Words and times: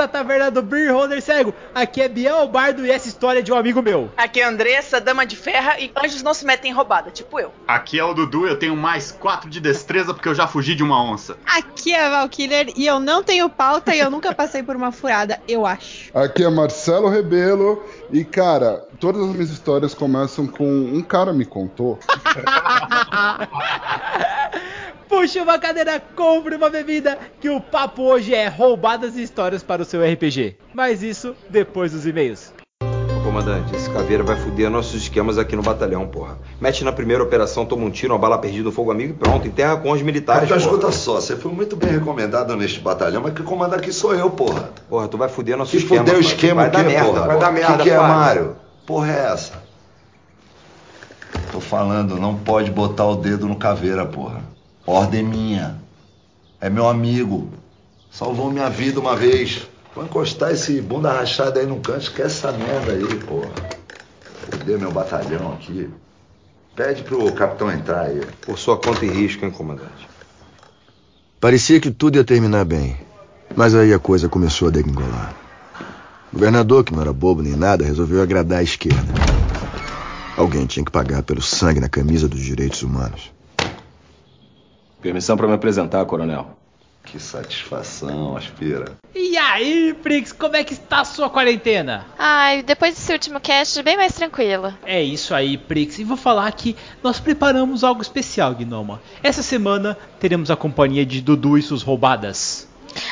da 0.00 0.08
taverna 0.20 0.50
do 0.50 0.60
Beer 0.60 0.92
Holder 0.92 1.22
Cego. 1.22 1.54
Aqui 1.74 2.02
é 2.02 2.08
Biel 2.08 2.46
Bardo 2.46 2.84
e 2.84 2.90
essa 2.90 3.08
história 3.08 3.38
é 3.38 3.42
de 3.42 3.50
um 3.50 3.56
amigo 3.56 3.80
meu. 3.80 4.10
Aqui 4.18 4.40
é 4.40 4.44
a 4.44 4.50
Andressa, 4.50 5.00
dama 5.00 5.24
de 5.24 5.34
ferra 5.34 5.80
e 5.80 5.90
anjos 5.96 6.22
não 6.22 6.34
se 6.34 6.44
metem 6.44 6.70
em 6.70 6.74
roubada, 6.74 7.10
tipo 7.10 7.40
eu. 7.40 7.50
Aqui 7.66 7.98
é 7.98 8.04
o 8.04 8.12
Dudu, 8.12 8.46
eu 8.46 8.58
tenho 8.58 8.76
mais 8.76 9.10
4 9.12 9.48
de 9.48 9.60
destreza 9.60 10.12
porque 10.12 10.28
eu 10.28 10.34
já 10.34 10.46
fugi 10.46 10.74
de 10.74 10.82
uma 10.82 11.02
onça. 11.02 11.38
Aqui 11.46 11.94
é 11.94 12.04
a 12.04 12.10
Valkyler 12.10 12.70
e 12.76 12.86
eu 12.86 13.00
não 13.00 13.22
tenho 13.22 13.48
pauta 13.48 13.94
e 13.94 13.98
eu 13.98 14.10
nunca 14.10 14.34
passei 14.34 14.62
por 14.62 14.76
uma 14.76 14.92
furada, 14.92 15.40
eu 15.48 15.64
acho. 15.64 16.10
Aqui 16.14 16.44
é 16.44 16.50
Marcelo 16.50 17.08
Rebelo 17.08 17.82
e, 18.12 18.22
cara, 18.22 18.86
todas 18.98 19.22
as 19.22 19.28
minhas 19.28 19.48
histórias 19.48 19.94
começam 19.94 20.46
com 20.46 20.68
um 20.68 21.00
cara 21.00 21.32
me 21.32 21.46
contou. 21.46 21.98
Puxa 25.10 25.42
uma 25.42 25.58
cadeira, 25.58 26.00
compre 26.14 26.54
uma 26.54 26.70
bebida, 26.70 27.18
que 27.40 27.50
o 27.50 27.60
papo 27.60 28.02
hoje 28.02 28.32
é 28.32 28.46
roubadas 28.46 29.16
e 29.16 29.22
histórias 29.24 29.60
para 29.60 29.82
o 29.82 29.84
seu 29.84 30.00
RPG. 30.12 30.56
Mas 30.74 31.02
isso 31.02 31.34
depois 31.48 31.92
dos 31.92 32.06
e-mails. 32.06 32.52
Ô, 32.82 33.22
comandante, 33.22 33.74
esse 33.76 33.88
caveira 33.90 34.22
vai 34.22 34.36
foder 34.36 34.70
nossos 34.70 34.94
esquemas 35.02 35.38
aqui 35.38 35.54
no 35.54 35.62
batalhão, 35.62 36.06
porra. 36.06 36.38
Mete 36.60 36.82
na 36.84 36.92
primeira 36.92 37.22
operação, 37.22 37.64
toma 37.66 37.84
um 37.84 37.90
tiro, 37.90 38.12
uma 38.14 38.18
bala 38.18 38.38
perdida, 38.38 38.68
um 38.68 38.72
fogo 38.72 38.90
amigo 38.90 39.12
e 39.12 39.16
pronto, 39.16 39.46
enterra 39.46 39.76
com 39.76 39.90
os 39.90 40.02
militares. 40.02 40.48
Porra. 40.48 40.60
escuta 40.60 40.90
só, 40.92 41.20
você 41.20 41.36
foi 41.36 41.52
muito 41.52 41.76
bem 41.76 41.90
recomendado 41.90 42.56
neste 42.56 42.80
batalhão, 42.80 43.22
mas 43.22 43.34
quem 43.34 43.44
comanda 43.44 43.76
aqui 43.76 43.92
sou 43.92 44.14
eu, 44.14 44.30
porra. 44.30 44.70
Porra, 44.88 45.06
tu 45.08 45.16
vai 45.18 45.28
foder 45.28 45.56
nosso 45.56 45.70
Se 45.72 45.78
esquema. 45.78 46.00
fuder 46.04 46.16
o 46.16 46.20
esquema 46.20 46.62
vai 46.62 46.68
o 46.68 46.72
dar 46.72 46.84
merda, 46.84 47.06
porra? 47.08 47.26
vai 47.26 47.38
dar 47.38 47.52
merda, 47.52 47.74
O 47.74 47.76
que, 47.78 47.82
que 47.84 47.90
é. 47.90 47.98
Mário? 47.98 48.56
Porra 48.86 49.12
é 49.12 49.32
essa? 49.32 49.62
Tô 51.52 51.60
falando, 51.60 52.16
não 52.16 52.36
pode 52.36 52.70
botar 52.70 53.06
o 53.06 53.16
dedo 53.16 53.46
no 53.46 53.56
caveira, 53.56 54.06
porra. 54.06 54.40
Ordem 54.86 55.22
minha. 55.22 55.76
É 56.60 56.68
meu 56.70 56.88
amigo. 56.88 57.50
Salvou 58.10 58.50
minha 58.50 58.68
vida 58.70 58.98
uma 59.00 59.14
vez. 59.16 59.66
Vou 59.94 60.04
encostar 60.04 60.52
esse 60.52 60.80
bunda 60.80 61.12
rachada 61.12 61.60
aí 61.60 61.66
no 61.66 61.80
canto, 61.80 62.02
esquece 62.02 62.46
essa 62.46 62.52
merda 62.52 62.92
aí, 62.92 63.16
porra. 63.24 63.50
Fuder 64.50 64.78
meu 64.78 64.92
batalhão 64.92 65.52
aqui. 65.52 65.90
Pede 66.76 67.02
pro 67.02 67.32
capitão 67.32 67.70
entrar 67.70 68.02
aí. 68.02 68.20
Por 68.42 68.58
sua 68.58 68.76
conta 68.76 69.04
e 69.04 69.10
risco, 69.10 69.44
hein, 69.44 69.50
comandante. 69.50 70.08
Parecia 71.40 71.80
que 71.80 71.90
tudo 71.90 72.16
ia 72.16 72.24
terminar 72.24 72.64
bem. 72.64 72.96
Mas 73.56 73.74
aí 73.74 73.92
a 73.92 73.98
coisa 73.98 74.28
começou 74.28 74.68
a 74.68 74.70
degringolar. 74.70 75.34
O 76.32 76.36
governador, 76.36 76.84
que 76.84 76.92
não 76.92 77.02
era 77.02 77.12
bobo 77.12 77.42
nem 77.42 77.56
nada, 77.56 77.84
resolveu 77.84 78.22
agradar 78.22 78.60
a 78.60 78.62
esquerda. 78.62 79.12
Alguém 80.36 80.66
tinha 80.66 80.84
que 80.84 80.92
pagar 80.92 81.24
pelo 81.24 81.42
sangue 81.42 81.80
na 81.80 81.88
camisa 81.88 82.28
dos 82.28 82.40
direitos 82.40 82.82
humanos. 82.82 83.32
Permissão 85.02 85.36
para 85.36 85.48
me 85.48 85.54
apresentar, 85.54 86.04
coronel. 86.04 86.59
Que 87.10 87.18
satisfação, 87.18 88.36
aspira. 88.36 88.92
E 89.12 89.36
aí, 89.36 89.92
Prix, 90.00 90.30
como 90.30 90.54
é 90.54 90.62
que 90.62 90.74
está 90.74 91.00
a 91.00 91.04
sua 91.04 91.28
quarentena? 91.28 92.06
Ai, 92.16 92.62
depois 92.62 92.94
desse 92.94 93.12
último 93.12 93.40
cast, 93.40 93.82
bem 93.82 93.96
mais 93.96 94.12
tranquila. 94.12 94.78
É 94.84 95.02
isso 95.02 95.34
aí, 95.34 95.58
Prix. 95.58 95.98
E 95.98 96.04
vou 96.04 96.16
falar 96.16 96.52
que 96.52 96.76
nós 97.02 97.18
preparamos 97.18 97.82
algo 97.82 98.00
especial, 98.00 98.54
Gnoma. 98.54 99.02
Essa 99.24 99.42
semana 99.42 99.98
teremos 100.20 100.52
a 100.52 100.56
companhia 100.56 101.04
de 101.04 101.20
Dudu 101.20 101.58
e 101.58 101.62
suas 101.62 101.82
roubadas. 101.82 102.68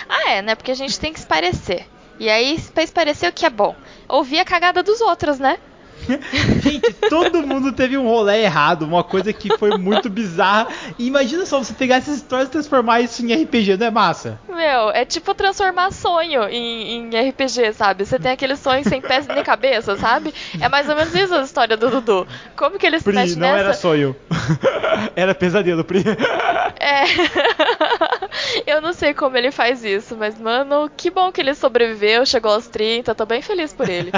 Ah, 0.09 0.31
é, 0.31 0.43
né? 0.43 0.55
Porque 0.55 0.71
a 0.71 0.77
gente 0.77 1.01
tem 1.01 1.13
que 1.13 1.19
se 1.19 1.27
parecer. 1.27 1.85
E 2.21 2.29
aí, 2.29 2.57
pra 2.73 2.87
se 2.87 2.93
parecer 2.93 3.29
o 3.29 3.33
que 3.33 3.45
é 3.45 3.51
bom? 3.51 3.75
Ouvir 4.09 4.39
a 4.39 4.45
cagada 4.45 4.81
dos 4.81 5.01
outros, 5.01 5.41
né? 5.41 5.59
Gente, 6.63 6.93
todo 7.09 7.47
mundo 7.47 7.73
teve 7.73 7.97
um 7.97 8.07
rolê 8.07 8.43
errado, 8.43 8.83
uma 8.83 9.05
coisa 9.05 9.33
que 9.33 9.57
foi 9.59 9.77
muito 9.77 10.09
bizarra. 10.09 10.69
E 10.99 11.07
imagina 11.07 11.45
só 11.45 11.59
você 11.59 11.73
pegar 11.73 11.97
essas 11.97 12.17
histórias 12.17 12.49
e 12.49 12.53
transformar 12.53 13.01
isso 13.01 13.25
em 13.25 13.35
RPG, 13.35 13.77
não 13.77 13.87
é 13.87 13.91
massa? 13.91 14.39
Meu, 14.49 14.91
é 14.91 15.05
tipo 15.05 15.35
transformar 15.35 15.91
sonho 15.93 16.45
em, 16.49 17.11
em 17.13 17.29
RPG, 17.29 17.73
sabe? 17.75 18.05
Você 18.05 18.19
tem 18.19 18.33
aquele 18.33 18.57
sonho 18.57 18.83
sem 18.89 19.01
pés 19.01 19.27
nem 19.27 19.43
cabeça, 19.43 19.97
sabe? 19.97 20.35
É 20.61 20.69
mais 20.69 20.89
ou 20.89 20.97
menos 20.97 21.15
isso 21.15 21.35
a 21.35 21.43
história 21.43 21.77
do 21.77 21.91
Dudu. 21.91 22.27
Como 22.57 22.79
que 22.79 22.87
ele 22.87 22.99
se 22.99 23.05
Pri, 23.05 23.15
mexe 23.15 23.37
não 23.37 23.49
nessa? 23.49 23.59
era 23.59 23.75
sonho. 23.75 24.17
era 25.15 25.35
pesadelo, 25.35 25.85
Pri. 25.85 26.05
É. 26.81 27.03
Eu 28.67 28.81
não 28.81 28.93
sei 28.93 29.13
como 29.13 29.37
ele 29.37 29.51
faz 29.51 29.85
isso, 29.85 30.17
mas, 30.17 30.39
mano, 30.39 30.89
que 30.97 31.11
bom 31.11 31.33
que 31.33 31.41
ele 31.41 31.53
sobreviveu, 31.55 32.25
chegou 32.25 32.53
aos 32.53 32.69
30, 32.69 33.15
tô 33.17 33.27
bem 33.27 33.43
feliz 33.43 33.73
por 33.73 33.89
ele. 33.89 34.13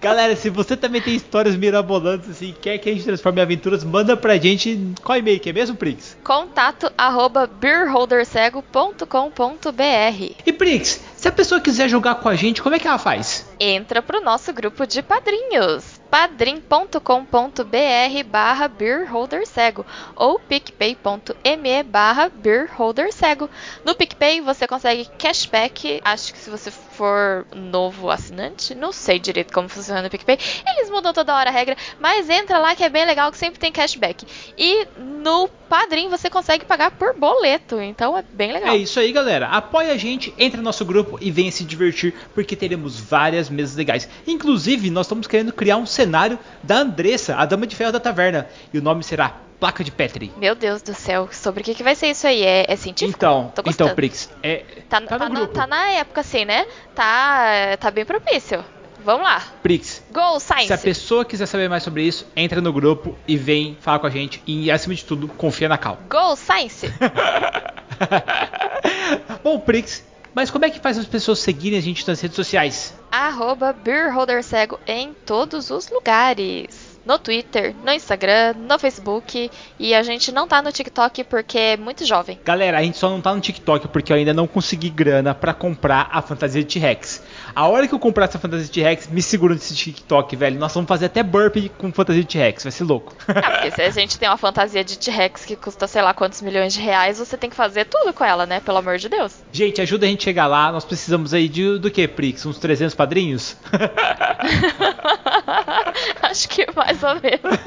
Galera, 0.00 0.34
se 0.36 0.50
você 0.50 0.76
também 0.76 1.00
tem 1.00 1.14
histórias 1.14 1.56
mirabolantes 1.56 2.30
assim, 2.30 2.50
e 2.50 2.52
quer 2.52 2.78
que 2.78 2.88
a 2.88 2.92
gente 2.92 3.04
transforme 3.04 3.40
em 3.40 3.42
aventuras, 3.42 3.84
manda 3.84 4.16
pra 4.16 4.36
gente 4.36 4.92
qual 5.02 5.18
e-mail 5.18 5.40
que 5.40 5.50
é 5.50 5.52
mesmo, 5.52 5.76
Prix? 5.76 6.16
Contato 6.24 6.90
arroba 6.96 7.46
beerholdercego.com.br 7.46 10.34
E 10.46 10.52
Prix, 10.52 11.00
se 11.22 11.28
a 11.28 11.32
pessoa 11.32 11.60
quiser 11.60 11.88
jogar 11.88 12.16
com 12.16 12.28
a 12.28 12.34
gente, 12.34 12.60
como 12.60 12.74
é 12.74 12.80
que 12.80 12.88
ela 12.88 12.98
faz? 12.98 13.46
Entra 13.60 14.02
pro 14.02 14.20
nosso 14.20 14.52
grupo 14.52 14.84
de 14.84 15.00
padrinhos 15.04 16.02
padrim.com.br 16.12 17.00
barra 18.26 18.68
beerholdercego 18.68 19.86
ou 20.14 20.38
picpay.me 20.38 21.82
barra 21.84 22.28
beerholdercego. 22.28 23.48
No 23.82 23.94
PicPay 23.94 24.42
você 24.42 24.66
consegue 24.66 25.08
cashback, 25.16 26.02
acho 26.04 26.34
que 26.34 26.38
se 26.38 26.50
você 26.50 26.70
for 26.70 27.46
novo 27.54 28.10
assinante, 28.10 28.74
não 28.74 28.92
sei 28.92 29.18
direito 29.18 29.54
como 29.54 29.70
funciona 29.70 30.02
no 30.02 30.10
PicPay, 30.10 30.38
eles 30.66 30.90
mudam 30.90 31.14
toda 31.14 31.34
hora 31.34 31.48
a 31.48 31.52
regra, 31.52 31.76
mas 31.98 32.28
entra 32.28 32.58
lá 32.58 32.76
que 32.76 32.84
é 32.84 32.90
bem 32.90 33.06
legal 33.06 33.32
que 33.32 33.38
sempre 33.38 33.58
tem 33.58 33.72
cashback. 33.72 34.26
E 34.58 34.86
no 34.98 35.48
Padrim 35.66 36.10
você 36.10 36.28
consegue 36.28 36.66
pagar 36.66 36.90
por 36.90 37.14
boleto, 37.14 37.80
então 37.80 38.18
é 38.18 38.22
bem 38.22 38.52
legal. 38.52 38.74
É 38.74 38.76
isso 38.76 39.00
aí, 39.00 39.10
galera. 39.10 39.46
Apoia 39.46 39.92
a 39.92 39.96
gente, 39.96 40.34
entra 40.36 40.58
no 40.58 40.64
nosso 40.64 40.84
grupo 40.84 41.11
e 41.20 41.30
venha 41.30 41.50
se 41.50 41.64
divertir, 41.64 42.14
porque 42.34 42.56
teremos 42.56 42.98
várias 42.98 43.48
mesas 43.48 43.76
legais. 43.76 44.08
Inclusive, 44.26 44.90
nós 44.90 45.06
estamos 45.06 45.26
querendo 45.26 45.52
criar 45.52 45.76
um 45.76 45.86
cenário 45.86 46.38
da 46.62 46.76
Andressa, 46.76 47.36
a 47.36 47.44
dama 47.44 47.66
de 47.66 47.76
ferro 47.76 47.92
da 47.92 48.00
taverna, 48.00 48.48
e 48.72 48.78
o 48.78 48.82
nome 48.82 49.02
será 49.02 49.36
Placa 49.60 49.84
de 49.84 49.92
Petri. 49.92 50.32
Meu 50.36 50.56
Deus 50.56 50.82
do 50.82 50.92
céu, 50.92 51.28
sobre 51.30 51.60
o 51.60 51.64
que, 51.64 51.74
que 51.74 51.84
vai 51.84 51.94
ser 51.94 52.08
isso 52.08 52.26
aí? 52.26 52.42
É, 52.42 52.64
é 52.68 52.74
científico? 52.74 53.16
Então, 53.16 53.52
então, 53.64 53.94
Prix, 53.94 54.28
é, 54.42 54.64
Tá, 54.88 55.00
tá 55.00 55.18
tá 55.18 55.28
no 55.28 55.40
na, 55.40 55.46
tá 55.46 55.66
na 55.68 55.88
época 55.90 56.20
assim, 56.20 56.44
né? 56.44 56.66
Tá, 56.94 57.76
tá 57.78 57.90
bem 57.90 58.04
propício. 58.04 58.64
Vamos 59.04 59.22
lá. 59.22 59.42
Prix, 59.62 60.02
Go, 60.12 60.38
Science! 60.38 60.66
se 60.66 60.72
a 60.72 60.78
pessoa 60.78 61.24
quiser 61.24 61.46
saber 61.46 61.68
mais 61.68 61.82
sobre 61.82 62.02
isso, 62.02 62.26
entra 62.36 62.60
no 62.60 62.72
grupo 62.72 63.16
e 63.26 63.36
vem 63.36 63.76
falar 63.80 63.98
com 63.98 64.06
a 64.06 64.10
gente. 64.10 64.42
E, 64.46 64.70
acima 64.70 64.94
de 64.94 65.04
tudo, 65.04 65.28
confia 65.28 65.68
na 65.68 65.76
Cal. 65.76 65.98
Go, 66.08 66.36
Science! 66.36 66.86
Bom, 69.42 69.58
Prix, 69.58 70.04
mas 70.34 70.50
como 70.50 70.64
é 70.64 70.70
que 70.70 70.80
faz 70.80 70.98
as 70.98 71.06
pessoas 71.06 71.38
seguirem 71.38 71.78
a 71.78 71.82
gente 71.82 72.06
nas 72.06 72.20
redes 72.20 72.36
sociais? 72.36 72.94
Arroba 73.10 73.72
beerholdercego 73.72 74.78
em 74.86 75.14
todos 75.26 75.70
os 75.70 75.88
lugares. 75.90 76.92
No 77.04 77.18
Twitter, 77.18 77.74
no 77.84 77.90
Instagram, 77.90 78.54
no 78.56 78.78
Facebook. 78.78 79.50
E 79.78 79.92
a 79.92 80.02
gente 80.04 80.30
não 80.30 80.46
tá 80.46 80.62
no 80.62 80.70
TikTok 80.70 81.24
porque 81.24 81.58
é 81.58 81.76
muito 81.76 82.06
jovem. 82.06 82.38
Galera, 82.44 82.78
a 82.78 82.82
gente 82.82 82.96
só 82.96 83.10
não 83.10 83.20
tá 83.20 83.34
no 83.34 83.40
TikTok 83.40 83.88
porque 83.88 84.12
eu 84.12 84.16
ainda 84.16 84.32
não 84.32 84.46
consegui 84.46 84.88
grana 84.88 85.34
pra 85.34 85.52
comprar 85.52 86.08
a 86.12 86.22
fantasia 86.22 86.62
de 86.62 86.74
T-Rex. 86.74 87.22
A 87.54 87.68
hora 87.68 87.86
que 87.86 87.94
eu 87.94 87.98
comprar 87.98 88.24
essa 88.24 88.38
fantasia 88.38 88.64
de 88.64 88.72
T-Rex, 88.72 89.08
me 89.08 89.22
segura 89.22 89.54
nesse 89.54 89.74
TikTok, 89.74 90.34
velho. 90.36 90.58
Nós 90.58 90.72
vamos 90.72 90.88
fazer 90.88 91.06
até 91.06 91.22
burpee 91.22 91.68
com 91.68 91.92
fantasia 91.92 92.22
de 92.22 92.28
T-Rex, 92.28 92.62
vai 92.62 92.72
ser 92.72 92.84
louco. 92.84 93.14
Ah, 93.28 93.50
porque 93.52 93.70
se 93.70 93.82
a 93.82 93.90
gente 93.90 94.18
tem 94.18 94.28
uma 94.28 94.36
fantasia 94.36 94.82
de 94.82 94.98
T-Rex 94.98 95.44
que 95.44 95.56
custa 95.56 95.86
sei 95.86 96.02
lá 96.02 96.14
quantos 96.14 96.40
milhões 96.40 96.72
de 96.72 96.80
reais, 96.80 97.18
você 97.18 97.36
tem 97.36 97.50
que 97.50 97.56
fazer 97.56 97.84
tudo 97.86 98.12
com 98.12 98.24
ela, 98.24 98.46
né? 98.46 98.60
Pelo 98.60 98.78
amor 98.78 98.98
de 98.98 99.08
Deus. 99.08 99.34
gente, 99.52 99.80
ajuda 99.80 100.06
a 100.06 100.08
gente 100.08 100.20
a 100.20 100.24
chegar 100.24 100.46
lá. 100.46 100.72
Nós 100.72 100.84
precisamos 100.84 101.34
aí 101.34 101.48
de 101.48 101.78
do 101.78 101.90
que, 101.90 102.06
Prix? 102.08 102.46
Uns 102.46 102.58
300 102.58 102.94
padrinhos? 102.94 103.56
Acho 106.22 106.48
que 106.48 106.66
mais 106.74 107.02
ou 107.02 107.14
menos. 107.14 107.58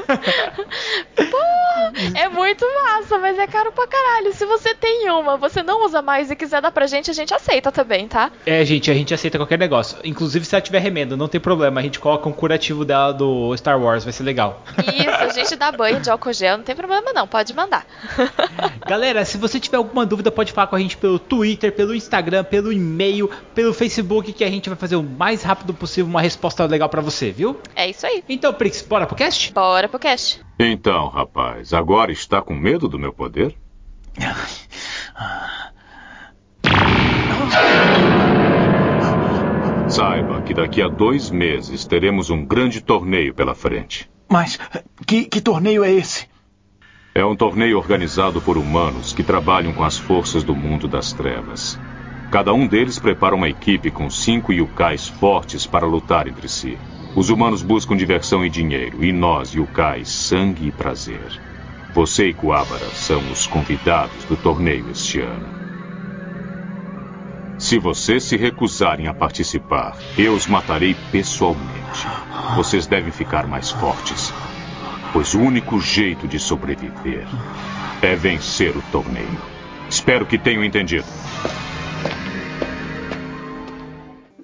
Pô, 1.15 2.17
é 2.17 2.27
muito 2.29 2.65
massa, 2.83 3.17
mas 3.19 3.37
é 3.37 3.47
caro 3.47 3.71
pra 3.71 3.87
caralho. 3.87 4.33
Se 4.33 4.45
você 4.45 4.73
tem 4.73 5.09
uma, 5.11 5.37
você 5.37 5.61
não 5.61 5.85
usa 5.85 6.01
mais 6.01 6.31
e 6.31 6.35
quiser 6.35 6.61
dar 6.61 6.71
pra 6.71 6.87
gente, 6.87 7.11
a 7.11 7.13
gente 7.13 7.33
aceita 7.33 7.71
também, 7.71 8.07
tá? 8.07 8.31
É, 8.45 8.63
gente, 8.65 8.89
a 8.89 8.93
gente 8.93 9.13
aceita 9.13 9.37
qualquer 9.37 9.59
negócio. 9.59 9.74
Inclusive, 10.03 10.45
se 10.45 10.55
ela 10.55 10.61
tiver 10.61 10.79
remenda, 10.79 11.17
não 11.17 11.27
tem 11.27 11.39
problema. 11.39 11.79
A 11.79 11.83
gente 11.83 11.99
coloca 11.99 12.27
um 12.29 12.31
curativo 12.31 12.85
dela 12.85 13.11
do 13.11 13.55
Star 13.57 13.81
Wars, 13.81 14.03
vai 14.03 14.13
ser 14.13 14.23
legal. 14.23 14.63
Isso, 14.77 15.09
a 15.09 15.29
gente 15.29 15.55
dá 15.55 15.71
banho 15.71 15.99
de 15.99 16.09
álcool 16.09 16.33
gel, 16.33 16.57
não 16.57 16.63
tem 16.63 16.75
problema 16.75 17.13
não, 17.13 17.27
pode 17.27 17.53
mandar. 17.53 17.85
Galera, 18.87 19.25
se 19.25 19.37
você 19.37 19.59
tiver 19.59 19.77
alguma 19.77 20.05
dúvida, 20.05 20.31
pode 20.31 20.51
falar 20.51 20.67
com 20.67 20.75
a 20.75 20.79
gente 20.79 20.97
pelo 20.97 21.19
Twitter, 21.19 21.71
pelo 21.71 21.95
Instagram, 21.95 22.43
pelo 22.43 22.71
e-mail, 22.71 23.29
pelo 23.53 23.73
Facebook, 23.73 24.33
que 24.33 24.43
a 24.43 24.49
gente 24.49 24.69
vai 24.69 24.77
fazer 24.77 24.95
o 24.95 25.03
mais 25.03 25.43
rápido 25.43 25.73
possível 25.73 26.09
uma 26.09 26.21
resposta 26.21 26.65
legal 26.65 26.89
pra 26.89 27.01
você, 27.01 27.31
viu? 27.31 27.59
É 27.75 27.89
isso 27.89 28.05
aí. 28.05 28.23
Então, 28.27 28.53
Prix, 28.53 28.81
bora 28.81 29.05
pro 29.05 29.15
cast? 29.15 29.53
Bora 29.53 29.87
pro 29.87 29.99
cast. 29.99 30.41
Então, 30.59 31.07
rapaz, 31.07 31.73
agora 31.73 32.11
está 32.11 32.41
com 32.41 32.53
medo 32.53 32.87
do 32.87 32.99
meu 32.99 33.13
poder? 33.13 33.55
Saiba 39.95 40.41
que 40.41 40.53
daqui 40.53 40.81
a 40.81 40.89
dois 40.89 41.31
meses 41.31 41.85
teremos 41.85 42.29
um 42.29 42.43
grande 42.43 42.81
torneio 42.81 43.33
pela 43.33 43.55
frente. 43.55 44.09
Mas 44.29 44.59
que, 45.07 45.23
que 45.23 45.39
torneio 45.39 45.85
é 45.85 45.93
esse? 45.93 46.27
É 47.15 47.23
um 47.23 47.33
torneio 47.33 47.77
organizado 47.77 48.41
por 48.41 48.57
humanos 48.57 49.13
que 49.13 49.23
trabalham 49.23 49.71
com 49.71 49.85
as 49.85 49.97
forças 49.97 50.43
do 50.43 50.53
mundo 50.53 50.85
das 50.85 51.13
trevas. 51.13 51.79
Cada 52.29 52.53
um 52.53 52.67
deles 52.67 52.99
prepara 52.99 53.33
uma 53.33 53.47
equipe 53.47 53.89
com 53.89 54.09
cinco 54.09 54.51
yukais 54.51 55.07
fortes 55.07 55.65
para 55.65 55.85
lutar 55.85 56.27
entre 56.27 56.49
si. 56.49 56.77
Os 57.15 57.29
humanos 57.29 57.63
buscam 57.63 57.95
diversão 57.95 58.45
e 58.45 58.49
dinheiro, 58.49 59.01
e 59.01 59.13
nós, 59.13 59.53
yukais, 59.53 60.09
sangue 60.09 60.67
e 60.67 60.71
prazer. 60.73 61.39
Você 61.93 62.27
e 62.27 62.33
Kuwabara 62.33 62.89
são 62.89 63.21
os 63.31 63.47
convidados 63.47 64.25
do 64.25 64.35
torneio 64.35 64.91
este 64.91 65.21
ano. 65.21 65.64
Se 67.65 67.79
vocês 67.79 68.23
se 68.23 68.37
recusarem 68.37 69.07
a 69.07 69.13
participar, 69.13 69.97
eu 70.19 70.35
os 70.35 70.45
matarei 70.45 70.95
pessoalmente. 71.11 72.05
Vocês 72.55 72.85
devem 72.85 73.11
ficar 73.11 73.47
mais 73.47 73.71
fortes, 73.71 74.31
pois 75.11 75.33
o 75.33 75.39
único 75.39 75.81
jeito 75.81 76.27
de 76.27 76.37
sobreviver 76.37 77.25
é 78.03 78.15
vencer 78.15 78.77
o 78.77 78.83
torneio. 78.91 79.41
Espero 79.89 80.27
que 80.27 80.37
tenham 80.37 80.63
entendido. 80.63 81.07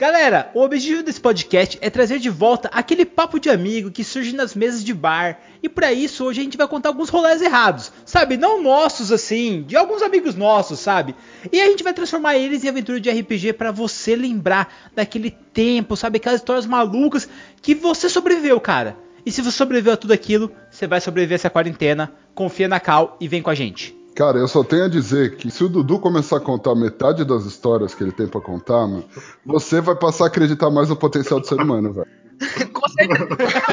Galera, 0.01 0.49
o 0.55 0.63
objetivo 0.63 1.03
desse 1.03 1.21
podcast 1.21 1.77
é 1.79 1.87
trazer 1.87 2.17
de 2.17 2.27
volta 2.27 2.67
aquele 2.73 3.05
papo 3.05 3.39
de 3.39 3.51
amigo 3.51 3.91
que 3.91 4.03
surge 4.03 4.33
nas 4.33 4.55
mesas 4.55 4.83
de 4.83 4.95
bar. 4.95 5.39
E 5.61 5.69
para 5.69 5.93
isso, 5.93 6.25
hoje 6.25 6.41
a 6.41 6.43
gente 6.43 6.57
vai 6.57 6.67
contar 6.67 6.89
alguns 6.89 7.09
rolês 7.09 7.39
errados, 7.39 7.91
sabe? 8.03 8.35
Não 8.35 8.63
nossos 8.63 9.11
assim, 9.11 9.61
de 9.61 9.77
alguns 9.77 10.01
amigos 10.01 10.33
nossos, 10.33 10.79
sabe? 10.79 11.13
E 11.51 11.61
a 11.61 11.67
gente 11.67 11.83
vai 11.83 11.93
transformar 11.93 12.35
eles 12.35 12.63
em 12.63 12.69
aventura 12.69 12.99
de 12.99 13.11
RPG 13.11 13.53
para 13.53 13.71
você 13.71 14.15
lembrar 14.15 14.73
daquele 14.95 15.29
tempo, 15.29 15.95
sabe? 15.95 16.17
Aquelas 16.17 16.39
histórias 16.39 16.65
malucas 16.65 17.29
que 17.61 17.75
você 17.75 18.09
sobreviveu, 18.09 18.59
cara. 18.59 18.97
E 19.23 19.31
se 19.31 19.43
você 19.43 19.55
sobreviveu 19.55 19.93
a 19.93 19.97
tudo 19.97 20.13
aquilo, 20.13 20.51
você 20.71 20.87
vai 20.87 20.99
sobreviver 20.99 21.35
essa 21.35 21.47
quarentena. 21.47 22.11
Confia 22.33 22.67
na 22.67 22.79
Cal 22.79 23.17
e 23.21 23.27
vem 23.27 23.43
com 23.43 23.51
a 23.51 23.55
gente. 23.55 24.00
Cara, 24.15 24.37
eu 24.37 24.47
só 24.47 24.63
tenho 24.63 24.85
a 24.85 24.89
dizer 24.89 25.37
que 25.37 25.49
se 25.49 25.63
o 25.63 25.69
Dudu 25.69 25.99
começar 25.99 26.37
a 26.37 26.41
contar 26.41 26.75
metade 26.75 27.23
das 27.23 27.45
histórias 27.45 27.93
que 27.95 28.03
ele 28.03 28.11
tem 28.11 28.27
pra 28.27 28.41
contar, 28.41 28.85
mano, 28.87 29.05
você 29.45 29.79
vai 29.79 29.95
passar 29.95 30.25
a 30.25 30.27
acreditar 30.27 30.69
mais 30.69 30.89
no 30.89 30.95
potencial 30.95 31.39
do 31.39 31.47
ser 31.47 31.55
humano, 31.61 31.93
velho. 31.93 32.07
Com 32.73 32.89
certeza. 32.89 33.27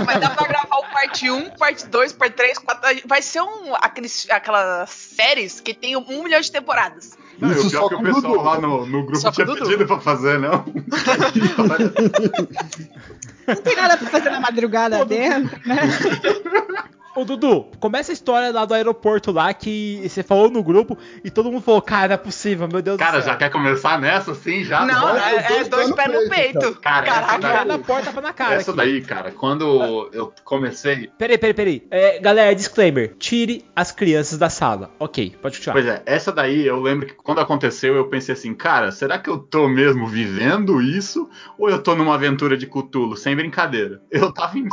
Vai 0.04 0.20
dar 0.20 0.36
pra 0.36 0.46
gravar 0.46 0.76
o 0.76 0.92
parte 0.92 1.30
1, 1.30 1.50
parte 1.56 1.86
2, 1.86 2.12
parte 2.12 2.34
3, 2.34 2.58
4. 2.58 3.00
Vai 3.06 3.22
ser 3.22 3.40
um, 3.40 3.74
aqueles, 3.80 4.28
aquelas 4.30 4.90
séries 4.90 5.58
que 5.60 5.72
tem 5.72 5.96
um 5.96 6.22
milhão 6.22 6.40
de 6.40 6.52
temporadas. 6.52 7.16
Não, 7.40 7.50
Isso 7.50 7.68
o 7.68 7.70
pior 7.70 7.80
só 7.82 7.88
que 7.88 7.94
o 7.94 8.02
pessoal 8.02 8.32
Dudu. 8.32 8.44
lá 8.44 8.60
no, 8.60 8.86
no 8.86 9.02
grupo 9.04 9.16
Só 9.20 9.30
tinha 9.32 9.46
Dudu. 9.46 9.62
pedido 9.62 9.86
pra 9.86 9.98
fazer, 10.00 10.38
não? 10.38 10.64
Não 13.46 13.56
tem 13.56 13.76
nada 13.76 13.96
pra 13.96 14.08
fazer 14.10 14.30
na 14.30 14.40
madrugada 14.40 15.04
dentro, 15.04 15.58
né? 15.66 15.76
Ô 17.18 17.24
Dudu, 17.24 17.66
começa 17.80 18.12
a 18.12 18.14
história 18.14 18.52
lá 18.52 18.64
do 18.64 18.74
aeroporto 18.74 19.32
lá 19.32 19.52
que 19.52 20.00
você 20.08 20.22
falou 20.22 20.48
no 20.50 20.62
grupo 20.62 20.96
e 21.24 21.30
todo 21.30 21.50
mundo 21.50 21.62
falou, 21.62 21.82
cara, 21.82 22.08
não 22.08 22.14
é 22.14 22.16
possível, 22.16 22.68
meu 22.68 22.80
Deus 22.80 22.96
Cara, 22.96 23.18
do 23.18 23.24
céu. 23.24 23.32
já 23.32 23.36
quer 23.38 23.50
começar 23.50 24.00
nessa 24.00 24.30
assim, 24.32 24.62
já? 24.62 24.86
Não, 24.86 25.00
Bota 25.00 25.18
é, 25.28 25.34
é 25.34 25.48
dois 25.48 25.68
dois 25.68 25.90
pés 25.92 26.08
no 26.12 26.30
peito, 26.30 26.58
peito. 26.60 26.80
Cara, 26.80 27.06
essa 27.06 27.20
Caraca. 27.20 27.38
daí- 27.40 27.66
na 27.66 27.78
porta 27.78 28.12
pra 28.12 28.22
na 28.22 28.32
cara 28.32 28.54
Essa 28.54 28.70
aqui. 28.70 28.76
daí, 28.78 29.00
cara, 29.02 29.32
quando 29.32 30.08
eu 30.12 30.32
comecei. 30.44 31.10
Peraí, 31.18 31.36
peraí, 31.38 31.54
peraí. 31.54 31.86
É, 31.90 32.18
galera, 32.20 32.54
disclaimer. 32.54 33.14
Tire 33.18 33.64
as 33.74 33.90
crianças 33.90 34.38
da 34.38 34.48
sala. 34.48 34.90
Ok, 35.00 35.34
pode 35.42 35.56
continuar. 35.58 35.74
Pois 35.74 35.86
é, 35.86 36.02
essa 36.06 36.30
daí 36.30 36.66
eu 36.66 36.80
lembro 36.80 37.06
que 37.06 37.14
quando 37.14 37.40
aconteceu 37.40 37.96
eu 37.96 38.04
pensei 38.08 38.32
assim, 38.34 38.54
cara, 38.54 38.92
será 38.92 39.18
que 39.18 39.28
eu 39.28 39.38
tô 39.38 39.68
mesmo 39.68 40.06
vivendo 40.06 40.80
isso? 40.80 41.28
Ou 41.58 41.68
eu 41.68 41.82
tô 41.82 41.94
numa 41.96 42.14
aventura 42.14 42.56
de 42.56 42.66
Cthulhu? 42.66 43.16
Sem 43.16 43.34
brincadeira. 43.34 44.00
Eu 44.10 44.32
tava 44.32 44.56
em 44.58 44.68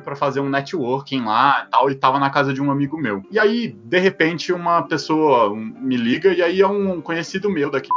pra 0.00 0.16
fazer 0.16 0.40
um 0.40 0.48
networking 0.48 1.24
lá 1.24 1.64
e 1.66 1.70
tal, 1.70 1.90
e 1.90 1.94
tava 1.94 2.18
na 2.18 2.30
casa 2.30 2.52
de 2.52 2.62
um 2.62 2.70
amigo 2.70 2.96
meu. 2.96 3.22
E 3.30 3.38
aí, 3.38 3.68
de 3.68 3.98
repente, 3.98 4.52
uma 4.52 4.82
pessoa 4.82 5.54
me 5.54 5.96
liga, 5.96 6.32
e 6.32 6.42
aí 6.42 6.60
é 6.60 6.66
um 6.66 7.00
conhecido 7.00 7.50
meu 7.50 7.70
daqui 7.70 7.88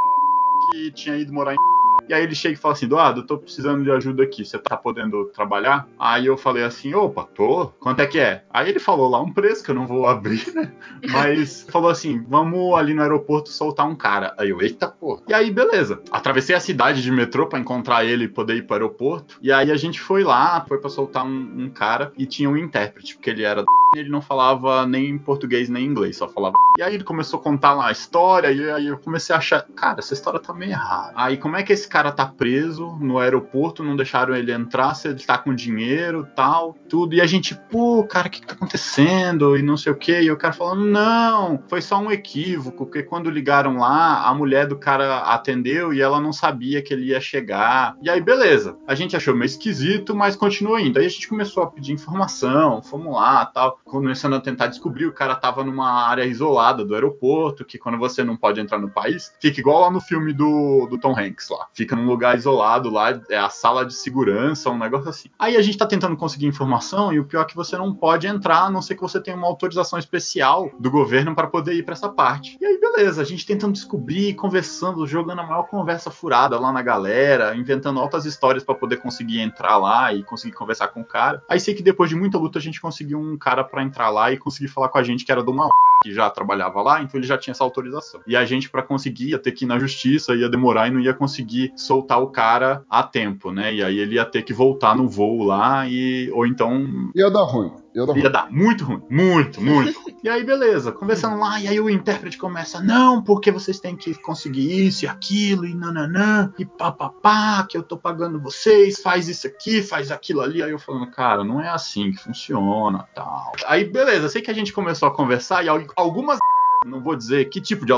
que 0.72 0.92
tinha 0.92 1.16
ido 1.16 1.32
morar 1.32 1.54
em 1.54 1.75
e 2.08 2.14
aí 2.14 2.24
ele 2.24 2.36
chega 2.36 2.54
e 2.54 2.58
fala 2.58 2.74
assim, 2.74 2.86
Eduardo, 2.86 3.22
eu 3.22 3.28
tô 3.28 3.38
precisando 3.38 3.84
de 3.84 3.92
ajuda 3.92 4.24
aqui, 4.24 4.46
você 4.46 4.58
tá 4.58 4.78
podendo 4.78 5.26
trabalhar? 5.26 5.88
Aí 5.98 6.26
eu 6.26 6.38
falei 6.38 6.64
assim, 6.64 6.94
opa, 6.94 7.24
tô, 7.24 7.68
quanto 7.80 8.02
é 8.02 8.08
que 8.08 8.20
é? 8.20 8.44
Aí 8.52 8.70
ele 8.70 8.80
falou 8.80 9.10
lá 9.10 9.22
um 9.22 9.32
preço 9.32 9.64
que 9.64 9.72
eu 9.72 9.76
não 9.76 9.88
vou 9.88 10.06
abrir, 10.08 10.54
né? 10.54 10.72
Mas 11.10 11.66
falou 11.70 11.90
assim, 11.90 12.24
vamos 12.28 12.74
ali 12.76 12.94
no 12.94 13.02
aeroporto 13.02 13.50
soltar 13.50 13.88
um 13.88 13.96
cara. 13.96 14.34
Aí 14.38 14.50
eu, 14.50 14.62
eita 14.62 14.88
porra. 14.88 15.22
E 15.28 15.34
aí, 15.34 15.52
beleza. 15.52 16.02
Atravessei 16.12 16.56
a 16.56 16.60
cidade 16.60 17.02
de 17.02 17.12
metrô 17.12 17.48
pra 17.48 17.60
encontrar 17.60 18.06
ele 18.06 18.26
e 18.26 18.30
poder 18.30 18.56
ir 18.56 18.64
pro 18.64 18.76
aeroporto. 18.76 19.38
E 19.42 19.52
aí 19.52 19.72
a 19.72 19.78
gente 19.78 20.00
foi 20.00 20.24
lá, 20.24 20.64
foi 20.68 20.78
pra 20.80 20.90
soltar 20.90 21.26
um, 21.26 21.66
um 21.66 21.70
cara 21.70 22.12
e 22.18 22.26
tinha 22.26 22.50
um 22.50 22.58
intérprete, 22.58 23.16
porque 23.16 23.30
ele 23.30 23.44
era 23.44 23.64
ele 24.00 24.10
não 24.10 24.22
falava 24.22 24.86
nem 24.86 25.18
português 25.18 25.70
nem 25.70 25.86
inglês, 25.86 26.18
só 26.18 26.28
falava. 26.28 26.56
E 26.78 26.84
aí 26.84 26.94
ele 26.94 27.04
começou 27.04 27.40
a 27.40 27.44
contar 27.44 27.74
lá 27.74 27.88
a 27.88 27.92
história, 27.92 28.52
e 28.52 28.70
aí 28.70 28.88
eu 28.88 28.98
comecei 28.98 29.34
a 29.34 29.38
achar, 29.38 29.62
cara, 29.76 30.00
essa 30.00 30.14
história 30.14 30.40
tá 30.40 30.54
meio 30.54 30.72
errada. 30.72 31.14
Aí 31.16 31.38
como 31.38 31.56
é 31.56 31.64
que 31.64 31.72
esse 31.72 31.88
cara 31.96 32.12
tá 32.12 32.26
preso 32.26 32.98
no 33.00 33.20
aeroporto, 33.20 33.82
não 33.82 33.96
deixaram 33.96 34.36
ele 34.36 34.52
entrar, 34.52 34.94
se 34.96 35.08
ele 35.08 35.24
tá 35.24 35.38
com 35.38 35.56
dinheiro 35.56 36.28
tal, 36.36 36.76
tudo. 36.90 37.16
E 37.16 37.22
a 37.22 37.26
gente, 37.26 37.56
pô, 37.72 38.04
cara, 38.04 38.28
o 38.28 38.30
que, 38.30 38.42
que 38.42 38.48
tá 38.48 38.54
acontecendo? 38.54 39.56
E 39.56 39.62
não 39.62 39.78
sei 39.78 39.94
o 39.94 39.96
que. 39.96 40.12
E 40.12 40.30
o 40.30 40.36
cara 40.36 40.54
falando, 40.54 40.84
não, 40.84 41.64
foi 41.70 41.82
só 41.82 41.98
um 41.98 42.12
equívoco, 42.12 42.86
porque 42.86 43.02
quando 43.02 43.30
ligaram 43.30 43.78
lá, 43.78 44.28
a 44.28 44.34
mulher 44.34 44.68
do 44.68 44.76
cara 44.76 45.20
atendeu 45.20 45.94
e 45.94 46.02
ela 46.02 46.20
não 46.20 46.34
sabia 46.34 46.82
que 46.82 46.94
ele 46.94 47.12
ia 47.12 47.22
chegar. 47.22 47.96
E 48.02 48.10
aí, 48.10 48.20
beleza. 48.20 48.76
A 48.86 48.94
gente 48.94 49.16
achou 49.16 49.34
meio 49.34 49.46
esquisito, 49.46 50.14
mas 50.14 50.36
continuou 50.36 50.78
indo. 50.78 51.00
Aí 51.00 51.06
a 51.06 51.10
gente 51.10 51.30
começou 51.30 51.64
a 51.64 51.68
pedir 51.68 51.94
informação, 51.94 52.84
fomos 52.84 53.14
lá 53.14 53.46
tal, 53.46 53.80
começando 53.86 54.36
a 54.36 54.42
tentar 54.42 54.68
descobrir. 54.68 55.06
O 55.06 55.14
cara 55.14 55.34
tava 55.34 55.64
numa 55.64 56.10
área 56.10 56.26
isolada 56.26 56.84
do 56.84 56.94
aeroporto, 56.94 57.64
que 57.64 57.78
quando 57.78 57.98
você 57.98 58.22
não 58.22 58.36
pode 58.36 58.60
entrar 58.60 58.80
no 58.80 58.90
país, 58.90 59.34
fica 59.40 59.62
igual 59.62 59.80
lá 59.80 59.90
no 59.90 60.02
filme 60.02 60.34
do, 60.34 60.88
do 60.88 60.98
Tom 60.98 61.18
Hanks 61.18 61.48
lá. 61.50 61.68
Fica 61.74 61.85
num 61.94 62.06
lugar 62.06 62.38
isolado 62.38 62.90
lá, 62.90 63.20
é 63.30 63.38
a 63.38 63.50
sala 63.50 63.86
de 63.86 63.94
segurança, 63.94 64.70
um 64.70 64.78
negócio 64.78 65.10
assim. 65.10 65.30
Aí 65.38 65.58
a 65.58 65.62
gente 65.62 65.78
tá 65.78 65.86
tentando 65.86 66.16
conseguir 66.16 66.46
informação 66.46 67.12
e 67.12 67.20
o 67.20 67.26
pior 67.26 67.42
é 67.42 67.46
que 67.46 67.56
você 67.56 67.78
não 67.78 67.94
pode 67.94 68.28
entrar, 68.28 68.64
a 68.64 68.70
não 68.70 68.82
ser 68.82 68.96
que 68.96 69.02
você 69.02 69.20
tenha 69.20 69.36
uma 69.36 69.48
autorização 69.48 70.00
especial 70.00 70.72
do 70.80 70.90
governo 70.90 71.36
para 71.36 71.48
poder 71.48 71.74
ir 71.74 71.84
para 71.84 71.94
essa 71.94 72.08
parte. 72.08 72.58
E 72.62 72.66
aí, 72.66 72.80
beleza, 72.80 73.22
a 73.22 73.26
gente 73.26 73.46
tentando 73.46 73.74
descobrir, 73.74 74.34
conversando, 74.36 75.06
jogando 75.06 75.42
a 75.42 75.46
maior 75.46 75.64
conversa 75.64 76.10
furada 76.10 76.58
lá 76.58 76.72
na 76.72 76.82
galera, 76.82 77.56
inventando 77.56 78.00
altas 78.00 78.26
histórias 78.26 78.64
para 78.64 78.76
poder 78.76 78.98
conseguir 78.98 79.42
entrar 79.42 79.78
lá 79.78 80.14
e 80.14 80.24
conseguir 80.24 80.56
conversar 80.56 80.88
com 80.88 81.02
o 81.02 81.06
cara. 81.06 81.44
Aí 81.50 81.60
sei 81.60 81.74
que 81.74 81.84
depois 81.84 82.10
de 82.10 82.16
muita 82.16 82.38
luta 82.38 82.60
a 82.60 82.62
gente 82.62 82.80
conseguiu 82.80 83.20
um 83.20 83.38
cara 83.38 83.64
para 83.64 83.84
entrar 83.84 84.10
lá 84.10 84.32
e 84.32 84.38
conseguir 84.38 84.70
falar 84.70 84.90
com 84.90 84.98
a 84.98 85.04
gente 85.04 85.26
que 85.26 85.32
era 85.32 85.44
de 85.44 85.50
uma 85.50 85.68
que 86.06 86.14
já 86.14 86.30
trabalhava 86.30 86.84
lá, 86.84 87.02
então 87.02 87.20
ele 87.20 87.26
já 87.26 87.36
tinha 87.36 87.52
essa 87.52 87.64
autorização. 87.64 88.22
E 88.28 88.36
a 88.36 88.46
gente, 88.46 88.70
para 88.70 88.84
conseguir, 88.84 89.30
ia 89.30 89.40
ter 89.40 89.52
que 89.52 89.66
ir 89.66 89.68
na 89.68 89.80
justiça, 89.80 90.36
ia 90.36 90.48
demorar 90.48 90.88
e 90.88 90.92
não 90.92 91.00
ia 91.00 91.16
conseguir 91.16 91.74
soltar 91.76 92.22
o 92.22 92.28
cara 92.28 92.84
a 92.88 93.02
tempo, 93.02 93.52
né? 93.52 93.74
E 93.74 93.84
aí 93.84 93.98
ele 93.98 94.16
ia 94.16 94.26
ter 94.26 94.44
que 94.44 94.54
voltar 94.54 94.96
no 94.96 95.08
voo 95.08 95.44
lá 95.44 95.88
e. 95.88 96.30
Ou 96.32 96.46
então. 96.46 97.10
Ia 97.16 97.32
dar 97.32 97.44
ruim. 97.44 97.72
Ia 97.96 98.06
dar. 98.06 98.18
Ia 98.18 98.30
dar 98.30 98.52
muito 98.52 98.84
ruim, 98.84 99.02
muito, 99.10 99.62
muito. 99.62 99.98
e 100.22 100.28
aí, 100.30 100.44
beleza, 100.44 100.92
conversando 100.92 101.40
lá, 101.40 101.60
e 101.62 101.68
aí 101.68 101.80
o 101.80 101.90
intérprete 101.90 102.38
começa, 102.38 102.82
não, 102.82 103.22
porque 103.24 103.52
vocês 103.52 103.80
têm 103.80 103.96
que 103.96 104.14
conseguir 104.16 104.86
isso 104.88 105.06
e 105.06 105.08
aquilo, 105.08 105.66
e 105.66 105.74
nananã, 105.74 106.52
e 106.60 106.66
papapá, 106.66 107.66
que 107.70 107.78
eu 107.78 107.84
tô 107.84 107.98
pagando 107.98 108.40
vocês, 108.40 109.02
faz 109.02 109.30
isso 109.30 109.48
aqui, 109.48 109.82
faz 109.82 110.12
aquilo 110.12 110.42
ali. 110.42 110.62
Aí 110.62 110.72
eu 110.72 110.80
falando, 110.80 111.10
cara, 111.12 111.44
não 111.44 111.62
é 111.62 111.70
assim 111.70 112.12
que 112.12 112.18
funciona, 112.18 113.08
tal. 113.16 113.54
Aí, 113.66 113.86
beleza, 113.86 114.28
sei 114.30 114.42
que 114.42 114.52
a 114.52 114.56
gente 114.56 114.74
começou 114.74 115.08
a 115.08 115.16
conversar, 115.16 115.64
e 115.64 115.70
al- 115.70 115.86
algumas, 115.96 116.38
não 116.86 117.02
vou 117.02 117.16
dizer 117.16 117.46
que 117.46 117.62
tipo 117.62 117.86
de 117.86 117.94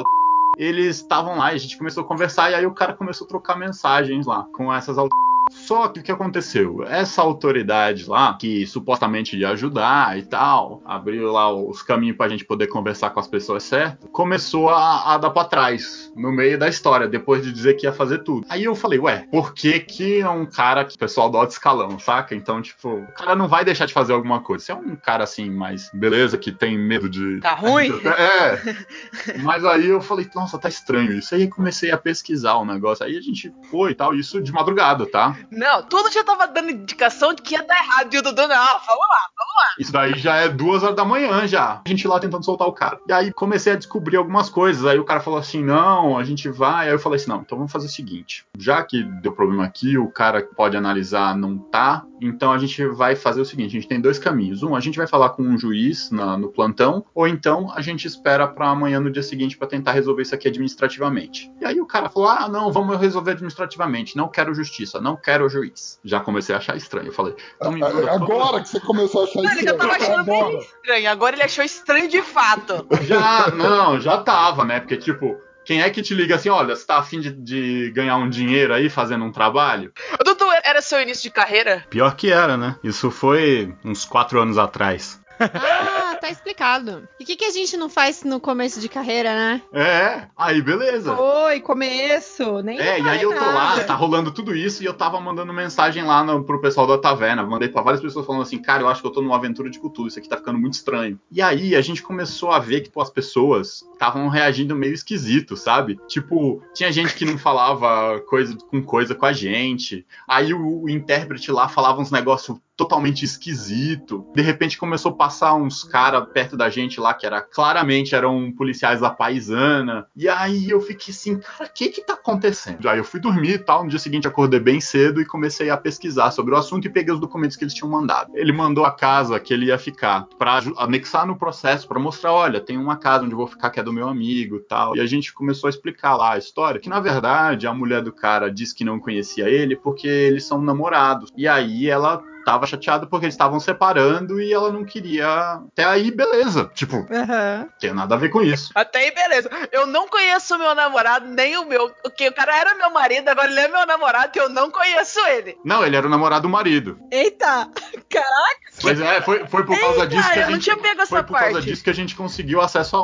eles 0.58 0.96
estavam 0.98 1.38
lá 1.38 1.52
e 1.54 1.56
a 1.56 1.60
gente 1.60 1.78
começou 1.78 2.04
a 2.04 2.08
conversar, 2.08 2.52
e 2.52 2.56
aí 2.56 2.66
o 2.66 2.74
cara 2.74 2.94
começou 2.94 3.26
a 3.26 3.28
trocar 3.28 3.56
mensagens 3.58 4.26
lá 4.26 4.48
com 4.54 4.74
essas 4.74 4.98
al- 4.98 5.08
só 5.50 5.88
que 5.88 6.00
o 6.00 6.04
que 6.04 6.12
aconteceu? 6.12 6.84
Essa 6.84 7.22
autoridade 7.22 8.06
lá, 8.08 8.34
que 8.36 8.66
supostamente 8.66 9.38
ia 9.38 9.50
ajudar 9.50 10.18
e 10.18 10.24
tal, 10.24 10.82
abriu 10.86 11.32
lá 11.32 11.52
os 11.54 11.82
caminhos 11.82 12.18
pra 12.18 12.30
gente 12.30 12.46
poder 12.46 12.68
conversar 12.68 13.10
com 13.10 13.20
as 13.20 13.28
pessoas 13.28 13.64
certas, 13.64 14.10
começou 14.12 14.70
a, 14.70 15.14
a 15.14 15.18
dar 15.18 15.30
pra 15.30 15.46
trás 15.46 16.12
no 16.16 16.32
meio 16.32 16.58
da 16.58 16.68
história, 16.68 17.08
depois 17.08 17.44
de 17.44 17.52
dizer 17.52 17.76
que 17.76 17.86
ia 17.86 17.94
fazer 17.94 18.20
tudo. 18.20 18.46
Aí 18.50 18.64
eu 18.64 18.76
falei, 18.76 19.00
ué, 19.00 19.28
por 19.32 19.54
que 19.54 19.80
que 19.80 20.22
é 20.22 20.30
um 20.30 20.46
cara 20.46 20.86
que 20.86 20.96
o 20.96 21.00
pessoal 21.00 21.30
do 21.30 21.38
alto 21.38 21.52
escalão, 21.52 22.00
saca? 22.00 22.34
Então, 22.34 22.62
tipo, 22.62 22.90
o 22.90 23.12
cara 23.14 23.36
não 23.36 23.48
vai 23.48 23.66
deixar 23.66 23.86
de 23.86 23.94
fazer 23.94 24.14
alguma 24.14 24.42
coisa. 24.42 24.66
Se 24.66 24.72
é 24.72 24.76
um 24.76 24.96
cara 24.96 25.24
assim, 25.24 25.50
mais 25.50 25.90
beleza, 25.94 26.38
que 26.38 26.52
tem 26.52 26.78
medo 26.78 27.10
de. 27.10 27.40
Tá 27.42 27.54
ruim? 27.54 27.92
É. 28.18 29.38
Mas 29.44 29.64
aí 29.64 29.88
eu 29.88 30.02
falei, 30.02 30.28
nossa, 30.34 30.58
tá 30.58 30.68
estranho 30.68 31.12
isso. 31.12 31.36
Aí 31.36 31.48
comecei 31.48 31.92
a 31.92 31.98
pesquisar 31.98 32.56
o 32.56 32.66
negócio. 32.66 33.06
Aí 33.06 33.18
a 33.18 33.22
gente 33.22 33.54
foi 33.70 33.92
e 33.92 33.96
tal, 33.96 34.16
isso 34.16 34.42
de 34.42 34.52
madrugada, 34.52 35.06
tá? 35.06 35.37
Não, 35.52 35.84
tudo 35.84 36.12
já 36.12 36.24
tava 36.24 36.48
dando 36.48 36.72
indicação 36.72 37.34
de 37.34 37.42
que 37.42 37.56
ia 37.56 37.64
dar 37.64 37.76
errado. 37.78 38.14
E 38.14 38.18
o 38.18 38.22
Dudu, 38.22 38.42
não, 38.42 38.48
vamos 38.48 38.88
lá, 38.88 39.28
vamos 39.38 39.58
Isso 39.80 39.92
daí 39.92 40.18
já 40.18 40.36
é 40.36 40.50
duas 40.50 40.84
horas 40.84 40.96
da 40.96 41.06
manhã 41.06 41.48
já. 41.48 41.82
A 41.86 41.90
gente 41.90 42.08
lá 42.08 42.20
tentando 42.20 42.44
soltar 42.46 42.68
o 42.68 42.74
cara. 42.74 43.00
E 43.08 43.14
aí 43.14 43.32
comecei 43.34 43.74
a 43.74 43.76
descobrir 43.78 44.18
algumas 44.18 44.50
coisas. 44.50 44.86
Aí 44.86 45.00
o 45.00 45.06
cara 45.06 45.20
falou 45.20 45.40
assim: 45.40 45.64
não, 45.64 46.18
a 46.18 46.24
gente 46.24 46.50
vai. 46.50 46.88
Aí 46.88 46.94
eu 46.94 47.00
falei 47.00 47.18
assim: 47.18 47.30
não, 47.30 47.42
então 47.42 47.58
vamos 47.58 47.72
fazer 47.72 47.88
o 47.88 47.90
seguinte. 47.90 48.46
Já 48.58 48.84
que 48.84 49.04
deu 49.04 49.32
problema 49.32 49.64
aqui, 49.66 49.98
o 49.98 50.10
cara 50.10 50.42
pode 50.56 50.76
analisar 50.78 51.36
não 51.36 51.58
tá. 51.58 52.04
Então 52.20 52.52
a 52.52 52.58
gente 52.58 52.84
vai 52.88 53.16
fazer 53.16 53.42
o 53.42 53.46
seguinte: 53.46 53.70
a 53.72 53.80
gente 53.80 53.88
tem 53.88 54.02
dois 54.02 54.18
caminhos. 54.20 54.64
Um, 54.64 54.76
a 54.76 54.80
gente 54.80 54.98
vai 54.98 55.08
falar 55.08 55.30
com 55.30 55.44
um 55.44 55.58
juiz 55.58 56.10
na- 56.12 56.38
no 56.38 56.50
plantão, 56.50 57.06
ou 57.14 57.28
então 57.28 57.72
a 57.76 57.82
gente 57.82 58.06
espera 58.08 58.48
pra 58.48 58.70
amanhã 58.70 59.00
no 59.00 59.12
dia 59.12 59.24
seguinte 59.24 59.58
pra 59.58 59.68
tentar 59.68 59.92
resolver 59.92 60.22
isso 60.24 60.34
aqui 60.36 60.48
administrativamente. 60.48 61.52
E 61.62 61.66
aí 61.66 61.80
o 61.80 61.86
cara 61.86 62.10
falou: 62.10 62.30
ah, 62.30 62.48
não, 62.50 62.72
vamos 62.72 62.98
resolver 63.00 63.32
administrativamente. 63.32 64.16
Não 64.18 64.28
quero 64.28 64.54
justiça, 64.54 65.00
não 65.00 65.16
quero 65.28 65.50
juiz. 65.50 66.00
Já 66.06 66.22
comecei 66.22 66.56
a 66.56 66.58
achar 66.58 66.78
estranho. 66.78 67.08
Eu 67.08 67.14
falei: 67.14 67.36
então 67.58 67.74
me 67.74 67.82
manda 67.82 68.10
Agora 68.14 68.62
que 68.62 68.70
você 68.70 68.80
começou 68.80 69.22
a 69.22 69.24
achar 69.26 69.40
Ele 69.40 69.64
já 69.64 69.74
tava 69.74 69.92
achando 69.94 70.24
bem 70.24 70.60
estranho. 70.60 71.10
Agora 71.10 71.36
ele 71.36 71.44
achou 71.44 71.66
estranho 71.66 72.08
de 72.08 72.22
fato. 72.22 72.88
Já, 73.02 73.52
não, 73.52 74.00
já 74.00 74.18
tava, 74.20 74.64
né? 74.64 74.80
Porque, 74.80 74.96
tipo, 74.96 75.38
quem 75.66 75.82
é 75.82 75.90
que 75.90 76.02
te 76.02 76.14
liga 76.14 76.36
assim, 76.36 76.48
olha, 76.48 76.74
você 76.76 76.86
tá 76.86 76.98
afim 76.98 77.20
de, 77.20 77.32
de 77.32 77.92
ganhar 77.92 78.16
um 78.16 78.30
dinheiro 78.30 78.74
aí 78.74 78.90
fazendo 78.90 79.26
um 79.26 79.32
trabalho? 79.32 79.92
Dudu, 80.24 80.46
era 80.64 80.82
seu 80.82 81.02
início 81.02 81.24
de 81.24 81.30
carreira? 81.30 81.84
Pior 81.90 82.16
que 82.16 82.32
era, 82.32 82.56
né? 82.56 82.78
Isso 82.82 83.12
foi 83.12 83.76
uns 83.84 84.06
quatro 84.06 84.40
anos 84.40 84.58
atrás. 84.58 85.20
Ah, 85.40 86.17
tá 86.18 86.30
explicado. 86.30 87.08
E 87.20 87.24
o 87.24 87.26
que, 87.26 87.36
que 87.36 87.46
a 87.46 87.52
gente 87.52 87.78
não 87.78 87.90
faz 87.90 88.24
no 88.24 88.40
começo 88.40 88.80
de 88.80 88.90
carreira, 88.90 89.34
né? 89.34 89.62
É, 89.74 90.28
aí 90.36 90.62
beleza. 90.62 91.14
Oi, 91.20 91.60
começo. 91.62 92.62
Nem 92.62 92.80
É, 92.80 93.00
e 93.00 93.08
aí 93.08 93.22
eu 93.22 93.34
tô 93.34 93.46
lá, 93.46 93.84
tá 93.84 93.96
rolando 93.96 94.32
tudo 94.32 94.56
isso, 94.56 94.84
e 94.84 94.86
eu 94.86 94.94
tava 94.94 95.20
mandando 95.20 95.54
mensagem 95.54 96.04
lá 96.04 96.24
no, 96.24 96.44
pro 96.44 96.62
pessoal 96.62 96.88
da 96.88 96.98
taverna. 96.98 97.46
Mandei 97.46 97.70
pra 97.70 97.82
várias 97.82 98.02
pessoas 98.02 98.26
falando 98.26 98.42
assim, 98.42 98.62
cara, 98.62 98.84
eu 98.84 98.88
acho 98.88 99.02
que 99.02 99.08
eu 99.08 99.12
tô 99.12 99.22
numa 99.22 99.36
aventura 99.36 99.70
de 99.70 99.80
cultura, 99.80 100.10
isso 100.10 100.20
aqui 100.20 100.30
tá 100.30 100.38
ficando 100.38 100.60
muito 100.60 100.74
estranho. 100.74 101.20
E 101.32 101.42
aí 101.42 101.76
a 101.76 101.82
gente 101.82 102.02
começou 102.02 102.52
a 102.52 102.60
ver 102.60 102.82
que 102.82 102.90
pô, 102.90 103.02
as 103.02 103.10
pessoas 103.10 103.84
estavam 103.94 104.28
reagindo 104.28 104.76
meio 104.76 104.94
esquisito, 104.94 105.56
sabe? 105.56 106.00
Tipo, 106.08 106.62
tinha 106.74 106.92
gente 106.92 107.14
que 107.14 107.26
não 107.26 107.38
falava 107.38 108.20
coisa 108.22 108.58
com 108.70 108.82
coisa 108.82 109.16
com 109.16 109.26
a 109.26 109.34
gente. 109.34 110.06
Aí 110.28 110.54
o, 110.54 110.84
o 110.84 110.90
intérprete 110.90 111.52
lá 111.52 111.68
falava 111.68 112.02
uns 112.02 112.12
negócios 112.12 112.58
totalmente 112.78 113.26
esquisito. 113.26 114.26
De 114.36 114.42
repente 114.42 114.78
começou 114.78 115.12
a 115.12 115.16
passar 115.16 115.56
uns 115.56 115.84
caras 115.84 116.07
perto 116.22 116.58
da 116.58 116.70
gente 116.70 117.00
lá 117.00 117.14
que 117.14 117.26
era 117.26 117.42
claramente 117.42 118.16
eram 118.16 118.52
policiais 118.52 119.02
da 119.02 119.10
paisana. 119.10 120.08
E 120.16 120.28
aí 120.28 120.70
eu 120.70 120.82
fiquei 120.82 121.14
assim, 121.14 121.40
cara, 121.40 121.70
o 121.70 121.74
que 121.74 121.90
que 121.90 122.02
tá 122.02 122.14
acontecendo? 122.14 122.88
Aí 122.88 122.98
eu 122.98 123.04
fui 123.04 123.20
dormir 123.20 123.54
e 123.54 123.60
tal, 123.60 123.84
no 123.84 123.90
dia 123.90 124.00
seguinte 124.00 124.28
acordei 124.28 124.60
bem 124.60 124.80
cedo 124.80 125.22
e 125.22 125.26
comecei 125.26 125.70
a 125.70 125.78
pesquisar 125.78 126.32
sobre 126.32 126.54
o 126.54 126.58
assunto 126.58 126.86
e 126.86 126.90
peguei 126.90 127.14
os 127.14 127.20
documentos 127.20 127.58
que 127.58 127.64
eles 127.64 127.74
tinham 127.74 127.90
mandado. 127.90 128.32
Ele 128.36 128.52
mandou 128.52 128.86
a 128.86 128.92
casa 128.92 129.40
que 129.40 129.54
ele 129.54 129.68
ia 129.68 129.78
ficar 129.78 130.28
para 130.38 130.62
anexar 130.78 131.26
no 131.26 131.38
processo 131.38 131.88
para 131.88 132.00
mostrar, 132.00 132.34
olha, 132.34 132.62
tem 132.62 132.78
uma 132.78 132.98
casa 132.98 133.24
onde 133.24 133.34
eu 133.34 133.38
vou 133.38 133.48
ficar 133.48 133.70
que 133.70 133.80
é 133.80 133.84
do 133.84 133.94
meu 133.94 134.08
amigo, 134.08 134.60
tal. 134.60 134.96
E 134.96 135.00
a 135.00 135.06
gente 135.06 135.34
começou 135.34 135.68
a 135.68 135.70
explicar 135.70 136.16
lá 136.16 136.34
a 136.34 136.38
história, 136.38 136.80
que 136.80 136.90
na 136.90 137.00
verdade 137.00 137.68
a 137.68 137.74
mulher 137.74 138.02
do 138.02 138.12
cara 138.12 138.52
disse 138.52 138.76
que 138.76 138.84
não 138.84 139.00
conhecia 139.00 139.50
ele 139.50 139.76
porque 139.76 140.08
eles 140.08 140.46
são 140.46 140.62
namorados. 140.62 141.32
E 141.36 141.48
aí 141.48 141.88
ela 141.90 142.24
tava 142.48 142.66
chateada 142.66 143.06
porque 143.06 143.26
eles 143.26 143.34
estavam 143.34 143.60
separando 143.60 144.40
e 144.42 144.54
ela 144.54 144.72
não 144.72 144.86
queria. 144.86 145.28
Até 145.28 145.84
aí, 145.84 146.10
beleza. 146.12 146.72
Tipo, 146.74 147.06
Aham. 147.12 147.68
tem 147.78 147.94
nada 147.94 148.16
a 148.16 148.18
ver 148.18 148.30
com 148.30 148.42
isso. 148.42 148.72
Até 148.74 149.00
aí, 149.00 149.12
beleza. 149.14 149.50
Eu 149.70 149.86
não 149.86 150.08
conheço 150.08 150.56
o 150.56 150.58
meu 150.58 150.74
namorado, 150.74 151.28
nem 151.28 151.58
o 151.58 151.66
meu. 151.66 151.90
Porque 152.02 152.30
o 152.30 152.34
cara 152.34 152.58
era 152.58 152.74
meu 152.76 152.90
marido, 152.90 153.28
agora 153.28 153.52
ele 153.52 153.60
é 153.60 153.68
meu 153.68 153.86
namorado 153.86 154.32
e 154.34 154.40
eu 154.40 154.48
não 154.48 154.72
conheço 154.72 155.20
ele. 155.28 155.58
Não, 155.66 155.86
ele 155.86 155.98
era 155.98 156.08
o 156.08 156.10
namorado 156.10 156.44
do 156.44 156.50
marido. 156.50 156.98
Eita! 157.12 157.70
Caraca! 158.10 158.68
Mas 158.82 159.02
é, 159.02 159.22
foi, 159.22 159.46
foi 159.48 159.66
por 159.66 159.78
causa 159.78 160.04
Eita, 160.04 160.08
disso 160.08 160.32
que 160.32 160.40
a 160.40 160.42
eu 160.44 160.46
não 160.46 160.54
gente. 160.54 160.64
tinha 160.64 160.78
pego 160.78 161.02
essa 161.02 161.10
foi 161.10 161.24
por 161.24 161.38
causa 161.38 161.54
parte. 161.56 161.66
disso 161.66 161.84
que 161.84 161.90
a 161.90 161.94
gente 161.94 162.16
conseguiu 162.16 162.62
acesso 162.62 162.96
ao. 162.96 163.04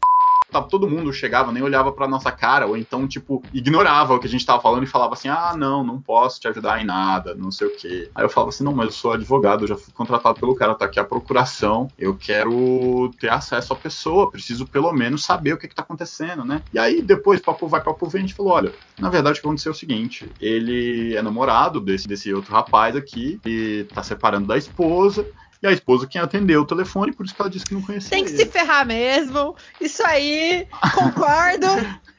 Tava, 0.54 0.68
todo 0.68 0.88
mundo 0.88 1.12
chegava, 1.12 1.52
nem 1.52 1.64
olhava 1.64 1.92
pra 1.92 2.08
nossa 2.08 2.32
cara, 2.32 2.68
ou 2.68 2.78
então, 2.78 3.08
tipo, 3.08 3.44
ignorava 3.52 4.14
o 4.14 4.20
que 4.20 4.28
a 4.28 4.30
gente 4.30 4.46
tava 4.46 4.62
falando 4.62 4.84
e 4.84 4.88
falava 4.88 5.14
assim: 5.14 5.28
ah, 5.28 5.54
não, 5.58 5.84
não 5.84 6.00
posso 6.00 6.40
te 6.40 6.48
ajudar 6.48 6.80
em 6.82 6.86
nada, 6.86 7.34
não 7.34 7.52
sei 7.52 7.68
o 7.68 7.76
quê. 7.76 8.10
Aí 8.14 8.24
eu 8.24 8.30
falava 8.30 8.50
assim: 8.50 8.64
não, 8.64 8.74
mas 8.74 8.88
eu 8.88 8.92
sou 8.92 9.14
advogado, 9.14 9.64
eu 9.64 9.68
já 9.68 9.76
fui 9.76 9.94
contratado 9.94 10.40
pelo 10.40 10.56
cara, 10.56 10.76
tá 10.76 10.86
aqui 10.86 11.00
a 11.00 11.04
procuração, 11.04 11.92
eu 11.98 12.16
quero 12.16 13.12
ter 13.20 13.32
acesso 13.32 13.74
à 13.74 13.76
pessoa, 13.76 14.30
preciso 14.30 14.68
pelo 14.68 14.94
menos 14.94 15.26
saber 15.26 15.54
o 15.54 15.58
que 15.58 15.68
que 15.68 15.76
tá 15.76 15.82
acontecendo, 15.82 16.46
né? 16.46 16.62
E 16.72 16.78
aí 16.78 17.02
depois, 17.02 17.42
papo 17.42 17.68
vai, 17.68 17.82
papo 17.82 18.08
vem, 18.08 18.20
a 18.20 18.26
gente 18.26 18.36
falou: 18.36 18.54
olha, 18.54 18.72
na 19.00 19.10
verdade 19.10 19.40
o 19.40 19.42
que 19.42 19.48
aconteceu 19.48 19.72
é 19.72 19.76
o 19.76 19.78
seguinte: 19.78 20.30
ele 20.40 21.16
é 21.16 21.22
namorado 21.22 21.82
desse, 21.82 22.08
desse 22.08 22.34
outro 22.34 22.54
rapaz 22.54 22.96
aqui, 22.96 23.40
e 23.44 23.86
tá 23.94 24.04
separando 24.04 24.48
da 24.48 24.58
esposa. 24.58 25.26
E 25.64 25.68
a 25.68 25.72
esposa 25.72 26.06
quem 26.06 26.20
atendeu 26.20 26.62
o 26.62 26.66
telefone, 26.66 27.14
por 27.14 27.26
isso 27.26 27.34
que 27.34 27.42
ela 27.42 27.50
disse 27.50 27.64
que 27.64 27.74
não 27.74 27.82
conhecia 27.82 28.10
Tem 28.10 28.26
que 28.26 28.32
ele. 28.32 28.40
se 28.40 28.46
ferrar 28.48 28.86
mesmo. 28.86 29.56
Isso 29.80 30.06
aí, 30.06 30.68
concordo. 30.94 31.68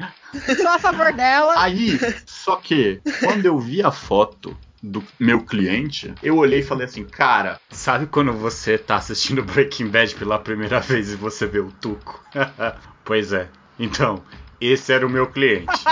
Sou 0.56 0.68
a 0.68 0.78
favor 0.78 1.12
dela. 1.12 1.52
Aí, 1.58 2.00
só 2.24 2.56
que, 2.56 3.02
quando 3.20 3.44
eu 3.44 3.58
vi 3.58 3.82
a 3.82 3.90
foto 3.92 4.56
do 4.82 5.04
meu 5.20 5.42
cliente, 5.42 6.14
eu 6.22 6.38
olhei 6.38 6.60
e 6.60 6.62
falei 6.62 6.86
assim, 6.86 7.04
cara, 7.04 7.60
sabe 7.70 8.06
quando 8.06 8.32
você 8.32 8.78
tá 8.78 8.96
assistindo 8.96 9.42
Breaking 9.44 9.88
Bad 9.88 10.14
pela 10.14 10.38
primeira 10.38 10.80
vez 10.80 11.12
e 11.12 11.16
você 11.16 11.46
vê 11.46 11.58
o 11.58 11.70
Tuco? 11.70 12.24
pois 13.04 13.30
é. 13.34 13.46
Então, 13.78 14.22
esse 14.58 14.90
era 14.90 15.06
o 15.06 15.10
meu 15.10 15.26
cliente. 15.26 15.66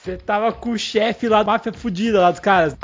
Você 0.00 0.16
tava 0.16 0.50
com 0.50 0.70
o 0.70 0.78
chefe 0.78 1.28
lá, 1.28 1.44
máfia 1.44 1.74
fudida 1.74 2.20
lá 2.20 2.30
dos 2.30 2.40
caras. 2.40 2.74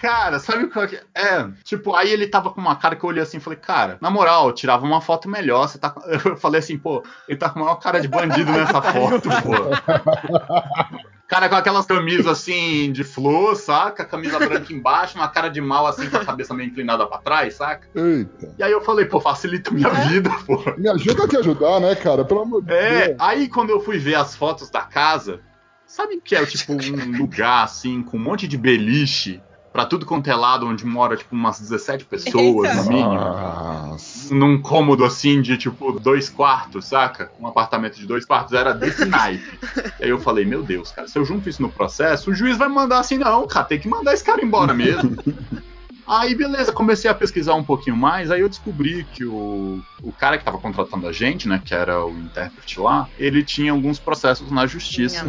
Cara, 0.00 0.38
sabe 0.38 0.64
o 0.64 0.70
que 0.70 0.96
é? 0.96 1.02
É, 1.14 1.48
tipo, 1.64 1.94
aí 1.94 2.10
ele 2.12 2.26
tava 2.28 2.50
com 2.50 2.60
uma 2.60 2.76
cara 2.76 2.94
que 2.94 3.04
eu 3.04 3.08
olhei 3.08 3.22
assim 3.22 3.38
e 3.38 3.40
falei, 3.40 3.58
cara, 3.58 3.98
na 4.00 4.10
moral, 4.10 4.46
eu 4.46 4.52
tirava 4.54 4.84
uma 4.86 5.00
foto 5.00 5.28
melhor. 5.28 5.68
Você 5.68 5.78
tá. 5.78 5.90
com-" 5.90 6.02
Eu 6.28 6.36
falei 6.36 6.60
assim, 6.60 6.78
pô, 6.78 7.02
ele 7.28 7.36
tá 7.38 7.48
com 7.50 7.58
a 7.60 7.62
maior 7.64 7.76
cara 7.76 8.00
de 8.00 8.06
bandido 8.08 8.52
nessa 8.52 8.80
foto, 8.82 9.28
pô. 9.28 10.98
Cara 11.26 11.48
com 11.48 11.56
aquelas 11.56 11.84
camisas 11.84 12.26
assim 12.26 12.90
de 12.90 13.04
flor, 13.04 13.54
saca? 13.54 14.04
Camisa 14.04 14.38
branca 14.38 14.72
embaixo, 14.72 15.18
uma 15.18 15.28
cara 15.28 15.48
de 15.50 15.60
mal 15.60 15.86
assim 15.86 16.08
com 16.08 16.16
a 16.16 16.24
cabeça 16.24 16.54
meio 16.54 16.68
inclinada 16.70 17.06
pra 17.06 17.18
trás, 17.18 17.54
saca? 17.54 17.86
Eita. 17.94 18.54
E 18.58 18.62
aí 18.62 18.72
eu 18.72 18.80
falei, 18.80 19.04
pô, 19.04 19.20
facilita 19.20 19.70
minha 19.70 19.90
vida, 19.90 20.30
pô. 20.46 20.62
Me 20.78 20.88
ajuda 20.88 21.24
a 21.24 21.28
te 21.28 21.36
ajudar, 21.36 21.80
né, 21.80 21.94
cara? 21.94 22.24
Pelo 22.24 22.40
amor 22.40 22.62
de 22.64 22.72
É, 22.72 23.08
Deus. 23.08 23.16
aí 23.20 23.48
quando 23.48 23.70
eu 23.70 23.80
fui 23.80 23.98
ver 23.98 24.14
as 24.14 24.34
fotos 24.34 24.70
da 24.70 24.80
casa, 24.82 25.40
sabe 25.84 26.18
que 26.24 26.34
é 26.34 26.46
tipo 26.46 26.72
um 26.72 27.18
lugar 27.18 27.64
assim, 27.64 28.02
com 28.02 28.16
um 28.16 28.20
monte 28.20 28.48
de 28.48 28.56
beliche 28.56 29.42
pra 29.78 29.86
tudo 29.86 30.04
quanto 30.04 30.28
é 30.28 30.34
lado, 30.34 30.66
onde 30.66 30.84
mora 30.84 31.16
tipo 31.16 31.36
umas 31.36 31.60
17 31.60 32.04
pessoas 32.06 32.74
no 32.74 32.84
mínimo. 32.88 33.14
Nossa. 33.14 34.34
Num 34.34 34.60
cômodo 34.60 35.04
assim 35.04 35.40
de 35.40 35.56
tipo 35.56 35.92
dois 36.00 36.28
quartos, 36.28 36.86
saca? 36.86 37.30
Um 37.38 37.46
apartamento 37.46 37.96
de 37.96 38.04
dois 38.04 38.24
quartos 38.24 38.54
era 38.54 38.74
desse 38.74 39.04
naipe. 39.04 39.56
E 40.00 40.02
aí 40.02 40.10
eu 40.10 40.18
falei, 40.18 40.44
meu 40.44 40.64
Deus, 40.64 40.90
cara, 40.90 41.06
se 41.06 41.16
eu 41.16 41.24
junto 41.24 41.48
isso 41.48 41.62
no 41.62 41.68
processo, 41.68 42.32
o 42.32 42.34
juiz 42.34 42.58
vai 42.58 42.66
mandar 42.66 42.98
assim, 42.98 43.18
não, 43.18 43.46
cara, 43.46 43.66
tem 43.66 43.78
que 43.78 43.86
mandar 43.86 44.14
esse 44.14 44.24
cara 44.24 44.44
embora 44.44 44.74
mesmo. 44.74 45.16
Aí, 46.08 46.34
beleza, 46.34 46.72
comecei 46.72 47.10
a 47.10 47.14
pesquisar 47.14 47.54
um 47.54 47.62
pouquinho 47.62 47.96
mais, 47.96 48.30
aí 48.30 48.40
eu 48.40 48.48
descobri 48.48 49.04
que 49.12 49.24
o, 49.24 49.78
o 50.02 50.12
cara 50.12 50.38
que 50.38 50.44
tava 50.44 50.58
contratando 50.58 51.06
a 51.06 51.12
gente, 51.12 51.46
né, 51.46 51.60
que 51.62 51.74
era 51.74 52.02
o 52.04 52.10
intérprete 52.10 52.80
lá, 52.80 53.06
ele 53.18 53.44
tinha 53.44 53.72
alguns 53.72 53.98
processos 53.98 54.50
na 54.50 54.66
justiça. 54.66 55.26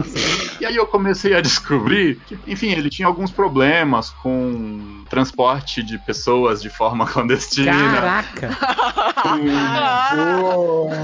E 0.59 0.65
aí 0.65 0.75
eu 0.75 0.87
comecei 0.87 1.35
a 1.35 1.41
descobrir 1.41 2.21
que, 2.25 2.39
enfim, 2.47 2.71
ele 2.71 2.89
tinha 2.89 3.07
alguns 3.07 3.29
problemas 3.29 4.09
com 4.09 5.03
transporte 5.09 5.83
de 5.83 5.97
pessoas 5.97 6.61
de 6.61 6.69
forma 6.69 7.05
clandestina. 7.11 7.71
Caraca! 7.71 8.57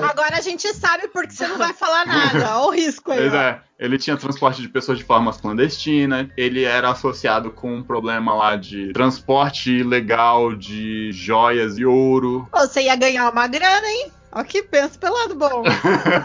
Agora 0.09 0.37
a 0.37 0.41
gente 0.41 0.73
sabe 0.73 1.09
porque 1.09 1.33
você 1.33 1.47
não 1.47 1.57
vai 1.57 1.73
falar 1.73 2.05
nada. 2.05 2.57
Olha 2.59 2.67
o 2.67 2.71
risco 2.71 3.11
aí. 3.11 3.17
Pois 3.17 3.33
é, 3.33 3.59
ele 3.77 3.97
tinha 3.97 4.17
transporte 4.17 4.61
de 4.61 4.69
pessoas 4.69 4.97
de 4.97 5.03
forma 5.03 5.33
clandestina, 5.33 6.29
ele 6.37 6.63
era 6.63 6.89
associado 6.91 7.51
com 7.51 7.75
um 7.75 7.83
problema 7.83 8.33
lá 8.33 8.55
de 8.55 8.93
transporte 8.93 9.71
ilegal 9.71 10.55
de 10.55 11.11
joias 11.11 11.77
e 11.77 11.85
ouro. 11.85 12.47
Você 12.53 12.83
ia 12.83 12.95
ganhar 12.95 13.29
uma 13.29 13.47
grana, 13.47 13.87
hein? 13.87 14.11
Ó 14.35 14.43
que 14.43 14.61
pensa 14.61 14.99
pelo 14.99 15.15
lado 15.15 15.35
bom. 15.35 15.63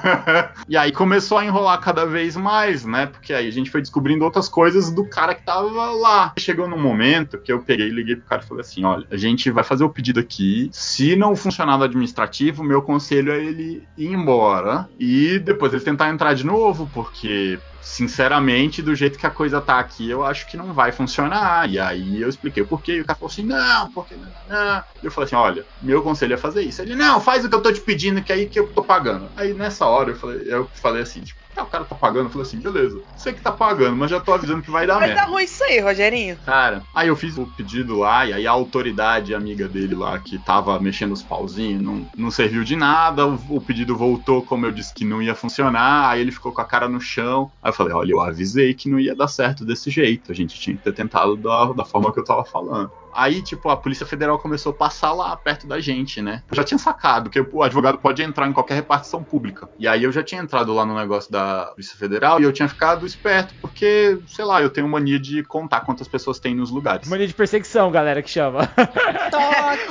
e 0.68 0.76
aí 0.76 0.90
começou 0.90 1.38
a 1.38 1.44
enrolar 1.44 1.80
cada 1.80 2.04
vez 2.04 2.36
mais, 2.36 2.84
né? 2.84 3.06
Porque 3.06 3.32
aí 3.32 3.46
a 3.46 3.52
gente 3.52 3.70
foi 3.70 3.80
descobrindo 3.80 4.24
outras 4.24 4.48
coisas 4.48 4.90
do 4.90 5.08
cara 5.08 5.32
que 5.32 5.44
tava 5.44 5.92
lá. 5.92 6.32
Chegou 6.36 6.68
num 6.68 6.76
momento 6.76 7.38
que 7.38 7.52
eu 7.52 7.60
peguei 7.62 7.86
e 7.86 7.90
liguei 7.90 8.16
pro 8.16 8.26
cara 8.26 8.42
e 8.42 8.46
falei 8.48 8.62
assim: 8.62 8.84
olha, 8.84 9.06
a 9.12 9.16
gente 9.16 9.48
vai 9.52 9.62
fazer 9.62 9.84
o 9.84 9.88
pedido 9.88 10.18
aqui. 10.18 10.68
Se 10.72 11.14
não 11.14 11.36
funcionar 11.36 11.78
no 11.78 11.84
administrativo, 11.84 12.64
meu 12.64 12.82
conselho 12.82 13.30
é 13.30 13.38
ele 13.38 13.86
ir 13.96 14.12
embora. 14.12 14.88
E 14.98 15.38
depois 15.38 15.72
ele 15.72 15.84
tentar 15.84 16.10
entrar 16.10 16.34
de 16.34 16.44
novo, 16.44 16.90
porque. 16.92 17.60
Sinceramente, 17.82 18.82
do 18.82 18.94
jeito 18.94 19.18
que 19.18 19.26
a 19.26 19.30
coisa 19.30 19.60
tá 19.60 19.78
aqui, 19.78 20.08
eu 20.08 20.24
acho 20.24 20.46
que 20.46 20.56
não 20.56 20.72
vai 20.72 20.92
funcionar. 20.92 21.68
E 21.68 21.78
aí 21.78 22.20
eu 22.20 22.28
expliquei 22.28 22.62
o 22.62 22.66
porquê, 22.66 22.96
e 22.96 23.00
o 23.00 23.04
cara 23.04 23.18
falou 23.18 23.30
assim: 23.30 23.42
não, 23.42 23.90
porque 23.92 24.14
não, 24.14 24.30
não. 24.48 24.84
E 25.02 25.06
eu 25.06 25.10
falei 25.10 25.26
assim: 25.26 25.36
olha, 25.36 25.64
meu 25.80 26.02
conselho 26.02 26.34
é 26.34 26.36
fazer 26.36 26.62
isso. 26.62 26.82
Ele, 26.82 26.94
não, 26.94 27.20
faz 27.20 27.44
o 27.44 27.48
que 27.48 27.54
eu 27.54 27.62
tô 27.62 27.72
te 27.72 27.80
pedindo, 27.80 28.22
que 28.22 28.32
é 28.32 28.36
aí 28.36 28.48
que 28.48 28.58
eu 28.58 28.68
tô 28.72 28.82
pagando. 28.84 29.30
Aí 29.36 29.54
nessa 29.54 29.86
hora 29.86 30.10
eu 30.10 30.16
falei, 30.16 30.42
eu 30.46 30.70
falei 30.74 31.02
assim, 31.02 31.22
tipo, 31.22 31.39
Ah, 31.56 31.62
o 31.62 31.66
cara 31.66 31.84
tá 31.84 31.94
pagando. 31.94 32.26
Eu 32.26 32.30
falei 32.30 32.46
assim, 32.46 32.58
beleza. 32.60 33.00
Sei 33.16 33.32
que 33.32 33.42
tá 33.42 33.52
pagando, 33.52 33.96
mas 33.96 34.10
já 34.10 34.20
tô 34.20 34.32
avisando 34.32 34.62
que 34.62 34.70
vai 34.70 34.86
dar 34.86 34.98
Vai 34.98 35.08
merda. 35.08 35.22
dar 35.22 35.28
ruim 35.28 35.44
isso 35.44 35.62
aí, 35.64 35.80
Rogerinho. 35.80 36.38
Cara, 36.44 36.82
aí 36.94 37.08
eu 37.08 37.16
fiz 37.16 37.36
o 37.36 37.46
pedido 37.46 37.98
lá, 37.98 38.26
e 38.26 38.32
aí 38.32 38.46
a 38.46 38.50
autoridade 38.50 39.34
amiga 39.34 39.68
dele 39.68 39.94
lá, 39.94 40.18
que 40.18 40.38
tava 40.38 40.78
mexendo 40.80 41.12
os 41.12 41.22
pauzinhos, 41.22 41.82
não, 41.82 42.08
não 42.16 42.30
serviu 42.30 42.64
de 42.64 42.76
nada, 42.76 43.26
o, 43.26 43.34
o 43.56 43.60
pedido 43.60 43.96
voltou 43.96 44.42
como 44.42 44.64
eu 44.66 44.72
disse 44.72 44.94
que 44.94 45.04
não 45.04 45.20
ia 45.20 45.34
funcionar, 45.34 46.08
aí 46.10 46.20
ele 46.20 46.32
ficou 46.32 46.52
com 46.52 46.60
a 46.60 46.64
cara 46.64 46.88
no 46.88 47.00
chão. 47.00 47.50
Aí 47.62 47.70
eu 47.70 47.74
falei, 47.74 47.92
olha, 47.92 48.12
eu 48.12 48.20
avisei 48.20 48.72
que 48.74 48.88
não 48.88 48.98
ia 48.98 49.14
dar 49.14 49.28
certo 49.28 49.64
desse 49.64 49.90
jeito, 49.90 50.30
a 50.32 50.34
gente 50.34 50.58
tinha 50.58 50.76
que 50.76 50.82
ter 50.82 50.92
tentado 50.92 51.36
da, 51.36 51.72
da 51.72 51.84
forma 51.84 52.12
que 52.12 52.18
eu 52.20 52.24
tava 52.24 52.44
falando. 52.44 52.90
Aí, 53.14 53.42
tipo, 53.42 53.68
a 53.68 53.76
Polícia 53.76 54.06
Federal 54.06 54.38
começou 54.38 54.70
a 54.70 54.74
passar 54.74 55.12
lá 55.12 55.36
perto 55.36 55.66
da 55.66 55.80
gente, 55.80 56.20
né? 56.22 56.42
Eu 56.50 56.56
já 56.56 56.64
tinha 56.64 56.78
sacado 56.78 57.30
que 57.30 57.40
o 57.40 57.62
advogado 57.62 57.98
pode 57.98 58.22
entrar 58.22 58.48
em 58.48 58.52
qualquer 58.52 58.74
repartição 58.74 59.22
pública. 59.22 59.68
E 59.78 59.86
aí 59.88 60.02
eu 60.04 60.12
já 60.12 60.22
tinha 60.22 60.40
entrado 60.40 60.72
lá 60.74 60.84
no 60.84 60.94
negócio 60.96 61.30
da 61.30 61.66
Polícia 61.74 61.96
Federal 61.96 62.40
e 62.40 62.44
eu 62.44 62.52
tinha 62.52 62.68
ficado 62.68 63.06
esperto, 63.06 63.54
porque, 63.60 64.18
sei 64.26 64.44
lá, 64.44 64.60
eu 64.62 64.70
tenho 64.70 64.88
mania 64.88 65.18
de 65.18 65.42
contar 65.44 65.80
quantas 65.80 66.08
pessoas 66.08 66.38
tem 66.38 66.54
nos 66.54 66.70
lugares. 66.70 67.08
Mania 67.08 67.26
de 67.26 67.34
perseguição, 67.34 67.90
galera, 67.90 68.22
que 68.22 68.30
chama. 68.30 68.68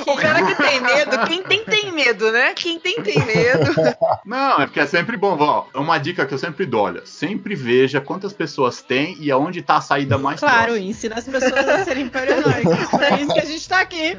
O 0.06 0.16
cara 0.16 0.44
que 0.44 0.54
tem 0.54 0.80
medo, 0.80 1.18
quem 1.26 1.42
tem 1.42 1.64
tem 1.64 1.92
medo, 1.92 2.30
né? 2.30 2.52
Quem 2.54 2.78
tem 2.78 3.00
tem 3.02 3.18
medo. 3.24 3.70
Não, 4.24 4.60
é 4.60 4.66
porque 4.66 4.80
é 4.80 4.86
sempre 4.86 5.16
bom. 5.16 5.36
Ó, 5.38 5.64
é 5.74 5.78
uma 5.78 5.98
dica 5.98 6.26
que 6.26 6.34
eu 6.34 6.38
sempre 6.38 6.66
dou, 6.66 6.82
olha. 6.82 7.02
Sempre 7.04 7.54
veja 7.54 8.00
quantas 8.00 8.32
pessoas 8.32 8.82
tem 8.82 9.16
e 9.20 9.30
aonde 9.30 9.62
tá 9.62 9.76
a 9.76 9.80
saída 9.80 10.18
mais 10.18 10.40
Claro, 10.40 10.66
próxima. 10.72 10.86
ensina 10.86 11.14
as 11.16 11.24
pessoas 11.24 11.68
a 11.68 11.84
serem 11.84 12.08
paranoicas. 12.08 12.88
É 13.10 13.20
isso 13.22 13.32
que 13.32 13.40
a 13.40 13.44
gente 13.44 13.68
tá 13.68 13.80
aqui. 13.80 14.16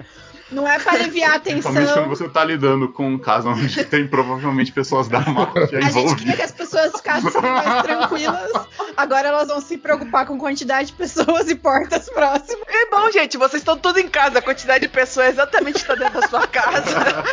Não 0.51 0.67
é 0.67 0.77
pra 0.79 0.91
aliviar 0.91 1.36
a 1.36 1.39
tensão. 1.39 1.71
Principalmente 1.71 1.93
quando 1.93 2.10
você 2.10 2.27
tá 2.27 2.43
lidando 2.43 2.89
com 2.89 3.07
um 3.07 3.17
caso 3.17 3.48
onde 3.48 3.86
tem 3.86 4.05
provavelmente 4.05 4.69
pessoas 4.74 5.07
da 5.07 5.21
máfia 5.21 5.62
A 5.62 5.65
gente 5.65 5.69
queria 5.69 5.88
envolvidas. 5.88 6.36
que 6.36 6.41
as 6.41 6.51
pessoas 6.51 6.91
ficassem 6.91 7.41
mais 7.41 7.83
tranquilas. 7.83 8.51
Agora 8.98 9.29
elas 9.29 9.48
vão 9.48 9.62
se 9.62 9.77
preocupar 9.77 10.25
com 10.25 10.38
quantidade 10.38 10.88
de 10.89 10.93
pessoas 10.93 11.50
e 11.50 11.55
portas 11.55 12.10
próximas. 12.10 12.67
É 12.67 12.89
bom, 12.89 13.10
gente, 13.12 13.38
vocês 13.38 13.62
estão 13.62 13.77
tudo 13.77 14.00
em 14.00 14.10
casa. 14.10 14.39
A 14.39 14.41
quantidade 14.41 14.81
de 14.81 14.89
pessoas 14.89 15.29
exatamente 15.29 15.77
está 15.77 15.95
dentro 15.95 16.19
da 16.19 16.27
sua 16.27 16.45
casa. 16.45 17.24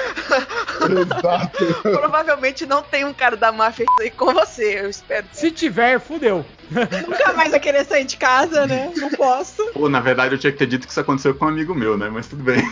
Exato. 0.88 1.74
Provavelmente 1.82 2.66
não 2.66 2.82
tem 2.82 3.04
um 3.04 3.12
cara 3.12 3.36
da 3.36 3.50
máfia 3.50 3.84
aí 4.00 4.10
com 4.10 4.32
você, 4.32 4.80
eu 4.80 4.88
espero. 4.88 5.26
Se 5.32 5.50
tiver, 5.50 5.98
fudeu. 5.98 6.44
Nunca 6.70 7.32
mais 7.32 7.50
vai 7.50 7.60
querer 7.60 7.84
sair 7.84 8.04
de 8.04 8.16
casa, 8.16 8.66
né? 8.66 8.92
Não 8.96 9.10
posso. 9.10 9.64
Pô, 9.72 9.88
na 9.88 10.00
verdade 10.00 10.34
eu 10.34 10.38
tinha 10.38 10.52
que 10.52 10.58
ter 10.58 10.66
dito 10.66 10.86
que 10.86 10.90
isso 10.92 11.00
aconteceu 11.00 11.34
com 11.34 11.44
um 11.46 11.48
amigo 11.48 11.74
meu, 11.74 11.96
né? 11.96 12.08
Mas 12.12 12.26
tudo 12.26 12.42
bem. 12.42 12.62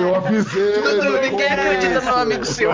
Eu 0.00 0.14
avisei. 0.16 0.72
Tudo, 0.74 1.20
ninguém 1.20 1.30
no 1.30 1.62
acredita 1.62 2.00
começo. 2.00 2.06
no 2.06 2.16
amigo 2.16 2.44
seu. 2.44 2.70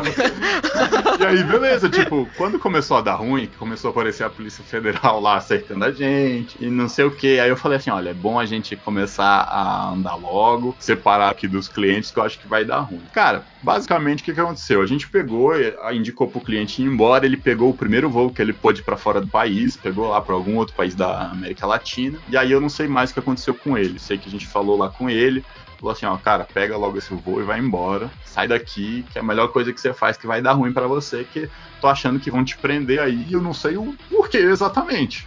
E 1.21 1.27
aí, 1.27 1.43
beleza, 1.45 1.89
tipo, 1.89 2.29
quando 2.37 2.59
começou 2.59 2.97
a 2.97 3.01
dar 3.01 3.15
ruim, 3.15 3.47
que 3.47 3.57
começou 3.57 3.89
a 3.89 3.91
aparecer 3.93 4.25
a 4.25 4.31
Polícia 4.31 4.65
Federal 4.65 5.21
lá 5.21 5.41
cercando 5.41 5.85
a 5.85 5.93
gente 5.93 6.57
e 6.61 6.69
não 6.69 6.89
sei 6.89 7.05
o 7.05 7.11
que, 7.11 7.39
aí 7.39 7.49
eu 7.49 7.57
falei 7.57 7.79
assim: 7.79 7.91
olha, 7.91 8.11
é 8.11 8.15
bom 8.15 8.39
a 8.39 8.47
gente 8.47 8.77
começar 8.77 9.43
a 9.49 9.91
andar 9.91 10.15
logo, 10.15 10.75
separar 10.79 11.31
aqui 11.31 11.47
dos 11.47 11.69
clientes 11.69 12.11
que 12.11 12.19
eu 12.19 12.25
acho 12.25 12.39
que 12.39 12.49
vai 12.49 12.65
dar 12.65 12.81
ruim. 12.81 13.03
Cara, 13.13 13.45
basicamente 13.63 14.23
o 14.23 14.25
que, 14.25 14.35
que 14.35 14.41
aconteceu? 14.41 14.83
A 14.83 14.87
gente 14.87 15.09
pegou, 15.09 15.53
indicou 15.93 16.27
pro 16.27 16.41
cliente 16.41 16.83
ir 16.83 16.87
embora, 16.87 17.25
ele 17.25 17.37
pegou 17.37 17.71
o 17.71 17.77
primeiro 17.77 18.11
voo 18.11 18.31
que 18.31 18.43
ele 18.43 18.53
pôde 18.53 18.83
pra 18.83 18.97
fora 18.97 19.21
do 19.21 19.29
país, 19.29 19.77
pegou 19.77 20.09
lá 20.09 20.21
pra 20.21 20.35
algum 20.35 20.57
outro 20.57 20.75
país 20.75 20.95
da 20.95 21.31
América 21.31 21.67
Latina, 21.67 22.19
e 22.29 22.37
aí 22.37 22.51
eu 22.51 22.61
não 22.61 22.69
sei 22.69 22.89
mais 22.89 23.11
o 23.11 23.15
que 23.15 23.21
aconteceu 23.21 23.55
com 23.55 23.79
ele. 23.79 23.99
Sei 23.99 24.19
que 24.19 24.29
a 24.29 24.31
gente 24.31 24.47
falou 24.47 24.77
lá 24.77 24.89
com 24.91 25.09
ele. 25.09 25.45
Falou 25.79 25.93
assim, 25.93 26.07
ó, 26.07 26.17
cara, 26.17 26.45
pega 26.45 26.77
logo 26.77 26.97
esse 26.97 27.13
voo 27.13 27.41
e 27.41 27.45
vai 27.45 27.59
embora. 27.59 28.09
Sai 28.25 28.47
daqui, 28.47 29.05
que 29.11 29.19
é 29.19 29.21
a 29.21 29.25
melhor 29.25 29.49
coisa 29.49 29.73
que 29.73 29.81
você 29.81 29.93
faz, 29.93 30.17
que 30.17 30.29
vai 30.29 30.41
dar 30.41 30.53
ruim 30.53 30.73
pra 30.73 30.87
você, 30.87 31.25
que 31.25 31.49
tô 31.81 31.89
achando 31.89 32.21
que 32.21 32.31
vão 32.31 32.45
te 32.45 32.57
prender 32.57 33.01
aí 33.01 33.27
e 33.29 33.33
eu 33.33 33.43
não 33.43 33.53
sei 33.53 33.77
o 33.77 33.93
porquê 34.09 34.39
exatamente. 34.39 35.27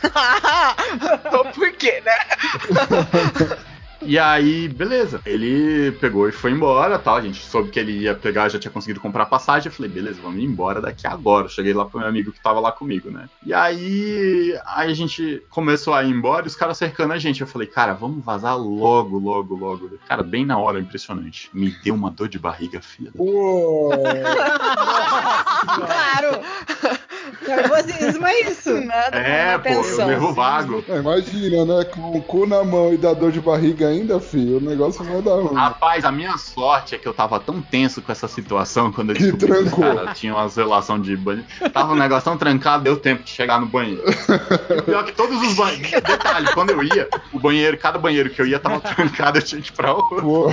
Por 1.54 1.72
quê, 1.72 2.02
né? 2.04 3.64
E 4.06 4.18
aí, 4.18 4.68
beleza. 4.68 5.20
Ele 5.24 5.92
pegou 5.92 6.28
e 6.28 6.32
foi 6.32 6.50
embora, 6.50 6.98
tal. 6.98 7.16
A 7.16 7.20
gente 7.20 7.44
soube 7.44 7.70
que 7.70 7.80
ele 7.80 8.00
ia 8.00 8.14
pegar, 8.14 8.48
já 8.48 8.58
tinha 8.58 8.70
conseguido 8.70 9.00
comprar 9.00 9.26
passagem. 9.26 9.68
Eu 9.68 9.72
falei, 9.72 9.90
beleza, 9.90 10.20
vamos 10.22 10.42
embora 10.42 10.80
daqui 10.80 11.06
agora. 11.06 11.46
Eu 11.46 11.50
cheguei 11.50 11.72
lá 11.72 11.84
pro 11.84 11.98
meu 11.98 12.08
amigo 12.08 12.32
que 12.32 12.42
tava 12.42 12.60
lá 12.60 12.70
comigo, 12.70 13.10
né? 13.10 13.28
E 13.44 13.52
aí, 13.52 14.58
aí 14.66 14.90
a 14.90 14.94
gente 14.94 15.42
começou 15.50 15.94
a 15.94 16.04
ir 16.04 16.10
embora 16.10 16.44
e 16.44 16.48
os 16.48 16.56
caras 16.56 16.76
cercando 16.76 17.12
a 17.12 17.18
gente. 17.18 17.40
Eu 17.40 17.46
falei, 17.46 17.66
cara, 17.66 17.94
vamos 17.94 18.24
vazar 18.24 18.56
logo, 18.58 19.18
logo, 19.18 19.54
logo. 19.54 19.98
Cara, 20.06 20.22
bem 20.22 20.44
na 20.44 20.58
hora, 20.58 20.78
impressionante. 20.80 21.48
Me 21.52 21.70
deu 21.82 21.94
uma 21.94 22.10
dor 22.10 22.28
de 22.28 22.38
barriga, 22.38 22.80
filha. 22.80 23.12
Claro. 25.64 26.40
Nervosismo 27.46 28.26
é 28.26 28.40
isso. 28.42 28.80
Nada 28.80 29.16
É, 29.16 29.58
pô, 29.58 29.68
eu 29.68 30.06
nervo 30.06 30.32
vago. 30.32 30.84
É, 30.88 30.98
imagina, 30.98 31.64
né? 31.64 31.84
Com 31.84 32.18
o 32.18 32.22
cu 32.22 32.46
na 32.46 32.64
mão 32.64 32.92
e 32.92 32.96
dá 32.96 33.12
dor 33.12 33.32
de 33.32 33.40
barriga 33.40 33.93
ainda, 33.94 34.20
filho. 34.20 34.58
O 34.58 34.60
negócio 34.60 35.04
vai 35.04 35.20
dar 35.22 35.34
ruim. 35.36 35.54
Rapaz, 35.54 36.04
a 36.04 36.12
minha 36.12 36.36
sorte 36.38 36.94
é 36.94 36.98
que 36.98 37.06
eu 37.06 37.14
tava 37.14 37.38
tão 37.40 37.60
tenso 37.62 38.02
com 38.02 38.10
essa 38.12 38.28
situação 38.28 38.92
quando 38.92 39.10
eu 39.10 39.16
Que 39.16 39.32
descobri 39.32 39.64
que 39.64 39.70
trancou. 39.70 39.94
caras 39.96 40.18
tinham 40.18 40.36
uma 40.36 40.48
relação 40.48 41.00
de 41.00 41.16
banheiro. 41.16 41.46
Tava 41.72 41.92
um 41.92 41.96
negócio 41.96 42.24
tão 42.24 42.36
trancado, 42.36 42.84
deu 42.84 42.96
tempo 42.96 43.22
de 43.22 43.30
chegar 43.30 43.60
no 43.60 43.66
banheiro. 43.66 44.02
E 44.70 44.78
o 44.78 44.82
pior 44.82 45.00
é 45.00 45.04
que 45.04 45.12
todos 45.12 45.40
os 45.42 45.54
banheiros. 45.54 45.90
Detalhe, 45.90 46.52
quando 46.52 46.70
eu 46.70 46.82
ia, 46.82 47.08
o 47.32 47.38
banheiro, 47.38 47.76
cada 47.78 47.98
banheiro 47.98 48.30
que 48.30 48.40
eu 48.42 48.46
ia 48.46 48.58
tava 48.58 48.80
trancado, 48.80 49.38
eu 49.38 49.42
tinha 49.42 49.60
que 49.60 49.68
ir 49.70 49.72
pra 49.72 49.92
outro. 49.94 50.20
Pô, 50.22 50.50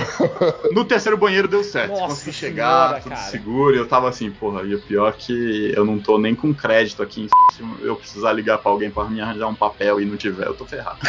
No 0.72 0.84
terceiro 0.84 1.16
banheiro 1.16 1.48
deu 1.48 1.62
certo. 1.64 1.90
Nossa 1.92 2.06
Consegui 2.06 2.32
senhora, 2.32 2.54
chegar, 2.54 3.00
tudo 3.02 3.12
cara. 3.14 3.22
seguro. 3.30 3.74
E 3.74 3.78
eu 3.78 3.86
tava 3.88 4.08
assim, 4.08 4.30
porra, 4.30 4.62
e 4.62 4.74
o 4.74 4.80
pior 4.80 5.08
é 5.08 5.12
que 5.12 5.72
eu 5.76 5.84
não 5.84 5.98
tô 5.98 6.18
nem 6.18 6.34
com 6.34 6.52
crédito 6.54 7.02
aqui. 7.02 7.28
Se 7.54 7.62
eu 7.82 7.96
precisar 7.96 8.32
ligar 8.32 8.58
pra 8.58 8.70
alguém 8.70 8.90
pra 8.90 9.04
me 9.04 9.20
arranjar 9.20 9.46
um 9.48 9.54
papel 9.54 10.00
e 10.00 10.04
não 10.04 10.16
tiver, 10.16 10.46
eu 10.46 10.54
tô 10.54 10.64
ferrado. 10.64 10.98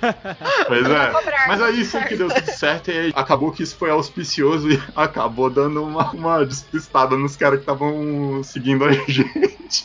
Pois 0.66 0.86
é. 0.86 1.12
Mas 1.48 1.62
aí 1.62 1.84
sim 1.84 2.00
que 2.02 2.16
deu 2.16 2.28
tudo 2.28 2.50
certo 2.52 2.90
e 2.90 2.98
aí 2.98 3.12
acabou 3.14 3.50
que 3.50 3.62
isso 3.62 3.76
foi 3.76 3.90
auspicioso 3.90 4.70
e 4.70 4.80
acabou 4.94 5.50
dando 5.50 5.82
uma, 5.82 6.10
uma 6.12 6.44
despistada 6.44 7.16
nos 7.16 7.36
caras 7.36 7.58
que 7.58 7.62
estavam 7.62 8.42
seguindo 8.44 8.84
a 8.84 8.92
gente. 9.08 9.84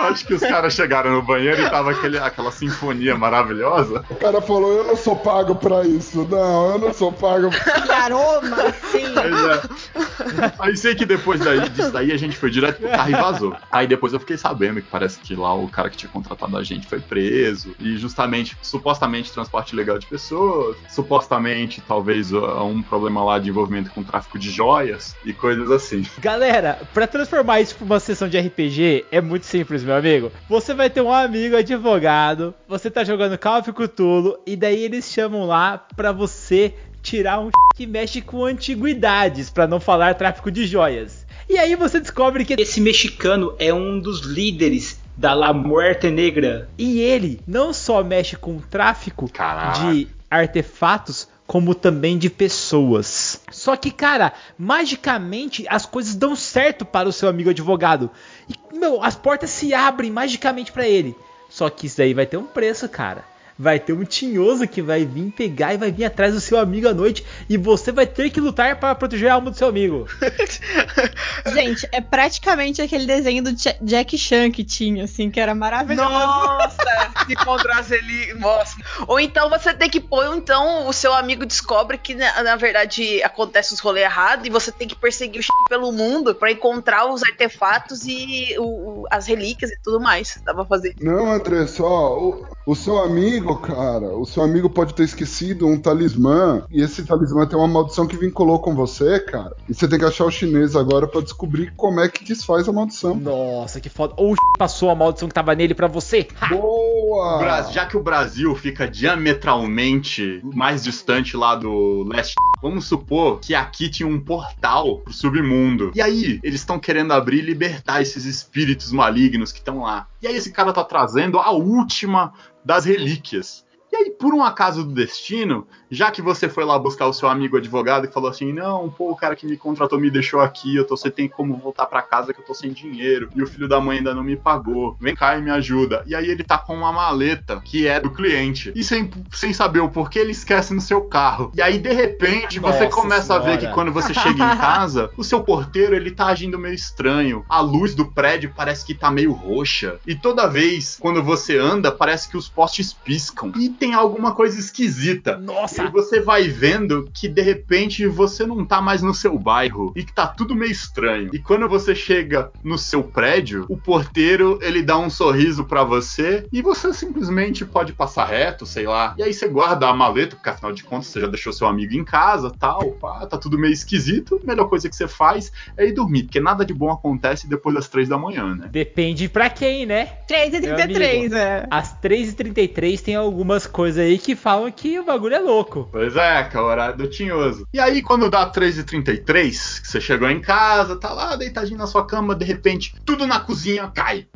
Acho 0.00 0.26
que 0.26 0.34
os 0.34 0.40
caras 0.40 0.74
chegaram 0.74 1.12
no 1.12 1.22
banheiro 1.22 1.62
e 1.62 1.70
tava 1.70 1.92
aquele, 1.92 2.18
aquela 2.18 2.50
sinfonia 2.50 3.16
maravilhosa. 3.16 4.04
o 4.10 4.14
cara 4.16 4.40
falou: 4.40 4.78
Eu 4.78 4.84
não 4.84 4.96
sou 4.96 5.16
pago 5.16 5.54
pra 5.54 5.84
isso. 5.84 6.26
Não, 6.28 6.72
eu 6.72 6.78
não 6.78 6.92
sou 6.92 7.12
pago. 7.12 7.50
Que 7.50 7.92
aroma, 7.92 8.72
sim. 8.90 9.04
Pois 9.14 9.44
é. 9.44 10.52
Aí 10.58 10.76
sei 10.76 10.94
que 10.94 11.06
depois 11.06 11.40
daí, 11.40 11.68
disso 11.70 11.90
daí 11.90 12.12
a 12.12 12.16
gente 12.16 12.36
foi 12.36 12.50
direto 12.50 12.78
pro 12.80 12.90
carro 12.90 13.10
e 13.10 13.14
vazou. 13.14 13.56
Aí 13.70 13.86
depois 13.86 14.12
eu 14.12 14.20
fiquei 14.20 14.36
sabendo 14.36 14.80
que 14.80 14.88
parece 14.88 15.18
que 15.20 15.34
lá 15.34 15.54
o 15.54 15.68
cara 15.68 15.88
que 15.90 15.96
tinha 15.96 16.10
contratado 16.10 16.56
a 16.56 16.62
gente 16.62 16.86
foi 16.86 17.00
preso. 17.00 17.74
E 17.78 17.89
justamente, 17.96 18.56
supostamente, 18.62 19.32
transporte 19.32 19.72
ilegal 19.72 19.98
de 19.98 20.06
pessoas. 20.06 20.76
Supostamente, 20.88 21.82
talvez, 21.86 22.32
uh, 22.32 22.62
um 22.62 22.82
problema 22.82 23.22
lá 23.22 23.38
de 23.38 23.50
envolvimento 23.50 23.90
com 23.90 24.02
tráfico 24.02 24.38
de 24.38 24.50
joias 24.50 25.14
e 25.24 25.32
coisas 25.32 25.70
assim. 25.70 26.04
Galera, 26.18 26.80
pra 26.92 27.06
transformar 27.06 27.60
isso 27.60 27.76
pra 27.76 27.84
uma 27.84 28.00
sessão 28.00 28.28
de 28.28 28.38
RPG 28.38 29.06
é 29.10 29.20
muito 29.20 29.46
simples, 29.46 29.84
meu 29.84 29.96
amigo. 29.96 30.32
Você 30.48 30.74
vai 30.74 30.90
ter 30.90 31.00
um 31.00 31.12
amigo 31.12 31.56
advogado, 31.56 32.54
você 32.68 32.90
tá 32.90 33.04
jogando 33.04 33.38
Call 33.38 33.60
of 33.60 33.72
Cthulhu 33.72 34.38
e 34.46 34.56
daí 34.56 34.82
eles 34.84 35.10
chamam 35.10 35.46
lá 35.46 35.78
pra 35.78 36.12
você 36.12 36.74
tirar 37.02 37.40
um 37.40 37.50
que 37.74 37.86
mexe 37.86 38.20
com 38.20 38.44
antiguidades, 38.44 39.48
pra 39.48 39.66
não 39.66 39.80
falar 39.80 40.14
tráfico 40.14 40.50
de 40.50 40.66
joias. 40.66 41.26
E 41.48 41.58
aí 41.58 41.74
você 41.74 41.98
descobre 41.98 42.44
que 42.44 42.54
esse 42.56 42.80
mexicano 42.80 43.54
é 43.58 43.74
um 43.74 43.98
dos 43.98 44.20
líderes 44.20 44.99
da 45.20 45.34
La 45.34 45.52
Muerte 45.52 46.10
Negra. 46.10 46.70
E 46.78 46.98
ele 46.98 47.42
não 47.46 47.74
só 47.74 48.02
mexe 48.02 48.36
com 48.36 48.58
tráfico 48.58 49.30
Caraca. 49.30 49.78
de 49.92 50.08
artefatos, 50.30 51.28
como 51.46 51.74
também 51.74 52.16
de 52.16 52.30
pessoas. 52.30 53.42
Só 53.50 53.76
que, 53.76 53.90
cara, 53.90 54.32
magicamente 54.56 55.66
as 55.68 55.84
coisas 55.84 56.14
dão 56.14 56.34
certo 56.34 56.86
para 56.86 57.06
o 57.06 57.12
seu 57.12 57.28
amigo 57.28 57.50
advogado. 57.50 58.10
E, 58.48 58.78
meu, 58.78 59.02
as 59.02 59.14
portas 59.14 59.50
se 59.50 59.74
abrem 59.74 60.10
magicamente 60.10 60.72
para 60.72 60.88
ele. 60.88 61.14
Só 61.50 61.68
que 61.68 61.86
isso 61.86 62.00
aí 62.00 62.14
vai 62.14 62.24
ter 62.24 62.38
um 62.38 62.46
preço, 62.46 62.88
cara. 62.88 63.22
Vai 63.62 63.78
ter 63.78 63.92
um 63.92 64.04
tinhoso 64.04 64.66
que 64.66 64.80
vai 64.80 65.04
vir 65.04 65.30
pegar 65.32 65.74
e 65.74 65.76
vai 65.76 65.92
vir 65.92 66.06
atrás 66.06 66.32
do 66.32 66.40
seu 66.40 66.58
amigo 66.58 66.88
à 66.88 66.94
noite 66.94 67.26
e 67.46 67.58
você 67.58 67.92
vai 67.92 68.06
ter 68.06 68.30
que 68.30 68.40
lutar 68.40 68.76
para 68.80 68.94
proteger 68.94 69.28
a 69.30 69.34
alma 69.34 69.50
do 69.50 69.56
seu 69.56 69.68
amigo. 69.68 70.06
Gente, 71.52 71.86
é 71.92 72.00
praticamente 72.00 72.80
aquele 72.80 73.06
desenho 73.06 73.42
do 73.42 73.50
Ja- 73.56 73.76
Jack 73.82 74.16
Chan 74.16 74.50
que 74.50 74.64
tinha, 74.64 75.04
assim, 75.04 75.30
que 75.30 75.38
era 75.40 75.54
maravilhoso. 75.54 76.08
Nossa, 76.08 77.12
se 77.26 77.32
encontrasse 77.32 77.94
ele. 77.94 78.34
Nossa. 78.34 78.76
Ou 79.06 79.18
então 79.20 79.48
você 79.50 79.74
tem 79.74 79.90
que 79.90 80.00
pôr, 80.00 80.26
ou 80.26 80.36
então 80.36 80.86
o 80.88 80.92
seu 80.92 81.12
amigo 81.12 81.44
descobre 81.44 81.98
que 81.98 82.14
na, 82.14 82.42
na 82.42 82.56
verdade 82.56 83.22
acontece 83.22 83.74
os 83.74 83.80
rolês 83.80 84.06
errados 84.06 84.46
e 84.46 84.50
você 84.50 84.72
tem 84.72 84.88
que 84.88 84.96
perseguir 84.96 85.40
o 85.40 85.42
Chico 85.42 85.64
pelo 85.68 85.92
mundo 85.92 86.34
pra 86.34 86.50
encontrar 86.50 87.06
os 87.12 87.22
artefatos 87.22 88.06
e 88.06 88.54
o- 88.58 89.06
as 89.10 89.26
relíquias 89.26 89.70
e 89.70 89.78
tudo 89.82 90.00
mais. 90.00 90.40
Dá 90.44 90.54
pra 90.54 90.64
fazer. 90.64 90.94
Não, 91.00 91.30
André, 91.32 91.66
só 91.66 92.18
o, 92.18 92.46
o 92.66 92.74
seu 92.74 92.98
amigo, 92.98 93.49
amigo, 93.50 93.56
cara, 93.66 94.16
o 94.16 94.24
seu 94.24 94.42
amigo 94.42 94.68
pode 94.70 94.94
ter 94.94 95.04
esquecido 95.04 95.66
um 95.66 95.78
talismã 95.78 96.62
e 96.70 96.80
esse 96.82 97.04
talismã 97.04 97.46
tem 97.46 97.58
uma 97.58 97.68
maldição 97.68 98.06
que 98.06 98.16
vinculou 98.16 98.58
com 98.60 98.74
você, 98.74 99.20
cara. 99.20 99.54
E 99.68 99.74
você 99.74 99.86
tem 99.88 99.98
que 99.98 100.04
achar 100.04 100.24
o 100.24 100.30
chinês 100.30 100.74
agora 100.76 101.06
pra 101.06 101.20
descobrir 101.20 101.72
como 101.76 102.00
é 102.00 102.08
que 102.08 102.24
desfaz 102.24 102.68
a 102.68 102.72
maldição. 102.72 103.14
Nossa, 103.16 103.80
que 103.80 103.88
foda. 103.88 104.14
Ou 104.16 104.32
o 104.32 104.36
passou 104.58 104.90
a 104.90 104.94
maldição 104.94 105.28
que 105.28 105.34
tava 105.34 105.54
nele 105.54 105.74
pra 105.74 105.86
você. 105.86 106.26
Ha! 106.40 106.48
Boa! 106.48 107.38
Bra- 107.38 107.62
Já 107.62 107.86
que 107.86 107.96
o 107.96 108.02
Brasil 108.02 108.54
fica 108.54 108.86
diametralmente 108.88 110.40
mais 110.44 110.82
distante 110.82 111.36
lá 111.36 111.54
do 111.54 112.04
leste, 112.04 112.34
vamos 112.62 112.86
supor 112.86 113.40
que 113.40 113.54
aqui 113.54 113.88
tinha 113.88 114.08
um 114.08 114.20
portal 114.20 114.98
pro 114.98 115.12
submundo. 115.12 115.90
E 115.94 116.00
aí, 116.00 116.38
eles 116.42 116.60
estão 116.60 116.78
querendo 116.78 117.12
abrir 117.12 117.38
e 117.38 117.42
libertar 117.42 118.00
esses 118.02 118.24
espíritos 118.24 118.92
malignos 118.92 119.52
que 119.52 119.58
estão 119.58 119.80
lá. 119.80 120.06
E 120.22 120.26
aí, 120.26 120.36
esse 120.36 120.50
cara 120.52 120.72
tá 120.72 120.84
trazendo 120.84 121.38
a 121.38 121.50
última 121.50 122.32
das 122.64 122.84
relíquias. 122.84 123.64
E 123.92 123.96
aí, 123.96 124.10
por 124.10 124.34
um 124.34 124.42
acaso 124.42 124.84
do 124.84 124.94
destino, 124.94 125.66
já 125.90 126.10
que 126.10 126.22
você 126.22 126.48
foi 126.48 126.64
lá 126.64 126.78
buscar 126.78 127.06
o 127.06 127.12
seu 127.12 127.28
amigo 127.28 127.56
advogado 127.56 128.06
e 128.06 128.12
falou 128.12 128.30
assim: 128.30 128.52
Não, 128.52 128.88
pô, 128.90 129.10
o 129.10 129.16
cara 129.16 129.34
que 129.34 129.46
me 129.46 129.56
contratou 129.56 129.98
me 129.98 130.10
deixou 130.10 130.40
aqui, 130.40 130.76
eu 130.76 130.86
tô, 130.86 130.96
você 130.96 131.10
tem 131.10 131.28
como 131.28 131.56
voltar 131.56 131.86
pra 131.86 132.02
casa 132.02 132.32
que 132.32 132.40
eu 132.40 132.44
tô 132.44 132.54
sem 132.54 132.72
dinheiro, 132.72 133.28
e 133.34 133.42
o 133.42 133.46
filho 133.46 133.68
da 133.68 133.80
mãe 133.80 133.98
ainda 133.98 134.14
não 134.14 134.22
me 134.22 134.36
pagou, 134.36 134.96
vem 135.00 135.14
cá 135.14 135.36
e 135.36 135.42
me 135.42 135.50
ajuda. 135.50 136.02
E 136.06 136.14
aí 136.14 136.28
ele 136.28 136.44
tá 136.44 136.58
com 136.58 136.74
uma 136.74 136.92
maleta 136.92 137.60
que 137.64 137.86
é 137.86 137.98
do 137.98 138.10
cliente, 138.10 138.72
e 138.74 138.84
sem, 138.84 139.10
sem 139.32 139.52
saber 139.52 139.80
o 139.80 139.88
porquê 139.88 140.20
ele 140.20 140.32
esquece 140.32 140.72
no 140.72 140.80
seu 140.80 141.02
carro. 141.02 141.50
E 141.54 141.62
aí, 141.62 141.78
de 141.78 141.92
repente, 141.92 142.58
você 142.58 142.84
Nossa 142.84 142.96
começa 142.96 143.34
a 143.34 143.38
ver 143.38 143.44
Senhora. 143.44 143.66
que 143.66 143.74
quando 143.74 143.92
você 143.92 144.14
chega 144.14 144.30
em 144.30 144.56
casa, 144.58 145.10
o 145.16 145.24
seu 145.24 145.42
porteiro 145.42 145.94
ele 145.94 146.10
tá 146.10 146.26
agindo 146.26 146.58
meio 146.58 146.74
estranho. 146.74 147.44
A 147.48 147.60
luz 147.60 147.94
do 147.94 148.06
prédio 148.06 148.52
parece 148.56 148.84
que 148.84 148.94
tá 148.94 149.10
meio 149.10 149.32
roxa. 149.32 149.98
E 150.06 150.14
toda 150.14 150.46
vez 150.46 150.96
quando 151.00 151.22
você 151.22 151.58
anda, 151.58 151.90
parece 151.90 152.28
que 152.28 152.36
os 152.36 152.48
postes 152.48 152.92
piscam. 152.92 153.52
E 153.56 153.68
tem 153.68 153.94
alguma 153.94 154.34
coisa 154.34 154.58
esquisita. 154.58 155.36
Nossa! 155.36 155.79
E 155.84 155.90
você 155.90 156.20
vai 156.20 156.48
vendo 156.48 157.08
que 157.12 157.28
de 157.28 157.42
repente 157.42 158.06
você 158.06 158.46
não 158.46 158.64
tá 158.64 158.80
mais 158.80 159.02
no 159.02 159.14
seu 159.14 159.38
bairro 159.38 159.92
e 159.96 160.04
que 160.04 160.12
tá 160.12 160.26
tudo 160.26 160.54
meio 160.54 160.72
estranho. 160.72 161.30
E 161.32 161.38
quando 161.38 161.68
você 161.68 161.94
chega 161.94 162.50
no 162.62 162.78
seu 162.78 163.02
prédio, 163.02 163.66
o 163.68 163.76
porteiro 163.76 164.58
ele 164.62 164.82
dá 164.82 164.98
um 164.98 165.10
sorriso 165.10 165.64
pra 165.64 165.84
você 165.84 166.46
e 166.52 166.62
você 166.62 166.92
simplesmente 166.92 167.64
pode 167.64 167.92
passar 167.92 168.26
reto, 168.26 168.66
sei 168.66 168.86
lá. 168.86 169.14
E 169.18 169.22
aí 169.22 169.32
você 169.32 169.48
guarda 169.48 169.88
a 169.88 169.94
maleta, 169.94 170.36
porque 170.36 170.48
afinal 170.48 170.72
de 170.72 170.84
contas 170.84 171.06
você 171.06 171.20
já 171.20 171.26
deixou 171.26 171.52
seu 171.52 171.66
amigo 171.66 171.94
em 171.94 172.04
casa, 172.04 172.52
tal, 172.58 172.92
pá, 172.92 173.26
tá 173.26 173.38
tudo 173.38 173.58
meio 173.58 173.72
esquisito. 173.72 174.40
A 174.42 174.46
melhor 174.46 174.68
coisa 174.68 174.88
que 174.88 174.96
você 174.96 175.08
faz 175.08 175.52
é 175.76 175.86
ir 175.86 175.92
dormir, 175.92 176.24
porque 176.24 176.40
nada 176.40 176.64
de 176.64 176.74
bom 176.74 176.90
acontece 176.90 177.48
depois 177.48 177.74
das 177.74 177.88
três 177.88 178.08
da 178.08 178.18
manhã, 178.18 178.54
né? 178.54 178.68
Depende 178.70 179.28
pra 179.28 179.48
quem, 179.48 179.86
né? 179.86 180.08
3h33, 180.28 181.32
é. 181.32 181.66
Às 181.70 181.94
3h33 182.00 183.00
tem 183.00 183.14
algumas 183.16 183.66
coisas 183.66 184.04
aí 184.04 184.18
que 184.18 184.34
falam 184.34 184.70
que 184.70 184.98
o 184.98 185.04
bagulho 185.04 185.34
é 185.34 185.38
louco. 185.38 185.69
Pois 185.90 186.16
é, 186.16 186.44
que 186.44 186.56
é 186.56 186.60
o 186.60 186.64
horário 186.64 186.96
do 186.96 187.08
tinhoso. 187.08 187.66
E 187.72 187.80
aí, 187.80 188.02
quando 188.02 188.30
dá 188.30 188.50
3h33, 188.50 189.80
que 189.80 189.88
você 189.88 190.00
chegou 190.00 190.28
em 190.28 190.40
casa, 190.40 190.96
tá 190.96 191.12
lá 191.12 191.36
deitadinho 191.36 191.78
na 191.78 191.86
sua 191.86 192.06
cama, 192.06 192.34
de 192.34 192.44
repente, 192.44 192.94
tudo 193.04 193.26
na 193.26 193.40
cozinha 193.40 193.90
cai. 193.94 194.26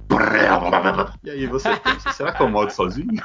E 1.25 1.31
aí 1.31 1.47
você 1.47 1.75
pensa, 1.81 2.13
será 2.13 2.33
que 2.33 2.43
eu 2.43 2.49
moro 2.49 2.71
sozinho? 2.71 3.23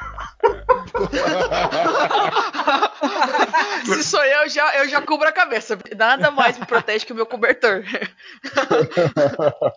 Se 3.86 4.04
sou 4.04 4.24
eu, 4.24 4.50
já, 4.50 4.78
eu 4.78 4.90
já 4.90 5.02
cubro 5.02 5.28
a 5.28 5.32
cabeça. 5.32 5.78
Nada 5.98 6.32
mais 6.32 6.58
me 6.58 6.66
protege 6.66 7.06
que 7.06 7.14
o 7.14 7.16
meu 7.16 7.26
cobertor. 7.26 7.84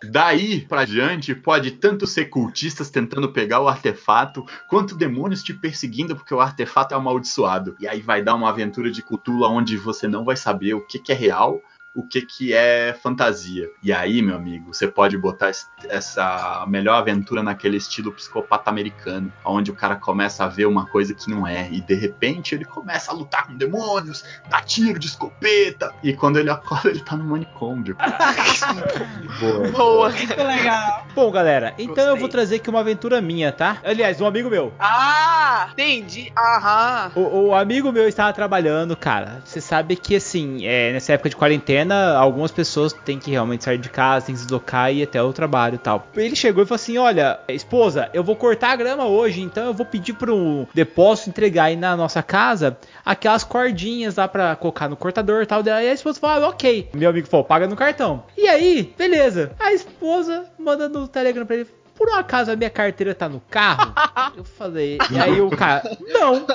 Daí 0.09 0.61
pra 0.61 0.85
diante, 0.85 1.35
pode 1.35 1.71
tanto 1.71 2.07
ser 2.07 2.25
cultistas 2.25 2.89
tentando 2.89 3.31
pegar 3.31 3.59
o 3.59 3.67
artefato, 3.67 4.45
quanto 4.67 4.95
demônios 4.95 5.43
te 5.43 5.53
perseguindo 5.53 6.15
porque 6.15 6.33
o 6.33 6.41
artefato 6.41 6.93
é 6.93 6.97
amaldiçoado. 6.97 7.75
E 7.79 7.87
aí 7.87 8.01
vai 8.01 8.21
dar 8.23 8.35
uma 8.35 8.49
aventura 8.49 8.89
de 8.89 9.01
Cthulhu 9.01 9.43
onde 9.43 9.77
você 9.77 10.07
não 10.07 10.23
vai 10.23 10.35
saber 10.35 10.73
o 10.73 10.85
que, 10.85 10.99
que 10.99 11.11
é 11.11 11.15
real, 11.15 11.61
o 11.95 12.01
que, 12.01 12.21
que 12.23 12.53
é 12.53 12.97
fantasia. 13.03 13.69
E 13.83 13.93
aí, 13.93 14.21
meu 14.21 14.35
amigo, 14.35 14.73
você 14.73 14.87
pode 14.87 15.15
botar 15.17 15.51
es- 15.51 15.67
essa 15.89 16.65
melhor 16.67 16.95
aventura 16.95 17.43
naquele 17.43 17.77
estilo 17.77 18.11
psicopata 18.11 18.69
americano, 18.69 19.31
onde 19.45 19.69
o 19.69 19.75
cara 19.75 19.95
começa 19.95 20.43
a 20.43 20.47
ver 20.47 20.65
uma 20.65 20.87
coisa 20.87 21.13
que 21.13 21.29
não 21.29 21.45
é, 21.45 21.69
e 21.71 21.81
de 21.81 21.93
repente 21.93 22.55
ele 22.55 22.65
começa 22.65 23.11
a 23.11 23.13
lutar 23.13 23.45
com 23.45 23.55
demônios, 23.55 24.23
dá 24.49 24.59
tiro 24.61 24.97
de 24.97 25.05
escopeta, 25.07 25.93
e 26.01 26.13
quando 26.13 26.39
ele 26.39 26.49
acorda, 26.49 26.89
ele 26.89 26.99
tá 27.01 27.15
no 27.15 27.25
manicômio. 27.25 27.95
Boa. 29.39 29.67
Boa. 29.71 30.09
Muito 30.09 30.35
legal. 30.43 31.07
Bom, 31.13 31.31
galera, 31.31 31.73
então 31.77 31.95
eu 32.03 32.09
Gostei. 32.11 32.19
vou 32.19 32.29
trazer 32.29 32.55
aqui 32.55 32.69
uma 32.69 32.79
aventura 32.79 33.21
minha, 33.21 33.51
tá? 33.51 33.77
Aliás, 33.83 34.19
um 34.19 34.25
amigo 34.25 34.49
meu. 34.49 34.73
Ah, 34.79 35.69
entendi. 35.73 36.31
Aham. 36.37 37.11
O, 37.15 37.47
o 37.49 37.55
amigo 37.55 37.91
meu 37.91 38.07
estava 38.07 38.33
trabalhando, 38.33 38.95
cara. 38.97 39.41
Você 39.45 39.61
sabe 39.61 39.95
que, 39.95 40.15
assim, 40.15 40.65
é, 40.65 40.91
nessa 40.93 41.13
época 41.13 41.29
de 41.29 41.35
quarentena, 41.35 41.82
algumas 41.91 42.51
pessoas 42.51 42.93
têm 42.93 43.19
que 43.19 43.31
realmente 43.31 43.63
sair 43.63 43.77
de 43.77 43.89
casa, 43.89 44.25
têm 44.27 44.35
que 44.35 44.41
se 44.41 44.45
deslocar 44.45 44.91
e 44.91 44.99
ir 44.99 45.03
até 45.03 45.21
o 45.21 45.33
trabalho 45.33 45.75
e 45.75 45.77
tal. 45.77 46.07
Ele 46.15 46.35
chegou 46.35 46.63
e 46.63 46.65
falou 46.65 46.75
assim: 46.75 46.97
Olha, 46.97 47.39
esposa, 47.47 48.09
eu 48.13 48.23
vou 48.23 48.35
cortar 48.35 48.71
a 48.71 48.75
grama 48.75 49.05
hoje, 49.05 49.41
então 49.41 49.65
eu 49.65 49.73
vou 49.73 49.85
pedir 49.85 50.13
pro 50.13 50.67
depósito 50.73 51.29
entregar 51.29 51.65
aí 51.65 51.75
na 51.75 51.95
nossa 51.95 52.21
casa 52.23 52.77
aquelas 53.05 53.43
cordinhas 53.43 54.15
lá 54.15 54.27
pra 54.27 54.55
colocar 54.55 54.87
no 54.87 54.95
cortador 54.95 55.43
e 55.43 55.45
tal. 55.45 55.63
Daí 55.63 55.89
a 55.89 55.93
esposa 55.93 56.19
falou: 56.19 56.45
ah, 56.45 56.49
Ok. 56.49 56.89
Meu 56.93 57.09
amigo 57.09 57.27
falou: 57.27 57.43
Paga 57.45 57.67
no 57.67 57.75
cartão. 57.75 58.23
E 58.37 58.47
aí, 58.47 58.93
beleza. 58.97 59.51
A 59.59 59.73
esposa 59.73 60.45
manda 60.57 60.87
no 60.87 61.07
Telegram 61.07 61.45
pra 61.45 61.55
ele. 61.57 61.82
Por 62.03 62.09
um 62.09 62.15
acaso 62.15 62.51
a 62.51 62.55
minha 62.57 62.69
carteira 62.69 63.15
tá 63.15 63.29
no 63.29 63.39
carro? 63.49 63.93
Eu 64.35 64.43
falei. 64.43 64.97
E 65.09 65.17
aí 65.17 65.39
o 65.39 65.49
cara. 65.49 65.97
Não! 66.05 66.45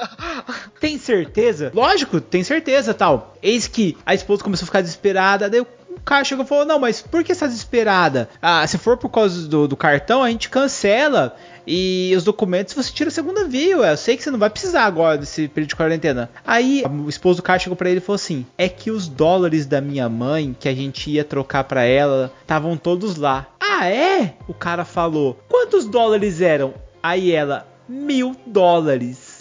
Tem 0.79 0.99
certeza? 0.99 1.73
Lógico, 1.75 2.21
tem 2.21 2.45
certeza 2.45 2.93
tal. 2.93 3.35
Eis 3.43 3.67
que 3.67 3.97
a 4.05 4.15
esposa 4.15 4.45
começou 4.45 4.65
a 4.65 4.67
ficar 4.67 4.83
desesperada. 4.83 5.49
Daí 5.49 5.63
o 5.63 5.67
cara 6.05 6.23
chegou 6.23 6.45
e 6.45 6.49
falou: 6.49 6.67
Não, 6.67 6.79
mas 6.79 7.01
por 7.01 7.25
que 7.25 7.35
você 7.35 7.41
tá 7.41 7.47
desesperada? 7.47 8.29
Ah, 8.43 8.67
se 8.67 8.77
for 8.77 8.99
por 8.99 9.09
causa 9.09 9.49
do, 9.49 9.67
do 9.67 9.75
cartão, 9.75 10.23
a 10.23 10.31
gente 10.31 10.51
cancela. 10.51 11.35
E 11.67 12.13
os 12.15 12.25
documentos 12.25 12.75
você 12.75 12.93
tira 12.93 13.09
a 13.09 13.11
segunda 13.11 13.45
via. 13.45 13.79
ué. 13.79 13.93
Eu 13.93 13.97
sei 13.97 14.19
que 14.19 14.23
você 14.23 14.31
não 14.31 14.39
vai 14.39 14.51
precisar 14.51 14.85
agora 14.85 15.17
desse 15.17 15.49
período 15.49 15.71
de 15.71 15.77
quarentena. 15.77 16.31
Aí 16.47 16.83
o 16.87 17.09
esposo 17.09 17.39
do 17.39 17.43
cara 17.43 17.59
chegou 17.59 17.77
pra 17.77 17.89
ele 17.89 17.99
e 17.99 18.03
falou 18.03 18.17
assim: 18.17 18.45
É 18.59 18.69
que 18.69 18.91
os 18.91 19.09
dólares 19.09 19.65
da 19.65 19.81
minha 19.81 20.11
mãe 20.11 20.55
que 20.59 20.69
a 20.69 20.75
gente 20.75 21.11
ia 21.11 21.25
trocar 21.25 21.65
pra 21.65 21.85
ela 21.85 22.31
estavam 22.43 22.77
todos 22.77 23.17
lá. 23.17 23.47
Ah, 23.81 23.89
é? 23.89 24.35
O 24.49 24.55
cara 24.55 24.85
falou: 24.85 25.39
Quantos 25.49 25.85
dólares 25.85 26.41
eram? 26.41 26.75
Aí 27.03 27.31
ela: 27.33 27.67
Mil 27.89 28.35
dólares. 28.45 29.39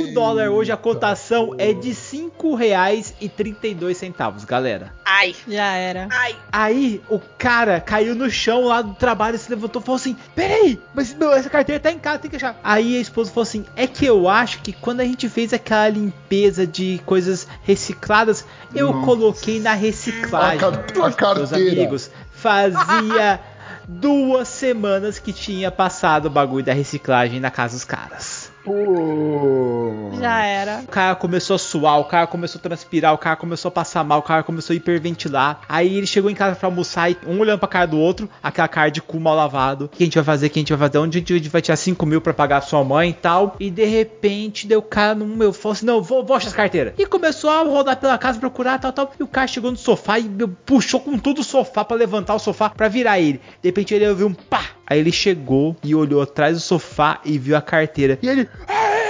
O 0.00 0.14
dólar 0.14 0.48
hoje, 0.50 0.72
a 0.72 0.76
cotação 0.78 1.54
é 1.58 1.72
de 1.74 1.90
R$ 1.90 1.94
5,32, 1.94 4.44
galera. 4.46 4.92
Ai, 5.04 5.34
Já 5.46 5.74
era. 5.74 6.08
ai. 6.10 6.34
Aí 6.50 7.00
o 7.08 7.18
cara 7.38 7.80
caiu 7.80 8.14
no 8.14 8.28
chão 8.30 8.64
lá 8.64 8.80
do 8.82 8.94
trabalho, 8.94 9.38
se 9.38 9.48
levantou 9.50 9.80
e 9.80 9.84
falou 9.84 9.96
assim: 9.96 10.16
Peraí, 10.34 10.80
mas 10.94 11.12
meu, 11.14 11.32
essa 11.32 11.48
carteira 11.50 11.78
tá 11.80 11.90
em 11.92 11.98
casa, 11.98 12.18
tem 12.20 12.30
que 12.30 12.36
achar. 12.36 12.58
Aí 12.64 12.96
a 12.96 13.00
esposa 13.00 13.30
falou 13.30 13.42
assim: 13.42 13.64
É 13.76 13.86
que 13.86 14.06
eu 14.06 14.28
acho 14.28 14.62
que 14.62 14.72
quando 14.72 15.00
a 15.00 15.04
gente 15.04 15.28
fez 15.28 15.52
aquela 15.52 15.88
limpeza 15.88 16.66
de 16.66 17.00
coisas 17.04 17.46
recicladas, 17.62 18.44
eu 18.74 18.92
Nossa. 18.92 19.04
coloquei 19.06 19.60
na 19.60 19.74
reciclagem. 19.74 20.56
A 20.56 20.60
car- 20.60 20.72
a 21.04 21.12
carteira. 21.12 21.34
Meus 21.36 21.52
amigos, 21.52 22.10
fazia 22.32 23.38
duas 23.88 24.48
semanas 24.48 25.18
que 25.18 25.32
tinha 25.32 25.70
passado 25.70 26.26
o 26.26 26.30
bagulho 26.30 26.64
da 26.64 26.72
reciclagem 26.72 27.40
na 27.40 27.50
casa 27.50 27.74
dos 27.74 27.84
caras. 27.84 28.45
Pô. 28.66 30.10
Já 30.18 30.44
era. 30.44 30.80
O 30.80 30.88
cara 30.88 31.14
começou 31.14 31.54
a 31.54 31.58
suar, 31.58 32.00
o 32.00 32.04
cara 32.04 32.26
começou 32.26 32.58
a 32.58 32.62
transpirar, 32.62 33.14
o 33.14 33.18
cara 33.18 33.36
começou 33.36 33.68
a 33.68 33.72
passar 33.72 34.02
mal, 34.02 34.18
o 34.18 34.22
cara 34.22 34.42
começou 34.42 34.74
a 34.74 34.76
hiperventilar. 34.76 35.60
Aí 35.68 35.96
ele 35.96 36.06
chegou 36.06 36.28
em 36.28 36.34
casa 36.34 36.56
pra 36.56 36.66
almoçar 36.66 37.08
e 37.08 37.16
um 37.24 37.38
olhando 37.38 37.60
pra 37.60 37.68
cara 37.68 37.86
do 37.86 37.96
outro, 37.96 38.28
aquela 38.42 38.66
cara 38.66 38.90
de 38.90 39.00
cu 39.00 39.20
mal 39.20 39.36
lavado. 39.36 39.84
O 39.84 39.88
que 39.88 40.02
a 40.02 40.06
gente 40.06 40.16
vai 40.16 40.24
fazer? 40.24 40.48
O 40.48 40.50
que 40.50 40.58
a 40.58 40.62
gente 40.62 40.72
vai 40.72 40.88
fazer? 40.88 40.98
Onde 40.98 41.18
a 41.18 41.20
gente 41.20 41.48
vai 41.48 41.62
tirar 41.62 41.76
5 41.76 42.04
mil 42.04 42.20
pra 42.20 42.34
pagar 42.34 42.56
a 42.56 42.60
sua 42.60 42.82
mãe 42.82 43.10
e 43.10 43.12
tal? 43.14 43.54
E 43.60 43.70
de 43.70 43.84
repente 43.84 44.66
deu 44.66 44.82
cara 44.82 45.14
no 45.14 45.26
meu, 45.26 45.52
falou 45.52 45.74
assim: 45.74 45.86
não, 45.86 46.02
vou, 46.02 46.24
vou 46.24 46.36
achar 46.36 46.48
essa 46.48 46.56
carteira. 46.56 46.92
E 46.98 47.06
começou 47.06 47.48
a 47.48 47.62
rodar 47.62 47.96
pela 47.98 48.18
casa, 48.18 48.40
procurar 48.40 48.80
tal, 48.80 48.92
tal. 48.92 49.12
E 49.16 49.22
o 49.22 49.28
cara 49.28 49.46
chegou 49.46 49.70
no 49.70 49.76
sofá 49.76 50.18
e 50.18 50.24
meu, 50.24 50.48
puxou 50.48 50.98
com 50.98 51.16
tudo 51.16 51.40
o 51.40 51.44
sofá 51.44 51.84
pra 51.84 51.96
levantar 51.96 52.34
o 52.34 52.40
sofá 52.40 52.68
pra 52.68 52.88
virar 52.88 53.20
ele. 53.20 53.40
De 53.62 53.68
repente 53.68 53.94
ele 53.94 54.08
ouviu 54.08 54.26
um 54.26 54.34
pá. 54.34 54.62
Aí 54.86 54.98
ele 55.00 55.12
chegou 55.12 55.76
e 55.82 55.94
olhou 55.94 56.22
atrás 56.22 56.54
do 56.56 56.60
sofá 56.60 57.20
e 57.24 57.38
viu 57.38 57.56
a 57.56 57.60
carteira. 57.62 58.18
E 58.22 58.28
ele. 58.28 58.48
"Aê, 58.68 59.06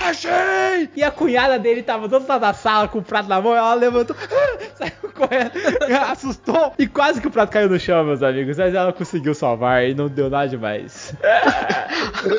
Achei! 0.00 0.88
E 0.96 1.02
a 1.02 1.10
cunhada 1.10 1.58
dele 1.58 1.82
tava 1.82 2.06
do 2.08 2.14
outro 2.14 2.28
lado 2.28 2.40
da 2.40 2.54
sala 2.54 2.88
com 2.88 2.98
o 2.98 3.02
prato 3.02 3.28
na 3.28 3.40
mão. 3.40 3.54
Ela 3.54 3.74
levantou, 3.74 4.14
saiu 4.76 4.92
correndo, 5.14 5.52
assustou 6.10 6.72
e 6.78 6.86
quase 6.86 7.20
que 7.20 7.26
o 7.26 7.30
prato 7.30 7.50
caiu 7.50 7.68
no 7.68 7.78
chão, 7.78 8.04
meus 8.04 8.22
amigos. 8.22 8.56
Mas 8.56 8.74
ela 8.74 8.92
conseguiu 8.92 9.34
salvar 9.34 9.84
e 9.84 9.94
não 9.94 10.08
deu 10.08 10.30
nada 10.30 10.48
demais. 10.48 11.12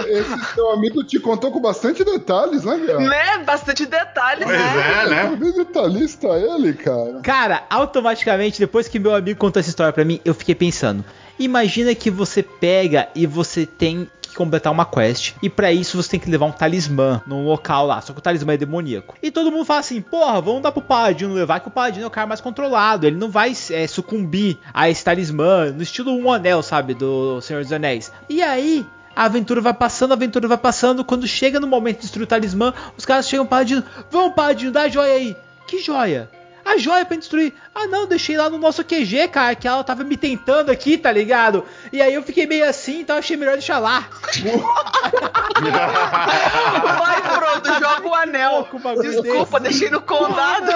Esse 0.08 0.54
seu 0.54 0.72
amigo 0.72 1.04
te 1.04 1.20
contou 1.20 1.52
com 1.52 1.60
bastante 1.62 2.04
detalhes, 2.04 2.64
né, 2.64 2.80
cara? 2.86 3.00
Né? 3.00 3.38
Bastante 3.46 3.86
detalhes, 3.86 4.44
Pois 4.46 4.58
né? 4.60 5.04
é, 5.06 5.10
né? 5.10 5.36
Bem 5.36 5.52
detalhista 5.54 6.28
ele, 6.28 6.74
cara. 6.74 7.20
Cara, 7.22 7.64
automaticamente, 7.70 8.60
depois 8.60 8.88
que 8.88 9.00
meu 9.00 9.14
amigo 9.16 9.40
contou 9.40 9.60
essa 9.60 9.70
história 9.70 9.94
pra 9.94 10.06
mim, 10.06 10.20
eu 10.26 10.34
fiquei 10.34 10.56
pensando. 10.56 11.04
Imagina 11.40 11.96
que 11.96 12.12
você 12.12 12.44
pega 12.44 13.08
e 13.16 13.26
você 13.26 13.66
tem 13.66 14.10
que 14.22 14.36
completar 14.36 14.72
uma 14.72 14.86
quest. 14.86 15.36
E 15.42 15.50
pra 15.50 15.72
isso 15.72 16.02
você 16.02 16.12
tem 16.12 16.20
que 16.20 16.30
levar 16.30 16.46
um 16.46 16.52
talismã 16.52 17.22
num 17.26 17.46
local 17.46 17.86
lá. 17.88 18.02
Só 18.02 18.14
que 18.14 18.20
o 18.20 18.22
talismã 18.22 18.54
é 18.54 18.58
demoníaco. 18.58 19.16
E 19.24 19.32
todo 19.32 19.52
mundo 19.52 19.66
fala 19.66 19.80
assim: 19.80 20.02
porra, 20.02 20.42
vamos 20.42 20.62
dar 20.62 20.72
pro 20.72 20.82
Paladino 20.82 21.34
levar, 21.34 21.62
que 21.62 21.68
o 21.68 21.72
Paladino 21.72 22.04
é 22.04 22.08
o 22.08 22.12
cara 22.12 22.28
mais 22.28 22.42
controlado. 22.42 23.08
Ele 23.08 23.16
não 23.16 23.30
vai 23.30 23.54
é, 23.72 23.88
sucumbir 23.88 24.58
a 24.74 24.90
esse 24.90 25.04
talismã, 25.04 25.72
no 25.72 25.82
estilo 25.82 26.12
Um 26.12 26.32
Anel, 26.32 26.62
sabe? 26.62 26.94
Do 26.94 27.42
Senhor 27.42 27.64
dos 27.64 27.72
Anéis. 27.72 28.12
E 28.28 28.42
aí, 28.42 28.86
a 29.16 29.26
aventura 29.26 29.62
vai 29.62 29.74
passando, 29.74 30.12
a 30.12 30.16
aventura 30.16 30.48
vai 30.48 30.58
passando. 30.58 31.04
Quando 31.04 31.28
chega 31.28 31.60
no 31.60 31.68
momento 31.68 31.98
de 31.98 32.02
destruir 32.04 32.24
o 32.24 32.28
talismã, 32.28 32.74
os 32.98 33.06
caras 33.06 33.28
chegam 33.28 33.46
pro 33.46 33.52
Paladino: 33.52 33.84
Vamos, 34.12 34.36
Paladino, 34.36 34.72
dá 34.72 34.84
a 34.84 34.90
joia 34.90 35.14
aí. 35.14 35.38
Que 35.68 35.80
joia? 35.80 36.30
A 36.70 36.78
joia 36.78 37.04
pra 37.06 37.18
destruir. 37.18 37.54
Ah, 37.74 37.88
não, 37.88 38.06
deixei 38.08 38.38
lá 38.38 38.50
no 38.50 38.58
nosso 38.58 38.84
QG, 38.84 39.28
cara, 39.30 39.56
que 39.56 39.68
ela 39.68 39.84
tava 39.84 40.04
me 40.04 40.16
tentando 40.18 40.70
aqui, 40.70 40.98
tá 40.98 41.12
ligado? 41.12 41.64
E 41.92 42.02
aí 42.02 42.14
eu 42.14 42.22
fiquei 42.22 42.46
meio 42.46 42.68
assim, 42.68 43.00
então 43.02 43.18
achei 43.18 43.36
melhor 43.38 43.54
deixar 43.54 43.80
lá. 43.80 44.08
Vai, 45.60 47.22
Frodo, 47.22 47.70
joga 47.80 48.08
o 48.08 48.14
anel. 48.16 48.68
Desculpa, 49.02 49.60
deixei 49.60 49.90
no 49.90 50.02
condado. 50.02 50.68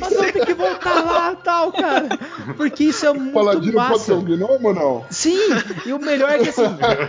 Mas 0.00 0.12
eu 0.12 0.32
tenho 0.32 0.46
que 0.46 0.54
voltar 0.54 1.02
lá 1.04 1.34
tal, 1.42 1.72
cara. 1.72 2.08
Porque 2.56 2.84
isso 2.84 3.06
é 3.06 3.12
muito 3.12 3.32
Paladino 3.32 3.74
massa. 3.74 3.90
pode 3.90 4.02
ser 4.04 4.12
um 4.12 4.22
gnomo 4.24 4.72
não? 4.72 5.04
Sim, 5.10 5.38
e 5.86 5.92
o 5.92 5.98
melhor 5.98 6.30
é 6.30 6.38
que 6.38 6.48
assim, 6.50 6.64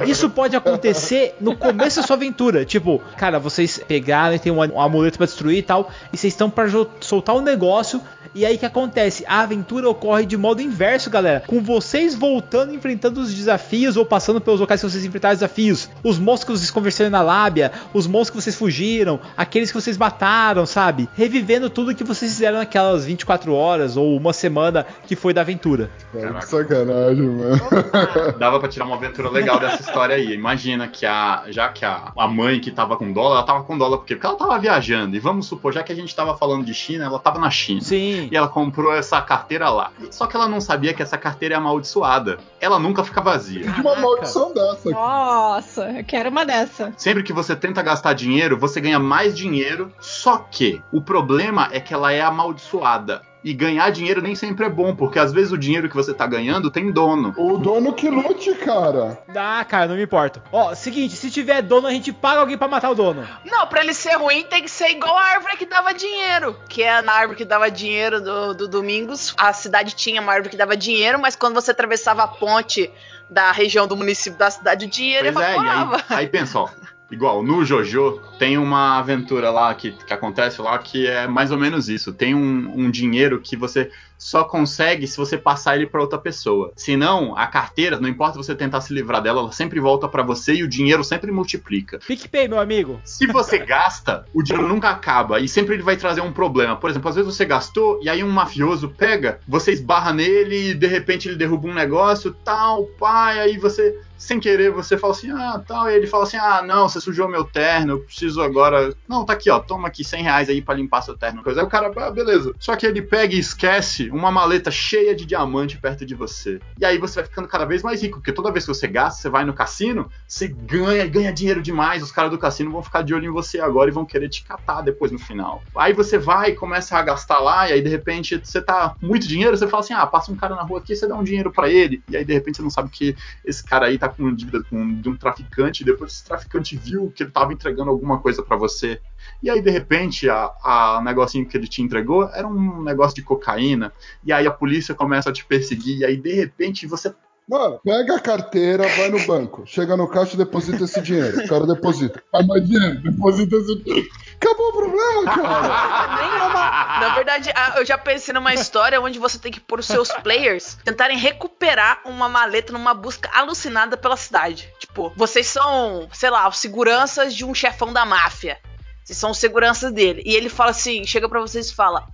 isso 0.08 0.30
pode 0.30 0.56
acontecer 0.56 1.36
no 1.40 1.56
começo 1.56 2.02
da 2.02 2.08
sua 2.08 2.16
aventura. 2.16 2.66
Tipo, 2.66 3.00
cara, 3.18 3.40
vocês 3.40 3.80
pegaram 3.88 4.36
e 4.36 4.40
tem 4.40 4.52
um, 4.52 4.60
um 4.60 4.82
amuleto 4.82 5.18
pra 5.18 5.26
destruir 5.26 5.58
e 5.60 5.64
tal, 5.64 5.92
e 6.12 6.18
vocês 6.18 6.34
estão 6.34 6.50
pra 6.50 6.68
jo- 6.68 6.88
soltar 7.00 7.36
o 7.36 7.42
negócio, 7.42 8.02
e 8.34 8.46
aí 8.46 8.58
que 8.58 8.66
acontece? 8.66 9.26
A 9.28 9.42
aventura 9.42 9.90
ocorre 9.90 10.26
de 10.26 10.38
modo 10.38 10.62
inverso, 10.62 11.10
galera. 11.10 11.44
Com 11.46 11.62
vocês 11.62 12.16
voltando, 12.16 12.74
enfrentando 12.74 13.20
os 13.20 13.34
desafios, 13.34 13.98
ou 13.98 14.06
passando 14.06 14.40
pelos 14.40 14.60
locais 14.60 14.80
que 14.80 14.90
vocês 14.90 15.04
enfrentaram 15.04 15.36
desafios. 15.36 15.90
Os 16.04 16.18
monstros 16.18 16.46
que 16.46 16.60
vocês 16.60 16.72
conversaram 16.72 17.10
na 17.10 17.22
lábia, 17.22 17.72
os 17.94 18.08
monstros 18.08 18.30
que 18.30 18.44
vocês 18.44 18.56
fugiram, 18.56 19.20
aqueles 19.36 19.70
que 19.70 19.80
vocês 19.80 19.98
mataram, 19.98 20.66
sabe? 20.66 21.10
Revivendo 21.16 21.70
tudo 21.70 21.94
que 21.94 22.04
vocês 22.04 22.32
fizeram 22.32 22.60
naquelas 22.60 23.06
24 23.06 23.54
horas 23.54 23.98
ou 23.98 24.16
uma 24.16 24.34
semana 24.34 24.86
que 25.06 25.16
foi 25.16 25.34
da 25.34 25.42
aventura. 25.42 25.90
Cara, 26.14 26.34
que 26.36 26.46
sacanagem, 26.46 27.28
mano. 27.28 27.62
Dava 28.40 28.60
pra 28.60 28.70
tirar 28.70 28.86
uma 28.86 28.96
aventura 28.96 29.30
legal 29.30 29.60
dessa 29.60 29.82
história 29.82 30.16
aí. 30.16 30.34
Imagina 30.34 30.88
que 30.88 31.06
a. 31.06 31.44
Já 31.50 31.70
que 31.70 31.84
a, 31.84 32.12
a 32.18 32.28
mãe 32.28 32.60
que 32.60 32.72
tava 32.72 32.96
com 32.96 33.12
dólar, 33.12 33.38
ela 33.38 33.46
tava 33.46 33.64
com 33.64 33.78
dólar 33.78 33.98
porque, 33.98 34.16
porque 34.16 34.28
ela 34.28 34.38
tava 34.38 34.58
viajando. 34.58 35.16
E 35.16 35.20
vamos 35.20 35.48
supor, 35.48 35.74
já 35.74 35.84
que 35.84 35.92
a 35.92 35.96
gente 35.96 36.16
tava 36.16 36.38
falando 36.38 36.66
de 36.66 36.74
China, 36.74 37.06
ela 37.06 37.20
tava 37.20 37.40
na 37.40 37.50
China. 37.50 37.82
Sim. 37.82 38.21
E 38.32 38.36
ela 38.36 38.48
comprou 38.48 38.94
essa 38.94 39.22
carteira 39.22 39.70
lá. 39.70 39.92
Só 40.12 40.28
que 40.28 40.36
ela 40.36 40.48
não 40.48 40.60
sabia 40.60 40.94
que 40.94 41.02
essa 41.02 41.18
carteira 41.18 41.56
é 41.56 41.58
amaldiçoada. 41.58 42.38
Ela 42.60 42.80
nunca 42.80 43.04
fica 43.04 43.22
vazia. 43.22 43.72
De 43.72 43.82
uma 43.82 43.96
maldição 43.96 44.54
dessa. 44.54 44.90
Nossa, 44.90 45.90
eu 45.92 46.04
quero 46.04 46.30
uma 46.30 46.46
dessa. 46.46 46.94
Sempre 46.98 47.24
que 47.24 47.34
você 47.34 47.56
tenta 47.56 47.82
gastar 47.82 48.14
dinheiro, 48.14 48.58
você 48.58 48.82
ganha 48.82 49.00
mais 49.00 49.36
dinheiro. 49.36 49.92
Só 50.00 50.38
que 50.38 50.82
o 50.92 51.02
problema 51.02 51.70
é 51.72 51.80
que 51.80 51.94
ela 51.94 52.12
é 52.12 52.22
amaldiçoada. 52.22 53.22
E 53.44 53.54
ganhar 53.54 53.90
dinheiro 53.92 54.22
nem 54.22 54.36
sempre 54.36 54.66
é 54.66 54.70
bom, 54.70 54.96
porque 54.96 55.18
às 55.18 55.34
vezes 55.34 55.52
o 55.52 55.58
dinheiro 55.58 55.90
que 55.90 55.96
você 55.96 56.14
tá 56.14 56.28
ganhando 56.28 56.70
tem 56.70 56.92
dono. 56.92 57.34
O 57.36 57.58
dono 57.58 57.92
que 57.94 58.08
lute, 58.08 58.54
cara. 58.54 59.18
Ah, 59.36 59.66
cara, 59.68 59.88
não 59.88 59.96
me 59.96 60.04
importo. 60.04 60.42
Ó, 60.52 60.76
seguinte, 60.76 61.16
se 61.16 61.32
tiver 61.32 61.64
dono, 61.64 61.88
a 61.88 61.92
gente 61.92 62.14
paga 62.14 62.40
alguém 62.42 62.56
pra 62.58 62.68
matar 62.68 62.92
o 62.92 62.96
dono. 62.96 63.28
Não, 63.44 63.66
pra 63.66 63.82
ele 63.82 63.96
ser 63.96 64.16
ruim 64.16 64.44
tem 64.44 64.62
que 64.62 64.70
ser 64.70 64.90
igual 64.92 65.18
a 65.18 65.24
árvore 65.24 65.58
que 65.58 65.66
dava 65.66 65.92
dinheiro. 65.92 66.56
Que 66.70 66.84
é 66.84 67.02
na 67.02 67.14
árvore 67.14 67.38
que 67.38 67.46
dava 67.46 67.72
dinheiro 67.72 68.22
do, 68.22 68.54
do 68.54 68.68
Domingos. 68.68 69.34
A 69.38 69.52
cidade 69.54 69.96
tinha 69.96 70.22
uma 70.22 70.34
árvore 70.34 70.52
que 70.52 70.58
dava 70.58 70.78
dinheiro, 70.78 71.20
mas 71.20 71.36
quando 71.36 71.56
você 71.56 71.72
atravessava 71.72 72.24
a 72.24 72.28
ponte 72.28 72.92
da 73.28 73.52
região 73.52 73.88
do 73.88 73.98
município 73.98 74.38
da 74.38 74.52
cidade, 74.52 74.86
o 74.86 74.90
dinheiro 74.90 75.32
Pois 75.34 75.46
é, 75.46 75.50
e 75.50 75.54
evaporava. 75.54 75.96
aí, 75.96 76.04
aí 76.18 76.28
pensa, 76.28 76.60
ó. 76.60 76.70
Igual, 77.12 77.44
no 77.44 77.66
Jojo 77.66 78.20
tem 78.40 78.58
uma 78.58 78.98
aventura 78.98 79.52
lá 79.52 79.74
que, 79.76 79.92
que 79.92 80.14
acontece 80.14 80.62
lá 80.62 80.78
que 80.80 81.06
é 81.06 81.28
mais 81.28 81.52
ou 81.52 81.58
menos 81.58 81.90
isso. 81.90 82.14
Tem 82.14 82.34
um, 82.34 82.72
um 82.74 82.90
dinheiro 82.90 83.40
que 83.40 83.56
você 83.56 83.92
só 84.18 84.44
consegue 84.44 85.08
se 85.08 85.18
você 85.18 85.36
passar 85.36 85.76
ele 85.76 85.88
para 85.88 86.00
outra 86.00 86.20
pessoa. 86.20 86.72
Senão, 86.76 87.36
a 87.36 87.48
carteira, 87.48 88.00
não 88.00 88.08
importa 88.08 88.38
você 88.38 88.54
tentar 88.54 88.80
se 88.82 88.94
livrar 88.94 89.22
dela, 89.22 89.42
ela 89.42 89.52
sempre 89.52 89.80
volta 89.80 90.08
para 90.08 90.22
você 90.22 90.54
e 90.54 90.64
o 90.64 90.68
dinheiro 90.68 91.04
sempre 91.04 91.32
multiplica. 91.32 92.00
PicPay, 92.06 92.48
meu 92.48 92.60
amigo. 92.60 93.02
Se 93.04 93.26
você 93.26 93.58
gasta, 93.66 94.24
o 94.32 94.44
dinheiro 94.44 94.68
nunca 94.68 94.92
acaba 94.92 95.40
e 95.40 95.48
sempre 95.48 95.74
ele 95.74 95.84
vai 95.84 95.98
trazer 95.98 96.22
um 96.22 96.32
problema. 96.32 96.76
Por 96.76 96.90
exemplo, 96.90 97.10
às 97.10 97.16
vezes 97.16 97.36
você 97.36 97.46
gastou 97.46 98.00
e 98.04 98.10
aí 98.10 98.24
um 98.24 98.30
mafioso 98.30 98.90
pega, 98.90 99.40
você 99.48 99.72
esbarra 99.72 100.14
nele 100.14 100.70
e 100.70 100.74
de 100.76 100.88
repente 100.88 101.28
ele 101.28 101.36
derruba 101.36 101.68
um 101.68 101.74
negócio, 101.74 102.32
tal, 102.46 102.86
pai, 103.00 103.40
aí 103.40 103.58
você 103.58 104.00
sem 104.22 104.40
querer 104.40 104.72
você 104.72 104.98
fala 104.98 105.14
assim, 105.14 105.32
ah, 105.32 105.62
tal, 105.68 105.90
e 105.90 105.96
ele 105.96 106.06
fala 106.06 106.24
assim, 106.24 106.38
ah, 106.38 106.62
não, 106.62 106.88
você 106.88 107.02
sujou 107.02 107.28
meu 107.28 107.44
terno, 107.44 107.94
eu 107.94 108.00
preciso 108.02 108.40
agora. 108.40 108.94
Não, 109.08 109.26
tá 109.26 109.34
aqui, 109.34 109.50
ó, 109.50 109.60
toma 109.60 109.88
aqui 109.88 110.04
100 110.04 110.24
reais 110.24 110.48
aí 110.48 110.62
pra 110.62 110.76
limpar 110.76 111.02
seu 111.02 111.18
terno. 111.18 111.42
Coisa. 111.42 111.62
Aí 111.62 111.66
o 111.66 111.70
cara, 111.70 111.92
ah, 111.96 112.12
beleza. 112.12 112.54
Só 112.60 112.76
que 112.76 112.86
ele 112.86 113.02
pega 113.02 113.34
e 113.34 113.40
esquece 113.40 114.12
uma 114.12 114.32
maleta 114.32 114.70
cheia 114.70 115.16
de 115.16 115.26
diamante 115.26 115.80
perto 115.80 116.06
de 116.06 116.14
você. 116.14 116.60
E 116.80 116.86
aí 116.86 117.00
você 117.00 117.16
vai 117.16 117.30
ficando 117.30 117.48
cada 117.48 117.66
vez 117.66 117.82
mais 117.82 118.02
rico, 118.02 118.20
porque 118.20 118.32
toda 118.32 118.52
vez 118.52 118.64
que 118.64 118.74
você 118.74 118.88
gasta, 118.88 119.22
você 119.22 119.30
vai 119.30 119.44
no 119.44 119.54
cassino, 119.54 120.08
você 120.28 120.48
ganha, 120.48 121.08
ganha 121.08 121.34
dinheiro 121.34 121.62
demais. 121.62 122.04
Os 122.04 122.12
caras 122.12 122.30
do 122.30 122.38
cassino 122.38 122.72
vão 122.72 122.84
ficar 122.84 123.02
de 123.02 123.16
olho 123.16 123.26
em 123.26 123.34
você 123.34 123.60
agora 123.60 123.90
e 123.90 123.94
vão 123.94 124.06
querer 124.06 124.30
te 124.30 124.44
catar 124.44 124.82
depois 124.82 125.12
no 125.12 125.18
final. 125.18 125.64
Aí 125.76 125.94
você 125.94 126.20
vai 126.20 126.52
e 126.52 126.56
começa 126.56 126.96
a 126.96 127.02
gastar 127.02 127.40
lá, 127.40 127.68
e 127.68 127.74
aí 127.74 127.82
de 127.82 127.90
repente 127.90 128.40
você 128.44 128.62
tá 128.62 128.96
muito 129.02 129.28
dinheiro, 129.28 129.58
você 129.58 129.68
fala 129.68 129.84
assim, 129.84 129.94
ah, 129.94 130.06
passa 130.06 130.32
um 130.32 130.36
cara 130.36 130.56
na 130.56 130.62
rua 130.62 130.78
aqui, 130.78 130.96
você 130.96 131.08
dá 131.08 131.16
um 131.16 131.24
dinheiro 131.24 131.52
para 131.52 131.68
ele. 131.70 132.04
E 132.08 132.16
aí 132.16 132.24
de 132.24 132.34
repente 132.34 132.58
você 132.58 132.62
não 132.62 132.70
sabe 132.70 132.90
que 132.90 133.16
esse 133.44 133.64
cara 133.64 133.88
aí 133.88 133.98
tá 133.98 134.11
com 134.12 134.34
dívida 134.34 134.64
com, 134.64 135.02
de 135.02 135.10
um 135.10 135.16
traficante, 135.16 135.82
e 135.82 135.86
depois 135.86 136.12
esse 136.12 136.26
traficante 136.26 136.78
viu 136.78 137.12
que 137.12 137.24
ele 137.24 137.32
tava 137.32 137.54
entregando 137.54 137.90
alguma 137.90 138.20
coisa 138.20 138.44
para 138.44 138.58
você. 138.58 139.02
E 139.42 139.50
aí, 139.50 139.62
de 139.62 139.70
repente, 139.70 140.30
a, 140.30 140.52
a 140.64 141.02
negocinho 141.04 141.48
que 141.48 141.58
ele 141.58 141.68
te 141.68 141.82
entregou 141.82 142.30
era 142.30 142.48
um 142.48 142.82
negócio 142.84 143.16
de 143.16 143.22
cocaína. 143.22 143.92
E 144.24 144.32
aí 144.32 144.46
a 144.46 144.52
polícia 144.52 144.94
começa 144.94 145.30
a 145.30 145.34
te 145.34 145.46
perseguir. 145.46 146.00
E 146.00 146.06
aí, 146.06 146.18
de 146.18 146.34
repente, 146.34 146.88
você. 146.88 147.14
Mano, 147.52 147.82
pega 147.84 148.16
a 148.16 148.20
carteira, 148.22 148.88
vai 148.96 149.10
no 149.10 149.20
banco, 149.28 149.68
chega 149.68 149.98
no 149.98 150.08
caixa 150.08 150.36
e 150.36 150.38
deposita 150.38 150.86
esse 150.86 151.02
dinheiro. 151.02 151.44
O 151.44 151.48
cara 151.50 151.68
deposita. 151.68 152.24
Ah, 152.32 152.42
mais 152.42 152.66
dinheiro, 152.66 153.02
deposita 153.02 153.58
esse 153.58 153.76
dinheiro. 153.84 154.08
Acabou 154.38 154.70
o 154.70 154.72
problema, 154.72 155.26
cara. 155.26 157.00
Na 157.02 157.14
verdade, 157.14 157.50
eu 157.76 157.86
já 157.86 157.98
pensei 157.98 158.34
numa 158.34 158.54
história 158.54 159.02
onde 159.02 159.20
você 159.20 159.38
tem 159.38 159.52
que 159.52 159.60
pôr 159.60 159.80
os 159.80 159.86
seus 159.86 160.10
players 160.24 160.78
tentarem 160.86 161.18
recuperar 161.18 162.00
uma 162.06 162.30
maleta 162.30 162.72
numa 162.72 162.94
busca 162.94 163.30
alucinada 163.34 163.98
pela 163.98 164.16
cidade. 164.16 164.70
Tipo, 164.80 165.12
vocês 165.18 165.46
são, 165.46 166.08
sei 166.14 166.30
lá, 166.30 166.48
os 166.48 166.58
seguranças 166.58 167.36
de 167.36 167.44
um 167.44 167.54
chefão 167.54 167.92
da 167.92 168.06
máfia. 168.06 168.60
Vocês 169.04 169.18
são 169.18 169.32
os 169.32 169.38
seguranças 169.38 169.92
dele. 169.92 170.24
E 170.26 170.38
ele 170.38 170.48
fala 170.48 170.72
assim: 170.72 171.04
chega 171.04 171.28
pra 171.28 171.42
vocês 171.42 171.70
e 171.70 171.76
fala: 171.76 172.08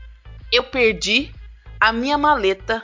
Eu 0.51 0.63
perdi 0.63 1.31
a 1.79 1.93
minha 1.93 2.17
maleta 2.17 2.83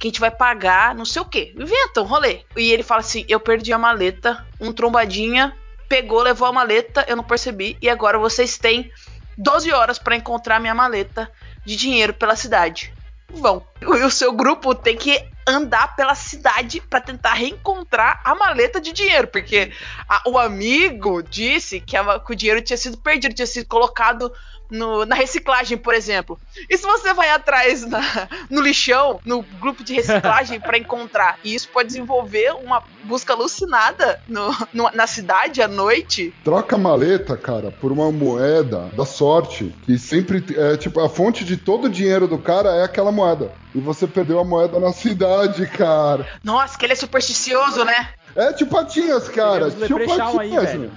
que 0.00 0.08
a 0.08 0.10
gente 0.10 0.18
vai 0.18 0.30
pagar 0.30 0.94
não 0.94 1.04
sei 1.04 1.22
o 1.22 1.24
quê. 1.26 1.52
Inventa 1.56 2.00
um 2.00 2.06
rolê. 2.06 2.40
E 2.56 2.72
ele 2.72 2.82
fala 2.82 3.00
assim: 3.00 3.24
Eu 3.28 3.38
perdi 3.38 3.72
a 3.72 3.78
maleta, 3.78 4.44
um 4.60 4.72
trombadinha 4.72 5.54
pegou, 5.88 6.22
levou 6.22 6.46
a 6.48 6.52
maleta, 6.52 7.04
eu 7.08 7.16
não 7.16 7.24
percebi, 7.24 7.76
e 7.82 7.88
agora 7.90 8.16
vocês 8.16 8.56
têm 8.56 8.90
12 9.36 9.72
horas 9.72 9.98
pra 9.98 10.14
encontrar 10.16 10.60
minha 10.60 10.74
maleta 10.74 11.28
de 11.66 11.74
dinheiro 11.76 12.14
pela 12.14 12.36
cidade. 12.36 12.92
Vão. 13.28 13.64
E 13.80 13.84
o 13.86 14.10
seu 14.10 14.32
grupo 14.32 14.72
tem 14.74 14.96
que 14.96 15.20
andar 15.46 15.96
pela 15.96 16.14
cidade 16.14 16.80
pra 16.80 17.00
tentar 17.00 17.34
reencontrar 17.34 18.20
a 18.24 18.34
maleta 18.36 18.80
de 18.80 18.92
dinheiro, 18.92 19.26
porque 19.28 19.72
a- 20.08 20.22
o 20.26 20.38
amigo 20.38 21.22
disse 21.24 21.80
que, 21.80 21.96
a- 21.96 22.20
que 22.20 22.32
o 22.32 22.36
dinheiro 22.36 22.62
tinha 22.62 22.76
sido 22.76 22.96
perdido, 22.98 23.34
tinha 23.34 23.46
sido 23.46 23.66
colocado 23.66 24.32
no- 24.70 25.04
na 25.04 25.14
reciclagem, 25.14 25.76
por 25.76 25.94
exemplo. 25.94 26.38
E 26.68 26.76
se 26.76 26.84
você 26.86 27.12
vai 27.12 27.30
atrás 27.30 27.86
na- 27.86 28.28
no 28.50 28.60
lixão, 28.60 29.20
no 29.24 29.42
grupo 29.42 29.82
de 29.84 29.94
reciclagem 29.94 30.60
pra 30.60 30.78
encontrar, 30.78 31.38
e 31.44 31.54
isso 31.54 31.68
pode 31.72 31.88
desenvolver 31.88 32.52
uma 32.64 32.82
busca 33.04 33.32
alucinada 33.32 34.18
no- 34.28 34.50
no- 34.72 34.90
na 34.94 35.06
cidade 35.06 35.60
à 35.62 35.68
noite, 35.68 36.32
Troca 36.44 36.76
a 36.76 36.78
maleta, 36.78 37.36
cara, 37.36 37.70
por 37.70 37.92
uma 37.92 38.10
moeda 38.12 38.90
da 38.96 39.04
sorte, 39.04 39.74
que 39.84 39.98
sempre 39.98 40.44
é 40.56 40.76
tipo 40.76 41.00
a 41.00 41.08
fonte 41.08 41.44
de 41.44 41.56
todo 41.56 41.84
o 41.86 41.90
dinheiro 41.90 42.26
do 42.26 42.38
cara 42.38 42.70
é 42.76 42.82
aquela 42.84 43.12
moeda. 43.12 43.52
E 43.74 43.80
você 43.80 44.06
perdeu 44.06 44.40
a 44.40 44.44
moeda 44.44 44.80
na 44.80 44.92
cidade, 44.92 45.66
cara. 45.66 46.26
Nossa, 46.42 46.76
que 46.76 46.84
ele 46.84 46.92
é 46.92 46.96
supersticioso, 46.96 47.84
né? 47.84 48.08
É 48.34 48.52
tipo 48.52 48.70
patinhas, 48.70 49.28
cara. 49.28 49.70
Tipo 49.70 49.80
Leprechaun 49.82 50.40
aí, 50.40 50.50
patinhas, 50.50 50.72
velho. 50.72 50.92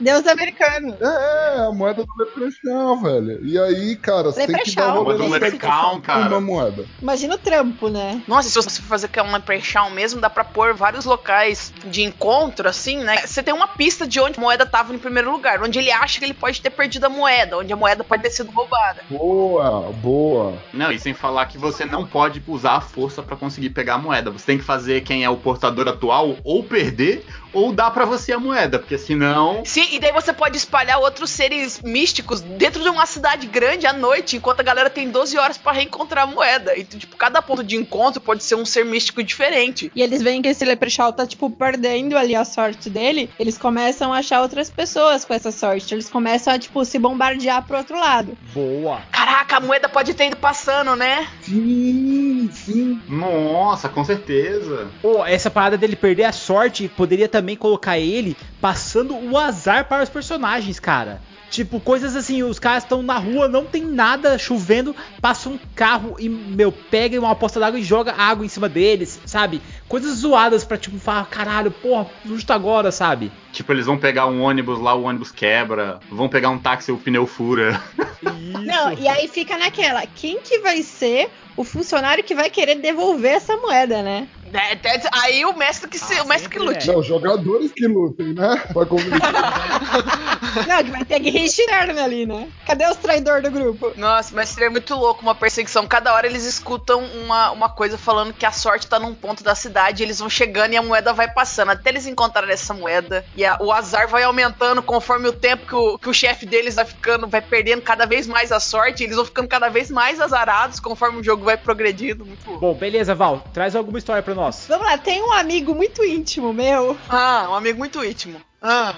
Deus 0.00 0.26
americano. 0.26 0.96
É, 1.00 1.54
é, 1.56 1.60
a 1.60 1.72
moeda 1.72 2.04
do 2.04 2.12
Leprechaun, 2.18 3.02
velho. 3.02 3.44
E 3.44 3.58
aí, 3.58 3.96
cara, 3.96 4.30
você 4.30 4.46
tem 4.46 4.56
que 4.62 4.74
dar 4.74 4.94
uma 4.94 5.04
Moeda 5.04 5.24
do 5.24 5.28
Leprechaun, 5.30 6.00
cara. 6.00 6.28
Uma 6.28 6.40
moeda. 6.40 6.84
Imagina 7.00 7.34
o 7.34 7.38
trampo, 7.38 7.88
né? 7.88 8.22
Nossa, 8.26 8.48
se 8.48 8.54
você 8.54 8.82
for 8.82 8.88
fazer 8.88 9.08
que 9.08 9.18
é 9.18 9.22
um 9.22 9.32
Leprechaun 9.32 9.90
mesmo, 9.90 10.20
dá 10.20 10.28
pra 10.28 10.44
pôr 10.44 10.74
vários 10.74 11.04
locais 11.04 11.72
de 11.84 12.02
encontro, 12.02 12.68
assim, 12.68 12.98
né? 12.98 13.26
Você 13.26 13.42
tem 13.42 13.54
uma 13.54 13.68
pista 13.68 14.06
de 14.06 14.20
onde 14.20 14.38
a 14.38 14.40
moeda 14.40 14.66
tava 14.66 14.94
em 14.94 14.98
primeiro 14.98 15.30
lugar, 15.30 15.62
onde 15.62 15.78
ele 15.78 15.90
acha 15.90 16.18
que 16.18 16.24
ele 16.24 16.34
pode 16.34 16.60
ter 16.60 16.70
perdido 16.70 17.04
a 17.04 17.08
moeda, 17.08 17.58
onde 17.58 17.72
a 17.72 17.76
moeda 17.76 18.02
pode 18.02 18.22
ter 18.22 18.30
sido 18.30 18.50
roubada. 18.50 19.02
Boa, 19.08 19.92
boa. 19.92 20.54
Não, 20.72 20.90
e 20.90 20.98
sem 20.98 21.14
falar 21.14 21.46
que 21.46 21.58
você 21.58 21.84
não 21.84 22.06
pode 22.06 22.42
usar 22.46 22.76
a 22.76 22.80
força 22.80 23.22
pra 23.22 23.36
conseguir 23.36 23.70
pegar 23.70 23.94
a 23.94 23.98
moeda. 23.98 24.30
Você 24.30 24.46
tem 24.46 24.58
que 24.58 24.64
fazer 24.64 25.02
quem 25.02 25.24
é 25.24 25.30
o 25.30 25.36
portador 25.36 25.88
atual 25.88 26.36
ou 26.44 26.62
perder 26.62 27.24
ou 27.54 27.72
dá 27.72 27.90
pra 27.90 28.04
você 28.04 28.32
a 28.32 28.38
moeda, 28.38 28.78
porque 28.78 28.98
senão. 28.98 29.62
Sim, 29.64 29.86
e 29.92 29.98
daí 29.98 30.12
você 30.12 30.32
pode 30.32 30.56
espalhar 30.56 30.98
outros 30.98 31.30
seres 31.30 31.80
místicos 31.82 32.40
dentro 32.40 32.82
de 32.82 32.88
uma 32.88 33.06
cidade 33.06 33.46
grande 33.46 33.86
à 33.86 33.92
noite, 33.92 34.36
enquanto 34.36 34.60
a 34.60 34.64
galera 34.64 34.90
tem 34.90 35.08
12 35.08 35.38
horas 35.38 35.56
pra 35.56 35.72
reencontrar 35.72 36.24
a 36.24 36.26
moeda. 36.26 36.76
E, 36.76 36.84
tipo, 36.84 37.16
cada 37.16 37.40
ponto 37.40 37.62
de 37.62 37.76
encontro 37.76 38.20
pode 38.20 38.42
ser 38.42 38.56
um 38.56 38.66
ser 38.66 38.84
místico 38.84 39.22
diferente. 39.22 39.90
E 39.94 40.02
eles 40.02 40.20
veem 40.22 40.42
que 40.42 40.48
esse 40.48 40.64
Leprechaun 40.64 41.12
tá, 41.12 41.26
tipo, 41.26 41.48
perdendo 41.48 42.16
ali 42.16 42.34
a 42.34 42.44
sorte 42.44 42.90
dele. 42.90 43.30
Eles 43.38 43.56
começam 43.56 44.12
a 44.12 44.18
achar 44.18 44.42
outras 44.42 44.68
pessoas 44.68 45.24
com 45.24 45.32
essa 45.32 45.52
sorte. 45.52 45.94
Eles 45.94 46.08
começam 46.08 46.52
a, 46.52 46.58
tipo, 46.58 46.84
se 46.84 46.98
bombardear 46.98 47.64
pro 47.66 47.78
outro 47.78 47.98
lado. 47.98 48.36
Boa. 48.52 49.00
Caraca, 49.12 49.56
a 49.56 49.60
moeda 49.60 49.88
pode 49.88 50.14
ter 50.14 50.26
ido 50.26 50.36
passando, 50.36 50.96
né? 50.96 51.28
Sim, 51.42 52.13
sim. 52.52 53.00
Nossa, 53.08 53.88
com 53.88 54.04
certeza. 54.04 54.88
Pô, 55.00 55.24
essa 55.24 55.50
parada 55.50 55.76
dele 55.76 55.96
perder 55.96 56.24
a 56.24 56.32
sorte 56.32 56.88
poderia 56.88 57.28
também 57.28 57.56
colocar 57.56 57.98
ele 57.98 58.36
passando 58.60 59.16
o 59.16 59.38
azar 59.38 59.86
para 59.86 60.02
os 60.02 60.08
personagens, 60.08 60.78
cara. 60.78 61.20
Tipo, 61.54 61.78
coisas 61.78 62.16
assim, 62.16 62.42
os 62.42 62.58
caras 62.58 62.82
estão 62.82 63.00
na 63.00 63.16
rua, 63.16 63.46
não 63.46 63.64
tem 63.64 63.84
nada, 63.84 64.36
chovendo, 64.36 64.96
passa 65.20 65.48
um 65.48 65.56
carro 65.72 66.16
e, 66.18 66.28
meu, 66.28 66.72
pega 66.72 67.16
uma 67.20 67.36
poça 67.36 67.60
d'água 67.60 67.78
e 67.78 67.84
joga 67.84 68.12
água 68.12 68.44
em 68.44 68.48
cima 68.48 68.68
deles, 68.68 69.20
sabe? 69.24 69.62
Coisas 69.86 70.18
zoadas 70.18 70.64
pra, 70.64 70.76
tipo, 70.76 70.98
falar, 70.98 71.26
caralho, 71.26 71.70
porra, 71.70 72.08
justo 72.26 72.52
agora, 72.52 72.90
sabe? 72.90 73.30
Tipo, 73.52 73.72
eles 73.72 73.86
vão 73.86 73.96
pegar 73.96 74.26
um 74.26 74.42
ônibus 74.42 74.80
lá, 74.80 74.94
o 74.94 75.04
ônibus 75.04 75.30
quebra. 75.30 76.00
Vão 76.10 76.28
pegar 76.28 76.50
um 76.50 76.58
táxi, 76.58 76.90
o 76.90 76.98
pneu 76.98 77.24
fura. 77.24 77.80
Não, 78.20 78.92
e 78.92 79.06
aí 79.06 79.28
fica 79.28 79.56
naquela, 79.56 80.04
quem 80.06 80.40
que 80.40 80.58
vai 80.58 80.82
ser 80.82 81.30
o 81.56 81.64
funcionário 81.64 82.24
que 82.24 82.34
vai 82.34 82.50
querer 82.50 82.76
devolver 82.76 83.32
essa 83.34 83.56
moeda, 83.56 84.02
né? 84.02 84.28
É, 84.52 84.72
é, 84.74 85.02
Aí 85.12 85.44
o 85.44 85.56
mestre 85.56 85.88
que 85.90 85.98
se, 85.98 86.20
o 86.20 86.26
mestre 86.28 86.48
que 86.48 86.60
lute. 86.60 86.86
Não, 86.86 87.02
jogadores 87.02 87.72
que 87.72 87.88
lutem, 87.88 88.34
né? 88.34 88.62
Pra 88.72 88.86
convencer. 88.86 89.18
Não, 90.68 90.84
que 90.84 90.90
vai 90.92 91.04
ter 91.04 91.18
guerra 91.18 91.38
externa 91.44 92.04
ali, 92.04 92.24
né? 92.26 92.48
Cadê 92.66 92.86
os 92.86 92.96
traidores 92.96 93.42
do 93.42 93.50
grupo? 93.50 93.92
Nossa, 93.96 94.32
mas 94.34 94.50
seria 94.50 94.70
muito 94.70 94.94
louco 94.94 95.22
uma 95.22 95.34
perseguição. 95.34 95.86
Cada 95.86 96.14
hora 96.14 96.26
eles 96.26 96.44
escutam 96.44 97.02
uma, 97.04 97.50
uma 97.50 97.68
coisa 97.68 97.98
falando 97.98 98.32
que 98.32 98.46
a 98.46 98.52
sorte 98.52 98.86
tá 98.86 98.98
num 99.00 99.14
ponto 99.14 99.42
da 99.42 99.54
cidade, 99.56 100.02
eles 100.04 100.20
vão 100.20 100.30
chegando 100.30 100.72
e 100.72 100.76
a 100.76 100.82
moeda 100.82 101.12
vai 101.12 101.28
passando. 101.28 101.70
Até 101.72 101.90
eles 101.90 102.06
encontrarem 102.06 102.52
essa 102.52 102.72
moeda. 102.72 103.24
E 103.34 103.44
a- 103.44 103.58
o 103.60 103.72
azar 103.72 104.06
vai 104.08 104.22
aumentando 104.22 104.82
conforme 104.82 105.28
o 105.28 105.32
tempo 105.32 105.66
que 105.66 105.74
o, 105.74 105.98
que 105.98 106.08
o 106.08 106.14
chefe 106.14 106.46
deles 106.46 106.76
vai 106.76 106.84
ficando, 106.84 107.26
vai 107.26 107.40
perdendo 107.42 107.82
cada 107.82 108.06
vez 108.06 108.26
mais 108.28 108.52
a 108.52 108.60
sorte. 108.60 109.02
Eles 109.02 109.16
vão 109.16 109.24
ficando 109.24 109.48
cada 109.48 109.68
vez 109.68 109.90
mais 109.90 110.20
azarados 110.20 110.78
conforme 110.78 111.20
o 111.20 111.24
jogo 111.24 111.43
vai 111.44 111.56
progredindo. 111.56 112.24
Muito. 112.24 112.58
Bom, 112.58 112.74
beleza, 112.74 113.14
Val, 113.14 113.44
traz 113.52 113.76
alguma 113.76 113.98
história 113.98 114.22
pra 114.22 114.34
nós. 114.34 114.66
Vamos 114.68 114.86
lá, 114.86 114.98
tem 114.98 115.22
um 115.22 115.32
amigo 115.32 115.74
muito 115.74 116.04
íntimo 116.04 116.52
meu. 116.52 116.96
Ah, 117.08 117.46
um 117.50 117.54
amigo 117.54 117.78
muito 117.78 118.04
íntimo. 118.04 118.40
Ah. 118.66 118.94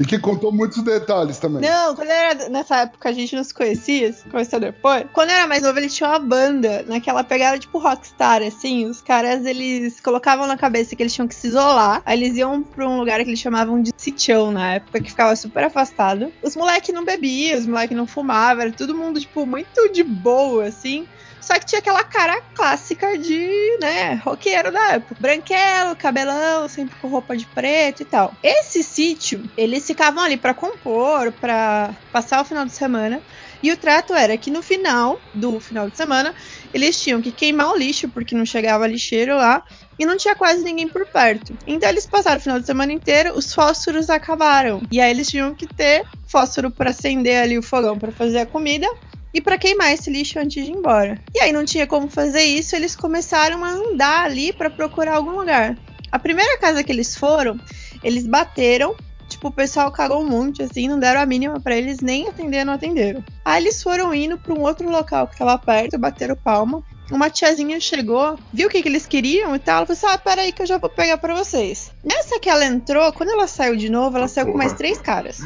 E 0.00 0.06
que 0.06 0.18
contou 0.18 0.50
muitos 0.50 0.82
detalhes 0.82 1.38
também. 1.38 1.60
Não, 1.60 1.94
quando 1.94 2.08
era 2.08 2.48
nessa 2.48 2.78
época 2.78 3.10
a 3.10 3.12
gente 3.12 3.36
não 3.36 3.44
se 3.44 3.52
conhecia, 3.52 4.10
se 4.10 4.26
conheceu 4.26 4.58
depois. 4.58 5.04
Quando 5.12 5.28
eu 5.28 5.36
era 5.36 5.46
mais 5.46 5.62
novo, 5.62 5.78
ele 5.78 5.90
tinha 5.90 6.08
uma 6.08 6.18
banda, 6.18 6.82
naquela 6.88 7.22
pegada 7.22 7.58
tipo 7.58 7.76
rockstar, 7.78 8.42
assim. 8.42 8.86
Os 8.86 9.02
caras, 9.02 9.44
eles 9.44 10.00
colocavam 10.00 10.46
na 10.46 10.56
cabeça 10.56 10.96
que 10.96 11.02
eles 11.02 11.12
tinham 11.12 11.28
que 11.28 11.34
se 11.34 11.48
isolar. 11.48 12.00
Aí 12.06 12.18
eles 12.18 12.38
iam 12.38 12.62
pra 12.62 12.88
um 12.88 12.98
lugar 12.98 13.22
que 13.22 13.28
eles 13.28 13.38
chamavam 13.38 13.82
de 13.82 13.92
sitião 13.98 14.50
na 14.50 14.76
época, 14.76 14.98
que 14.98 15.10
ficava 15.10 15.36
super 15.36 15.64
afastado. 15.64 16.32
Os 16.42 16.56
moleques 16.56 16.94
não 16.94 17.04
bebiam, 17.04 17.58
os 17.58 17.66
moleques 17.66 17.94
não 17.94 18.06
fumavam, 18.06 18.62
era 18.62 18.72
todo 18.72 18.94
mundo, 18.94 19.20
tipo, 19.20 19.44
muito 19.44 19.92
de 19.92 20.02
boa, 20.02 20.64
assim. 20.64 21.06
Só 21.52 21.58
que 21.58 21.66
tinha 21.66 21.80
aquela 21.80 22.02
cara 22.02 22.40
clássica 22.54 23.18
de, 23.18 23.76
né, 23.78 24.14
roqueiro 24.24 24.72
da 24.72 24.92
época. 24.92 25.16
Branquelo, 25.20 25.94
cabelão, 25.94 26.66
sempre 26.66 26.96
com 26.98 27.08
roupa 27.08 27.36
de 27.36 27.44
preto 27.44 28.00
e 28.00 28.06
tal. 28.06 28.34
Esse 28.42 28.82
sítio, 28.82 29.44
eles 29.54 29.86
ficavam 29.86 30.24
ali 30.24 30.38
pra 30.38 30.54
compor, 30.54 31.30
pra 31.32 31.94
passar 32.10 32.40
o 32.40 32.44
final 32.46 32.64
de 32.64 32.72
semana. 32.72 33.20
E 33.62 33.70
o 33.70 33.76
trato 33.76 34.14
era 34.14 34.34
que 34.38 34.50
no 34.50 34.62
final 34.62 35.20
do 35.34 35.60
final 35.60 35.90
de 35.90 35.96
semana, 35.98 36.34
eles 36.72 36.98
tinham 36.98 37.20
que 37.20 37.30
queimar 37.30 37.70
o 37.70 37.76
lixo, 37.76 38.08
porque 38.08 38.34
não 38.34 38.46
chegava 38.46 38.86
lixeiro 38.86 39.36
lá. 39.36 39.62
E 39.98 40.06
não 40.06 40.16
tinha 40.16 40.34
quase 40.34 40.64
ninguém 40.64 40.88
por 40.88 41.04
perto. 41.04 41.54
Então 41.66 41.86
eles 41.86 42.06
passaram 42.06 42.38
o 42.38 42.42
final 42.42 42.60
de 42.60 42.64
semana 42.64 42.94
inteiro, 42.94 43.36
os 43.36 43.52
fósforos 43.52 44.08
acabaram. 44.08 44.80
E 44.90 45.02
aí 45.02 45.10
eles 45.10 45.28
tinham 45.28 45.54
que 45.54 45.66
ter 45.66 46.02
fósforo 46.26 46.70
pra 46.70 46.90
acender 46.90 47.42
ali 47.42 47.58
o 47.58 47.62
fogão 47.62 47.98
pra 47.98 48.10
fazer 48.10 48.38
a 48.38 48.46
comida 48.46 48.88
e 49.32 49.40
para 49.40 49.58
queimar 49.58 49.92
esse 49.92 50.10
lixo 50.10 50.38
antes 50.38 50.64
de 50.64 50.70
ir 50.70 50.76
embora. 50.76 51.18
E 51.34 51.40
aí 51.40 51.52
não 51.52 51.64
tinha 51.64 51.86
como 51.86 52.08
fazer 52.08 52.42
isso, 52.42 52.76
eles 52.76 52.94
começaram 52.94 53.64
a 53.64 53.70
andar 53.70 54.24
ali 54.24 54.52
para 54.52 54.70
procurar 54.70 55.16
algum 55.16 55.32
lugar. 55.32 55.76
A 56.10 56.18
primeira 56.18 56.58
casa 56.58 56.84
que 56.84 56.92
eles 56.92 57.16
foram, 57.16 57.58
eles 58.04 58.26
bateram, 58.26 58.94
tipo, 59.28 59.48
o 59.48 59.52
pessoal 59.52 59.90
cagou 59.90 60.22
um 60.22 60.28
monte 60.28 60.62
assim, 60.62 60.88
não 60.88 60.98
deram 60.98 61.20
a 61.20 61.26
mínima 61.26 61.58
para 61.58 61.76
eles 61.76 62.00
nem 62.00 62.28
atender, 62.28 62.64
não 62.64 62.74
atenderam. 62.74 63.24
Aí 63.44 63.62
eles 63.62 63.82
foram 63.82 64.14
indo 64.14 64.36
para 64.36 64.52
um 64.52 64.60
outro 64.60 64.90
local 64.90 65.26
que 65.26 65.38
tava 65.38 65.58
perto, 65.58 65.98
bateram 65.98 66.36
palma. 66.36 66.82
Uma 67.10 67.28
tiazinha 67.28 67.78
chegou, 67.78 68.38
viu 68.52 68.68
o 68.68 68.70
que, 68.70 68.80
que 68.80 68.88
eles 68.88 69.06
queriam 69.06 69.54
e 69.54 69.58
tal. 69.58 69.78
Ela 69.78 69.86
falou 69.86 69.98
assim: 69.98 70.06
Ah, 70.14 70.18
peraí, 70.18 70.52
que 70.52 70.62
eu 70.62 70.66
já 70.66 70.78
vou 70.78 70.88
pegar 70.88 71.18
pra 71.18 71.34
vocês. 71.34 71.92
Nessa 72.02 72.38
que 72.40 72.48
ela 72.48 72.64
entrou, 72.64 73.12
quando 73.12 73.30
ela 73.30 73.46
saiu 73.46 73.76
de 73.76 73.90
novo, 73.90 74.16
ela 74.16 74.28
saiu 74.28 74.46
com 74.46 74.56
mais 74.56 74.72
três 74.72 74.98
caras. 74.98 75.40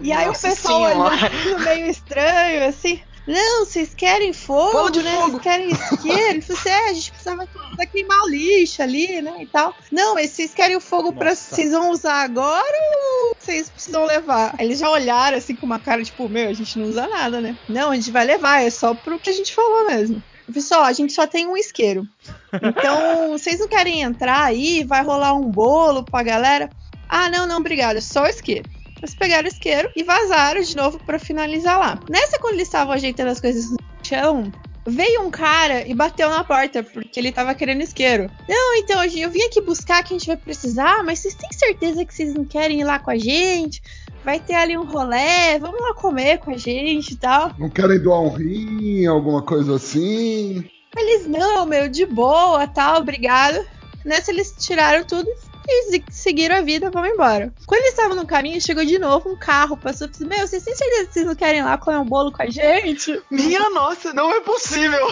E 0.00 0.12
aí 0.12 0.26
Nossa 0.26 0.48
o 0.48 0.50
pessoal 0.50 0.80
olhando 0.82 1.64
meio 1.64 1.86
estranho, 1.86 2.68
assim. 2.68 3.00
Não, 3.26 3.64
vocês 3.64 3.94
querem 3.94 4.32
fogo, 4.32 4.90
de 4.90 5.02
né? 5.02 5.12
fogo." 5.12 5.30
Vocês 5.30 5.42
querem 5.42 5.70
isqueiro? 5.70 6.30
Ele 6.30 6.40
falou 6.40 6.60
assim: 6.60 6.68
é, 6.68 6.88
a 6.88 6.92
gente 6.92 7.10
precisava 7.12 7.48
queimar 7.92 8.22
o 8.22 8.28
lixo 8.28 8.82
ali, 8.82 9.22
né? 9.22 9.36
E 9.40 9.46
tal. 9.46 9.74
Não, 9.90 10.14
mas 10.14 10.30
vocês 10.30 10.52
querem 10.52 10.76
o 10.76 10.80
fogo 10.80 11.12
pra. 11.12 11.30
Nossa. 11.30 11.54
Vocês 11.54 11.70
vão 11.70 11.90
usar 11.90 12.22
agora 12.22 12.78
ou 13.28 13.36
vocês 13.38 13.70
precisam 13.70 14.04
levar? 14.04 14.54
Aí 14.58 14.66
eles 14.66 14.78
já 14.78 14.90
olharam 14.90 15.38
assim 15.38 15.54
com 15.54 15.66
uma 15.66 15.78
cara, 15.78 16.02
tipo, 16.02 16.28
meu, 16.28 16.48
a 16.48 16.52
gente 16.52 16.78
não 16.78 16.86
usa 16.86 17.06
nada, 17.06 17.40
né? 17.40 17.56
Não, 17.68 17.90
a 17.90 17.94
gente 17.94 18.10
vai 18.10 18.24
levar, 18.24 18.62
é 18.62 18.70
só 18.70 18.94
pro 18.94 19.18
que 19.18 19.30
a 19.30 19.34
gente 19.34 19.54
falou 19.54 19.86
mesmo. 19.86 20.22
Pessoal, 20.52 20.82
a 20.82 20.92
gente 20.92 21.12
só 21.12 21.26
tem 21.26 21.46
um 21.46 21.56
isqueiro. 21.56 22.06
Então, 22.52 23.30
vocês 23.30 23.60
não 23.60 23.68
querem 23.68 24.02
entrar 24.02 24.42
aí? 24.42 24.84
Vai 24.84 25.02
rolar 25.02 25.34
um 25.34 25.48
bolo 25.48 26.04
pra 26.04 26.22
galera? 26.22 26.68
Ah, 27.08 27.30
não, 27.30 27.46
não, 27.46 27.58
obrigada. 27.58 28.00
Só 28.00 28.24
o 28.24 28.28
isqueiro. 28.28 28.68
Eles 29.02 29.14
pegaram 29.16 29.44
o 29.44 29.48
isqueiro 29.48 29.90
e 29.96 30.04
vazaram 30.04 30.60
de 30.60 30.76
novo 30.76 30.98
pra 31.04 31.18
finalizar 31.18 31.76
lá. 31.76 31.98
Nessa, 32.08 32.38
quando 32.38 32.54
eles 32.54 32.68
estavam 32.68 32.94
ajeitando 32.94 33.30
as 33.30 33.40
coisas 33.40 33.68
no 33.70 33.76
chão, 34.00 34.52
veio 34.86 35.22
um 35.22 35.30
cara 35.30 35.86
e 35.86 35.92
bateu 35.92 36.30
na 36.30 36.44
porta 36.44 36.84
porque 36.84 37.18
ele 37.18 37.32
tava 37.32 37.52
querendo 37.54 37.82
isqueiro. 37.82 38.30
Não, 38.48 38.76
então 38.76 39.04
eu 39.04 39.28
vim 39.28 39.42
aqui 39.42 39.60
buscar 39.60 40.04
que 40.04 40.14
a 40.14 40.18
gente 40.18 40.28
vai 40.28 40.36
precisar, 40.36 41.02
mas 41.02 41.18
vocês 41.18 41.34
têm 41.34 41.50
certeza 41.52 42.04
que 42.04 42.14
vocês 42.14 42.32
não 42.32 42.44
querem 42.44 42.80
ir 42.80 42.84
lá 42.84 43.00
com 43.00 43.10
a 43.10 43.18
gente? 43.18 43.82
Vai 44.24 44.38
ter 44.38 44.54
ali 44.54 44.78
um 44.78 44.84
rolê, 44.84 45.58
vamos 45.58 45.80
lá 45.80 45.94
comer 45.94 46.38
com 46.38 46.52
a 46.52 46.56
gente 46.56 47.14
e 47.14 47.16
tal. 47.16 47.50
Não 47.58 47.68
querem 47.68 48.00
doar 48.00 48.20
um 48.20 48.28
rim, 48.28 49.04
alguma 49.06 49.42
coisa 49.42 49.74
assim? 49.74 50.64
Eles, 50.96 51.26
não, 51.26 51.66
meu, 51.66 51.88
de 51.88 52.06
boa, 52.06 52.68
tal, 52.68 53.00
obrigado. 53.00 53.66
Nessa 54.04 54.30
eles 54.30 54.54
tiraram 54.58 55.04
tudo 55.04 55.28
e 55.68 55.90
se- 55.90 56.04
seguiram 56.10 56.56
a 56.56 56.60
vida, 56.62 56.90
vamos 56.90 57.10
embora. 57.10 57.52
Quando 57.66 57.80
eles 57.80 57.90
estavam 57.92 58.16
no 58.16 58.26
caminho, 58.26 58.60
chegou 58.60 58.84
de 58.84 58.98
novo 58.98 59.28
um 59.30 59.36
carro, 59.36 59.76
passou 59.76 60.06
e 60.06 60.10
disse, 60.10 60.24
meu, 60.24 60.46
vocês 60.46 60.62
têm 60.64 60.74
certeza 60.74 61.06
que 61.06 61.12
vocês 61.14 61.26
não 61.26 61.34
querem 61.34 61.60
ir 61.60 61.64
lá 61.64 61.76
comer 61.78 61.98
um 61.98 62.04
bolo 62.04 62.32
com 62.32 62.42
a 62.42 62.46
gente? 62.50 63.20
Minha 63.30 63.68
nossa, 63.70 64.12
não 64.12 64.30
é 64.32 64.40
possível. 64.40 65.06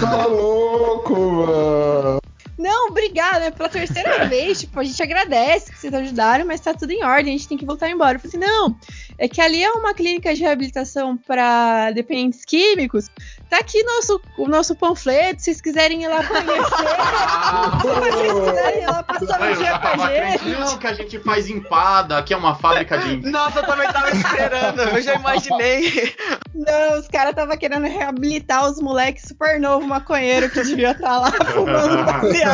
Tá 0.00 0.26
louco, 0.26 1.14
mano. 1.16 2.19
Não, 2.60 2.88
obrigada, 2.88 3.40
né? 3.40 3.50
Pela 3.50 3.70
terceira 3.70 4.26
vez, 4.28 4.60
tipo, 4.60 4.78
a 4.78 4.84
gente 4.84 5.02
agradece 5.02 5.72
que 5.72 5.78
vocês 5.78 5.94
ajudaram, 5.94 6.44
mas 6.44 6.60
tá 6.60 6.74
tudo 6.74 6.92
em 6.92 7.02
ordem, 7.02 7.34
a 7.34 7.38
gente 7.38 7.48
tem 7.48 7.56
que 7.56 7.64
voltar 7.64 7.88
embora. 7.88 8.16
Eu 8.16 8.20
falei 8.20 8.36
assim, 8.36 8.52
não, 8.52 8.76
é 9.18 9.26
que 9.26 9.40
ali 9.40 9.64
é 9.64 9.70
uma 9.72 9.94
clínica 9.94 10.34
de 10.34 10.42
reabilitação 10.42 11.16
para 11.16 11.90
dependentes 11.92 12.44
químicos. 12.44 13.06
Tá 13.48 13.58
aqui 13.58 13.82
nosso, 13.82 14.20
o 14.36 14.46
nosso 14.46 14.76
panfleto, 14.76 15.40
se 15.40 15.46
vocês 15.46 15.60
quiserem 15.60 16.04
ir 16.04 16.08
lá 16.08 16.22
conhecer. 16.22 16.50
se 17.80 18.12
vocês 18.12 18.50
quiserem 18.50 18.82
ir 18.82 18.86
lá 18.86 19.02
passar 19.02 19.40
um 19.40 19.54
dia 19.56 19.78
com 19.78 19.88
a 19.88 20.08
gente. 20.08 20.48
não, 20.50 20.78
que 20.78 20.86
a 20.86 20.92
gente 20.92 21.18
faz 21.20 21.48
empada, 21.48 22.18
aqui 22.18 22.34
é 22.34 22.36
uma 22.36 22.54
fábrica 22.54 22.98
de. 22.98 23.16
Nossa, 23.30 23.60
eu 23.60 23.66
também 23.66 23.90
tava 23.90 24.10
esperando, 24.10 24.82
eu 24.82 25.02
já 25.02 25.14
imaginei. 25.14 26.14
Não, 26.54 27.00
os 27.00 27.08
caras 27.08 27.34
tava 27.34 27.56
querendo 27.56 27.86
reabilitar 27.86 28.70
os 28.70 28.80
moleques 28.80 29.24
super 29.26 29.58
novo 29.58 29.86
maconheiro 29.86 30.50
que 30.50 30.62
devia 30.62 30.92
estar 30.92 31.18
lá 31.18 31.32
fumando 31.32 32.04
baseado 32.04 32.49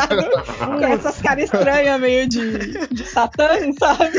com 0.79 0.87
essas 0.87 1.21
caras 1.21 1.45
estranhas 1.45 2.01
meio 2.01 2.29
de, 2.29 2.87
de 2.89 3.05
satã, 3.07 3.49
sabe? 3.79 4.11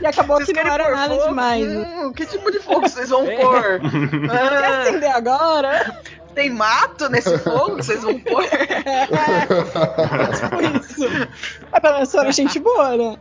E 0.00 0.06
acabou 0.06 0.36
Vocês 0.36 0.48
que 0.56 0.64
não 0.64 0.72
era 0.72 0.90
nada 0.90 1.14
fogo? 1.14 1.28
demais. 1.28 1.66
Hum, 1.66 2.12
que 2.12 2.26
tipo 2.26 2.50
de 2.50 2.60
fogo 2.60 2.88
vocês 2.88 3.08
vão 3.08 3.26
É. 3.26 3.36
pôr? 3.36 3.80
Quer 3.80 4.64
acender 4.64 5.10
agora? 5.10 6.00
Tem 6.34 6.50
mato 6.50 7.08
nesse 7.08 7.36
fogo 7.38 7.76
que 7.76 7.82
vocês 7.84 8.02
vão 8.02 8.18
pôr? 8.20 8.44
tipo 8.44 8.60
isso. 10.78 11.04
É 11.72 11.80
pelo 11.80 11.94
menos 11.94 12.12
foram 12.12 12.32
gente 12.32 12.58
boa, 12.58 12.96
né? 12.96 13.16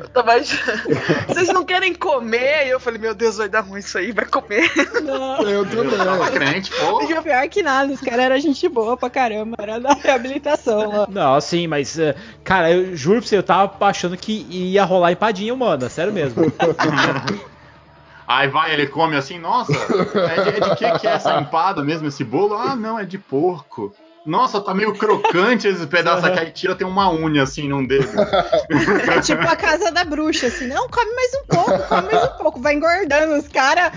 Eu 0.00 0.08
tava 0.08 0.32
achando- 0.34 0.82
Vocês 1.28 1.48
não 1.48 1.64
querem 1.64 1.94
comer? 1.94 2.66
E 2.66 2.70
eu 2.70 2.80
falei, 2.80 3.00
meu 3.00 3.14
Deus, 3.14 3.36
vai 3.38 3.48
dar 3.48 3.60
ruim 3.60 3.80
isso 3.80 3.96
aí, 3.98 4.12
vai 4.12 4.24
comer. 4.26 4.70
Não. 5.02 5.40
Eu 5.42 5.64
Eu 5.64 5.90
tava 5.96 6.30
também. 6.30 6.48
crente, 6.48 6.70
pô. 6.72 7.02
E 7.02 7.22
pior 7.22 7.48
que 7.48 7.62
nada, 7.62 7.92
os 7.92 8.00
caras 8.00 8.24
eram 8.26 8.38
gente 8.40 8.68
boa 8.68 8.96
pra 8.96 9.10
caramba, 9.10 9.56
era 9.58 9.78
da 9.80 9.92
reabilitação 9.94 10.88
lá. 10.98 11.06
Não, 11.10 11.40
sim, 11.40 11.66
mas, 11.66 11.98
eh, 11.98 12.14
cara, 12.42 12.70
eu 12.70 12.96
juro 12.96 13.20
pra 13.20 13.28
você, 13.28 13.36
eu 13.38 13.42
tava 13.42 13.72
achando 13.86 14.16
que 14.16 14.46
ia 14.50 14.84
rolar 14.84 15.12
empadinha 15.12 15.52
humana, 15.54 15.88
sério 15.88 16.12
mesmo. 16.12 16.44
Aí 18.26 18.48
vai, 18.48 18.72
ele 18.72 18.86
come 18.86 19.16
assim, 19.16 19.38
nossa, 19.38 19.72
é 19.72 20.42
de, 20.42 20.48
é 20.48 20.60
de 20.60 20.76
que 20.76 20.98
que 20.98 21.06
é 21.06 21.12
essa 21.12 21.38
empada 21.38 21.82
mesmo, 21.82 22.08
esse 22.08 22.24
bolo? 22.24 22.54
Ah, 22.54 22.74
não, 22.74 22.98
é 22.98 23.04
de 23.04 23.18
porco. 23.18 23.94
Nossa, 24.24 24.58
tá 24.60 24.72
meio 24.72 24.94
crocante 24.94 25.68
esse 25.68 25.86
pedaço 25.86 26.24
aqui, 26.24 26.38
aí 26.38 26.50
tira, 26.50 26.74
tem 26.74 26.86
uma 26.86 27.12
unha 27.12 27.42
assim 27.42 27.68
num 27.68 27.86
dedo. 27.86 28.08
É 29.14 29.20
tipo 29.20 29.42
a 29.42 29.54
casa 29.54 29.92
da 29.92 30.04
bruxa, 30.04 30.46
assim, 30.46 30.66
não, 30.66 30.88
come 30.88 31.14
mais 31.14 31.30
um 31.34 31.46
pouco, 31.46 31.88
come 31.88 32.12
mais 32.12 32.24
um 32.24 32.38
pouco, 32.38 32.60
vai 32.60 32.74
engordando 32.74 33.34
os 33.34 33.46
caras 33.48 33.92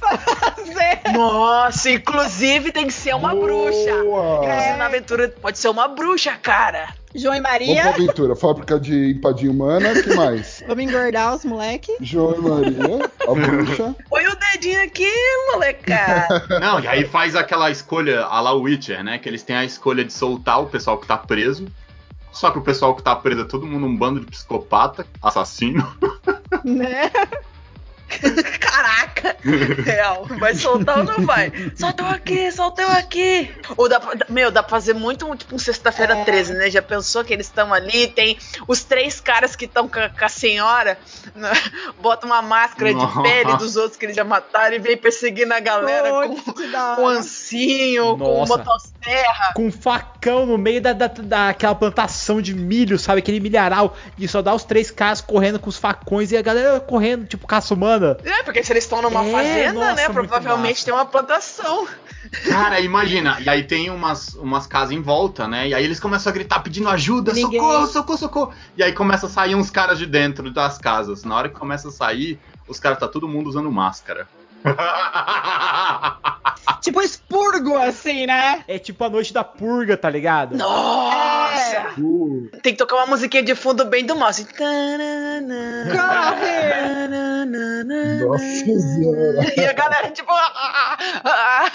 fazer. 0.00 1.12
Nossa, 1.12 1.90
inclusive 1.90 2.72
tem 2.72 2.86
que 2.86 2.92
ser 2.92 3.14
uma 3.14 3.34
bruxa. 3.34 4.02
Boa. 4.02 4.44
É, 4.46 4.76
na 4.76 4.86
aventura 4.86 5.28
pode 5.28 5.58
ser 5.58 5.68
uma 5.68 5.88
bruxa, 5.88 6.32
cara. 6.40 6.88
João 7.14 7.34
e 7.34 7.40
Maria, 7.40 7.88
aventura. 7.88 8.36
Fábrica 8.36 8.78
de 8.78 9.10
empadinha 9.10 9.50
humana, 9.50 10.00
que 10.00 10.14
mais? 10.14 10.62
vamos 10.66 10.84
engordar 10.84 11.34
os 11.34 11.44
moleque. 11.44 11.96
João 12.00 12.36
e 12.36 12.40
Maria, 12.40 13.10
a 13.28 13.34
bruxa. 13.34 13.96
Põe 14.08 14.26
o 14.28 14.36
dedinho 14.36 14.82
aqui, 14.84 15.10
molecada. 15.52 16.46
Não, 16.60 16.78
e 16.78 16.86
aí 16.86 17.04
faz 17.04 17.34
aquela 17.34 17.68
escolha 17.70 18.22
a 18.22 18.40
la 18.40 18.52
Witcher, 18.52 19.02
né? 19.02 19.18
Que 19.18 19.28
eles 19.28 19.42
têm 19.42 19.56
a 19.56 19.64
escolha 19.64 20.04
de 20.04 20.12
soltar 20.12 20.62
o 20.62 20.66
pessoal 20.66 20.98
que 20.98 21.06
tá 21.06 21.18
preso. 21.18 21.66
Só 22.32 22.52
que 22.52 22.58
o 22.58 22.62
pessoal 22.62 22.94
que 22.94 23.02
tá 23.02 23.16
preso 23.16 23.40
é 23.40 23.44
todo 23.44 23.66
mundo 23.66 23.86
um 23.86 23.96
bando 23.96 24.20
de 24.20 24.26
psicopata, 24.26 25.04
assassino. 25.20 25.84
Né? 26.64 27.10
Caraca! 28.60 29.36
Real. 29.84 30.26
Vai 30.38 30.54
soltar 30.54 30.98
ou 30.98 31.04
não 31.04 31.24
vai? 31.26 31.52
Soltou 31.76 32.06
aqui, 32.06 32.50
soltou 32.52 32.86
aqui. 32.86 33.50
Ou 33.76 33.88
dá 33.88 34.00
pra, 34.00 34.12
meu, 34.28 34.50
dá 34.50 34.62
pra 34.62 34.70
fazer 34.70 34.94
muito 34.94 35.26
um, 35.30 35.36
tipo 35.36 35.54
um 35.54 35.58
sexta-feira 35.58 36.16
É. 36.18 36.24
13, 36.24 36.54
né? 36.54 36.70
Já 36.70 36.82
pensou 36.82 37.24
que 37.24 37.32
eles 37.32 37.46
estão 37.46 37.72
ali? 37.72 38.08
Tem 38.08 38.38
os 38.66 38.82
três 38.84 39.20
caras 39.20 39.54
que 39.56 39.64
estão 39.64 39.88
com, 39.88 39.98
a- 40.00 40.08
com 40.08 40.24
a 40.24 40.28
senhora, 40.28 40.98
né? 41.34 41.50
bota 42.00 42.26
uma 42.26 42.42
máscara 42.42 42.90
de 42.90 42.96
Nossa. 42.96 43.22
pele 43.22 43.56
dos 43.56 43.76
outros 43.76 43.96
que 43.96 44.06
eles 44.06 44.16
já 44.16 44.24
mataram 44.24 44.74
e 44.76 44.78
vem 44.78 44.96
perseguindo 44.96 45.52
a 45.54 45.60
galera 45.60 46.10
com, 46.10 46.34
da 46.70 46.94
com 46.96 47.02
hora. 47.04 47.18
ancinho, 47.18 48.16
com 48.18 48.40
Nossa. 48.40 48.64
Motosserra. 49.00 49.52
Com 49.54 49.66
um 49.66 49.72
facão 49.72 50.46
no 50.46 50.58
meio 50.58 50.80
da, 50.80 50.92
da, 50.92 51.06
daquela 51.08 51.74
plantação 51.74 52.40
de 52.40 52.54
milho, 52.54 52.98
sabe? 52.98 53.20
Aquele 53.20 53.40
milharal. 53.40 53.96
E 54.18 54.28
só 54.28 54.42
dá 54.42 54.54
os 54.54 54.64
três 54.64 54.90
caras 54.90 55.20
correndo 55.20 55.58
com 55.58 55.68
os 55.68 55.76
facões 55.76 56.30
e 56.32 56.36
a 56.36 56.42
galera 56.42 56.80
correndo, 56.80 57.26
tipo 57.26 57.46
caça 57.46 57.74
humana. 57.74 58.16
É, 58.24 58.42
porque 58.42 58.62
se 58.62 58.72
eles 58.72 58.84
estão 58.84 59.02
numa 59.02 59.24
É, 59.24 59.32
fazenda, 59.32 59.72
nossa, 59.72 59.94
né? 59.94 60.08
Provavelmente 60.08 60.72
massa. 60.76 60.84
tem 60.84 60.94
uma 60.94 61.06
plantação. 61.06 61.86
Cara, 62.48 62.80
imagina. 62.80 63.38
E 63.40 63.48
aí 63.48 63.64
tem 63.64 63.90
umas, 63.90 64.34
umas 64.34 64.66
casas 64.66 64.92
em 64.92 65.02
volta, 65.02 65.48
né? 65.48 65.68
E 65.68 65.74
aí 65.74 65.84
eles 65.84 65.98
começam 65.98 66.30
a 66.30 66.32
gritar 66.34 66.60
pedindo 66.60 66.88
ajuda, 66.88 67.32
Ninguém. 67.32 67.58
socorro, 67.60 67.86
socorro, 67.86 68.18
socorro. 68.18 68.52
E 68.76 68.82
aí 68.82 68.92
começa 68.92 69.26
a 69.26 69.28
sair 69.28 69.54
uns 69.54 69.70
caras 69.70 69.98
de 69.98 70.06
dentro 70.06 70.50
das 70.52 70.78
casas. 70.78 71.24
Na 71.24 71.34
hora 71.36 71.48
que 71.48 71.56
começa 71.56 71.88
a 71.88 71.90
sair, 71.90 72.38
os 72.68 72.78
caras 72.78 72.98
tá 72.98 73.08
todo 73.08 73.26
mundo 73.26 73.48
usando 73.48 73.70
máscara. 73.72 74.28
Tipo 76.80 77.02
expurgo, 77.02 77.76
assim, 77.76 78.26
né? 78.26 78.64
É 78.66 78.78
tipo 78.78 79.04
a 79.04 79.10
noite 79.10 79.34
da 79.34 79.44
purga, 79.44 79.96
tá 79.96 80.08
ligado? 80.08 80.56
Nossa! 80.56 81.92
Uh, 81.98 82.48
Tem 82.62 82.72
que 82.72 82.78
tocar 82.78 82.96
uma 82.96 83.06
musiquinha 83.06 83.42
de 83.42 83.54
fundo 83.54 83.84
bem 83.84 84.04
do 84.04 84.16
mal, 84.16 84.28
assim. 84.28 84.44
Corre! 84.44 84.80
nossa 88.30 88.80
senhora. 88.80 89.40
E 89.56 89.64
a 89.64 89.72
galera, 89.72 90.10
tipo. 90.10 90.30
ah, 90.32 90.96
ah, 91.24 91.24
ah. 91.24 91.70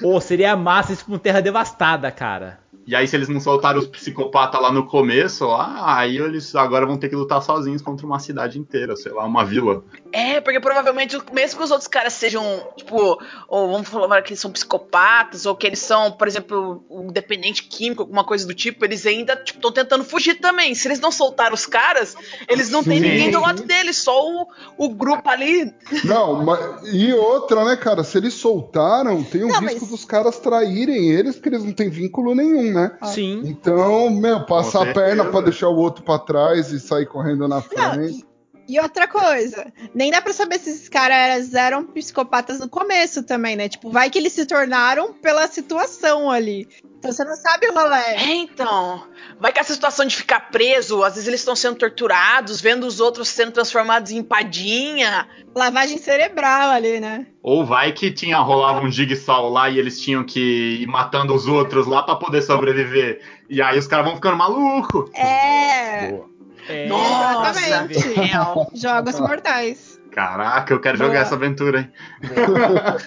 Pô, 0.00 0.20
seria 0.20 0.56
massa 0.56 0.92
isso 0.92 1.04
com 1.04 1.18
terra 1.18 1.40
devastada, 1.40 2.10
cara. 2.10 2.58
E 2.86 2.94
aí, 2.94 3.06
se 3.08 3.16
eles 3.16 3.28
não 3.28 3.40
soltaram 3.40 3.80
os 3.80 3.86
psicopatas 3.86 4.60
lá 4.60 4.70
no 4.72 4.86
começo, 4.86 5.44
lá, 5.46 5.96
aí 5.98 6.16
eles 6.18 6.54
agora 6.54 6.86
vão 6.86 6.96
ter 6.96 7.08
que 7.08 7.16
lutar 7.16 7.42
sozinhos 7.42 7.82
contra 7.82 8.06
uma 8.06 8.18
cidade 8.20 8.58
inteira, 8.58 8.94
sei 8.94 9.10
lá, 9.12 9.24
uma 9.24 9.44
vila. 9.44 9.82
É, 10.12 10.40
porque 10.40 10.60
provavelmente, 10.60 11.18
mesmo 11.32 11.58
que 11.58 11.64
os 11.64 11.70
outros 11.72 11.88
caras 11.88 12.12
sejam, 12.12 12.44
tipo, 12.76 13.18
ou 13.48 13.72
vamos 13.72 13.88
falar 13.88 14.22
que 14.22 14.30
eles 14.30 14.40
são 14.40 14.52
psicopatas, 14.52 15.46
ou 15.46 15.56
que 15.56 15.66
eles 15.66 15.80
são, 15.80 16.12
por 16.12 16.28
exemplo, 16.28 16.84
um 16.88 17.08
dependente 17.08 17.64
químico, 17.64 18.02
alguma 18.02 18.22
coisa 18.24 18.46
do 18.46 18.54
tipo, 18.54 18.84
eles 18.84 19.04
ainda 19.04 19.40
estão 19.44 19.72
tentando 19.72 20.04
fugir 20.04 20.36
também. 20.36 20.74
Se 20.74 20.86
eles 20.86 21.00
não 21.00 21.10
soltaram 21.10 21.54
os 21.54 21.66
caras, 21.66 22.14
eles 22.48 22.70
não 22.70 22.84
têm 22.84 23.00
Sim. 23.00 23.08
ninguém 23.08 23.30
do 23.32 23.40
lado 23.40 23.64
deles, 23.64 23.96
só 23.96 24.24
o, 24.24 24.46
o 24.78 24.88
grupo 24.94 25.28
ali. 25.28 25.74
Não, 26.04 26.44
mas, 26.44 26.60
e 26.92 27.12
outra, 27.12 27.64
né, 27.64 27.76
cara? 27.76 28.04
Se 28.04 28.16
eles 28.16 28.34
soltaram, 28.34 29.22
tem 29.24 29.42
o 29.42 29.48
Não, 29.48 29.60
risco 29.60 29.80
mas- 29.80 29.90
dos 29.90 30.04
caras 30.04 30.38
traírem 30.38 31.10
eles, 31.10 31.34
porque 31.34 31.48
eles 31.48 31.64
não 31.64 31.72
têm 31.72 31.90
vínculo 31.90 32.34
nenhum, 32.34 32.75
né? 32.76 32.92
Sim. 33.04 33.40
Então, 33.44 34.10
meu, 34.10 34.44
passar 34.44 34.88
a 34.90 34.92
perna 34.92 35.24
pra 35.24 35.40
deixar 35.40 35.68
o 35.68 35.76
outro 35.76 36.04
pra 36.04 36.18
trás 36.18 36.70
e 36.70 36.78
sair 36.78 37.06
correndo 37.06 37.48
na 37.48 37.56
Não, 37.56 37.62
frente. 37.62 38.20
e, 38.20 38.26
e 38.68 38.80
outra 38.80 39.06
coisa, 39.06 39.72
nem 39.94 40.10
dá 40.10 40.20
pra 40.20 40.32
saber 40.32 40.58
se 40.58 40.70
esses 40.70 40.88
caras 40.88 41.54
eram 41.54 41.84
psicopatas 41.84 42.58
no 42.58 42.68
começo 42.68 43.22
também, 43.22 43.56
né? 43.56 43.68
Tipo, 43.68 43.90
vai 43.90 44.10
que 44.10 44.18
eles 44.18 44.32
se 44.32 44.46
tornaram 44.46 45.12
pela 45.14 45.46
situação 45.46 46.30
ali. 46.30 46.68
Então 46.98 47.12
você 47.12 47.24
não 47.24 47.36
sabe 47.36 47.68
o 47.68 47.74
rolê. 47.74 47.96
É, 47.96 48.34
então. 48.34 49.06
Vai 49.38 49.52
que 49.52 49.60
essa 49.60 49.74
situação 49.74 50.06
de 50.06 50.16
ficar 50.16 50.50
preso, 50.50 51.04
às 51.04 51.14
vezes 51.14 51.28
eles 51.28 51.40
estão 51.40 51.54
sendo 51.54 51.76
torturados, 51.76 52.60
vendo 52.60 52.84
os 52.84 52.98
outros 52.98 53.28
sendo 53.28 53.52
transformados 53.52 54.10
em 54.10 54.18
empadinha. 54.18 55.28
Lavagem 55.54 55.98
cerebral 55.98 56.70
ali, 56.70 56.98
né? 56.98 57.26
Ou 57.42 57.64
vai 57.64 57.92
que 57.92 58.10
tinha 58.10 58.38
rolava 58.38 58.80
um 58.80 58.90
jigsaw 58.90 59.48
lá 59.48 59.70
e 59.70 59.78
eles 59.78 60.00
tinham 60.00 60.24
que 60.24 60.80
ir 60.80 60.86
matando 60.86 61.32
os 61.34 61.46
outros 61.46 61.86
lá 61.86 62.02
pra 62.02 62.16
poder 62.16 62.42
sobreviver. 62.42 63.20
E 63.48 63.62
aí 63.62 63.78
os 63.78 63.86
caras 63.86 64.06
vão 64.06 64.16
ficando 64.16 64.36
malucos. 64.36 65.10
É. 65.14 66.10
Boa. 66.10 66.35
É, 66.68 66.86
Nossa, 66.86 67.60
Exatamente. 67.60 68.08
real. 68.08 68.70
Jogos 68.74 69.20
mortais. 69.20 69.96
Caraca, 70.10 70.72
eu 70.72 70.80
quero 70.80 70.96
jogar 70.96 71.10
Boa. 71.10 71.22
essa 71.22 71.34
aventura, 71.34 71.80
hein? 71.80 71.92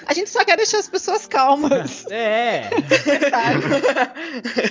A 0.05 0.13
gente 0.13 0.29
só 0.29 0.45
quer 0.45 0.57
deixar 0.57 0.77
as 0.77 0.87
pessoas 0.87 1.25
calmas. 1.25 2.05
É. 2.11 2.69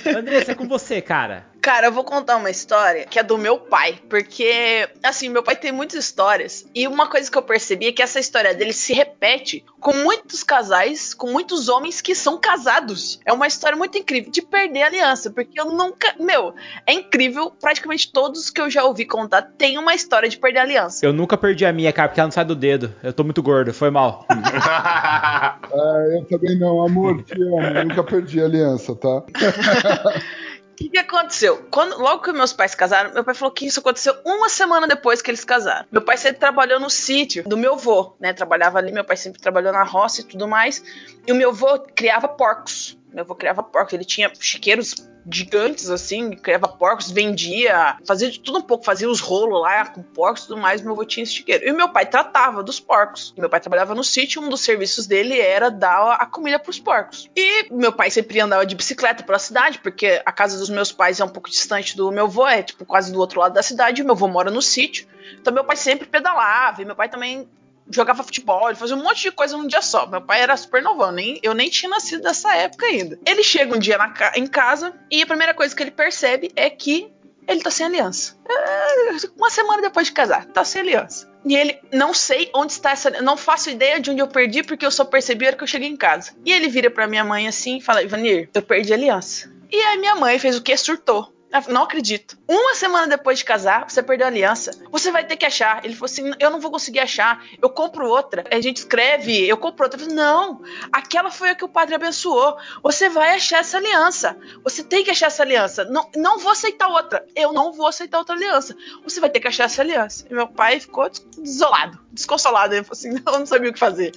Andressa, 0.16 0.52
é 0.52 0.54
com 0.54 0.68
você, 0.68 1.02
cara. 1.02 1.44
Cara, 1.68 1.88
eu 1.88 1.92
vou 1.92 2.02
contar 2.02 2.38
uma 2.38 2.48
história 2.48 3.04
que 3.04 3.18
é 3.18 3.22
do 3.22 3.36
meu 3.36 3.58
pai, 3.58 3.98
porque, 4.08 4.88
assim, 5.02 5.28
meu 5.28 5.42
pai 5.42 5.54
tem 5.54 5.70
muitas 5.70 6.02
histórias, 6.02 6.64
e 6.74 6.88
uma 6.88 7.06
coisa 7.06 7.30
que 7.30 7.36
eu 7.36 7.42
percebi 7.42 7.88
é 7.88 7.92
que 7.92 8.00
essa 8.00 8.18
história 8.18 8.54
dele 8.54 8.72
se 8.72 8.94
repete 8.94 9.62
com 9.78 9.92
muitos 9.92 10.42
casais, 10.42 11.12
com 11.12 11.30
muitos 11.30 11.68
homens 11.68 12.00
que 12.00 12.14
são 12.14 12.40
casados. 12.40 13.20
É 13.22 13.34
uma 13.34 13.46
história 13.46 13.76
muito 13.76 13.98
incrível 13.98 14.32
de 14.32 14.40
perder 14.40 14.80
a 14.80 14.86
aliança, 14.86 15.30
porque 15.30 15.60
eu 15.60 15.66
nunca. 15.66 16.14
Meu, 16.18 16.54
é 16.86 16.94
incrível, 16.94 17.50
praticamente 17.50 18.10
todos 18.10 18.48
que 18.48 18.62
eu 18.62 18.70
já 18.70 18.84
ouvi 18.84 19.04
contar 19.04 19.42
têm 19.42 19.76
uma 19.76 19.94
história 19.94 20.26
de 20.26 20.38
perder 20.38 20.60
a 20.60 20.62
aliança. 20.62 21.04
Eu 21.04 21.12
nunca 21.12 21.36
perdi 21.36 21.66
a 21.66 21.72
minha, 21.72 21.92
cara, 21.92 22.08
porque 22.08 22.18
ela 22.18 22.28
não 22.28 22.32
sai 22.32 22.46
do 22.46 22.54
dedo. 22.56 22.94
Eu 23.02 23.12
tô 23.12 23.22
muito 23.24 23.42
gordo, 23.42 23.74
foi 23.74 23.90
mal. 23.90 24.26
É, 25.70 26.16
eu 26.16 26.24
também 26.24 26.58
não, 26.58 26.80
amor, 26.80 27.22
te 27.22 27.34
amo. 27.34 27.84
Nunca 27.84 28.02
perdi 28.02 28.40
a 28.40 28.44
aliança, 28.46 28.96
tá? 28.96 29.22
Que, 30.78 30.88
que 30.88 30.98
aconteceu? 30.98 31.66
Quando, 31.72 31.98
logo 31.98 32.22
que 32.22 32.30
meus 32.30 32.52
pais 32.52 32.72
casaram, 32.72 33.12
meu 33.12 33.24
pai 33.24 33.34
falou 33.34 33.52
que 33.52 33.66
isso 33.66 33.80
aconteceu 33.80 34.14
uma 34.24 34.48
semana 34.48 34.86
depois 34.86 35.20
que 35.20 35.28
eles 35.28 35.44
casaram. 35.44 35.84
Meu 35.90 36.00
pai 36.00 36.16
sempre 36.16 36.38
trabalhou 36.38 36.78
no 36.78 36.88
sítio 36.88 37.42
do 37.42 37.56
meu 37.56 37.74
avô, 37.74 38.14
né? 38.20 38.32
Trabalhava 38.32 38.78
ali, 38.78 38.92
meu 38.92 39.04
pai 39.04 39.16
sempre 39.16 39.40
trabalhou 39.40 39.72
na 39.72 39.82
roça 39.82 40.20
e 40.20 40.24
tudo 40.24 40.46
mais. 40.46 40.80
E 41.26 41.32
o 41.32 41.34
meu 41.34 41.50
avô 41.50 41.80
criava 41.80 42.28
porcos. 42.28 42.96
Meu 43.12 43.24
avô 43.24 43.34
criava 43.34 43.60
porcos. 43.60 43.92
Ele 43.92 44.04
tinha 44.04 44.30
chiqueiros 44.38 44.94
gigantes, 45.30 45.90
assim, 45.90 46.30
criava 46.30 46.68
porcos, 46.68 47.10
vendia, 47.10 47.96
fazia 48.06 48.30
de 48.30 48.40
tudo 48.40 48.58
um 48.58 48.62
pouco, 48.62 48.84
fazia 48.84 49.08
os 49.08 49.20
rolos 49.20 49.60
lá 49.60 49.86
com 49.86 50.02
porcos 50.02 50.44
e 50.44 50.48
tudo 50.48 50.60
mais. 50.60 50.80
Meu 50.80 50.92
avô 50.92 51.04
tinha 51.04 51.22
esse 51.22 51.34
chiqueiro. 51.34 51.66
E 51.66 51.72
meu 51.72 51.88
pai 51.88 52.06
tratava 52.06 52.62
dos 52.62 52.80
porcos. 52.80 53.34
Meu 53.36 53.48
pai 53.48 53.60
trabalhava 53.60 53.94
no 53.94 54.04
sítio, 54.04 54.42
um 54.42 54.48
dos 54.48 54.60
serviços 54.60 55.06
dele 55.06 55.38
era 55.38 55.70
dar 55.70 56.12
a 56.12 56.26
comida 56.26 56.58
pros 56.58 56.78
porcos. 56.78 57.30
E 57.36 57.68
meu 57.70 57.92
pai 57.92 58.10
sempre 58.10 58.40
andava 58.40 58.64
de 58.64 58.74
bicicleta 58.74 59.22
pela 59.22 59.38
cidade, 59.38 59.78
porque 59.78 60.22
a 60.24 60.32
casa 60.32 60.58
dos 60.58 60.68
meus 60.68 60.92
pais 60.92 61.20
é 61.20 61.24
um 61.24 61.28
pouco 61.28 61.50
distante 61.50 61.96
do 61.96 62.10
meu 62.10 62.24
avô, 62.24 62.46
é 62.46 62.62
tipo 62.62 62.84
quase 62.84 63.12
do 63.12 63.18
outro 63.18 63.40
lado 63.40 63.54
da 63.54 63.62
cidade. 63.62 64.02
Meu 64.02 64.12
avô 64.12 64.28
mora 64.28 64.50
no 64.50 64.62
sítio. 64.62 65.06
Então 65.40 65.52
meu 65.52 65.64
pai 65.64 65.76
sempre 65.76 66.06
pedalava, 66.06 66.82
e 66.82 66.84
meu 66.84 66.96
pai 66.96 67.08
também 67.08 67.48
jogava 67.90 68.22
futebol, 68.22 68.68
ele 68.68 68.78
fazia 68.78 68.96
um 68.96 69.02
monte 69.02 69.22
de 69.22 69.32
coisa 69.32 69.56
num 69.56 69.66
dia 69.66 69.82
só. 69.82 70.06
Meu 70.06 70.20
pai 70.20 70.40
era 70.40 70.56
super 70.56 70.82
novão, 70.82 71.12
nem, 71.12 71.38
eu 71.42 71.54
nem 71.54 71.68
tinha 71.68 71.90
nascido 71.90 72.22
nessa 72.22 72.54
época 72.54 72.86
ainda. 72.86 73.18
Ele 73.26 73.42
chega 73.42 73.74
um 73.74 73.78
dia 73.78 73.98
na 73.98 74.12
em 74.36 74.46
casa 74.46 74.94
e 75.10 75.22
a 75.22 75.26
primeira 75.26 75.54
coisa 75.54 75.74
que 75.74 75.82
ele 75.82 75.90
percebe 75.90 76.50
é 76.54 76.68
que 76.68 77.12
ele 77.46 77.62
tá 77.62 77.70
sem 77.70 77.86
aliança. 77.86 78.36
É, 78.46 79.16
uma 79.36 79.48
semana 79.48 79.80
depois 79.80 80.08
de 80.08 80.12
casar, 80.12 80.44
tá 80.46 80.62
sem 80.64 80.82
aliança. 80.82 81.28
E 81.46 81.56
ele, 81.56 81.78
não 81.92 82.12
sei 82.12 82.50
onde 82.54 82.72
está 82.72 82.90
essa. 82.90 83.10
Não 83.22 83.36
faço 83.36 83.70
ideia 83.70 83.98
de 83.98 84.10
onde 84.10 84.20
eu 84.20 84.28
perdi, 84.28 84.62
porque 84.62 84.84
eu 84.84 84.90
só 84.90 85.04
percebi 85.04 85.46
a 85.46 85.48
hora 85.48 85.56
que 85.56 85.62
eu 85.62 85.68
cheguei 85.68 85.88
em 85.88 85.96
casa. 85.96 86.32
E 86.44 86.52
ele 86.52 86.68
vira 86.68 86.90
pra 86.90 87.06
minha 87.06 87.24
mãe 87.24 87.48
assim 87.48 87.78
e 87.78 87.80
fala: 87.80 88.02
Ivanir, 88.02 88.50
eu 88.52 88.62
perdi 88.62 88.92
a 88.92 88.96
aliança. 88.96 89.50
E 89.70 89.76
aí 89.76 89.98
minha 89.98 90.16
mãe 90.16 90.38
fez 90.38 90.58
o 90.58 90.62
que? 90.62 90.76
Surtou. 90.76 91.32
Falou, 91.50 91.72
Não 91.72 91.82
acredito. 91.82 92.38
Uma 92.46 92.74
semana 92.74 93.06
depois 93.06 93.38
de 93.38 93.44
casar, 93.44 93.88
você 93.88 94.02
perdeu 94.02 94.26
a 94.26 94.30
aliança. 94.30 94.70
Você 94.90 95.10
vai 95.10 95.24
ter 95.24 95.36
que 95.36 95.46
achar. 95.46 95.84
Ele 95.84 95.94
falou 95.94 96.06
assim: 96.06 96.30
Eu 96.38 96.50
não 96.50 96.60
vou 96.60 96.70
conseguir 96.70 97.00
achar. 97.00 97.44
Eu 97.60 97.70
compro 97.70 98.06
outra. 98.06 98.44
A 98.50 98.60
gente 98.60 98.78
escreve, 98.78 99.46
eu 99.46 99.56
compro 99.56 99.84
outra. 99.84 99.98
Eu 99.98 100.04
falei, 100.04 100.16
não, 100.16 100.62
aquela 100.92 101.30
foi 101.30 101.50
a 101.50 101.54
que 101.54 101.64
o 101.64 101.68
padre 101.68 101.94
abençoou. 101.94 102.56
Você 102.82 103.08
vai 103.08 103.34
achar 103.34 103.60
essa 103.60 103.78
aliança. 103.78 104.36
Você 104.62 104.82
tem 104.82 105.04
que 105.04 105.10
achar 105.10 105.26
essa 105.26 105.42
aliança. 105.42 105.84
Não, 105.84 106.10
não 106.16 106.38
vou 106.38 106.52
aceitar 106.52 106.88
outra. 106.88 107.26
Eu 107.34 107.52
não 107.52 107.72
vou 107.72 107.86
aceitar 107.86 108.18
outra 108.18 108.34
aliança. 108.34 108.76
Você 109.04 109.20
vai 109.20 109.30
ter 109.30 109.40
que 109.40 109.48
achar 109.48 109.64
essa 109.64 109.82
aliança. 109.82 110.26
E 110.30 110.34
meu 110.34 110.48
pai 110.48 110.80
ficou 110.80 111.08
desolado, 111.38 111.98
desconsolado. 112.12 112.74
Ele 112.74 112.84
falou 112.84 112.98
assim: 112.98 113.22
Não, 113.24 113.38
não 113.40 113.46
sabia 113.46 113.70
o 113.70 113.72
que 113.72 113.78
fazer. 113.78 114.12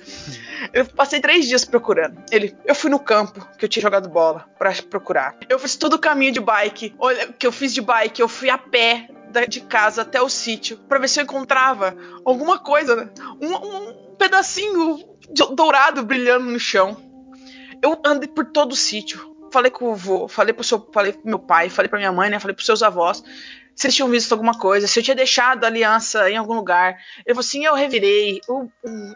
Eu 0.73 0.85
passei 0.85 1.19
três 1.19 1.47
dias 1.47 1.65
procurando. 1.65 2.21
Ele, 2.31 2.55
eu 2.65 2.75
fui 2.75 2.89
no 2.89 2.99
campo 2.99 3.47
que 3.57 3.65
eu 3.65 3.69
tinha 3.69 3.81
jogado 3.81 4.09
bola 4.09 4.45
pra 4.57 4.73
procurar. 4.89 5.35
Eu 5.49 5.59
fiz 5.59 5.75
todo 5.75 5.93
o 5.93 5.99
caminho 5.99 6.31
de 6.31 6.39
bike. 6.39 6.95
Olha, 6.97 7.27
que 7.27 7.45
eu 7.45 7.51
fiz 7.51 7.73
de 7.73 7.81
bike, 7.81 8.21
eu 8.21 8.27
fui 8.27 8.49
a 8.49 8.57
pé 8.57 9.09
de 9.47 9.61
casa 9.61 10.01
até 10.01 10.21
o 10.21 10.27
sítio 10.27 10.77
pra 10.89 10.99
ver 10.99 11.07
se 11.07 11.19
eu 11.19 11.23
encontrava 11.23 11.95
alguma 12.25 12.59
coisa, 12.59 12.97
né? 12.97 13.09
um, 13.39 13.55
um 13.55 14.15
pedacinho 14.17 14.99
dourado 15.55 16.03
brilhando 16.03 16.45
no 16.51 16.59
chão. 16.59 16.97
Eu 17.81 17.99
andei 18.05 18.27
por 18.27 18.45
todo 18.45 18.73
o 18.73 18.75
sítio. 18.75 19.31
Falei 19.51 19.71
com 19.71 19.91
o 19.91 19.95
vô, 19.95 20.27
falei 20.27 20.53
pro 20.53 20.63
seu, 20.63 20.87
falei 20.93 21.11
pro 21.11 21.25
meu 21.25 21.39
pai, 21.39 21.69
falei 21.69 21.89
pra 21.89 21.99
minha 21.99 22.11
mãe, 22.11 22.29
né? 22.29 22.39
Falei 22.39 22.55
pros 22.55 22.65
seus 22.65 22.81
avós 22.81 23.23
se 23.75 23.87
eles 23.87 23.95
tinham 23.95 24.09
visto 24.09 24.31
alguma 24.31 24.57
coisa, 24.57 24.87
se 24.87 24.99
eu 24.99 25.03
tinha 25.03 25.15
deixado 25.15 25.63
a 25.63 25.67
aliança 25.67 26.29
em 26.29 26.37
algum 26.37 26.53
lugar. 26.53 26.97
Ele 27.25 27.33
falou 27.35 27.39
assim: 27.39 27.65
eu 27.65 27.75
revirei 27.75 28.39
o, 28.47 28.63
o- 28.83 29.13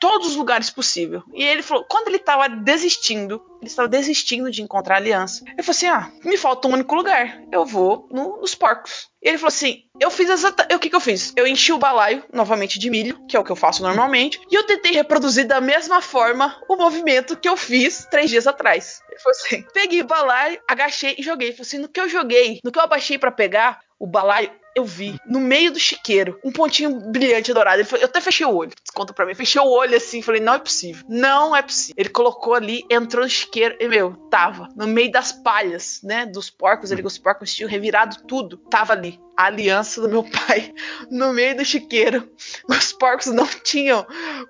todos 0.00 0.28
os 0.28 0.36
lugares 0.36 0.70
possíveis. 0.70 1.22
E 1.34 1.42
ele 1.44 1.62
falou: 1.62 1.84
quando 1.84 2.08
ele 2.08 2.16
estava 2.16 2.48
desistindo, 2.48 3.42
ele 3.60 3.68
estava 3.70 3.88
desistindo 3.88 4.50
de 4.50 4.62
encontrar 4.62 4.94
a 4.94 4.98
aliança. 4.98 5.44
Ele 5.46 5.62
falou 5.62 5.70
assim: 5.76 5.86
ah, 5.86 6.10
me 6.24 6.36
falta 6.36 6.68
um 6.68 6.72
único 6.72 6.94
lugar. 6.94 7.40
Eu 7.52 7.64
vou 7.66 8.06
no- 8.10 8.40
nos 8.40 8.54
porcos. 8.54 9.08
E 9.22 9.28
ele 9.28 9.38
falou 9.38 9.48
assim: 9.48 9.82
eu 10.00 10.10
fiz 10.10 10.30
exata. 10.30 10.68
O 10.74 10.78
que, 10.78 10.88
que 10.90 10.96
eu 10.96 11.00
fiz? 11.00 11.32
Eu 11.36 11.46
enchi 11.46 11.72
o 11.72 11.78
balaio 11.78 12.22
novamente 12.32 12.78
de 12.78 12.88
milho, 12.90 13.18
que 13.26 13.36
é 13.36 13.40
o 13.40 13.44
que 13.44 13.50
eu 13.50 13.56
faço 13.56 13.82
normalmente, 13.82 14.40
e 14.50 14.54
eu 14.54 14.64
tentei 14.64 14.92
reproduzir 14.92 15.46
da 15.46 15.60
mesma 15.60 16.00
forma 16.00 16.56
o 16.68 16.76
movimento 16.76 17.36
que 17.36 17.48
eu 17.48 17.56
fiz 17.56 18.06
três 18.10 18.30
dias 18.30 18.46
atrás. 18.46 19.00
Ele 19.10 19.20
falou 19.20 19.36
assim: 19.36 19.64
peguei 19.74 20.00
o 20.00 20.06
balaio, 20.06 20.60
agachei 20.68 21.16
e 21.18 21.22
joguei. 21.22 21.48
Ele 21.48 21.56
falou 21.56 21.66
assim: 21.66 21.78
no 21.78 21.88
que 21.88 22.00
eu 22.00 22.08
joguei, 22.08 22.60
no 22.64 22.70
que 22.70 22.78
eu 22.78 22.82
abaixei 22.82 23.18
pra 23.18 23.32
pegar 23.32 23.80
o 23.98 24.06
balaio, 24.06 24.50
eu 24.78 24.84
vi 24.84 25.18
no 25.26 25.40
meio 25.40 25.72
do 25.72 25.78
chiqueiro 25.78 26.38
um 26.44 26.52
pontinho 26.52 27.00
brilhante 27.10 27.52
dourado. 27.52 27.78
Ele 27.78 27.84
falou, 27.84 28.02
eu 28.02 28.08
até 28.08 28.20
fechei 28.20 28.46
o 28.46 28.54
olho, 28.54 28.72
conta 28.94 29.12
pra 29.12 29.26
mim. 29.26 29.34
Fechei 29.34 29.60
o 29.60 29.68
olho 29.68 29.96
assim, 29.96 30.22
falei, 30.22 30.40
não 30.40 30.54
é 30.54 30.58
possível. 30.58 31.04
Não 31.08 31.54
é 31.54 31.62
possível. 31.62 31.94
Ele 31.96 32.08
colocou 32.08 32.54
ali, 32.54 32.84
entrou 32.90 33.24
no 33.24 33.30
chiqueiro 33.30 33.76
e, 33.80 33.88
meu, 33.88 34.14
tava 34.30 34.68
no 34.76 34.86
meio 34.86 35.10
das 35.10 35.32
palhas, 35.32 36.00
né? 36.02 36.26
Dos 36.26 36.48
porcos 36.48 36.92
que 36.92 37.06
os 37.06 37.18
porcos 37.18 37.54
tinham 37.54 37.68
revirado 37.68 38.22
tudo. 38.26 38.56
Tava 38.70 38.92
ali. 38.92 39.20
A 39.36 39.44
aliança 39.44 40.00
do 40.00 40.08
meu 40.08 40.24
pai 40.46 40.74
no 41.10 41.32
meio 41.32 41.56
do 41.56 41.64
chiqueiro. 41.64 42.28
Os 42.68 42.92
porcos 42.92 43.26
não 43.26 43.46
tinham 43.46 44.04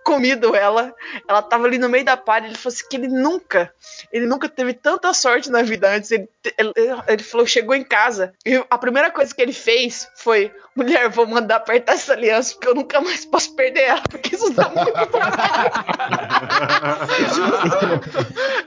comido 0.04 0.54
ela. 0.56 0.94
Ela 1.28 1.42
tava 1.42 1.66
ali 1.66 1.78
no 1.78 1.88
meio 1.88 2.04
da 2.04 2.16
palha. 2.16 2.46
Ele 2.46 2.56
falou 2.56 2.74
assim 2.74 2.88
que 2.88 2.96
ele 2.96 3.08
nunca, 3.08 3.72
ele 4.10 4.26
nunca 4.26 4.48
teve 4.48 4.72
tanta 4.72 5.12
sorte 5.12 5.50
na 5.50 5.62
vida 5.62 5.90
antes. 5.90 6.10
Ele, 6.10 6.28
ele, 6.56 6.72
ele 7.06 7.22
falou, 7.22 7.46
chegou 7.46 7.74
em 7.74 7.84
casa 7.84 8.32
e 8.46 8.64
a 8.70 8.78
primeira 8.78 9.10
coisa 9.10 9.34
que 9.34 9.42
ele 9.42 9.52
fez 9.52 10.08
foi: 10.18 10.52
mulher, 10.74 11.08
vou 11.10 11.26
mandar 11.28 11.56
apertar 11.56 11.94
essa 11.94 12.12
aliança 12.12 12.52
porque 12.54 12.68
eu 12.68 12.74
nunca 12.74 13.00
mais 13.00 13.24
posso 13.24 13.54
perder 13.54 13.82
ela, 13.82 14.02
porque 14.10 14.34
isso 14.34 14.52
dá 14.52 14.68
muito 14.68 14.92
trabalho. 15.06 15.70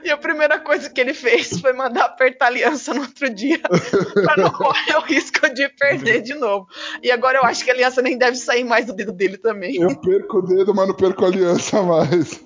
e 0.02 0.10
a 0.10 0.16
primeira 0.16 0.58
coisa 0.60 0.88
que 0.88 0.98
ele 0.98 1.12
fez 1.12 1.60
foi 1.60 1.74
mandar 1.74 2.06
apertar 2.06 2.46
a 2.46 2.48
aliança 2.48 2.94
no 2.94 3.02
outro 3.02 3.28
dia 3.28 3.60
pra 4.24 4.36
não 4.36 4.50
correr 4.50 4.96
o 4.96 5.02
risco 5.02 5.46
de 5.52 5.68
perder 5.68 6.22
de 6.22 6.34
novo. 6.34 6.66
E 7.02 7.10
agora 7.10 7.38
eu 7.38 7.44
acho 7.44 7.62
que 7.62 7.70
a 7.70 7.74
aliança 7.74 8.00
nem 8.00 8.16
deve 8.16 8.36
sair 8.36 8.64
mais 8.64 8.86
do 8.86 8.94
dedo 8.94 9.12
dele 9.12 9.36
também. 9.36 9.76
Eu 9.76 9.94
perco 10.00 10.38
o 10.38 10.42
dedo, 10.42 10.74
mas 10.74 10.88
não 10.88 10.94
perco 10.94 11.24
a 11.24 11.28
aliança 11.28 11.82
mais. 11.82 12.42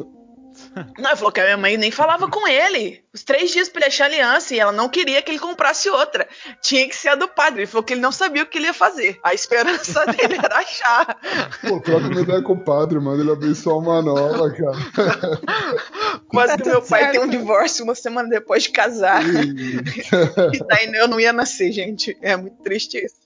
Não, 0.99 1.11
ele 1.11 1.16
falou 1.16 1.33
que 1.33 1.41
a 1.41 1.45
minha 1.45 1.57
mãe 1.57 1.77
nem 1.77 1.91
falava 1.91 2.29
com 2.29 2.47
ele. 2.47 3.03
Os 3.12 3.24
três 3.24 3.51
dias 3.51 3.68
pra 3.68 3.81
ele 3.81 3.89
achar 3.89 4.05
aliança 4.05 4.55
e 4.55 4.61
ela 4.61 4.72
não 4.72 4.91
queria 4.91 5.22
que 5.22 5.31
ele 5.31 5.39
comprasse 5.39 5.89
outra. 5.89 6.29
Tinha 6.61 6.87
que 6.87 6.95
ser 6.95 7.09
a 7.09 7.14
do 7.14 7.27
padre. 7.27 7.61
Ele 7.61 7.66
falou 7.66 7.83
que 7.83 7.95
ele 7.95 8.03
não 8.03 8.12
sabia 8.12 8.43
o 8.43 8.47
que 8.47 8.59
ele 8.59 8.66
ia 8.66 8.74
fazer. 8.74 9.18
A 9.22 9.33
esperança 9.33 10.05
dele 10.12 10.39
era 10.43 10.59
achar. 10.59 11.18
Pô, 11.66 11.81
troca 11.81 12.09
uma 12.09 12.20
ideia 12.20 12.43
com 12.43 12.53
o 12.53 12.61
padre, 12.61 13.01
mano. 13.01 13.22
Ele 13.22 13.33
abençoa 13.33 13.79
uma 13.79 14.03
nova, 14.03 14.51
cara. 14.53 16.20
Quase 16.29 16.57
que 16.59 16.68
meu 16.68 16.83
pai 16.83 17.11
tem 17.11 17.20
um 17.20 17.29
divórcio 17.29 17.85
uma 17.85 17.95
semana 17.95 18.29
depois 18.29 18.64
de 18.64 18.70
casar. 18.70 19.22
e 19.24 20.59
daí 20.66 20.93
eu 20.95 21.09
não 21.09 21.18
ia 21.18 21.33
nascer, 21.33 21.72
gente. 21.72 22.16
É 22.20 22.37
muito 22.37 22.62
triste 22.62 22.99
isso. 22.99 23.16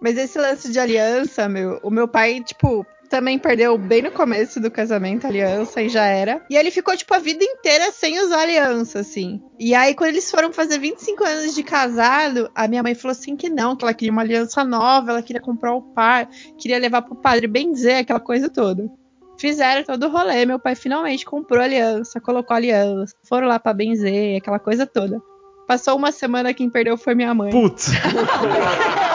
Mas 0.00 0.16
esse 0.16 0.38
lance 0.38 0.70
de 0.70 0.78
aliança, 0.78 1.48
meu, 1.48 1.80
o 1.82 1.90
meu 1.90 2.06
pai, 2.06 2.40
tipo, 2.40 2.86
também 3.06 3.38
perdeu 3.38 3.76
bem 3.78 4.02
no 4.02 4.10
começo 4.10 4.60
do 4.60 4.70
casamento 4.70 5.24
a 5.24 5.28
aliança 5.28 5.82
e 5.82 5.88
já 5.88 6.04
era. 6.04 6.44
E 6.50 6.56
ele 6.56 6.70
ficou, 6.70 6.96
tipo, 6.96 7.12
a 7.14 7.18
vida 7.18 7.44
inteira 7.44 7.90
sem 7.90 8.20
usar 8.20 8.40
aliança, 8.40 9.00
assim. 9.00 9.40
E 9.58 9.74
aí, 9.74 9.94
quando 9.94 10.10
eles 10.10 10.30
foram 10.30 10.52
fazer 10.52 10.78
25 10.78 11.24
anos 11.24 11.54
de 11.54 11.62
casado, 11.62 12.50
a 12.54 12.68
minha 12.68 12.82
mãe 12.82 12.94
falou 12.94 13.12
assim 13.12 13.36
que 13.36 13.48
não, 13.48 13.76
que 13.76 13.84
ela 13.84 13.94
queria 13.94 14.12
uma 14.12 14.22
aliança 14.22 14.64
nova, 14.64 15.10
ela 15.10 15.22
queria 15.22 15.40
comprar 15.40 15.74
o 15.74 15.82
par, 15.82 16.28
queria 16.58 16.78
levar 16.78 17.02
pro 17.02 17.16
padre 17.16 17.46
benzer, 17.46 18.00
aquela 18.00 18.20
coisa 18.20 18.48
toda. 18.48 18.90
Fizeram 19.38 19.84
todo 19.84 20.06
o 20.06 20.10
rolê, 20.10 20.46
meu 20.46 20.58
pai 20.58 20.74
finalmente 20.74 21.24
comprou 21.24 21.60
a 21.60 21.64
aliança, 21.64 22.20
colocou 22.20 22.54
a 22.54 22.56
aliança, 22.56 23.14
foram 23.28 23.46
lá 23.46 23.58
pra 23.58 23.74
benzer, 23.74 24.38
aquela 24.38 24.58
coisa 24.58 24.86
toda. 24.86 25.20
Passou 25.66 25.96
uma 25.96 26.12
semana, 26.12 26.54
quem 26.54 26.70
perdeu 26.70 26.96
foi 26.96 27.14
minha 27.14 27.34
mãe. 27.34 27.50
Putz. 27.50 27.90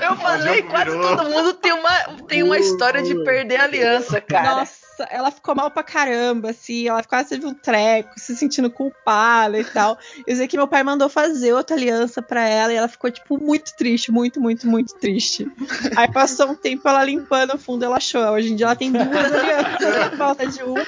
Eu 0.00 0.16
falei, 0.16 0.62
quase 0.62 0.90
todo 0.90 1.28
mundo 1.28 1.54
tem 1.54 1.72
uma, 1.72 2.00
tem 2.26 2.42
uma 2.42 2.58
história 2.58 3.02
de 3.02 3.14
perder 3.24 3.60
a 3.60 3.64
aliança, 3.64 4.20
cara. 4.20 4.56
Nossa, 4.56 4.74
ela 5.10 5.30
ficou 5.30 5.54
mal 5.54 5.70
pra 5.70 5.82
caramba, 5.82 6.50
assim. 6.50 6.88
Ela 6.88 7.02
quase 7.02 7.30
teve 7.30 7.46
um 7.46 7.54
treco, 7.54 8.18
se 8.18 8.36
sentindo 8.36 8.70
culpada 8.70 9.58
e 9.58 9.64
tal. 9.64 9.98
Eu 10.26 10.36
sei 10.36 10.46
que 10.46 10.56
meu 10.56 10.68
pai 10.68 10.82
mandou 10.82 11.08
fazer 11.08 11.52
outra 11.52 11.76
aliança 11.76 12.20
pra 12.20 12.46
ela 12.46 12.72
e 12.72 12.76
ela 12.76 12.88
ficou, 12.88 13.10
tipo, 13.10 13.38
muito 13.42 13.74
triste, 13.76 14.10
muito, 14.10 14.40
muito, 14.40 14.66
muito 14.66 14.94
triste. 14.94 15.50
Aí 15.96 16.10
passou 16.10 16.50
um 16.50 16.54
tempo 16.54 16.88
ela 16.88 17.04
limpando 17.04 17.54
o 17.54 17.58
fundo, 17.58 17.84
ela 17.84 17.96
achou. 17.96 18.22
Hoje 18.30 18.52
em 18.52 18.56
dia 18.56 18.66
ela 18.66 18.76
tem 18.76 18.92
duas 18.92 19.32
alianças, 19.32 20.18
falta 20.18 20.46
de 20.46 20.62
uma 20.62 20.84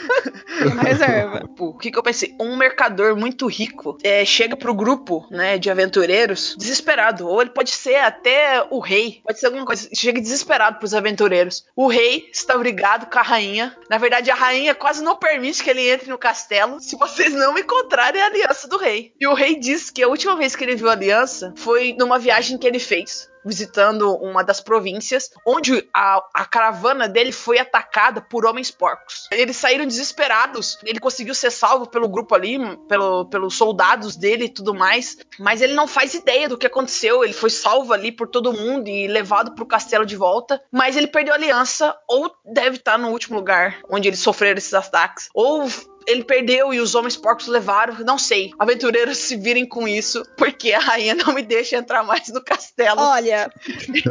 na 0.74 0.82
reserva. 0.82 1.48
O 1.58 1.74
que, 1.78 1.90
que 1.90 1.98
eu 1.98 2.02
pensei? 2.02 2.34
Um 2.40 2.56
mercador 2.56 3.16
muito 3.16 3.46
rico 3.46 3.96
é, 4.02 4.24
chega 4.24 4.56
pro 4.56 4.74
grupo 4.74 5.26
né, 5.30 5.58
de 5.58 5.70
aventureiros 5.70 6.54
desesperado. 6.58 7.28
Ou 7.28 7.40
ele 7.40 7.50
pode 7.50 7.70
ser 7.70 7.96
até 7.96 8.66
o 8.70 8.78
rei. 8.78 9.20
Pode 9.24 9.40
ser 9.40 9.46
alguma 9.46 9.64
coisa. 9.64 9.88
Chega 9.94 10.20
desesperado 10.20 10.78
pros 10.78 10.94
aventureiros. 10.94 11.64
O 11.74 11.88
rei 11.88 12.28
está 12.32 12.56
brigado 12.56 13.06
com 13.06 13.18
a 13.18 13.22
rainha. 13.22 13.76
Na 13.88 13.98
verdade, 14.02 14.30
a 14.30 14.34
rainha 14.34 14.74
quase 14.74 15.02
não 15.02 15.16
permite 15.16 15.62
que 15.62 15.70
ele 15.70 15.88
entre 15.88 16.10
no 16.10 16.18
castelo 16.18 16.80
se 16.80 16.96
vocês 16.96 17.32
não 17.32 17.56
encontrarem 17.56 18.20
a 18.20 18.26
aliança 18.26 18.68
do 18.68 18.76
rei. 18.76 19.14
E 19.18 19.26
o 19.26 19.34
rei 19.34 19.58
diz 19.58 19.90
que 19.90 20.02
a 20.02 20.08
última 20.08 20.36
vez 20.36 20.54
que 20.54 20.64
ele 20.64 20.76
viu 20.76 20.88
a 20.88 20.92
aliança 20.92 21.54
foi 21.56 21.94
numa 21.98 22.18
viagem 22.18 22.58
que 22.58 22.66
ele 22.66 22.80
fez 22.80 23.31
visitando 23.44 24.14
uma 24.16 24.42
das 24.42 24.60
províncias, 24.60 25.30
onde 25.46 25.88
a, 25.94 26.22
a 26.34 26.44
caravana 26.44 27.08
dele 27.08 27.32
foi 27.32 27.58
atacada 27.58 28.20
por 28.20 28.46
homens 28.46 28.70
porcos. 28.70 29.28
Eles 29.30 29.56
saíram 29.56 29.86
desesperados. 29.86 30.78
Ele 30.84 31.00
conseguiu 31.00 31.34
ser 31.34 31.50
salvo 31.50 31.86
pelo 31.86 32.08
grupo 32.08 32.34
ali, 32.34 32.58
pelo, 32.88 33.26
pelos 33.26 33.56
soldados 33.56 34.16
dele 34.16 34.44
e 34.44 34.48
tudo 34.48 34.74
mais, 34.74 35.16
mas 35.38 35.60
ele 35.60 35.74
não 35.74 35.86
faz 35.86 36.14
ideia 36.14 36.48
do 36.48 36.58
que 36.58 36.66
aconteceu. 36.66 37.24
Ele 37.24 37.32
foi 37.32 37.50
salvo 37.50 37.92
ali 37.92 38.12
por 38.12 38.28
todo 38.28 38.52
mundo 38.52 38.88
e 38.88 39.06
levado 39.06 39.54
pro 39.54 39.66
castelo 39.66 40.06
de 40.06 40.16
volta, 40.16 40.62
mas 40.70 40.96
ele 40.96 41.06
perdeu 41.06 41.34
a 41.34 41.36
aliança 41.36 41.96
ou 42.08 42.34
deve 42.44 42.76
estar 42.76 42.98
no 42.98 43.08
último 43.08 43.36
lugar 43.36 43.80
onde 43.88 44.08
eles 44.08 44.20
sofreram 44.20 44.58
esses 44.58 44.74
ataques, 44.74 45.28
ou 45.34 45.66
ele 46.06 46.24
perdeu 46.24 46.72
e 46.72 46.80
os 46.80 46.94
homens 46.94 47.16
porcos 47.16 47.46
levaram, 47.46 47.94
não 48.04 48.18
sei. 48.18 48.52
Aventureiros 48.58 49.18
se 49.18 49.36
virem 49.36 49.66
com 49.66 49.86
isso, 49.86 50.24
porque 50.36 50.72
a 50.72 50.80
rainha 50.80 51.14
não 51.14 51.32
me 51.32 51.42
deixa 51.42 51.76
entrar 51.76 52.02
mais 52.02 52.28
no 52.28 52.42
castelo. 52.42 53.00
Olha, 53.00 53.50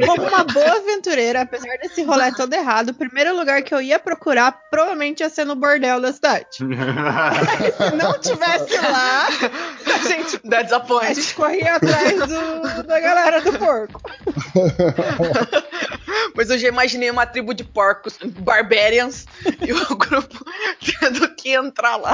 como 0.06 0.28
uma 0.28 0.44
boa 0.44 0.78
aventureira, 0.78 1.42
apesar 1.42 1.78
desse 1.78 2.04
rolê 2.04 2.32
todo 2.32 2.54
errado, 2.54 2.90
o 2.90 2.94
primeiro 2.94 3.36
lugar 3.36 3.62
que 3.62 3.74
eu 3.74 3.82
ia 3.82 4.00
procurar 4.00 4.52
provavelmente 4.70 5.22
ia 5.22 5.30
ser 5.30 5.46
no 5.46 5.56
bordel 5.56 6.00
da 6.00 6.12
cidade. 6.12 6.46
Se 6.52 6.64
não 7.96 8.20
tivesse 8.20 8.78
lá, 8.78 9.28
a 9.28 10.08
gente. 10.08 10.40
A 11.02 11.14
gente 11.14 11.36
corria 11.36 11.76
atrás 11.76 12.20
do, 12.20 12.84
da 12.84 13.00
galera 13.00 13.42
do 13.42 13.58
porco. 13.58 14.02
Mas 16.36 16.50
eu 16.50 16.58
já 16.58 16.68
imaginei 16.68 17.10
uma 17.10 17.26
tribo 17.26 17.54
de 17.54 17.64
porcos, 17.64 18.18
barbarians, 18.40 19.26
e 19.66 19.74
o 19.74 19.96
grupo 19.96 20.46
tendo 21.00 21.28
que 21.36 21.54
entrar 21.54 21.98
lá 21.98 22.14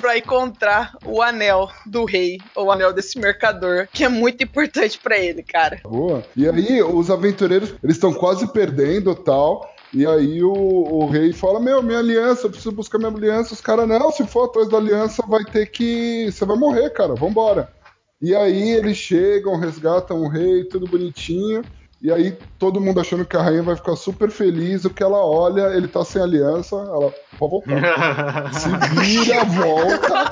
pra 0.00 0.16
encontrar 0.16 0.96
o 1.04 1.20
anel 1.20 1.70
do 1.86 2.04
rei, 2.04 2.38
ou 2.54 2.66
o 2.66 2.72
anel 2.72 2.92
desse 2.92 3.18
mercador, 3.18 3.88
que 3.92 4.04
é 4.04 4.08
muito 4.08 4.42
importante 4.42 4.98
pra 4.98 5.18
ele, 5.18 5.42
cara. 5.42 5.80
Boa. 5.84 6.24
E 6.36 6.48
aí, 6.48 6.82
os 6.82 7.10
aventureiros, 7.10 7.74
eles 7.82 7.96
estão 7.96 8.12
quase 8.12 8.46
perdendo 8.52 9.14
tal. 9.14 9.68
E 9.92 10.06
aí 10.06 10.42
o, 10.42 10.52
o 10.52 11.06
rei 11.06 11.32
fala: 11.32 11.58
Meu, 11.58 11.82
minha 11.82 11.98
aliança, 11.98 12.46
eu 12.46 12.50
preciso 12.50 12.72
buscar 12.72 12.98
minha 12.98 13.10
aliança. 13.10 13.54
Os 13.54 13.60
caras, 13.60 13.88
não, 13.88 14.10
se 14.12 14.26
for 14.26 14.44
atrás 14.44 14.68
da 14.68 14.76
aliança, 14.76 15.24
vai 15.26 15.44
ter 15.44 15.66
que. 15.66 16.30
Você 16.30 16.44
vai 16.44 16.56
morrer, 16.56 16.90
cara, 16.90 17.14
vambora. 17.14 17.72
E 18.20 18.34
aí 18.34 18.70
eles 18.72 18.96
chegam, 18.96 19.56
resgatam 19.56 20.22
o 20.22 20.28
rei, 20.28 20.64
tudo 20.64 20.86
bonitinho. 20.86 21.62
E 22.00 22.12
aí 22.12 22.38
todo 22.58 22.80
mundo 22.80 23.00
achando 23.00 23.24
que 23.24 23.36
a 23.36 23.42
rainha 23.42 23.62
vai 23.62 23.74
ficar 23.74 23.96
super 23.96 24.30
feliz. 24.30 24.84
O 24.84 24.90
que 24.90 25.02
ela 25.02 25.18
olha, 25.18 25.74
ele 25.76 25.88
tá 25.88 26.04
sem 26.04 26.22
aliança, 26.22 26.76
ela 26.76 27.12
pode 27.38 27.50
voltar. 27.50 28.52
Se 28.54 28.68
vira, 29.00 29.44
volta. 29.44 30.30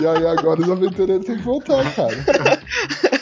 E 0.00 0.06
aí 0.06 0.26
agora 0.26 0.60
os 0.60 0.70
aventureiros 0.70 1.24
têm 1.24 1.36
que 1.36 1.42
voltar, 1.42 1.84
cara. 1.94 2.16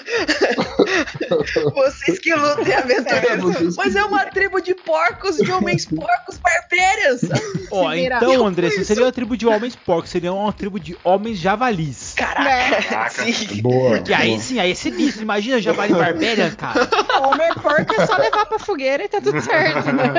Vocês 1.74 2.18
que 2.18 2.34
lutem, 2.34 2.72
É, 2.72 2.76
aventureiros. 2.78 3.42
vocês 3.42 3.76
Mas 3.76 3.96
é 3.96 4.04
uma 4.04 4.24
tribo 4.26 4.60
de 4.60 4.74
porcos, 4.74 5.36
de 5.36 5.50
homens 5.52 5.86
porcos 5.86 6.38
barbeiros. 6.38 7.22
Ó, 7.70 7.90
Se 7.90 7.96
virar. 7.96 8.16
então, 8.22 8.46
Andressa, 8.46 8.76
não 8.78 8.84
seria 8.84 9.04
uma 9.04 9.12
tribo 9.12 9.36
de 9.36 9.46
homens 9.46 9.76
porcos, 9.76 10.10
seria 10.10 10.32
uma 10.32 10.52
tribo 10.52 10.78
de 10.80 10.96
homens 11.04 11.38
javalis. 11.38 12.14
Caraca, 12.16 13.08
sim. 13.10 13.60
Boa. 13.62 13.96
Porque 13.96 14.12
aí 14.14 14.38
sim, 14.40 14.58
aí 14.58 14.72
é 14.72 14.74
sinistro. 14.74 15.22
Imagina 15.22 15.60
javali 15.60 15.92
barbarian, 15.94 16.50
cara. 16.52 16.88
Homem 17.22 17.52
porco 17.54 18.00
é 18.00 18.06
só 18.06 18.16
levar 18.16 18.46
pra 18.46 18.58
fogueira 18.58 19.04
e 19.04 19.08
tá 19.08 19.20
tudo 19.20 19.40
certo, 19.40 19.92
né? 19.92 20.12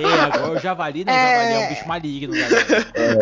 É, 0.00 0.20
agora 0.36 0.52
o 0.52 0.58
javali 0.58 1.04
não, 1.04 1.12
o 1.12 1.16
É. 1.16 1.32
javali 1.32 1.52
é 1.54 1.58
um 1.58 1.68
bicho 1.68 1.88
maligno, 1.88 2.32
galera. 2.34 2.86
É. 2.94 3.18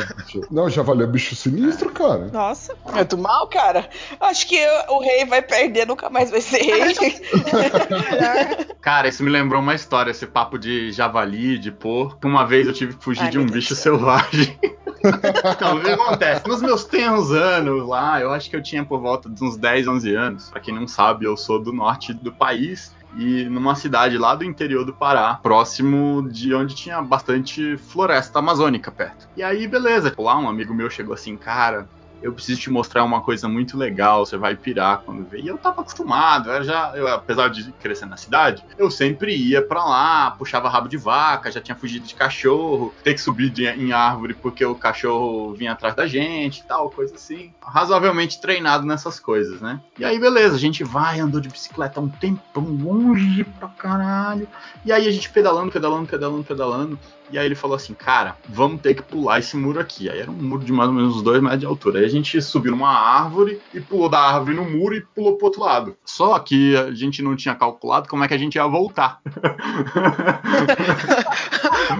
Não, 0.50 0.70
javali 0.70 1.02
é 1.02 1.06
bicho 1.06 1.34
sinistro, 1.36 1.90
cara. 1.90 2.28
Nossa. 2.32 2.74
Muito 2.92 3.18
mal, 3.18 3.46
cara. 3.48 3.88
Acho 4.20 4.46
que 4.48 4.58
o 4.88 4.98
rei 5.00 5.24
vai 5.24 5.42
perder, 5.42 5.86
nunca 5.86 6.08
mais 6.14 6.30
vai 6.30 6.40
ser 6.40 6.62
rei. 6.62 6.94
Cara, 8.80 9.08
isso 9.08 9.24
me 9.24 9.30
lembrou 9.30 9.60
uma 9.60 9.74
história, 9.74 10.12
esse 10.12 10.26
papo 10.26 10.56
de 10.56 10.92
javali, 10.92 11.58
de 11.58 11.72
porco. 11.72 12.26
Uma 12.26 12.46
vez 12.46 12.68
eu 12.68 12.72
tive 12.72 12.94
que 12.94 13.02
fugir 13.02 13.24
Ai, 13.24 13.30
de 13.30 13.38
um 13.38 13.44
bicho 13.44 13.74
selvagem. 13.74 14.56
então, 15.04 15.76
o 15.76 15.82
que 15.82 15.90
acontece? 15.90 16.46
Nos 16.46 16.62
meus 16.62 16.84
tenros 16.84 17.32
anos 17.32 17.86
lá, 17.88 18.20
eu 18.20 18.32
acho 18.32 18.48
que 18.48 18.54
eu 18.54 18.62
tinha 18.62 18.84
por 18.84 19.00
volta 19.00 19.28
de 19.28 19.42
uns 19.42 19.56
10, 19.56 19.88
11 19.88 20.14
anos. 20.14 20.50
Pra 20.50 20.60
quem 20.60 20.72
não 20.72 20.86
sabe, 20.86 21.24
eu 21.24 21.36
sou 21.36 21.60
do 21.60 21.72
norte 21.72 22.14
do 22.14 22.32
país. 22.32 22.94
E 23.16 23.44
numa 23.44 23.74
cidade 23.74 24.16
lá 24.16 24.34
do 24.34 24.44
interior 24.44 24.84
do 24.84 24.92
Pará, 24.92 25.38
próximo 25.42 26.28
de 26.30 26.52
onde 26.54 26.74
tinha 26.74 27.00
bastante 27.00 27.76
floresta 27.76 28.38
amazônica 28.40 28.90
perto. 28.90 29.28
E 29.36 29.42
aí, 29.42 29.66
beleza. 29.68 30.14
Lá 30.18 30.36
um 30.38 30.48
amigo 30.48 30.74
meu 30.74 30.90
chegou 30.90 31.14
assim, 31.14 31.36
cara, 31.36 31.88
eu 32.24 32.32
preciso 32.32 32.58
te 32.60 32.70
mostrar 32.70 33.04
uma 33.04 33.20
coisa 33.20 33.46
muito 33.48 33.76
legal, 33.76 34.24
você 34.24 34.36
vai 34.38 34.56
pirar 34.56 35.02
quando 35.04 35.24
ver. 35.24 35.40
E 35.40 35.46
eu 35.46 35.58
tava 35.58 35.82
acostumado, 35.82 36.50
eu 36.50 36.64
já, 36.64 36.92
eu, 36.96 37.06
apesar 37.08 37.48
de 37.48 37.70
crescer 37.72 38.06
na 38.06 38.16
cidade, 38.16 38.64
eu 38.78 38.90
sempre 38.90 39.36
ia 39.36 39.60
pra 39.60 39.84
lá, 39.84 40.30
puxava 40.30 40.68
rabo 40.68 40.88
de 40.88 40.96
vaca, 40.96 41.50
já 41.52 41.60
tinha 41.60 41.76
fugido 41.76 42.06
de 42.06 42.14
cachorro, 42.14 42.94
ter 43.04 43.12
que 43.12 43.20
subir 43.20 43.50
de- 43.50 43.66
em 43.66 43.92
árvore 43.92 44.32
porque 44.34 44.64
o 44.64 44.74
cachorro 44.74 45.52
vinha 45.54 45.72
atrás 45.72 45.94
da 45.94 46.06
gente 46.06 46.60
e 46.60 46.64
tal, 46.64 46.88
coisa 46.90 47.14
assim. 47.14 47.52
Razoavelmente 47.62 48.40
treinado 48.40 48.86
nessas 48.86 49.20
coisas, 49.20 49.60
né? 49.60 49.80
E 49.98 50.04
aí, 50.04 50.18
beleza, 50.18 50.56
a 50.56 50.58
gente 50.58 50.82
vai, 50.82 51.20
andou 51.20 51.40
de 51.40 51.48
bicicleta 51.50 52.00
um 52.00 52.08
tempão, 52.08 52.64
longe 52.64 53.44
pra 53.44 53.68
caralho. 53.68 54.48
E 54.84 54.90
aí 54.92 55.06
a 55.06 55.10
gente 55.10 55.28
pedalando, 55.28 55.70
pedalando, 55.70 56.06
pedalando, 56.08 56.42
pedalando. 56.44 56.98
E 57.34 57.38
aí 57.38 57.46
ele 57.46 57.56
falou 57.56 57.74
assim, 57.74 57.94
cara, 57.94 58.36
vamos 58.48 58.80
ter 58.80 58.94
que 58.94 59.02
pular 59.02 59.40
esse 59.40 59.56
muro 59.56 59.80
aqui. 59.80 60.08
Aí 60.08 60.20
era 60.20 60.30
um 60.30 60.34
muro 60.34 60.64
de 60.64 60.72
mais 60.72 60.88
ou 60.88 60.94
menos 60.94 61.16
uns 61.16 61.22
dois 61.22 61.42
metros 61.42 61.58
de 61.58 61.66
altura. 61.66 61.98
Aí 61.98 62.04
a 62.04 62.08
gente 62.08 62.40
subiu 62.40 62.70
numa 62.70 62.88
árvore 62.88 63.60
e 63.74 63.80
pulou 63.80 64.08
da 64.08 64.20
árvore 64.20 64.54
no 64.54 64.64
muro 64.64 64.94
e 64.94 65.00
pulou 65.00 65.36
pro 65.36 65.46
outro 65.46 65.62
lado. 65.62 65.96
Só 66.04 66.38
que 66.38 66.76
a 66.76 66.92
gente 66.92 67.22
não 67.22 67.34
tinha 67.34 67.56
calculado 67.56 68.08
como 68.08 68.22
é 68.22 68.28
que 68.28 68.34
a 68.34 68.38
gente 68.38 68.54
ia 68.54 68.68
voltar. 68.68 69.20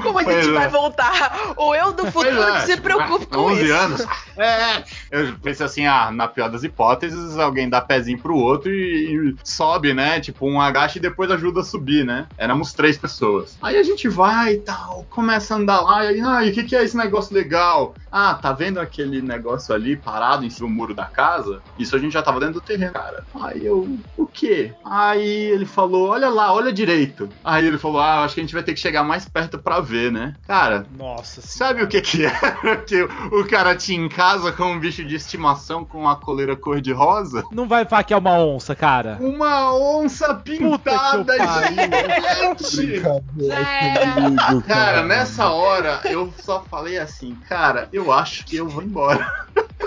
Como 0.03 0.18
a 0.18 0.22
gente 0.22 0.35
Pois 0.35 0.49
é. 0.49 0.53
vai 0.53 0.68
voltar? 0.68 1.55
O 1.57 1.74
eu 1.74 1.93
do 1.93 2.11
futuro 2.11 2.43
é, 2.43 2.61
que 2.61 2.66
se 2.66 2.76
preocupe 2.80 3.26
com 3.26 3.39
11 3.39 3.64
isso. 3.64 3.74
anos. 3.74 4.07
É, 4.37 4.85
eu 5.11 5.35
pensei 5.43 5.66
assim, 5.66 5.87
ah, 5.87 6.11
na 6.11 6.26
pior 6.28 6.51
das 6.51 6.64
hipóteses, 6.64 7.39
alguém 7.39 7.68
dá 7.68 7.80
pezinho 7.80 8.18
pro 8.18 8.37
outro 8.37 8.70
e, 8.70 9.30
e 9.30 9.37
sobe, 9.45 9.95
né? 9.95 10.20
Tipo, 10.20 10.47
um 10.47 10.61
agacha 10.61 10.99
e 10.99 11.01
depois 11.01 11.30
ajuda 11.30 11.61
a 11.61 11.64
subir, 11.64 12.05
né? 12.05 12.26
Éramos 12.37 12.72
três 12.72 12.97
pessoas. 12.99 13.57
Aí 13.62 13.76
a 13.76 13.82
gente 13.82 14.09
vai 14.09 14.55
e 14.55 14.59
tal, 14.59 15.07
começa 15.25 15.55
a 15.55 15.57
andar 15.57 15.81
lá, 15.81 16.05
e 16.05 16.09
aí, 16.09 16.20
ah, 16.20 16.45
e 16.45 16.51
o 16.51 16.53
que, 16.53 16.64
que 16.64 16.77
é 16.77 16.85
esse 16.85 16.97
negócio 16.97 17.35
legal? 17.35 17.95
Ah, 18.17 18.39
tá 18.41 18.53
vendo 18.53 18.79
aquele 18.79 19.21
negócio 19.21 19.75
ali 19.75 19.97
parado 19.97 20.45
em 20.45 20.51
cima 20.51 20.69
do 20.69 20.73
muro 20.75 20.95
da 20.95 21.07
casa? 21.07 21.61
Isso 21.77 21.97
a 21.97 21.99
gente 21.99 22.12
já 22.12 22.23
tava 22.23 22.39
dentro 22.39 22.55
do 22.55 22.61
terreno, 22.61 22.93
cara. 22.93 23.25
Aí 23.43 23.67
eu, 23.67 23.99
o 24.17 24.25
quê? 24.25 24.73
Aí 24.85 25.51
ele 25.51 25.67
falou, 25.67 26.11
olha 26.11 26.29
lá, 26.29 26.55
olha 26.55 26.73
direito. 26.73 27.29
Aí 27.43 27.67
ele 27.67 27.77
falou, 27.77 28.01
ah, 28.01 28.23
acho 28.23 28.35
que 28.37 28.41
a 28.41 28.45
gente 28.45 28.55
vai 28.55 28.62
ter 28.62 28.73
que 28.73 28.79
chegar 28.79 29.03
mais 29.03 29.29
perto 29.29 29.59
pra 29.59 29.81
ver, 29.81 30.12
né? 30.12 30.37
Cara, 30.47 30.87
Nossa 30.97 31.43
Sabe 31.43 31.83
o 31.83 31.89
que 31.89 32.01
que 32.01 32.25
era 32.25 32.77
que 32.87 33.03
o 33.03 33.45
cara 33.49 33.75
tinha 33.75 34.01
em 34.01 34.09
casa 34.09 34.53
com 34.53 34.65
um 34.65 34.79
bicho 34.79 35.05
de 35.05 35.17
estimação 35.17 35.85
com 35.85 35.99
uma 35.99 36.15
coleira 36.15 36.55
cor-de-rosa? 36.55 37.43
Não 37.51 37.67
vai 37.67 37.85
falar 37.85 38.05
que 38.05 38.15
é 38.15 38.17
uma 38.17 38.39
onça, 38.39 38.77
cara. 38.77 39.19
Uma 39.21 39.75
onça 39.75 40.35
pintada 40.35 41.35
gente! 41.69 42.77
Brincadeira 42.77 44.15
comigo, 44.15 44.62
Cara, 44.69 45.03
nessa 45.03 45.51
hora 45.51 46.01
eu 46.05 46.33
só 46.39 46.62
falei 46.62 46.97
assim, 46.99 47.35
cara, 47.49 47.89
eu 47.93 48.03
acho 48.12 48.44
que 48.44 48.57
eu 48.57 48.68
vou 48.68 48.82
embora. 48.82 49.46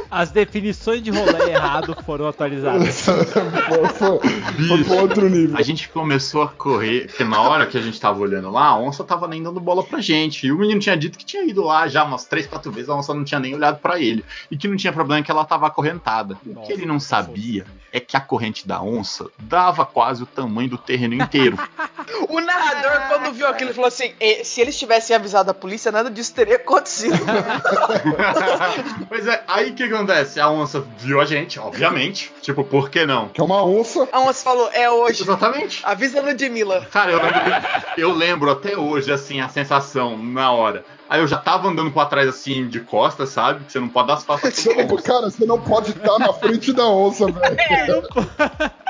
As 0.09 0.31
definições 0.31 1.01
de 1.01 1.11
rolê 1.11 1.51
errado 1.51 1.95
foram 2.05 2.27
atualizadas. 2.27 3.01
foi, 3.01 3.25
foi, 3.25 4.19
foi 4.67 4.83
pro 4.83 4.95
outro 4.95 5.29
nível. 5.29 5.57
A 5.57 5.61
gente 5.61 5.89
começou 5.89 6.43
a 6.43 6.47
correr, 6.47 7.07
porque 7.07 7.23
na 7.23 7.41
hora 7.41 7.65
que 7.65 7.77
a 7.77 7.81
gente 7.81 7.99
tava 7.99 8.19
olhando 8.19 8.49
lá, 8.49 8.67
a 8.67 8.79
onça 8.79 9.03
tava 9.03 9.27
nem 9.27 9.43
dando 9.43 9.59
bola 9.59 9.83
pra 9.83 9.99
gente. 9.99 10.47
E 10.47 10.51
o 10.51 10.57
menino 10.57 10.79
tinha 10.79 10.95
dito 10.95 11.17
que 11.17 11.25
tinha 11.25 11.43
ido 11.43 11.63
lá 11.63 11.87
já 11.87 12.03
umas 12.05 12.23
três, 12.25 12.47
quatro 12.47 12.71
vezes, 12.71 12.89
a 12.89 12.95
onça 12.95 13.13
não 13.13 13.25
tinha 13.25 13.39
nem 13.39 13.53
olhado 13.53 13.79
pra 13.79 13.99
ele. 13.99 14.23
E 14.49 14.57
que 14.57 14.67
não 14.67 14.77
tinha 14.77 14.93
problema 14.93 15.23
que 15.23 15.31
ela 15.31 15.43
tava 15.43 15.67
acorrentada. 15.67 16.37
O 16.45 16.61
que 16.61 16.71
ele 16.71 16.85
não 16.85 16.99
sabia 16.99 17.65
é 17.91 17.99
que 17.99 18.15
a 18.17 18.19
corrente 18.19 18.67
da 18.67 18.81
onça 18.81 19.27
dava 19.39 19.85
quase 19.85 20.23
o 20.23 20.25
tamanho 20.25 20.69
do 20.69 20.77
terreno 20.77 21.13
inteiro. 21.13 21.57
O 22.29 22.39
narrador, 22.39 23.07
quando 23.09 23.33
viu 23.33 23.47
aquilo, 23.47 23.73
falou 23.73 23.87
assim: 23.87 24.13
"E, 24.19 24.43
se 24.43 24.61
eles 24.61 24.77
tivessem 24.77 25.15
avisado 25.15 25.51
a 25.51 25.53
polícia, 25.53 25.91
nada 25.91 26.09
disso 26.09 26.33
teria 26.33 26.55
acontecido. 26.55 27.17
pois 29.07 29.27
é, 29.27 29.43
aí 29.47 29.71
o 29.71 29.75
que 29.75 29.83
acontece? 29.83 30.39
A 30.39 30.49
onça 30.49 30.85
viu 30.97 31.19
a 31.19 31.25
gente, 31.25 31.59
obviamente. 31.59 32.31
Tipo, 32.41 32.63
por 32.63 32.89
que 32.89 33.05
não? 33.05 33.29
Que 33.29 33.41
é 33.41 33.43
uma 33.43 33.63
onça. 33.63 34.07
A 34.11 34.21
onça 34.21 34.43
falou: 34.43 34.69
é 34.71 34.89
hoje. 34.89 35.23
Exatamente. 35.23 35.81
Avisa 35.83 36.19
a 36.19 36.23
Ludmilla. 36.23 36.87
Cara, 36.91 37.11
eu 37.11 37.21
lembro, 37.21 37.41
eu 37.97 38.11
lembro 38.11 38.51
até 38.51 38.77
hoje, 38.77 39.11
assim, 39.11 39.41
a 39.41 39.49
sensação 39.49 40.17
na 40.17 40.51
hora. 40.51 40.85
Aí 41.09 41.21
eu 41.21 41.27
já 41.27 41.37
tava 41.37 41.69
andando 41.69 41.89
pra 41.91 42.05
trás, 42.05 42.27
assim, 42.27 42.67
de 42.67 42.79
costas, 42.81 43.29
sabe? 43.29 43.63
Que 43.65 43.71
você 43.71 43.79
não 43.79 43.87
pode 43.87 44.07
dar 44.07 44.13
as 44.15 44.25
não- 44.27 44.97
cara, 45.01 45.29
você 45.29 45.45
não 45.45 45.59
pode 45.59 45.91
estar 45.91 46.19
na 46.19 46.33
frente 46.33 46.73
da 46.73 46.85
onça, 46.87 47.25
velho. 47.31 48.03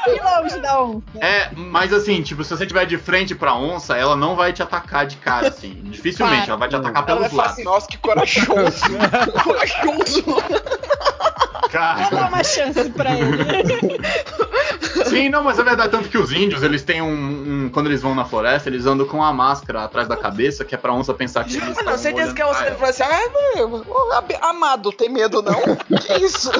Que 0.03 0.11
longe 0.23 0.59
da 0.59 0.81
onça. 0.81 1.03
É, 1.19 1.51
mas 1.55 1.93
assim, 1.93 2.21
tipo, 2.23 2.43
se 2.43 2.49
você 2.55 2.65
tiver 2.65 2.85
de 2.85 2.97
frente 2.97 3.35
pra 3.35 3.53
onça, 3.55 3.95
ela 3.95 4.15
não 4.15 4.35
vai 4.35 4.51
te 4.51 4.63
atacar 4.63 5.05
de 5.05 5.17
cara, 5.17 5.49
assim. 5.49 5.79
Dificilmente, 5.85 6.45
Claro. 6.47 6.51
ela 6.51 6.57
vai 6.57 6.69
te 6.69 6.75
atacar 6.75 7.03
Ela 7.07 7.19
vai 7.19 7.29
pelos 7.29 7.29
falar 7.29 7.43
lados. 7.43 7.53
assim: 7.53 7.63
nossa, 7.63 7.87
que 7.87 7.97
corajoso. 7.97 8.81
corajoso. 9.43 10.23
Cara. 11.71 12.27
uma 12.27 12.43
chance 12.43 12.89
pra 12.91 13.11
ele. 13.17 13.99
Sim, 15.09 15.29
não, 15.29 15.43
mas 15.43 15.59
é 15.59 15.63
verdade. 15.63 15.89
Tanto 15.89 16.09
que 16.09 16.17
os 16.17 16.31
índios, 16.31 16.63
eles 16.63 16.83
têm 16.83 17.01
um, 17.01 17.65
um- 17.65 17.69
Quando 17.69 17.87
eles 17.87 18.01
vão 18.01 18.15
na 18.15 18.25
floresta, 18.25 18.69
eles 18.69 18.85
andam 18.85 19.05
com 19.05 19.23
a 19.23 19.31
máscara 19.33 19.83
atrás 19.83 20.07
da 20.07 20.15
cabeça, 20.17 20.63
que 20.65 20.75
é 20.75 20.77
pra 20.77 20.93
onça 20.93 21.13
pensar 21.13 21.43
que 21.43 21.57
eles 21.57 21.77
Ah, 21.77 21.83
não, 21.83 21.97
certeza 21.97 22.23
olhando 22.25 22.35
que 22.35 22.41
a 22.41 22.47
onça 22.49 22.59
dele 22.59 22.69
ela. 22.71 22.77
falou 22.77 22.89
assim: 22.89 23.03
ah, 23.03 23.89
ô, 23.89 24.13
ab- 24.13 24.37
amado, 24.41 24.91
tem 24.91 25.09
medo 25.09 25.41
não? 25.41 25.61
que 25.99 26.13
isso? 26.25 26.51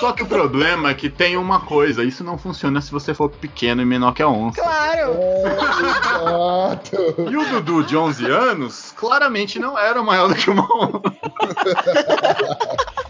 Só 0.00 0.12
que 0.12 0.22
o 0.22 0.26
problema 0.26 0.90
é 0.90 0.94
que 0.94 1.08
tem 1.08 1.36
uma 1.36 1.60
coisa, 1.60 2.02
isso 2.04 2.22
não 2.24 2.36
funciona 2.36 2.80
se 2.80 2.90
você 2.92 3.14
for 3.14 3.30
pequeno 3.30 3.80
e 3.80 3.84
menor 3.84 4.12
que 4.12 4.22
a 4.22 4.28
onça. 4.28 4.60
Claro. 4.60 5.16
Exato. 6.16 6.96
E 7.30 7.36
o 7.36 7.44
Dudu, 7.46 7.82
de 7.84 7.96
11 7.96 8.26
anos, 8.26 8.92
claramente 8.96 9.58
não 9.58 9.78
era 9.78 10.02
maior 10.02 10.28
do 10.28 10.34
que 10.34 10.50
uma 10.50 10.66
onça. 10.74 11.00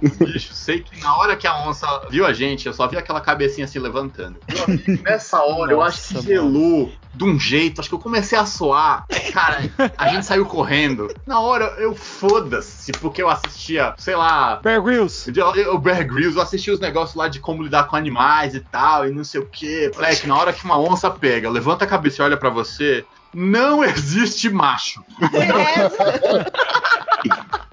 Bicho, 0.00 0.54
sei 0.54 0.80
que 0.80 1.00
na 1.00 1.16
hora 1.16 1.36
que 1.36 1.46
a 1.46 1.66
onça 1.66 1.86
viu 2.10 2.26
a 2.26 2.32
gente, 2.32 2.66
eu 2.66 2.72
só 2.72 2.86
vi 2.86 2.96
aquela 2.96 3.20
cabecinha 3.20 3.66
se 3.66 3.78
levantando. 3.78 4.36
Meu 4.52 4.64
amigo, 4.64 5.02
Nessa 5.02 5.40
hora, 5.42 5.72
eu 5.72 5.82
acho 5.82 6.08
que 6.08 6.14
Nossa, 6.14 6.26
gelou 6.26 6.92
de 7.14 7.24
um 7.24 7.40
jeito, 7.40 7.80
acho 7.80 7.88
que 7.88 7.94
eu 7.94 7.98
comecei 7.98 8.38
a 8.38 8.44
soar. 8.44 9.06
Cara, 9.32 9.60
a 9.96 10.08
gente 10.08 10.26
saiu 10.26 10.44
correndo. 10.44 11.08
Na 11.26 11.40
hora, 11.40 11.74
eu 11.78 11.94
foda-se, 11.94 12.92
porque 12.92 13.22
eu 13.22 13.28
assistia, 13.30 13.94
sei 13.96 14.14
lá, 14.14 14.56
Bear 14.62 14.82
Grylls. 14.82 15.30
o 15.72 15.78
Bear 15.78 16.06
Grylls, 16.06 16.36
eu 16.36 16.42
assisti 16.42 16.70
os 16.70 16.78
negócios 16.78 17.16
lá 17.16 17.28
de 17.28 17.40
como 17.40 17.62
lidar 17.62 17.84
com 17.84 17.96
animais 17.96 18.54
e 18.54 18.60
tal, 18.60 19.08
e 19.08 19.10
não 19.10 19.24
sei 19.24 19.40
o 19.40 19.46
que. 19.46 19.90
Moleque, 19.94 20.26
na 20.26 20.36
hora 20.36 20.52
que 20.52 20.64
uma 20.64 20.78
onça 20.78 21.10
pega, 21.10 21.48
levanta 21.48 21.84
a 21.84 21.88
cabeça 21.88 22.22
e 22.22 22.24
olha 22.24 22.36
pra 22.36 22.50
você, 22.50 23.04
não 23.32 23.82
existe 23.84 24.50
macho. 24.50 25.02
E 25.20 25.26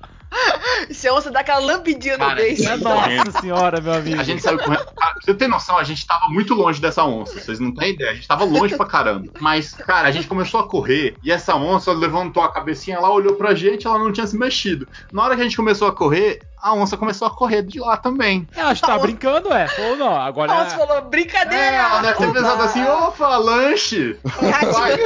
se 0.91 1.07
a 1.07 1.13
onça 1.13 1.31
dá 1.31 1.39
aquela 1.41 1.59
lambidinha 1.59 2.13
no 2.17 2.25
Cara, 2.25 2.35
beijo. 2.35 2.67
é 2.67 2.77
Nossa 2.77 3.39
senhora, 3.41 3.81
meu 3.81 3.93
amigo. 3.93 4.19
A 4.19 4.23
gente 4.23 4.41
saiu 4.41 4.57
correndo. 4.57 4.85
Cara, 4.85 5.13
pra 5.13 5.21
você 5.21 5.33
ter 5.33 5.47
noção, 5.47 5.77
a 5.77 5.83
gente 5.83 6.05
tava 6.05 6.27
muito 6.29 6.53
longe 6.53 6.81
dessa 6.81 7.03
onça. 7.03 7.39
Vocês 7.39 7.59
não 7.59 7.73
têm 7.73 7.91
ideia. 7.93 8.11
A 8.11 8.15
gente 8.15 8.27
tava 8.27 8.43
longe 8.43 8.75
pra 8.75 8.85
caramba. 8.85 9.27
Mas, 9.39 9.73
cara, 9.73 10.07
a 10.07 10.11
gente 10.11 10.27
começou 10.27 10.59
a 10.59 10.67
correr 10.67 11.15
e 11.23 11.31
essa 11.31 11.55
onça 11.55 11.91
levantou 11.91 12.43
a 12.43 12.51
cabecinha 12.51 12.99
lá, 12.99 13.11
olhou 13.11 13.35
pra 13.35 13.53
gente, 13.55 13.85
ela 13.87 13.99
não 13.99 14.11
tinha 14.11 14.27
se 14.27 14.37
mexido. 14.37 14.87
Na 15.11 15.23
hora 15.23 15.35
que 15.35 15.41
a 15.41 15.43
gente 15.43 15.55
começou 15.57 15.87
a 15.87 15.91
correr, 15.95 16.39
a 16.61 16.73
onça 16.73 16.95
começou 16.97 17.27
a 17.27 17.31
correr 17.31 17.61
de 17.63 17.79
lá 17.79 17.97
também. 17.97 18.47
Eu 18.55 18.67
acho 18.67 18.81
que 18.81 18.87
tá 18.87 18.97
brincando, 18.97 19.51
é. 19.53 19.67
Ou 19.89 19.97
não, 19.97 20.15
agora. 20.15 20.51
A 20.53 20.61
onça 20.63 20.77
falou, 20.77 20.97
É, 20.97 21.01
brincadeira! 21.01 21.63
ela 21.75 22.01
deve 22.01 22.17
ter 22.17 22.33
pensado 22.33 22.63
assim, 22.63 22.83
opa, 22.83 23.37
lanche! 23.37 24.17
Vai. 24.23 24.97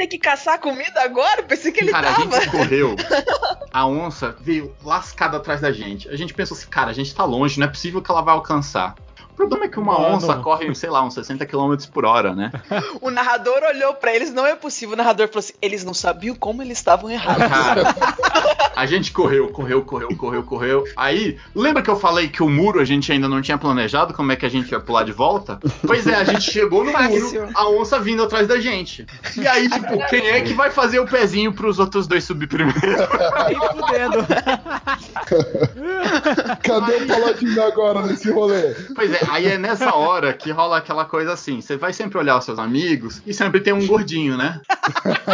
Tem 0.00 0.08
que 0.08 0.16
caçar 0.16 0.58
comida 0.58 1.02
agora? 1.02 1.42
Pensei 1.42 1.70
que 1.70 1.80
ele 1.80 1.90
Cara, 1.90 2.08
a 2.08 2.14
tava. 2.14 2.40
gente 2.40 2.50
correu. 2.50 2.96
A 3.70 3.86
onça 3.86 4.34
veio 4.40 4.74
lascada 4.82 5.36
atrás 5.36 5.60
da 5.60 5.70
gente. 5.70 6.08
A 6.08 6.16
gente 6.16 6.32
pensou 6.32 6.56
assim, 6.56 6.68
cara, 6.68 6.88
a 6.90 6.94
gente 6.94 7.14
tá 7.14 7.22
longe, 7.22 7.60
não 7.60 7.66
é 7.66 7.68
possível 7.68 8.00
que 8.00 8.10
ela 8.10 8.22
vai 8.22 8.32
alcançar. 8.32 8.94
O 9.40 9.48
problema 9.48 9.64
é 9.64 9.68
que 9.68 9.78
uma 9.78 9.98
Mano. 9.98 10.16
onça 10.16 10.36
corre, 10.36 10.74
sei 10.74 10.90
lá, 10.90 11.02
uns 11.02 11.14
60 11.14 11.46
km 11.46 11.74
por 11.90 12.04
hora, 12.04 12.34
né? 12.34 12.52
O 13.00 13.10
narrador 13.10 13.62
olhou 13.62 13.94
pra 13.94 14.14
eles, 14.14 14.32
não 14.32 14.46
é 14.46 14.54
possível. 14.54 14.94
O 14.94 14.96
narrador 14.96 15.28
falou 15.28 15.38
assim: 15.38 15.54
eles 15.62 15.82
não 15.82 15.94
sabiam 15.94 16.34
como 16.34 16.62
eles 16.62 16.76
estavam 16.76 17.10
errados. 17.10 17.46
Cara, 17.48 17.94
a 18.76 18.84
gente 18.84 19.12
correu, 19.12 19.48
correu, 19.48 19.82
correu, 19.82 20.14
correu, 20.16 20.42
correu. 20.42 20.84
Aí, 20.94 21.38
lembra 21.54 21.82
que 21.82 21.88
eu 21.88 21.96
falei 21.96 22.28
que 22.28 22.42
o 22.42 22.48
muro 22.48 22.80
a 22.80 22.84
gente 22.84 23.10
ainda 23.10 23.28
não 23.28 23.40
tinha 23.40 23.56
planejado 23.56 24.12
como 24.12 24.30
é 24.30 24.36
que 24.36 24.44
a 24.44 24.48
gente 24.48 24.70
ia 24.70 24.80
pular 24.80 25.04
de 25.04 25.12
volta? 25.12 25.58
Pois 25.86 26.06
é, 26.06 26.14
a 26.14 26.24
gente 26.24 26.42
chegou 26.42 26.84
no 26.84 26.92
muro, 26.92 27.48
a 27.54 27.68
onça 27.70 27.98
vindo 27.98 28.22
atrás 28.22 28.46
da 28.46 28.60
gente. 28.60 29.06
E 29.36 29.46
aí, 29.46 29.68
tipo, 29.70 30.06
quem 30.08 30.26
é 30.28 30.40
que 30.42 30.52
vai 30.52 30.70
fazer 30.70 31.00
o 31.00 31.06
pezinho 31.06 31.52
pros 31.52 31.78
outros 31.78 32.06
dois 32.06 32.24
subir 32.24 32.46
primeiro? 32.46 32.80
Nem 32.80 33.58
fudendo. 33.58 34.26
Cadê 36.62 36.96
o 36.96 37.06
Paladino 37.06 37.62
agora 37.62 38.02
nesse 38.02 38.30
rolê? 38.30 38.74
Pois 38.94 39.12
é, 39.12 39.29
aí 39.30 39.46
é 39.46 39.58
nessa 39.58 39.94
hora 39.94 40.32
que 40.32 40.50
rola 40.50 40.78
aquela 40.78 41.04
coisa 41.04 41.32
assim: 41.32 41.60
você 41.60 41.76
vai 41.76 41.92
sempre 41.92 42.18
olhar 42.18 42.38
os 42.38 42.44
seus 42.44 42.58
amigos 42.58 43.22
e 43.26 43.32
sempre 43.32 43.60
tem 43.60 43.72
um 43.72 43.86
gordinho, 43.86 44.36
né? 44.36 44.60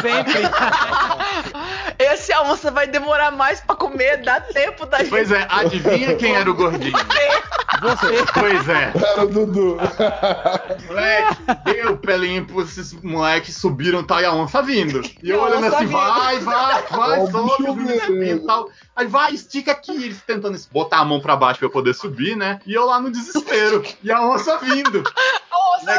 Sempre. 0.01 0.43
Esse 1.99 2.33
a 2.33 2.43
onça 2.43 2.71
vai 2.71 2.87
demorar 2.87 3.31
mais 3.31 3.61
pra 3.61 3.75
comer, 3.75 4.19
dá 4.19 4.41
tempo 4.41 4.85
da 4.87 4.99
gente. 4.99 5.11
Pois 5.11 5.31
é, 5.31 5.47
adivinha 5.51 6.15
quem 6.17 6.35
era 6.35 6.51
o 6.51 6.55
gordinho? 6.55 6.97
Você. 7.81 8.25
Pois 8.33 8.69
é. 8.69 8.93
Era 8.95 9.25
o 9.25 9.29
Dudu. 9.29 9.77
Moleque, 10.87 11.37
deu 11.65 11.97
pelinho 11.99 12.47
pros 12.47 12.77
esses 12.77 12.93
moleques 13.03 13.57
subiram 13.57 14.05
tal 14.05 14.21
e 14.21 14.25
a 14.25 14.33
onça 14.33 14.63
vindo. 14.63 15.03
E 15.23 15.31
eu 15.31 15.41
olhando 15.41 15.67
assim, 15.67 15.87
vindo. 15.87 15.93
vai, 15.93 16.39
vai, 16.39 16.83
vai, 16.83 17.21
o 17.21 17.31
sobe, 17.31 17.67
subindo 17.67 18.23
e 18.23 18.39
tal. 18.41 18.71
Aí 18.95 19.07
vai, 19.07 19.33
estica 19.35 19.73
aqui, 19.73 19.93
eles 19.93 20.23
tentando 20.23 20.59
botar 20.73 20.99
a 20.99 21.05
mão 21.05 21.21
pra 21.21 21.37
baixo 21.37 21.59
pra 21.59 21.67
eu 21.67 21.71
poder 21.73 21.95
subir, 21.95 22.37
né? 22.37 22.61
E 22.67 22.75
eu 22.75 22.87
lá 22.87 23.01
no 23.01 23.11
desespero. 23.11 23.83
E 24.03 24.11
a 24.13 24.21
onça 24.23 24.59
vindo. 24.59 25.03
Onça 25.59 25.91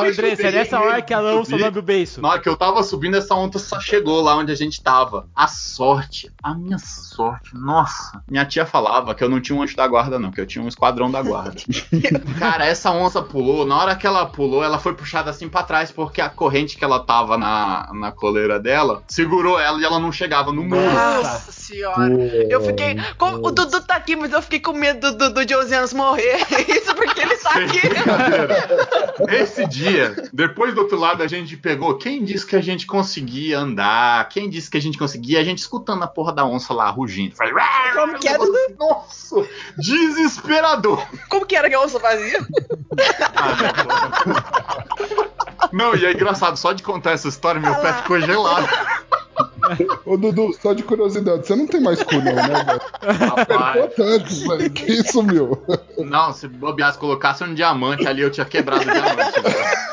Andressa, 0.00 0.42
é 0.42 0.50
nessa 0.52 0.80
hora 0.80 1.02
que 1.02 1.12
a 1.14 1.20
onça 1.20 1.56
lambe 1.56 1.78
o 1.78 1.82
beiço. 1.82 2.20
Na 2.20 2.30
hora 2.30 2.40
que 2.40 2.48
eu 2.48 2.56
tava 2.56 2.82
subindo, 2.82 3.16
essa 3.16 3.34
onça 3.34 3.58
só 3.58 3.78
chegou 3.80 4.20
lá 4.22 4.36
onde 4.36 4.52
a 4.52 4.54
gente 4.54 4.82
tava. 4.82 5.26
A 5.34 5.46
sorte, 5.48 6.30
a 6.42 6.54
minha 6.54 6.78
sorte, 6.78 7.50
nossa. 7.54 8.22
Minha 8.28 8.44
tia 8.44 8.64
falava 8.64 9.14
que 9.14 9.22
eu 9.22 9.28
não 9.28 9.40
tinha 9.40 9.56
um 9.58 9.62
anjo 9.62 9.76
da 9.76 9.86
guarda, 9.86 10.18
não, 10.18 10.30
que 10.30 10.40
eu 10.40 10.46
tinha 10.46 10.64
um 10.64 10.68
esquadrão 10.68 11.10
da 11.10 11.22
guarda. 11.22 11.56
Cara, 12.38 12.64
essa 12.66 12.90
onça 12.90 13.20
pulou, 13.22 13.66
na 13.66 13.76
hora 13.76 13.96
que 13.96 14.06
ela 14.06 14.26
pulou, 14.26 14.62
ela 14.64 14.78
foi 14.78 14.94
puxada 14.94 15.30
assim 15.30 15.48
pra 15.48 15.62
trás, 15.62 15.90
porque 15.90 16.20
a 16.20 16.28
corrente 16.30 16.76
que 16.76 16.84
ela 16.84 17.00
tava 17.00 17.36
na, 17.36 17.90
na 17.92 18.12
coleira 18.12 18.58
dela 18.60 19.02
segurou 19.08 19.58
ela 19.58 19.80
e 19.80 19.84
ela 19.84 19.98
não 19.98 20.12
chegava 20.12 20.52
no 20.52 20.62
muro. 20.62 20.80
Nossa 20.80 21.52
senhora. 21.52 22.12
Eu 22.48 22.60
fiquei. 22.64 22.96
como- 23.18 23.38
o 23.46 23.50
Dudu 23.50 23.80
tá 23.82 23.96
aqui, 23.96 24.14
mas 24.16 24.32
eu 24.32 24.40
fiquei 24.42 24.60
com 24.60 24.72
medo 24.72 25.16
do, 25.16 25.30
do 25.32 25.48
Josianos 25.48 25.92
morrer. 25.92 26.36
Isso 26.68 26.94
porque 26.94 27.20
ele 27.20 27.36
tá 27.36 27.50
aqui. 27.50 27.80
Esse 29.28 29.66
dia, 29.66 30.28
depois 30.32 30.74
do 30.74 30.82
outro 30.82 30.98
lado, 30.98 31.22
a 31.22 31.26
gente 31.26 31.56
pegou. 31.56 31.98
Quem 31.98 32.24
disse 32.24 32.46
que 32.46 32.56
a 32.56 32.60
gente 32.60 32.86
conseguia 32.86 33.58
andar? 33.58 34.28
Quem 34.28 34.48
disse 34.48 34.70
que 34.70 34.76
a 34.76 34.80
gente 34.80 34.98
conseguia? 34.98 35.40
A 35.40 35.44
gente 35.44 35.58
escutando 35.58 36.02
a 36.02 36.06
porra 36.06 36.32
da 36.32 36.44
onça 36.44 36.72
lá 36.74 36.88
rugindo. 36.90 37.34
Falei, 37.36 37.52
Como 37.94 38.18
que 38.18 38.32
Dudu? 38.36 38.58
Nossa, 38.78 39.46
desesperador. 39.78 41.06
Como 41.28 41.46
que 41.46 41.56
era 41.56 41.68
que 41.68 41.74
a 41.74 41.80
onça 41.80 42.00
fazia? 42.00 42.38
Não, 45.70 45.94
e 45.94 46.06
é 46.06 46.12
engraçado, 46.12 46.56
só 46.56 46.72
de 46.72 46.82
contar 46.82 47.12
essa 47.12 47.28
história, 47.28 47.60
meu 47.60 47.74
pé 47.76 47.92
ficou 47.94 48.20
gelado. 48.20 48.68
Ô, 50.04 50.16
Dudu, 50.16 50.52
só 50.60 50.72
de 50.72 50.82
curiosidade, 50.82 51.46
você 51.46 51.54
não 51.54 51.66
tem 51.66 51.80
mais 51.80 52.02
cu, 52.02 52.16
não, 52.16 52.34
né, 52.34 52.64
velho? 52.64 52.80
Apertou 53.32 53.88
tanto, 53.88 54.48
velho. 54.48 54.70
Que 54.70 54.92
isso, 54.92 55.22
meu? 55.22 55.64
não, 55.98 56.32
se 56.32 56.48
bobeasse, 56.48 56.98
colocasse 56.98 57.44
um 57.44 57.54
diamante 57.54 58.06
ali, 58.06 58.22
eu 58.22 58.30
tinha 58.30 58.44
quebrado 58.44 58.82
o 58.82 58.84
diamante. 58.84 59.40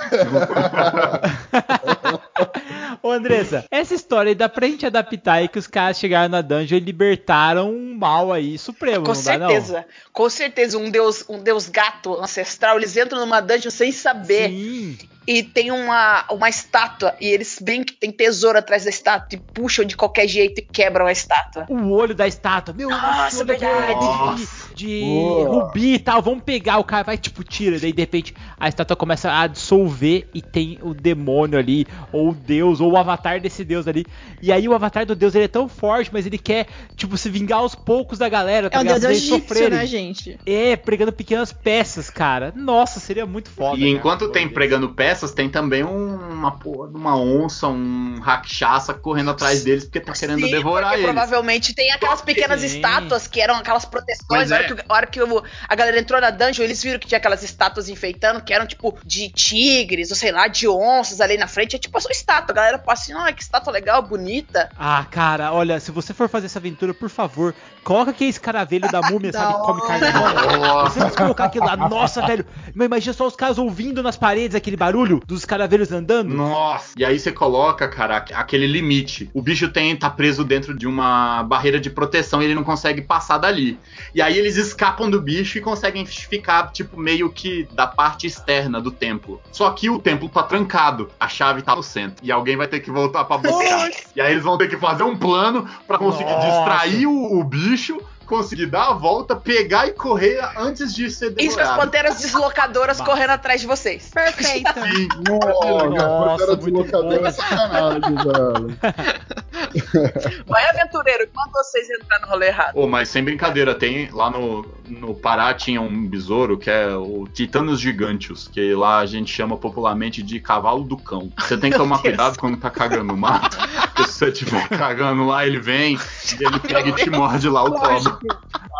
Ô, 3.01 3.11
Andressa, 3.11 3.65
essa 3.71 3.93
história 3.93 4.29
aí 4.29 4.35
dá 4.35 4.49
pra 4.49 4.67
gente 4.67 4.85
adaptar 4.85 5.35
aí 5.35 5.47
que 5.47 5.59
os 5.59 5.67
caras 5.67 5.97
chegaram 5.97 6.29
na 6.29 6.41
dungeon 6.41 6.77
e 6.77 6.81
libertaram 6.81 7.71
um 7.71 7.95
mal 7.95 8.33
aí 8.33 8.57
supremo, 8.57 9.05
Com 9.05 9.13
não 9.13 9.23
dá 9.23 9.37
não? 9.37 9.49
certeza. 9.49 9.85
Com 10.11 10.29
certeza. 10.29 10.77
Um 10.77 10.89
deus, 10.89 11.23
um 11.29 11.41
deus 11.41 11.69
gato 11.69 12.19
ancestral. 12.19 12.77
Eles 12.77 12.97
entram 12.97 13.19
numa 13.19 13.39
dungeon 13.39 13.71
sem 13.71 13.91
saber. 13.91 14.49
Sim. 14.49 14.97
E 15.31 15.43
tem 15.43 15.69
uma, 15.71 16.25
uma 16.31 16.49
estátua. 16.49 17.13
E 17.21 17.27
eles 17.27 17.59
bem 17.61 17.83
que 17.83 17.93
tem 17.93 18.11
tesouro 18.11 18.57
atrás 18.57 18.85
da 18.85 18.89
estátua. 18.89 19.37
E 19.37 19.37
puxam 19.37 19.85
de 19.85 19.95
qualquer 19.95 20.27
jeito 20.27 20.57
e 20.57 20.61
quebram 20.63 21.05
a 21.05 21.11
estátua. 21.11 21.67
O 21.69 21.91
olho 21.91 22.15
da 22.15 22.27
estátua. 22.27 22.73
Meu, 22.73 22.89
Nossa, 22.89 23.43
é 23.43 23.45
verdade. 23.45 24.47
de, 24.73 24.73
de 24.73 25.43
rubi 25.45 25.93
e 25.93 25.99
tal. 25.99 26.19
Vamos 26.23 26.43
pegar. 26.43 26.79
O 26.79 26.83
cara 26.83 27.03
vai, 27.03 27.15
tipo, 27.15 27.43
tira. 27.43 27.77
Daí, 27.79 27.93
de 27.93 28.01
repente, 28.01 28.33
a 28.59 28.67
estátua 28.67 28.95
começa 28.97 29.31
a 29.31 29.45
dissolver 29.45 30.27
e 30.33 30.41
tem 30.41 30.79
o 30.81 30.95
demônio 30.95 31.59
ali. 31.59 31.85
Ou 32.11 32.29
o 32.29 32.33
deus, 32.33 32.81
ou 32.81 32.93
o 32.93 32.97
avatar 32.97 33.39
desse 33.39 33.63
deus 33.63 33.87
ali. 33.87 34.07
E 34.41 34.51
aí, 34.51 34.67
o 34.67 34.73
avatar 34.73 35.05
do 35.05 35.15
deus, 35.15 35.35
ele 35.35 35.45
é 35.45 35.47
tão 35.47 35.69
forte, 35.69 36.09
mas 36.11 36.25
ele 36.25 36.39
quer, 36.39 36.65
tipo, 36.95 37.15
se 37.19 37.29
vingar 37.29 37.59
aos 37.59 37.75
poucos 37.75 38.17
da 38.17 38.27
galera. 38.27 38.67
Tá 38.67 38.77
É 38.77 38.79
um 38.79 38.83
ligado? 38.83 39.01
deus 39.01 39.13
egípcio, 39.17 39.39
sofrerem. 39.41 39.77
né, 39.77 39.85
gente? 39.85 40.39
É, 40.43 40.75
pregando 40.75 41.11
pequenas 41.13 41.53
peças, 41.53 42.09
cara. 42.09 42.51
Nossa, 42.55 42.99
seria 42.99 43.27
muito 43.27 43.51
foda. 43.51 43.77
E 43.77 43.81
cara. 43.81 43.91
enquanto 43.91 44.29
tem 44.31 44.49
pregando 44.49 44.89
peças, 44.89 45.18
tem 45.27 45.49
também 45.49 45.83
um- 45.83 46.15
uma 46.31 46.51
porra 46.51 46.87
de 46.89 46.95
uma 46.95 47.15
onça, 47.17 47.67
um 47.67 48.19
rakshasa 48.21 48.93
correndo 48.93 49.31
atrás 49.31 49.63
deles 49.63 49.83
porque 49.85 49.99
tá 49.99 50.13
querendo 50.13 50.45
Sim, 50.45 50.51
devorar 50.51 50.93
eles. 50.93 51.05
provavelmente 51.05 51.73
tem 51.73 51.91
aquelas 51.91 52.21
pequenas 52.21 52.61
Sim. 52.61 52.67
estátuas 52.67 53.27
que 53.27 53.41
eram 53.41 53.55
aquelas 53.55 53.85
proteções. 53.85 54.51
A 54.51 54.55
hora 54.55 54.63
é. 54.63 54.67
que, 54.73 54.81
a, 54.87 54.93
hora 54.93 55.05
que 55.07 55.21
o- 55.21 55.43
a 55.67 55.75
galera 55.75 55.99
entrou 55.99 56.19
na 56.21 56.29
dungeon, 56.29 56.63
eles 56.63 56.81
viram 56.81 56.99
que 56.99 57.07
tinha 57.07 57.17
aquelas 57.17 57.43
estátuas 57.43 57.89
enfeitando, 57.89 58.41
que 58.41 58.53
eram 58.53 58.65
tipo 58.65 58.97
de 59.05 59.29
tigres, 59.29 60.09
ou 60.09 60.15
sei 60.15 60.31
lá, 60.31 60.47
de 60.47 60.67
onças 60.67 61.19
ali 61.21 61.37
na 61.37 61.47
frente. 61.47 61.75
É 61.75 61.79
tipo 61.79 61.97
a 61.97 62.01
sua 62.01 62.11
estátua. 62.11 62.53
A 62.53 62.55
galera 62.55 62.77
passa 62.79 63.03
assim, 63.03 63.13
olha 63.13 63.33
que 63.33 63.41
estátua 63.41 63.71
legal, 63.73 64.01
bonita. 64.01 64.69
Ah, 64.77 65.05
cara, 65.09 65.51
olha, 65.53 65.79
se 65.79 65.91
você 65.91 66.13
for 66.13 66.29
fazer 66.29 66.45
essa 66.47 66.59
aventura, 66.59 66.93
por 66.93 67.09
favor, 67.09 67.53
coloca 67.83 68.11
aquele 68.11 68.29
escaravelho 68.29 68.89
da 68.91 69.01
múmia, 69.01 69.31
sabe, 69.31 69.53
que 69.53 69.59
come 69.61 69.81
carne 69.81 70.07
você 70.83 71.11
colocar 71.15 71.45
aquilo 71.45 71.65
lá, 71.65 71.75
nossa, 71.75 72.25
velho, 72.25 72.45
mas 72.73 72.85
imagina 72.85 73.13
só 73.13 73.27
os 73.27 73.35
caras 73.35 73.57
ouvindo 73.57 74.01
nas 74.03 74.17
paredes 74.17 74.55
aquele 74.55 74.77
barulho 74.77 75.08
dos 75.25 75.39
escaravelhos 75.39 75.91
andando. 75.91 76.33
Nossa. 76.33 76.93
E 76.97 77.03
aí 77.05 77.17
você 77.17 77.31
coloca, 77.31 77.87
cara, 77.87 78.17
aqu- 78.17 78.33
aquele 78.33 78.67
limite. 78.67 79.29
O 79.33 79.41
bicho 79.41 79.69
tem 79.69 79.95
tá 79.95 80.09
preso 80.09 80.43
dentro 80.43 80.73
de 80.77 80.85
uma 80.87 81.43
barreira 81.43 81.79
de 81.79 81.89
proteção 81.89 82.41
e 82.41 82.45
ele 82.45 82.55
não 82.55 82.63
consegue 82.63 83.01
passar 83.01 83.37
dali. 83.37 83.79
E 84.13 84.21
aí 84.21 84.37
eles 84.37 84.57
escapam 84.57 85.09
do 85.09 85.21
bicho 85.21 85.57
e 85.57 85.61
conseguem 85.61 86.05
ficar 86.05 86.71
tipo 86.71 86.99
meio 86.99 87.29
que 87.29 87.67
da 87.73 87.87
parte 87.87 88.27
externa 88.27 88.81
do 88.81 88.91
templo. 88.91 89.41
Só 89.51 89.69
que 89.71 89.89
o 89.89 89.97
templo 89.99 90.27
tá 90.29 90.43
trancado, 90.43 91.09
a 91.19 91.27
chave 91.27 91.61
tá 91.61 91.75
no 91.75 91.83
centro 91.83 92.23
e 92.23 92.31
alguém 92.31 92.57
vai 92.57 92.67
ter 92.67 92.79
que 92.81 92.91
voltar 92.91 93.23
pra 93.25 93.37
buscar. 93.37 93.89
E 94.15 94.21
aí 94.21 94.31
eles 94.33 94.43
vão 94.43 94.57
ter 94.57 94.67
que 94.69 94.77
fazer 94.77 95.03
um 95.03 95.15
plano 95.15 95.67
pra 95.87 95.97
conseguir 95.97 96.31
Nossa. 96.31 96.47
distrair 96.47 97.05
o, 97.07 97.39
o 97.39 97.43
bicho, 97.43 97.99
conseguir 98.29 98.67
dar 98.67 98.89
a 98.89 98.93
volta, 98.93 99.35
pegar 99.35 99.87
e 99.87 99.91
correr 99.91 100.39
antes 100.55 100.93
de 100.93 101.09
ser 101.09 101.31
Isso 101.31 101.35
com 101.35 101.41
as 101.41 101.55
devorado. 101.55 101.79
panteras 101.79 102.17
deslocadoras 102.21 103.01
correndo 103.01 103.31
atrás 103.31 103.59
de 103.59 103.67
vocês. 103.67 104.09
Perfeito. 104.09 104.71
Sim. 104.73 105.07
Nossa, 105.27 105.89
Nossa, 105.89 106.43
era 106.43 106.55
muito 106.55 106.83
deslocador 106.83 107.19
bom. 107.19 107.25
é 107.25 107.31
sacanagem, 107.31 108.15
velho. 108.15 108.79
Vai, 110.47 110.69
aventureiro, 110.69 111.27
quando 111.33 111.51
vocês 111.51 111.87
entraram 111.89 112.25
no 112.25 112.31
rolê 112.31 112.47
errado. 112.47 112.75
Ô, 112.75 112.87
mas 112.87 113.09
sem 113.09 113.23
brincadeira, 113.23 113.73
tem 113.75 114.09
lá 114.11 114.29
no, 114.29 114.65
no 114.87 115.13
Pará 115.15 115.53
tinha 115.53 115.81
um 115.81 116.07
besouro 116.07 116.57
que 116.57 116.69
é 116.69 116.95
o 116.95 117.27
Titanos 117.33 117.79
Gigantios, 117.79 118.47
que 118.47 118.73
lá 118.75 118.99
a 118.99 119.05
gente 119.05 119.31
chama 119.33 119.57
popularmente 119.57 120.21
de 120.21 120.39
cavalo 120.39 120.83
do 120.83 120.97
cão. 120.97 121.31
Você 121.39 121.57
tem 121.57 121.71
que 121.71 121.77
tomar 121.77 121.95
Deus. 121.97 122.01
cuidado 122.03 122.37
quando 122.37 122.57
tá 122.57 122.69
cagando 122.69 123.05
no 123.05 123.17
mato, 123.17 123.57
porque 123.57 124.03
se 124.09 124.13
você 124.13 124.27
estiver 124.29 124.67
cagando 124.69 125.25
lá, 125.25 125.45
ele 125.45 125.59
vem 125.59 125.97
e 126.39 126.43
ele 126.43 126.59
pega 126.59 126.89
e 126.89 126.93
te 126.93 127.09
morde 127.09 127.49
lá 127.49 127.63
o 127.63 127.71
cobra. 127.73 128.18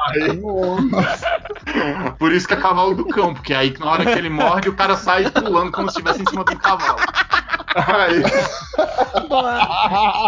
Aí, 0.08 0.42
por 2.18 2.32
isso 2.32 2.48
que 2.48 2.54
é 2.54 2.58
cavalo 2.58 2.96
do 2.96 3.06
cão, 3.06 3.34
porque 3.34 3.54
aí 3.54 3.74
na 3.80 3.92
hora 3.92 4.06
que 4.06 4.18
ele 4.18 4.30
morde, 4.30 4.70
o 4.70 4.76
cara 4.76 4.96
sai 4.96 5.30
pulando 5.30 5.72
como 5.72 5.90
se 5.90 6.00
estivesse 6.00 6.22
em 6.22 6.30
cima 6.30 6.44
de 6.44 6.56
um 6.56 6.58
cavalo. 6.58 7.00
Aí, 7.88 8.24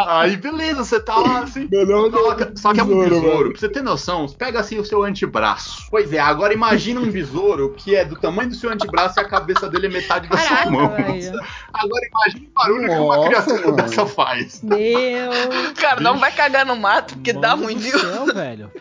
aí 0.08 0.38
beleza, 0.38 0.84
você 0.84 1.00
tá 1.00 1.16
lá 1.16 1.40
assim. 1.44 1.68
Melhor 1.72 2.10
Coloca- 2.12 2.52
só 2.56 2.74
que 2.74 2.80
é 2.80 2.84
um 2.84 2.88
besouro. 3.10 3.52
Pra 3.52 3.60
você 3.60 3.70
ter 3.70 3.82
noção, 3.82 4.28
pega 4.28 4.60
assim 4.60 4.80
o 4.80 4.86
seu 4.86 5.04
antebraço. 5.04 5.84
Pois 5.90 6.12
é, 6.14 6.20
agora 6.20 6.54
imagina 6.54 7.00
um 7.00 7.10
besouro 7.12 7.74
que 7.78 7.96
é 7.96 8.06
do 8.06 8.16
tamanho 8.16 8.50
do 8.50 8.56
seu 8.56 8.70
antebraço 8.72 9.20
e 9.20 9.22
a 9.22 9.28
cabeça 9.28 9.70
dele 9.70 9.88
é 9.88 9.90
metade 9.90 10.28
da 10.28 10.38
sua 10.38 10.50
Caraca, 10.50 10.70
mão. 10.72 10.90
velho. 10.90 11.40
Agora 11.74 12.02
imagina 12.08 12.48
o 12.50 12.54
barulho 12.54 12.88
que 12.90 12.96
uma 12.96 13.16
Nossa, 13.18 13.28
criatura 13.30 13.62
mano. 13.62 13.76
dessa 13.76 14.06
faz. 14.06 14.62
Meu. 14.64 15.32
Cara, 15.76 16.02
não 16.02 16.18
vai 16.18 16.32
cagar 16.32 16.66
no 16.66 16.76
mato, 16.76 17.16
porque 17.16 17.34
dá 17.34 17.50
Mano 17.56 17.64
ruim, 17.64 17.76
do 17.76 17.82
viu? 17.82 18.00
céu, 18.00 18.26
velho. 18.28 18.72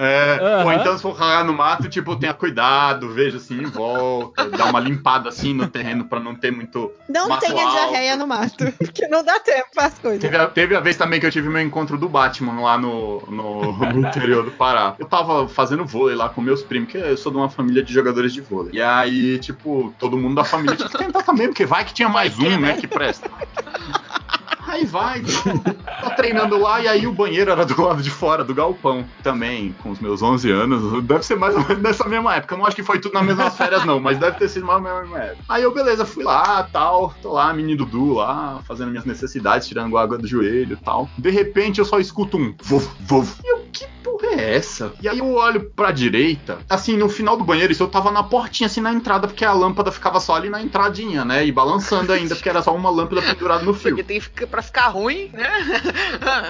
É, 0.00 0.38
Aham. 0.40 0.64
ou 0.64 0.72
então 0.74 0.96
se 0.96 1.02
for 1.02 1.18
cagar 1.18 1.44
no 1.44 1.52
mato, 1.52 1.88
tipo, 1.88 2.14
tenha 2.14 2.32
cuidado, 2.32 3.12
veja 3.12 3.38
assim 3.38 3.60
em 3.60 3.66
volta, 3.66 4.48
dá 4.50 4.66
uma 4.66 4.78
limpada 4.78 5.28
assim 5.28 5.52
no 5.52 5.66
terreno 5.66 6.04
pra 6.04 6.20
não 6.20 6.36
ter 6.36 6.52
muito. 6.52 6.92
Não 7.08 7.28
mato 7.28 7.40
tenha 7.40 7.64
alto. 7.64 7.74
diarreia 7.74 8.16
no 8.16 8.24
mato, 8.24 8.72
porque 8.78 9.08
não 9.08 9.24
dá 9.24 9.40
tempo 9.40 9.66
para 9.74 9.86
as 9.86 9.98
coisas. 9.98 10.20
Teve 10.20 10.36
a, 10.36 10.46
teve 10.46 10.76
a 10.76 10.80
vez 10.80 10.96
também 10.96 11.18
que 11.18 11.26
eu 11.26 11.32
tive 11.32 11.48
meu 11.48 11.60
encontro 11.60 11.98
do 11.98 12.08
Batman 12.08 12.60
lá 12.60 12.78
no, 12.78 13.20
no, 13.28 13.72
no 13.72 14.06
interior 14.06 14.44
do 14.44 14.52
Pará. 14.52 14.94
Eu 15.00 15.06
tava 15.06 15.48
fazendo 15.48 15.84
vôlei 15.84 16.14
lá 16.14 16.28
com 16.28 16.40
meus 16.40 16.62
primos, 16.62 16.92
que 16.92 16.96
eu 16.96 17.16
sou 17.16 17.32
de 17.32 17.38
uma 17.38 17.50
família 17.50 17.82
de 17.82 17.92
jogadores 17.92 18.32
de 18.32 18.40
vôlei. 18.40 18.74
E 18.74 18.80
aí, 18.80 19.40
tipo, 19.40 19.92
todo 19.98 20.16
mundo 20.16 20.36
da 20.36 20.44
família 20.44 20.76
tinha 20.76 20.88
que 20.88 20.96
tentar 20.96 21.24
também, 21.24 21.48
porque 21.48 21.66
vai 21.66 21.84
que 21.84 21.92
tinha 21.92 22.08
mais 22.08 22.38
um, 22.38 22.60
né, 22.60 22.74
que 22.74 22.86
presta. 22.86 23.28
Aí 24.68 24.84
vai, 24.84 25.22
tô 26.08 26.16
treinando 26.16 26.58
lá 26.58 26.80
e 26.80 26.88
aí 26.88 27.06
o 27.06 27.12
banheiro 27.12 27.50
era 27.50 27.64
do 27.64 27.80
lado 27.82 28.02
de 28.02 28.10
fora 28.10 28.44
do 28.44 28.54
galpão. 28.54 29.04
Também, 29.22 29.74
com 29.82 29.90
os 29.90 30.00
meus 30.00 30.22
11 30.22 30.50
anos, 30.50 31.04
deve 31.04 31.24
ser 31.24 31.36
mais 31.36 31.54
ou 31.54 31.62
menos 31.66 31.82
nessa 31.82 32.08
mesma 32.08 32.36
época. 32.36 32.54
Eu 32.54 32.58
não 32.58 32.66
acho 32.66 32.76
que 32.76 32.82
foi 32.82 32.98
tudo 32.98 33.14
nas 33.14 33.24
mesmas 33.24 33.56
férias, 33.56 33.84
não, 33.84 34.00
mas 34.00 34.18
deve 34.18 34.38
ter 34.38 34.48
sido 34.48 34.66
mais 34.66 34.78
ou 34.78 34.84
menos 34.84 34.98
mesma 35.02 35.18
época. 35.18 35.44
Aí 35.48 35.62
eu, 35.62 35.72
beleza, 35.72 36.04
fui 36.04 36.24
lá, 36.24 36.62
tal, 36.72 37.14
tô 37.22 37.32
lá, 37.32 37.52
menino 37.52 37.78
Dudu 37.78 38.14
lá, 38.14 38.60
fazendo 38.66 38.90
minhas 38.90 39.04
necessidades, 39.04 39.68
tirando 39.68 39.96
água 39.96 40.18
do 40.18 40.26
joelho 40.26 40.74
e 40.80 40.84
tal. 40.84 41.08
De 41.16 41.30
repente 41.30 41.78
eu 41.78 41.84
só 41.84 41.98
escuto 41.98 42.36
um 42.36 42.54
vuf, 42.62 42.88
vuf. 43.00 43.40
E 43.44 43.52
eu, 43.52 43.64
que 43.72 43.86
porra 44.02 44.17
é 44.38 44.56
essa? 44.56 44.92
E 45.00 45.08
aí 45.08 45.18
eu 45.18 45.34
olho 45.34 45.70
pra 45.74 45.90
direita, 45.90 46.58
assim, 46.68 46.96
no 46.96 47.08
final 47.08 47.36
do 47.36 47.44
banheiro, 47.44 47.72
isso 47.72 47.82
eu 47.82 47.88
tava 47.88 48.10
na 48.10 48.22
portinha, 48.22 48.66
assim, 48.66 48.80
na 48.80 48.92
entrada, 48.92 49.26
porque 49.26 49.44
a 49.44 49.52
lâmpada 49.52 49.90
ficava 49.90 50.20
só 50.20 50.36
ali 50.36 50.48
na 50.48 50.62
entradinha, 50.62 51.24
né? 51.24 51.44
E 51.44 51.52
balançando 51.52 52.12
ainda, 52.12 52.34
porque 52.34 52.48
era 52.48 52.62
só 52.62 52.74
uma 52.74 52.90
lâmpada 52.90 53.22
pendurada 53.22 53.64
no 53.64 53.74
fio. 53.74 53.90
Porque 53.90 54.02
tem 54.02 54.20
que 54.20 54.46
pra 54.46 54.62
ficar 54.62 54.88
ruim, 54.88 55.30
né? 55.32 55.48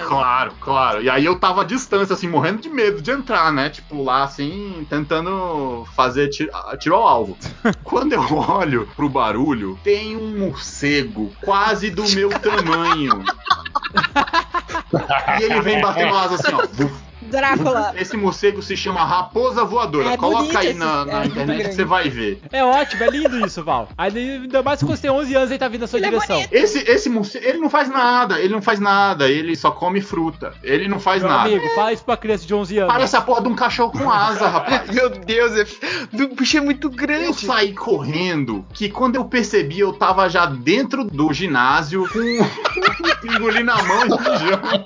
Claro, 0.07 0.53
claro. 0.59 1.01
E 1.01 1.09
aí 1.09 1.25
eu 1.25 1.37
tava 1.37 1.61
à 1.61 1.63
distância, 1.63 2.13
assim, 2.13 2.27
morrendo 2.27 2.61
de 2.61 2.69
medo 2.69 3.01
de 3.01 3.11
entrar, 3.11 3.51
né? 3.51 3.69
Tipo, 3.69 4.03
lá, 4.03 4.23
assim, 4.23 4.85
tentando 4.89 5.85
fazer 5.95 6.29
tiro, 6.29 6.51
tiro 6.79 6.95
ao 6.95 7.07
alvo. 7.07 7.37
Quando 7.83 8.13
eu 8.13 8.37
olho 8.37 8.87
pro 8.95 9.09
barulho, 9.09 9.79
tem 9.83 10.15
um 10.15 10.39
morcego 10.39 11.31
quase 11.41 11.89
do 11.89 12.07
meu 12.09 12.29
tamanho. 12.29 13.23
e 15.39 15.43
ele 15.43 15.61
vem 15.61 15.81
batendo 15.81 16.15
asas 16.15 16.45
assim, 16.45 16.53
ó. 16.53 17.08
Drácula. 17.29 17.93
Esse 17.97 18.17
morcego 18.17 18.61
se 18.61 18.75
chama 18.75 19.03
Raposa 19.05 19.63
Voadora. 19.63 20.11
É 20.13 20.17
Coloca 20.17 20.59
aí 20.59 20.73
na, 20.73 21.01
é 21.01 21.05
na 21.05 21.19
muito 21.19 21.31
internet 21.31 21.69
que 21.69 21.75
você 21.75 21.85
vai 21.85 22.09
ver. 22.09 22.41
É 22.51 22.63
ótimo, 22.63 23.03
é 23.03 23.07
lindo 23.09 23.45
isso, 23.45 23.63
Val. 23.63 23.89
Ainda 23.97 24.61
mais 24.63 24.79
se 24.79 24.85
você 24.85 25.03
tem 25.03 25.11
11 25.11 25.35
anos 25.35 25.51
e 25.51 25.57
tá 25.57 25.67
vindo 25.67 25.81
na 25.81 25.87
sua 25.87 25.99
Ele 25.99 26.07
é 26.07 26.09
direção. 26.09 26.35
bonito. 26.37 26.53
Esse, 26.53 26.79
esse 26.79 27.09
morcego, 27.09 27.45
ele 27.45 27.57
não 27.59 27.69
faz 27.69 27.89
nada, 27.89 28.39
ele 28.39 28.53
não 28.53 28.61
faz 28.61 28.79
nada, 28.79 29.29
ele 29.29 29.55
só 29.55 29.71
come 29.71 30.01
fruta. 30.01 30.53
Ele 30.63 30.87
não 30.87 30.99
faz 30.99 31.21
Meu 31.21 31.31
nada. 31.31 31.49
amigo, 31.49 31.67
fala 31.75 31.93
isso 31.93 32.03
pra 32.03 32.17
criança 32.17 32.45
de 32.45 32.53
11 32.53 32.77
anos. 32.79 32.93
Parece 32.93 33.15
a 33.15 33.21
porra 33.21 33.41
de 33.41 33.47
um 33.47 33.55
cachorro 33.55 33.91
com 33.91 34.09
asa, 34.11 34.47
rapaz. 34.49 34.89
Meu 34.91 35.09
Deus, 35.09 35.51
é- 35.57 36.23
o 36.23 36.35
bicho 36.35 36.57
é 36.57 36.61
muito 36.61 36.87
Eu 36.87 36.91
grande. 36.91 37.45
saí 37.45 37.73
correndo, 37.73 38.65
que 38.73 38.89
quando 38.89 39.15
eu 39.15 39.25
percebi, 39.25 39.79
eu 39.79 39.93
tava 39.93 40.27
já 40.29 40.45
dentro 40.45 41.03
do 41.03 41.31
ginásio 41.31 42.07
com 42.09 42.19
um 42.19 43.15
pingolim 43.21 43.63
na 43.63 43.81
mão 43.83 44.01
e 44.05 44.09
mijando. 44.09 44.85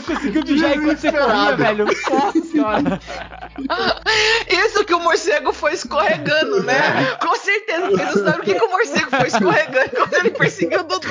Você 0.00 0.14
conseguiu 0.14 0.42
mijar 0.44 0.76
enquanto 0.76 0.98
você 0.98 1.12
corria, 1.12 1.56
velho. 1.56 1.86
Nossa 1.86 2.40
senhora. 2.42 3.00
Isso 4.50 4.84
que 4.84 4.94
o 4.94 5.00
morcego 5.00 5.52
foi 5.52 5.72
escorregando, 5.72 6.62
né? 6.62 6.74
Com 7.20 7.34
certeza. 7.36 7.90
Vocês 7.90 8.14
não 8.14 8.24
sabem 8.24 8.40
o 8.40 8.44
que, 8.44 8.54
que 8.54 8.64
o 8.64 8.70
morcego 8.70 9.10
foi 9.10 9.28
escorregando 9.28 9.90
quando 9.90 10.14
ele 10.14 10.30
perseguiu 10.30 10.80
o 10.80 10.84
Dudu. 10.84 11.08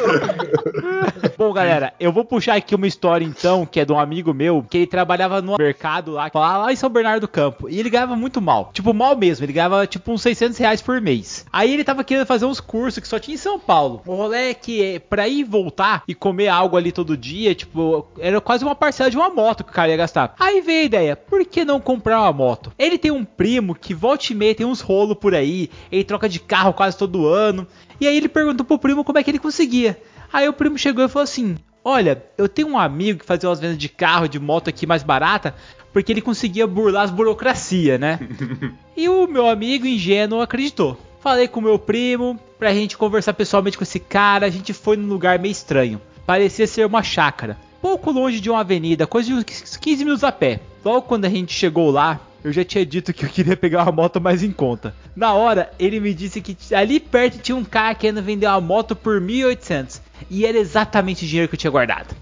Bom, 1.38 1.52
galera, 1.52 1.94
eu 2.00 2.12
vou 2.12 2.24
puxar 2.24 2.56
aqui 2.56 2.76
uma 2.76 2.88
história 2.88 3.26
então, 3.26 3.66
que 3.66 3.80
é 3.80 3.86
de 3.86 3.92
um 3.92 4.00
amigo 4.00 4.34
meu, 4.34 4.66
que 4.70 4.78
ele 4.78 4.88
trabalhava 4.88 5.42
no 5.42 5.56
mercado 5.58 6.12
lá, 6.12 6.30
lá 6.34 6.58
lá 6.58 6.72
em 6.72 6.76
São 6.76 6.90
Bernardo 6.90 7.22
do 7.22 7.28
Campo, 7.28 7.70
e 7.70 7.80
ele 7.80 7.90
ganhava 7.90 8.16
muito 8.16 8.42
mal. 8.42 8.72
Tipo, 8.74 8.94
mal 8.94 9.16
mesmo, 9.16 9.46
ele 9.46 9.54
ganhava 9.54 9.86
tipo 9.88 10.12
uns 10.12 10.22
600 10.22 10.58
reais 10.58 10.82
por 10.82 11.02
mês. 11.02 11.46
Aí 11.52 11.74
ele 11.74 11.84
tava 11.84 12.04
querendo 12.04 12.26
fazer 12.26 12.46
uns 12.46 12.60
cursos 12.60 13.00
que 13.00 13.08
só 13.08 13.20
tinha 13.20 13.36
em 13.36 13.40
São 13.40 13.60
Paulo. 13.60 14.02
O 14.06 14.16
rolê 14.16 14.52
é 14.52 14.54
que 14.54 14.84
é, 14.84 15.00
pra 15.00 15.28
ir 15.28 15.44
voltar 15.44 16.04
e 16.08 16.14
comer 16.14 16.48
algo 16.48 16.78
ali 16.78 16.92
todo 16.92 17.18
dia, 17.18 17.56
tipo, 17.56 18.08
era 18.20 18.40
quase 18.40 18.64
uma 18.64 18.75
parcela 18.76 19.10
de 19.10 19.18
uma 19.18 19.30
moto 19.30 19.64
que 19.64 19.72
o 19.72 19.74
cara 19.74 19.90
ia 19.90 19.98
gastar. 19.98 20.36
Aí 20.40 20.62
veio 20.62 20.82
a 20.82 20.86
ideia, 20.86 21.16
por 21.16 21.46
que 21.46 21.66
não 21.66 21.80
comprar 21.80 22.22
uma 22.22 22.34
moto? 22.34 22.72
Ele 22.78 22.98
tem 22.98 23.12
um 23.12 23.26
primo 23.26 23.76
que 23.76 23.94
volta 23.94 24.32
e 24.32 24.36
meia 24.36 24.56
tem 24.56 24.66
uns 24.66 24.82
rolos 24.82 25.18
por 25.18 25.34
aí, 25.34 25.70
ele 25.92 26.04
troca 26.04 26.30
de 26.30 26.40
carro 26.40 26.74
quase 26.74 26.98
todo 26.98 27.28
ano, 27.28 27.68
e 28.00 28.08
aí 28.08 28.16
ele 28.16 28.28
perguntou 28.30 28.66
pro 28.66 28.80
primo 28.80 29.04
como 29.04 29.18
é 29.18 29.24
que 29.24 29.32
ele 29.32 29.40
conseguia. 29.40 30.00
Aí 30.32 30.48
o 30.48 30.54
primo 30.54 30.78
chegou 30.78 31.04
e 31.04 31.10
falou 31.10 31.24
assim: 31.24 31.56
Olha, 31.84 32.24
eu 32.38 32.50
tenho 32.50 32.70
um 32.70 32.80
amigo 32.80 33.20
que 33.20 33.26
fazia 33.26 33.48
umas 33.48 33.60
vendas 33.60 33.78
de 33.78 33.88
carro, 33.88 34.28
de 34.28 34.40
moto 34.40 34.70
aqui 34.70 34.88
mais 34.88 35.04
barata, 35.04 35.56
porque 35.94 36.12
ele 36.12 36.22
conseguia 36.22 36.66
burlar 36.66 37.04
as 37.04 37.12
burocracia, 37.12 37.98
né? 37.98 38.20
e 38.98 39.08
o 39.08 39.28
meu 39.28 39.48
amigo 39.48 39.86
ingênuo 39.86 40.42
acreditou. 40.42 41.00
Falei 41.22 41.48
com 41.48 41.60
o 41.60 41.64
meu 41.64 41.80
primo 41.80 42.40
pra 42.58 42.74
gente 42.74 42.98
conversar 42.98 43.34
pessoalmente 43.34 43.78
com 43.78 43.84
esse 43.84 44.00
cara. 44.00 44.46
A 44.46 44.50
gente 44.50 44.74
foi 44.74 44.98
num 44.98 45.08
lugar 45.08 45.40
meio 45.40 45.52
estranho. 45.52 46.02
Parecia 46.26 46.68
ser 46.68 46.86
uma 46.86 47.02
chácara. 47.02 47.58
Pouco 47.86 48.10
longe 48.10 48.40
de 48.40 48.50
uma 48.50 48.62
avenida, 48.62 49.06
coisa 49.06 49.28
de 49.28 49.36
uns 49.36 49.78
15 49.78 50.04
minutos 50.04 50.24
a 50.24 50.32
pé. 50.32 50.60
Logo 50.84 51.04
quando 51.04 51.26
a 51.26 51.30
gente 51.30 51.54
chegou 51.54 51.92
lá, 51.92 52.20
eu 52.44 52.52
já 52.52 52.64
tinha 52.66 52.84
dito 52.84 53.14
que 53.14 53.24
eu 53.24 53.30
queria 53.30 53.56
pegar 53.56 53.84
uma 53.84 53.92
moto 53.92 54.20
mais 54.20 54.42
em 54.42 54.52
conta. 54.52 54.92
Na 55.16 55.34
hora, 55.34 55.72
ele 55.78 56.00
me 56.00 56.12
disse 56.12 56.42
que 56.42 56.58
ali 56.74 57.00
perto 57.00 57.38
tinha 57.38 57.56
um 57.56 57.64
cara 57.64 57.94
querendo 57.94 58.24
vender 58.24 58.48
uma 58.48 58.60
moto 58.60 58.96
por 58.96 59.22
1.800. 59.22 60.02
E 60.32 60.48
era 60.48 60.58
exatamente 60.58 61.26
o 61.26 61.28
dinheiro 61.28 61.48
que 61.48 61.54
eu 61.54 61.60
tinha 61.60 61.70
guardado. 61.70 62.16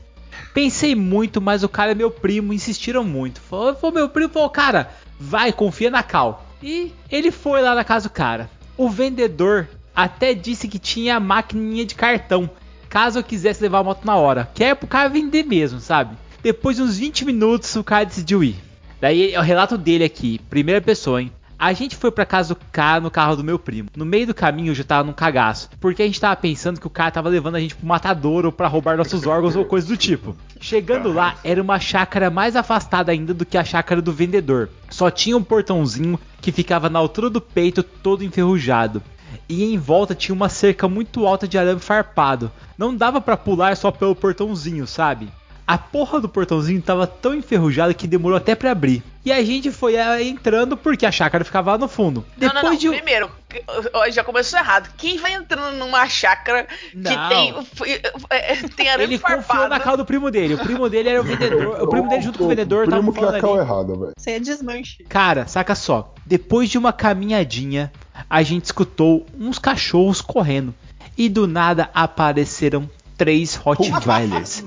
Pensei 0.53 0.95
muito, 0.95 1.39
mas 1.39 1.63
o 1.63 1.69
cara 1.69 1.93
e 1.93 1.95
meu 1.95 2.11
primo 2.11 2.51
insistiram 2.51 3.05
muito. 3.05 3.39
Falou, 3.39 3.73
falou- 3.73 3.95
meu 3.95 4.09
primo 4.09 4.33
falou, 4.33 4.49
cara, 4.49 4.91
vai, 5.17 5.53
confia 5.53 5.89
na 5.89 6.03
Cal. 6.03 6.45
E 6.61 6.91
ele 7.09 7.31
foi 7.31 7.61
lá 7.61 7.73
na 7.73 7.85
casa 7.85 8.09
do 8.09 8.13
cara. 8.13 8.49
O 8.75 8.89
vendedor 8.89 9.69
até 9.95 10.33
disse 10.33 10.67
que 10.67 10.77
tinha 10.77 11.15
a 11.15 11.19
maquininha 11.21 11.85
de 11.85 11.95
cartão, 11.95 12.49
caso 12.93 13.17
eu 13.17 13.23
quisesse 13.23 13.59
levar 13.59 13.79
a 13.79 13.83
moto 13.83 14.05
na 14.05 14.15
hora. 14.15 14.47
Que 14.53 14.65
é 14.65 14.75
pro 14.75 14.85
cara 14.85 15.09
vender 15.09 15.43
mesmo, 15.43 15.79
sabe? 15.79 16.15
Depois 16.43 16.77
de 16.77 16.83
uns 16.83 16.95
20 16.99 17.25
minutos, 17.25 17.75
o 17.75 17.83
cara 17.83 18.05
decidiu 18.05 18.43
ir. 18.43 18.55
Daí 19.01 19.33
é 19.33 19.39
o 19.39 19.41
relato 19.41 19.79
dele 19.79 20.03
aqui, 20.03 20.39
primeira 20.47 20.79
pessoa, 20.79 21.19
hein? 21.19 21.31
A 21.57 21.73
gente 21.73 21.95
foi 21.95 22.11
pra 22.11 22.23
casa 22.23 22.53
do 22.53 22.59
cara 22.71 22.99
no 23.01 23.09
carro 23.09 23.35
do 23.35 23.43
meu 23.43 23.57
primo. 23.57 23.89
No 23.95 24.05
meio 24.05 24.27
do 24.27 24.33
caminho 24.33 24.69
eu 24.69 24.75
já 24.75 24.83
tava 24.83 25.07
num 25.07 25.13
cagaço. 25.13 25.69
Porque 25.79 26.03
a 26.03 26.05
gente 26.05 26.21
tava 26.21 26.35
pensando 26.35 26.79
que 26.79 26.85
o 26.85 26.89
cara 26.89 27.09
tava 27.09 27.29
levando 27.29 27.55
a 27.55 27.59
gente 27.59 27.73
pro 27.73 27.87
matador 27.87 28.45
ou 28.45 28.51
pra 28.51 28.67
roubar 28.67 28.95
nossos 28.95 29.25
órgãos 29.25 29.55
ou 29.55 29.65
coisa 29.65 29.87
do 29.87 29.97
tipo. 29.97 30.35
Chegando 30.59 31.11
lá, 31.11 31.35
era 31.43 31.61
uma 31.61 31.79
chácara 31.79 32.29
mais 32.29 32.55
afastada 32.55 33.11
ainda 33.11 33.33
do 33.33 33.45
que 33.45 33.57
a 33.57 33.63
chácara 33.63 34.03
do 34.03 34.11
vendedor. 34.11 34.69
Só 34.91 35.09
tinha 35.09 35.35
um 35.35 35.43
portãozinho 35.43 36.19
que 36.39 36.51
ficava 36.51 36.89
na 36.89 36.99
altura 36.99 37.29
do 37.29 37.41
peito, 37.41 37.81
todo 37.81 38.23
enferrujado. 38.23 39.01
E 39.47 39.63
em 39.63 39.77
volta 39.77 40.15
tinha 40.15 40.35
uma 40.35 40.49
cerca 40.49 40.87
muito 40.87 41.25
alta 41.25 41.47
de 41.47 41.57
arame 41.57 41.79
farpado. 41.79 42.51
Não 42.77 42.95
dava 42.95 43.21
pra 43.21 43.37
pular 43.37 43.75
só 43.77 43.91
pelo 43.91 44.15
portãozinho, 44.15 44.87
sabe? 44.87 45.29
A 45.65 45.77
porra 45.77 46.19
do 46.19 46.27
portãozinho 46.27 46.81
tava 46.81 47.07
tão 47.07 47.33
enferrujado 47.33 47.95
que 47.95 48.05
demorou 48.05 48.37
até 48.37 48.53
pra 48.53 48.71
abrir. 48.71 49.01
E 49.25 49.31
a 49.31 49.41
gente 49.41 49.71
foi 49.71 49.97
ah, 49.97 50.21
entrando 50.21 50.75
porque 50.75 51.05
a 51.05 51.11
chácara 51.11 51.45
ficava 51.45 51.71
lá 51.71 51.77
no 51.77 51.87
fundo. 51.87 52.25
Não, 52.37 52.47
Depois 52.49 52.63
não, 52.63 52.71
não. 52.71 52.77
de 52.77 52.89
um- 52.89 52.91
Primeiro, 52.93 53.31
já 54.11 54.23
começou 54.25 54.59
errado. 54.59 54.89
Quem 54.97 55.17
vai 55.17 55.33
entrando 55.33 55.77
numa 55.77 56.05
chácara 56.09 56.67
que 56.91 57.29
tem, 57.29 57.55
é, 58.29 58.55
tem 58.75 58.89
arame 58.89 59.13
Ele 59.13 59.19
confiou 59.19 59.69
na 59.69 59.79
cara 59.79 59.95
do 59.95 60.05
primo 60.05 60.29
dele. 60.29 60.55
O 60.55 60.59
primo 60.59 60.89
dele 60.89 61.07
era 61.07 61.21
o 61.21 61.23
vendedor. 61.23 61.81
O 61.83 61.87
primo 61.87 62.09
dele 62.09 62.21
junto 62.21 62.37
com 62.39 62.45
o 62.45 62.47
vendedor 62.49 62.85
O 62.85 62.89
tava 62.89 63.01
primo 63.01 63.13
que 63.13 63.19
é 63.19 63.21
falando 63.21 63.35
a 63.37 63.41
cal 63.41 63.57
errada, 63.57 63.93
velho. 63.95 64.11
Isso 64.17 64.29
aí 64.29 64.35
é 64.35 64.39
desmanche. 64.39 65.03
Cara, 65.07 65.47
saca 65.47 65.73
só. 65.75 66.13
Depois 66.25 66.69
de 66.69 66.77
uma 66.77 66.91
caminhadinha, 66.91 67.89
a 68.29 68.43
gente 68.43 68.65
escutou 68.65 69.25
uns 69.39 69.57
cachorros 69.57 70.19
correndo. 70.19 70.75
E 71.17 71.29
do 71.29 71.47
nada 71.47 71.89
apareceram 71.93 72.89
três 73.23 73.55
Rottweilers. 73.55 74.65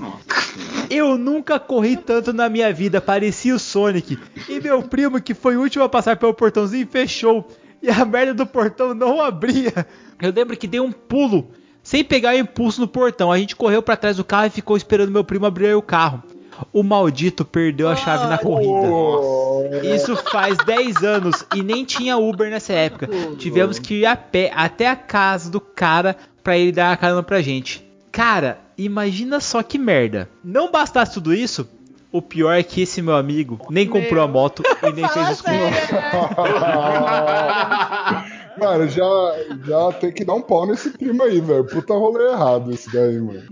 Eu 0.89 1.15
nunca 1.15 1.59
corri 1.59 1.95
tanto 1.95 2.33
na 2.33 2.49
minha 2.49 2.73
vida, 2.73 2.99
parecia 2.99 3.53
o 3.53 3.59
Sonic. 3.59 4.17
E 4.49 4.59
meu 4.59 4.81
primo, 4.81 5.21
que 5.21 5.35
foi 5.35 5.55
o 5.55 5.61
último 5.61 5.83
a 5.83 5.89
passar 5.89 6.17
pelo 6.17 6.33
portãozinho, 6.33 6.87
fechou. 6.89 7.47
E 7.83 7.91
a 7.91 8.03
merda 8.03 8.33
do 8.33 8.47
portão 8.47 8.95
não 8.95 9.21
abria. 9.21 9.85
Eu 10.19 10.33
lembro 10.33 10.57
que 10.57 10.65
dei 10.65 10.79
um 10.79 10.91
pulo, 10.91 11.51
sem 11.83 12.03
pegar 12.03 12.33
o 12.33 12.39
impulso 12.39 12.81
no 12.81 12.87
portão. 12.87 13.31
A 13.31 13.37
gente 13.37 13.55
correu 13.55 13.83
pra 13.83 13.95
trás 13.95 14.17
do 14.17 14.25
carro 14.25 14.47
e 14.47 14.49
ficou 14.49 14.75
esperando 14.75 15.11
meu 15.11 15.23
primo 15.23 15.45
abrir 15.45 15.75
o 15.75 15.81
carro. 15.81 16.23
O 16.73 16.81
maldito 16.81 17.45
perdeu 17.45 17.87
a 17.87 17.95
chave 17.95 18.25
na 18.25 18.39
corrida. 18.39 19.85
Isso 19.95 20.15
faz 20.15 20.57
10 20.65 21.03
anos 21.03 21.45
e 21.53 21.61
nem 21.61 21.85
tinha 21.85 22.17
Uber 22.17 22.49
nessa 22.49 22.73
época. 22.73 23.07
Tivemos 23.37 23.77
que 23.77 23.99
ir 23.99 24.07
a 24.07 24.15
pé 24.15 24.51
até 24.55 24.89
a 24.89 24.95
casa 24.95 25.51
do 25.51 25.61
cara 25.61 26.17
pra 26.43 26.57
ele 26.57 26.71
dar 26.71 26.91
a 26.91 26.97
carona 26.97 27.21
pra 27.21 27.43
gente. 27.43 27.86
Cara, 28.17 28.57
imagina 28.75 29.39
só 29.39 29.61
que 29.61 29.77
merda. 29.77 30.27
Não 30.43 30.71
bastasse 30.71 31.13
tudo 31.13 31.35
isso, 31.35 31.69
o 32.11 32.19
pior 32.19 32.51
é 32.53 32.63
que 32.63 32.81
esse 32.81 32.99
meu 32.99 33.15
amigo 33.15 33.63
nem 33.69 33.87
comprou 33.87 34.23
a 34.23 34.27
moto 34.27 34.63
e 34.81 34.91
nem 34.91 35.07
fez 35.07 35.29
os 35.29 35.43
Mano, 38.59 38.89
já, 38.89 39.03
já 39.67 39.91
tem 39.99 40.11
que 40.11 40.25
dar 40.25 40.33
um 40.33 40.41
pau 40.41 40.65
nesse 40.65 40.89
primo 40.89 41.21
aí, 41.21 41.39
velho. 41.39 41.63
Puta 41.65 41.93
rolê 41.93 42.31
errado 42.31 42.71
esse 42.71 42.91
daí, 42.91 43.19
mano. 43.19 43.43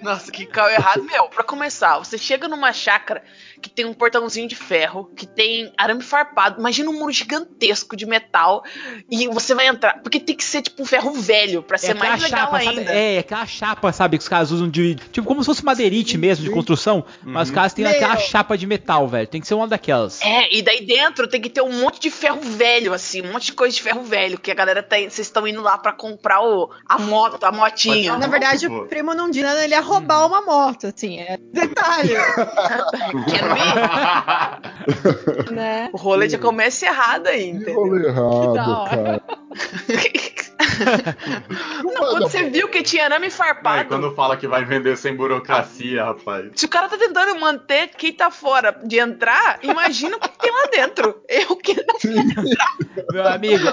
Nossa, 0.00 0.30
que 0.30 0.46
carro 0.46 0.70
errado. 0.70 1.02
Meu, 1.02 1.24
pra 1.24 1.42
começar, 1.42 1.98
você 1.98 2.16
chega 2.16 2.46
numa 2.46 2.72
chácara 2.72 3.24
que 3.60 3.70
tem 3.70 3.84
um 3.84 3.94
portãozinho 3.94 4.48
de 4.48 4.54
ferro, 4.54 5.10
que 5.16 5.26
tem 5.26 5.72
arame 5.76 6.02
farpado. 6.02 6.58
Imagina 6.58 6.90
um 6.90 6.98
muro 6.98 7.12
gigantesco 7.12 7.96
de 7.96 8.06
metal 8.06 8.64
e 9.10 9.28
você 9.28 9.54
vai 9.54 9.66
entrar. 9.66 10.00
Porque 10.02 10.20
tem 10.20 10.34
que 10.34 10.44
ser 10.44 10.62
tipo 10.62 10.82
um 10.82 10.86
ferro 10.86 11.12
velho 11.12 11.62
pra 11.62 11.78
ser 11.78 11.92
aquela 11.92 12.10
mais 12.10 12.22
legal 12.22 12.40
chapa, 12.40 12.56
ainda. 12.58 12.84
sabe? 12.84 12.98
É, 12.98 13.18
aquela 13.18 13.46
chapa, 13.46 13.92
sabe, 13.92 14.18
que 14.18 14.22
os 14.22 14.28
caras 14.28 14.50
usam 14.50 14.68
de. 14.68 14.96
Tipo, 15.12 15.26
como 15.26 15.42
se 15.42 15.46
fosse 15.46 15.64
madeirite 15.64 16.18
mesmo, 16.18 16.44
de 16.44 16.50
construção. 16.50 17.04
Mas 17.22 17.48
os 17.48 17.54
caras 17.54 17.72
têm 17.72 17.84
Meu. 17.84 17.94
aquela 17.94 18.16
chapa 18.16 18.56
de 18.56 18.66
metal, 18.66 19.06
velho. 19.08 19.26
Tem 19.26 19.40
que 19.40 19.46
ser 19.46 19.54
uma 19.54 19.68
daquelas. 19.68 20.20
É, 20.22 20.54
e 20.54 20.62
daí 20.62 20.84
dentro 20.84 21.28
tem 21.28 21.40
que 21.40 21.50
ter 21.50 21.62
um 21.62 21.72
monte 21.80 22.00
de 22.00 22.10
ferro 22.10 22.40
velho, 22.40 22.92
assim, 22.92 23.22
um 23.22 23.32
monte 23.32 23.46
de 23.46 23.52
coisa 23.52 23.74
de 23.74 23.82
ferro 23.82 24.02
velho, 24.02 24.38
que 24.38 24.50
a 24.50 24.54
galera 24.54 24.82
tá. 24.82 24.96
Vocês 24.96 25.18
estão 25.18 25.46
indo 25.46 25.60
lá 25.60 25.78
pra 25.78 25.92
comprar 25.92 26.42
o, 26.42 26.70
a 26.88 26.98
moto, 26.98 27.42
a 27.44 27.52
motinha. 27.52 28.16
Na 28.16 28.26
verdade, 28.26 28.66
o 28.66 28.86
primo 28.86 29.14
não 29.14 29.30
Dina 29.30 29.52
ele 29.62 29.74
ia 29.74 29.80
roubar 29.80 30.26
uma 30.26 30.42
moto, 30.42 30.86
assim, 30.86 31.18
é 31.18 31.38
detalhe. 31.52 32.14
Né? 35.50 35.88
O 35.92 35.96
rolê 35.96 36.28
já 36.28 36.38
começa 36.38 36.86
errado 36.86 37.26
aí, 37.28 37.50
Que 37.50 37.56
entendeu? 37.56 37.74
rolê 37.74 38.06
errado, 38.08 38.52
da 38.54 38.78
hora. 38.78 38.90
cara. 38.90 39.22
Não, 41.82 42.10
quando 42.10 42.22
você 42.22 42.44
viu 42.50 42.68
que 42.68 42.82
tinha 42.82 43.04
arame 43.04 43.30
farpado. 43.30 43.88
quando 43.88 44.14
fala 44.14 44.36
que 44.36 44.46
vai 44.46 44.64
vender 44.64 44.96
sem 44.96 45.14
burocracia, 45.14 46.04
rapaz. 46.04 46.50
Se 46.54 46.66
o 46.66 46.68
cara 46.68 46.88
tá 46.88 46.96
tentando 46.96 47.38
manter 47.38 47.88
quem 47.88 48.12
tá 48.12 48.30
fora 48.30 48.78
de 48.84 48.98
entrar, 48.98 49.58
imagina 49.62 50.16
o 50.16 50.20
que 50.20 50.28
tem 50.38 50.52
lá 50.52 50.66
dentro. 50.70 51.20
Eu 51.28 51.56
que 51.56 51.74
Meu 53.12 53.26
amigo, 53.26 53.64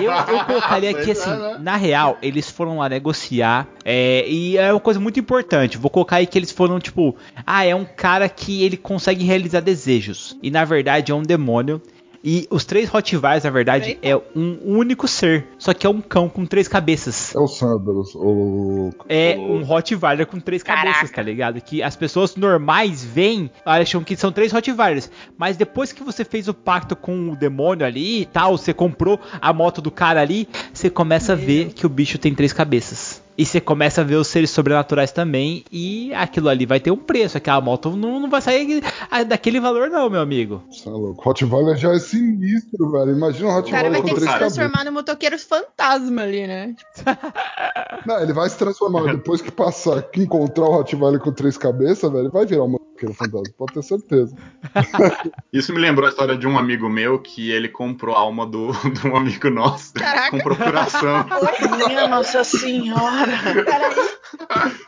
eu, 0.00 0.12
eu 0.12 0.44
colocaria 0.44 0.90
aqui 0.90 1.10
é, 1.10 1.12
assim, 1.12 1.30
né? 1.30 1.56
na 1.60 1.76
real, 1.76 2.16
eles 2.22 2.48
foram 2.50 2.78
lá 2.78 2.88
negociar. 2.88 3.66
é, 3.84 4.24
e 4.28 4.56
é 4.56 4.72
uma 4.72 4.80
coisa 4.80 5.00
muito 5.00 5.18
importante. 5.18 5.76
Vou 5.78 5.90
colocar 5.90 6.16
aí 6.16 6.26
que 6.26 6.38
eles 6.38 6.50
foram, 6.50 6.78
tipo, 6.78 7.16
ah, 7.46 7.64
é 7.64 7.74
um 7.74 7.84
cara 7.84 8.28
que 8.28 8.62
ele 8.64 8.76
consegue 8.76 9.24
realizar 9.24 9.60
desejos. 9.60 10.36
E 10.42 10.50
na 10.50 10.64
verdade 10.64 11.12
é 11.12 11.14
um 11.14 11.22
demônio. 11.22 11.82
E 12.22 12.46
os 12.50 12.64
três 12.64 12.88
Rottweilers, 12.88 13.44
na 13.44 13.50
verdade, 13.50 13.98
é 14.02 14.16
um 14.16 14.58
único 14.64 15.06
ser. 15.06 15.46
Só 15.58 15.72
que 15.72 15.86
é 15.86 15.90
um 15.90 16.00
cão 16.00 16.28
com 16.28 16.44
três 16.44 16.68
cabeças. 16.68 17.34
É 17.34 17.38
o 17.38 17.46
Sanders, 17.46 18.14
o. 18.14 18.90
É 19.08 19.36
um 19.36 19.62
Rottweiler 19.62 20.26
com 20.26 20.40
três 20.40 20.62
cabeças, 20.62 21.10
tá 21.10 21.22
ligado? 21.22 21.60
Que 21.60 21.82
as 21.82 21.96
pessoas 21.96 22.36
normais 22.36 23.04
veem, 23.04 23.50
acham 23.64 24.02
que 24.02 24.16
são 24.16 24.32
três 24.32 24.52
Rottweilers. 24.52 25.10
Mas 25.36 25.56
depois 25.56 25.92
que 25.92 26.02
você 26.02 26.24
fez 26.24 26.48
o 26.48 26.54
pacto 26.54 26.96
com 26.96 27.30
o 27.30 27.36
demônio 27.36 27.86
ali 27.86 28.22
e 28.22 28.26
tal, 28.26 28.56
você 28.56 28.72
comprou 28.72 29.20
a 29.40 29.52
moto 29.52 29.80
do 29.80 29.90
cara 29.90 30.20
ali, 30.20 30.48
você 30.72 30.90
começa 30.90 31.32
a 31.32 31.36
ver 31.36 31.72
que 31.72 31.86
o 31.86 31.88
bicho 31.88 32.18
tem 32.18 32.34
três 32.34 32.52
cabeças. 32.52 33.25
E 33.38 33.44
você 33.44 33.60
começa 33.60 34.00
a 34.00 34.04
ver 34.04 34.16
os 34.16 34.28
seres 34.28 34.50
sobrenaturais 34.50 35.12
também. 35.12 35.64
E 35.70 36.12
aquilo 36.14 36.48
ali 36.48 36.64
vai 36.64 36.80
ter 36.80 36.90
um 36.90 36.96
preço. 36.96 37.36
Aquela 37.36 37.60
moto 37.60 37.96
não, 37.96 38.18
não 38.18 38.30
vai 38.30 38.40
sair 38.40 38.82
daquele 39.26 39.60
valor, 39.60 39.90
não, 39.90 40.08
meu 40.08 40.20
amigo. 40.20 40.62
Você 40.70 40.88
é 40.88 40.92
louco. 40.92 41.22
Rottweiler 41.22 41.76
já 41.76 41.92
é 41.92 41.98
sinistro, 41.98 42.90
velho. 42.90 43.12
Imagina 43.12 43.48
um 43.48 43.58
O 43.58 43.62
cara 43.62 43.88
Rottweiler 43.88 43.92
vai 43.92 44.02
ter 44.02 44.14
que 44.14 44.20
se 44.20 44.38
transformar 44.38 44.84
no 44.84 44.92
motoqueiro 44.92 45.38
fantasma 45.38 46.22
ali, 46.22 46.46
né? 46.46 46.74
Não, 48.06 48.22
ele 48.22 48.32
vai 48.32 48.48
se 48.48 48.56
transformar. 48.56 49.02
Depois 49.12 49.40
que 49.40 49.50
passar, 49.50 50.02
que 50.02 50.22
encontrar 50.22 50.64
o 50.64 50.72
Rottweiler 50.72 51.20
com 51.20 51.32
três 51.32 51.58
cabeças, 51.58 52.10
velho, 52.10 52.24
ele 52.24 52.30
vai 52.30 52.46
virar 52.46 52.64
um 52.64 52.75
motoqueiro 52.96 53.14
fantasma. 53.14 53.54
Pode 53.56 53.74
ter 53.74 53.82
certeza. 53.82 54.36
Isso 55.52 55.72
me 55.72 55.80
lembrou 55.80 56.06
a 56.06 56.10
história 56.10 56.36
de 56.36 56.46
um 56.46 56.58
amigo 56.58 56.88
meu 56.88 57.18
que 57.18 57.50
ele 57.50 57.68
comprou 57.68 58.16
a 58.16 58.18
alma 58.18 58.46
do, 58.46 58.72
de 58.90 59.06
um 59.06 59.16
amigo 59.16 59.50
nosso 59.50 59.92
com 60.30 60.38
procuração. 60.38 61.26
Minha 61.86 62.08
Nossa 62.08 62.42
Senhora. 62.42 63.32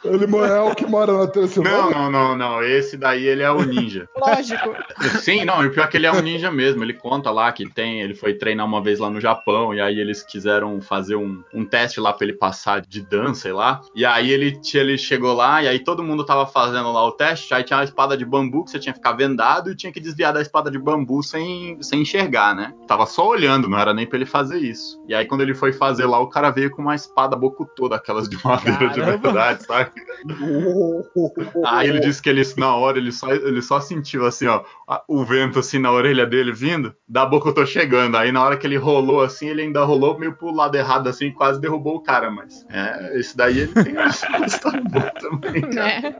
Ele 0.04 0.24
é 0.24 0.60
o 0.60 0.74
que 0.74 0.86
mora 0.86 1.12
na 1.12 1.26
Transilvânia. 1.26 1.78
Não, 1.78 1.90
não, 1.90 2.10
não, 2.10 2.36
não. 2.36 2.64
Esse 2.64 2.96
daí 2.96 3.26
ele 3.26 3.42
é 3.42 3.50
o 3.50 3.62
ninja. 3.62 4.08
Lógico. 4.16 4.74
Sim, 5.20 5.44
não, 5.44 5.62
e 5.62 5.66
o 5.66 5.72
pior 5.72 5.84
é 5.84 5.86
que 5.86 5.96
ele 5.96 6.06
é 6.06 6.12
um 6.12 6.20
ninja 6.20 6.50
mesmo. 6.50 6.82
Ele 6.82 6.94
conta 6.94 7.30
lá 7.30 7.50
que 7.52 7.68
tem, 7.68 8.00
ele 8.00 8.14
foi 8.14 8.34
treinar 8.34 8.66
uma 8.66 8.82
vez 8.82 8.98
lá 8.98 9.10
no 9.10 9.20
Japão, 9.20 9.74
e 9.74 9.80
aí 9.80 9.98
eles 9.98 10.22
quiseram 10.22 10.80
fazer 10.80 11.16
um, 11.16 11.42
um 11.52 11.64
teste 11.64 12.00
lá 12.00 12.12
pra 12.12 12.26
ele 12.26 12.36
passar 12.36 12.80
de 12.80 13.02
dan, 13.02 13.34
sei 13.34 13.52
lá. 13.52 13.80
E 13.94 14.04
aí 14.04 14.30
ele, 14.30 14.60
ele 14.74 14.98
chegou 14.98 15.34
lá, 15.34 15.62
e 15.62 15.68
aí 15.68 15.78
todo 15.78 16.02
mundo 16.02 16.24
tava 16.24 16.46
fazendo 16.46 16.92
lá 16.92 17.04
o 17.04 17.12
teste, 17.12 17.52
aí 17.52 17.62
tinha 17.62 17.78
uma 17.78 17.84
espada 17.98 18.16
de 18.16 18.24
bambu 18.24 18.64
que 18.64 18.70
você 18.70 18.78
tinha 18.78 18.92
que 18.92 19.00
ficar 19.00 19.12
vendado 19.12 19.72
e 19.72 19.76
tinha 19.76 19.92
que 19.92 19.98
desviar 19.98 20.32
da 20.32 20.40
espada 20.40 20.70
de 20.70 20.78
bambu 20.78 21.20
sem, 21.20 21.82
sem 21.82 22.02
enxergar, 22.02 22.54
né? 22.54 22.72
Tava 22.86 23.04
só 23.06 23.26
olhando, 23.26 23.68
não 23.68 23.76
era 23.76 23.92
nem 23.92 24.06
pra 24.06 24.16
ele 24.16 24.24
fazer 24.26 24.58
isso. 24.58 25.02
E 25.08 25.14
aí 25.14 25.26
quando 25.26 25.40
ele 25.40 25.52
foi 25.52 25.72
fazer 25.72 26.06
lá, 26.06 26.20
o 26.20 26.28
cara 26.28 26.50
veio 26.50 26.70
com 26.70 26.80
uma 26.80 26.94
espada 26.94 27.34
bocuda, 27.34 27.96
aquelas 27.96 28.28
de 28.28 28.38
madeira 28.44 28.88
de 28.90 29.00
Caramba. 29.00 29.18
verdade, 29.18 29.64
sabe? 29.64 29.90
Aí 31.66 31.88
ele 31.88 32.00
disse 32.00 32.20
que 32.20 32.28
ele, 32.28 32.42
na 32.56 32.74
hora, 32.74 32.98
ele 32.98 33.12
só, 33.12 33.30
ele 33.30 33.62
só 33.62 33.80
sentiu 33.80 34.26
assim, 34.26 34.46
ó, 34.46 34.62
o 35.06 35.24
vento 35.24 35.58
assim 35.58 35.78
na 35.78 35.90
orelha 35.92 36.26
dele 36.26 36.52
vindo, 36.52 36.94
da 37.08 37.24
boca 37.24 37.48
eu 37.48 37.54
tô 37.54 37.66
chegando. 37.66 38.16
Aí 38.16 38.32
na 38.32 38.42
hora 38.42 38.56
que 38.56 38.66
ele 38.66 38.76
rolou 38.76 39.22
assim, 39.22 39.48
ele 39.48 39.62
ainda 39.62 39.84
rolou 39.84 40.18
meio 40.18 40.34
pro 40.34 40.50
lado 40.50 40.76
errado 40.76 41.08
assim, 41.08 41.30
quase 41.32 41.60
derrubou 41.60 41.96
o 41.96 42.00
cara, 42.00 42.30
mas 42.30 42.64
é, 42.70 43.18
esse 43.18 43.36
daí 43.36 43.60
ele 43.60 43.72
tem 43.72 43.94
uma 43.96 44.46
história 44.46 44.82
boa 44.82 45.10
também, 45.20 45.62
cara. 45.62 46.00
Né? 46.00 46.16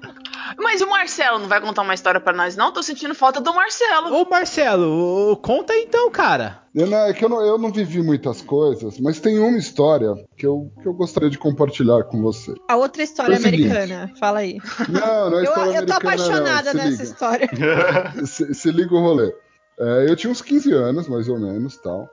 Mas 0.59 0.81
o 0.81 0.89
Marcelo 0.89 1.39
não 1.39 1.49
vai 1.49 1.61
contar 1.61 1.83
uma 1.83 1.95
história 1.95 2.21
pra 2.21 2.33
nós, 2.33 2.57
não? 2.57 2.73
Tô 2.73 2.83
sentindo 2.83 3.15
falta 3.15 3.41
do 3.41 3.53
Marcelo. 3.55 4.15
Ô 4.15 4.29
Marcelo, 4.29 5.37
conta 5.43 5.73
aí 5.73 5.85
então, 5.89 6.11
cara. 6.11 6.63
Eu 6.75 6.87
não- 6.87 6.99
é 7.07 7.13
que 7.13 7.25
eu 7.25 7.29
não, 7.29 7.41
eu 7.45 7.59
não 7.59 7.73
vivi 7.73 8.03
muitas 8.03 8.41
coisas, 8.43 8.99
mas 9.01 9.19
tem 9.21 9.39
uma 9.39 9.59
história 9.59 10.15
que 10.37 10.47
eu, 10.47 10.71
que 10.81 10.87
eu 10.87 10.93
gostaria 10.95 11.29
de 11.31 11.39
compartilhar 11.39 12.05
com 12.05 12.21
você. 12.23 12.55
A 12.69 12.77
outra 12.77 13.03
história 13.03 13.37
seguinte. 13.37 13.69
americana, 13.71 14.13
fala 14.19 14.39
aí. 14.41 14.59
Não, 14.89 15.31
não 15.31 15.39
é 15.39 15.41
Eu, 15.41 15.45
história 15.45 15.77
eu 15.79 15.87
tô 15.87 15.93
americana, 15.95 15.97
apaixonada 15.97 16.75
não. 16.75 16.85
Nessa 16.85 16.91
liga. 16.91 17.03
história. 17.03 17.49
se, 18.27 18.55
se 18.55 18.71
liga 18.71 18.95
o 18.95 19.01
rolê. 19.01 19.33
É, 19.81 20.07
eu 20.11 20.17
tinha 20.17 20.31
uns 20.31 20.43
15 20.43 20.73
anos, 20.73 21.09
mais 21.09 21.29
ou 21.29 21.39
menos, 21.39 21.77
tal. 21.79 22.09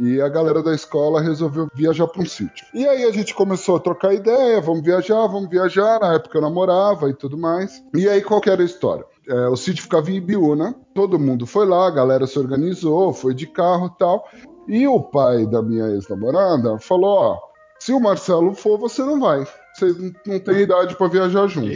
E 0.00 0.20
a 0.20 0.28
galera 0.28 0.62
da 0.62 0.74
escola 0.74 1.20
resolveu 1.20 1.68
viajar 1.74 2.06
para 2.06 2.22
um 2.22 2.26
sítio. 2.26 2.66
E 2.72 2.86
aí 2.86 3.04
a 3.04 3.10
gente 3.10 3.34
começou 3.34 3.76
a 3.76 3.80
trocar 3.80 4.14
ideia, 4.14 4.60
vamos 4.60 4.82
viajar, 4.82 5.26
vamos 5.26 5.48
viajar. 5.50 5.98
Na 6.00 6.14
época 6.14 6.38
eu 6.38 6.42
namorava 6.42 7.10
e 7.10 7.14
tudo 7.14 7.36
mais. 7.36 7.82
E 7.94 8.08
aí 8.08 8.22
qual 8.22 8.40
que 8.40 8.48
era 8.50 8.62
a 8.62 8.64
história? 8.64 9.04
É, 9.28 9.48
o 9.48 9.56
sítio 9.56 9.82
ficava 9.82 10.10
em 10.10 10.14
Ibiúna, 10.16 10.74
todo 10.94 11.18
mundo 11.18 11.46
foi 11.46 11.66
lá, 11.66 11.86
a 11.88 11.90
galera 11.90 12.26
se 12.26 12.38
organizou, 12.38 13.12
foi 13.12 13.34
de 13.34 13.46
carro 13.46 13.86
e 13.94 13.98
tal. 13.98 14.24
E 14.68 14.86
o 14.86 15.00
pai 15.02 15.46
da 15.46 15.60
minha 15.62 15.86
ex-namorada 15.88 16.78
falou: 16.78 17.18
ó, 17.18 17.38
se 17.78 17.92
o 17.92 18.00
Marcelo 18.00 18.54
for, 18.54 18.78
você 18.78 19.02
não 19.02 19.18
vai. 19.20 19.44
Você 19.74 19.86
não- 19.92 20.12
não 20.26 20.38
tem 20.40 20.60
idade 20.60 20.96
para 20.96 21.08
viajar 21.08 21.46
junto. 21.46 21.66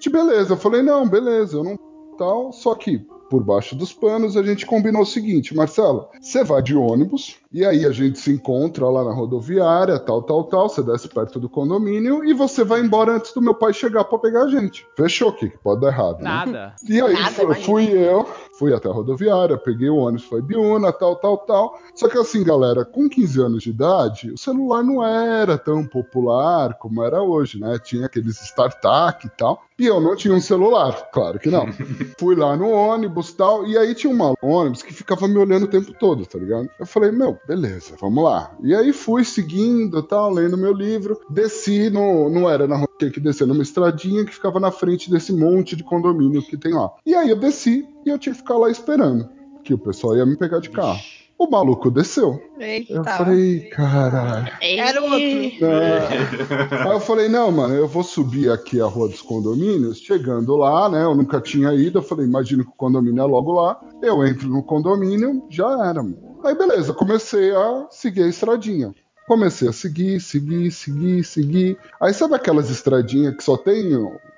De 0.00 0.10
beleza, 0.10 0.52
eu 0.52 0.56
falei, 0.56 0.82
não, 0.82 1.08
beleza, 1.08 1.56
eu 1.56 1.64
não 1.64 1.78
tal, 2.18 2.52
só 2.52 2.74
que 2.74 2.98
por 3.30 3.44
baixo 3.44 3.76
dos 3.76 3.92
panos 3.92 4.36
a 4.36 4.42
gente 4.42 4.64
combinou 4.66 5.02
o 5.02 5.06
seguinte, 5.06 5.54
Marcelo, 5.54 6.08
você 6.20 6.42
vai 6.42 6.62
de 6.62 6.74
ônibus 6.74 7.36
e 7.50 7.64
aí 7.64 7.86
a 7.86 7.92
gente 7.92 8.18
se 8.18 8.30
encontra 8.30 8.88
lá 8.88 9.02
na 9.04 9.12
rodoviária, 9.12 9.98
tal, 9.98 10.22
tal, 10.22 10.44
tal, 10.44 10.68
você 10.68 10.82
desce 10.82 11.08
perto 11.08 11.40
do 11.40 11.48
condomínio 11.48 12.22
e 12.24 12.34
você 12.34 12.62
vai 12.62 12.80
embora 12.80 13.12
antes 13.12 13.32
do 13.32 13.40
meu 13.40 13.54
pai 13.54 13.72
chegar 13.72 14.04
pra 14.04 14.18
pegar 14.18 14.42
a 14.42 14.48
gente. 14.48 14.86
Fechou, 14.94 15.30
o 15.30 15.32
que 15.32 15.48
que 15.48 15.58
pode 15.58 15.80
dar 15.80 15.88
errado, 15.88 16.18
né? 16.18 16.24
Nada. 16.24 16.74
E 16.86 17.00
aí 17.00 17.14
Nada, 17.14 17.42
imagina. 17.42 17.66
fui 17.66 17.90
eu, 17.90 18.26
fui 18.58 18.74
até 18.74 18.88
a 18.88 18.92
rodoviária, 18.92 19.56
peguei 19.56 19.88
o 19.88 19.96
ônibus, 19.96 20.26
foi 20.26 20.42
Biúna, 20.42 20.92
tal, 20.92 21.16
tal, 21.16 21.38
tal. 21.38 21.78
Só 21.94 22.08
que 22.08 22.18
assim, 22.18 22.44
galera, 22.44 22.84
com 22.84 23.08
15 23.08 23.40
anos 23.40 23.62
de 23.62 23.70
idade, 23.70 24.30
o 24.30 24.38
celular 24.38 24.82
não 24.82 25.04
era 25.04 25.56
tão 25.56 25.86
popular 25.86 26.74
como 26.74 27.02
era 27.02 27.22
hoje, 27.22 27.58
né? 27.58 27.78
Tinha 27.78 28.06
aqueles 28.06 28.38
startup 28.40 29.26
e 29.26 29.30
tal. 29.30 29.62
E 29.78 29.86
eu 29.86 30.00
não 30.00 30.16
tinha 30.16 30.34
um 30.34 30.40
celular, 30.40 31.08
claro 31.12 31.38
que 31.38 31.48
não. 31.50 31.66
fui 32.18 32.34
lá 32.34 32.56
no 32.56 32.68
ônibus 32.68 33.30
e 33.30 33.36
tal, 33.36 33.64
e 33.64 33.78
aí 33.78 33.94
tinha 33.94 34.12
uma 34.12 34.34
ônibus 34.42 34.82
que 34.82 34.92
ficava 34.92 35.28
me 35.28 35.38
olhando 35.38 35.64
o 35.64 35.68
tempo 35.68 35.92
todo, 35.94 36.26
tá 36.26 36.36
ligado? 36.36 36.68
Eu 36.80 36.84
falei, 36.84 37.12
meu, 37.12 37.37
beleza, 37.46 37.94
vamos 38.00 38.24
lá. 38.24 38.56
E 38.62 38.74
aí 38.74 38.92
fui 38.92 39.24
seguindo, 39.24 40.02
tal, 40.02 40.30
lendo 40.30 40.56
meu 40.56 40.72
livro, 40.72 41.20
desci 41.28 41.90
no, 41.90 42.30
não 42.30 42.48
era 42.48 42.66
na 42.66 42.76
rua, 42.76 42.88
tinha 42.98 43.10
que 43.10 43.20
descer 43.20 43.46
numa 43.46 43.62
estradinha 43.62 44.24
que 44.24 44.34
ficava 44.34 44.58
na 44.58 44.70
frente 44.70 45.10
desse 45.10 45.32
monte 45.32 45.76
de 45.76 45.84
condomínio 45.84 46.42
que 46.42 46.56
tem 46.56 46.72
lá. 46.72 46.90
E 47.04 47.14
aí 47.14 47.30
eu 47.30 47.36
desci 47.36 47.86
e 48.04 48.10
eu 48.10 48.18
tinha 48.18 48.34
que 48.34 48.40
ficar 48.40 48.56
lá 48.56 48.70
esperando, 48.70 49.28
que 49.62 49.74
o 49.74 49.78
pessoal 49.78 50.16
ia 50.16 50.26
me 50.26 50.36
pegar 50.36 50.60
de 50.60 50.70
carro. 50.70 51.00
O 51.38 51.48
maluco 51.48 51.88
desceu. 51.88 52.42
Eita. 52.58 52.94
Eu 52.94 53.04
falei, 53.04 53.60
caralho. 53.70 54.52
Era 54.60 55.00
outro. 55.00 55.18
Aí 55.18 56.92
eu 56.92 57.00
falei, 57.00 57.28
não, 57.28 57.52
mano, 57.52 57.74
eu 57.74 57.86
vou 57.86 58.02
subir 58.02 58.50
aqui 58.50 58.80
a 58.80 58.86
rua 58.86 59.08
dos 59.08 59.22
condomínios. 59.22 59.98
Chegando 59.98 60.56
lá, 60.56 60.88
né? 60.88 61.04
Eu 61.04 61.14
nunca 61.14 61.40
tinha 61.40 61.72
ido. 61.72 61.98
Eu 61.98 62.02
falei, 62.02 62.26
imagino 62.26 62.64
que 62.64 62.70
o 62.70 62.76
condomínio 62.76 63.22
é 63.22 63.24
logo 63.24 63.52
lá. 63.52 63.80
Eu 64.02 64.26
entro 64.26 64.48
no 64.48 64.64
condomínio, 64.64 65.44
já 65.48 65.70
era, 65.88 66.02
mano. 66.02 66.40
Aí 66.44 66.56
beleza, 66.56 66.92
comecei 66.92 67.52
a 67.52 67.86
seguir 67.90 68.22
a 68.22 68.28
estradinha. 68.28 68.92
Comecei 69.28 69.68
a 69.68 69.72
seguir, 69.72 70.20
seguir, 70.20 70.70
seguir, 70.72 71.22
seguir. 71.22 71.78
Aí 72.00 72.14
sabe 72.14 72.34
aquelas 72.34 72.70
estradinhas 72.70 73.36
que 73.36 73.44
só 73.44 73.56
tem 73.56 73.92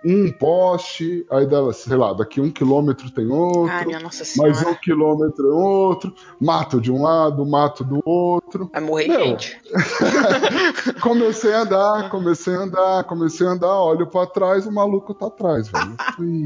um 0.05 0.31
poste, 0.33 1.27
aí 1.31 1.47
dela, 1.47 1.73
sei 1.73 1.97
lá, 1.97 2.13
daqui 2.13 2.41
um 2.41 2.51
quilômetro 2.51 3.11
tem 3.11 3.27
outro, 3.29 3.71
Ai, 3.71 3.85
minha 3.85 4.01
nossa 4.01 4.25
senhora. 4.25 4.53
mais 4.53 4.67
um 4.67 4.75
quilômetro 4.75 5.49
é 5.49 5.55
outro, 5.55 6.15
mato 6.41 6.81
de 6.81 6.91
um 6.91 7.03
lado, 7.03 7.45
mato 7.45 7.85
do 7.85 8.01
outro. 8.05 8.71
Vai 8.73 8.81
morrer 8.81 9.09
Meu, 9.09 9.21
gente. 9.21 9.61
comecei 11.01 11.53
a 11.53 11.63
andar, 11.63 12.11
comecei 12.11 12.55
a 12.55 12.61
andar, 12.61 13.05
comecei 13.05 13.47
a 13.47 13.51
andar, 13.51 13.79
olho 13.81 14.07
pra 14.07 14.27
trás, 14.27 14.67
o 14.67 14.73
maluco 14.73 15.15
tá 15.15 15.27
atrás, 15.27 15.69
velho. 15.69 15.97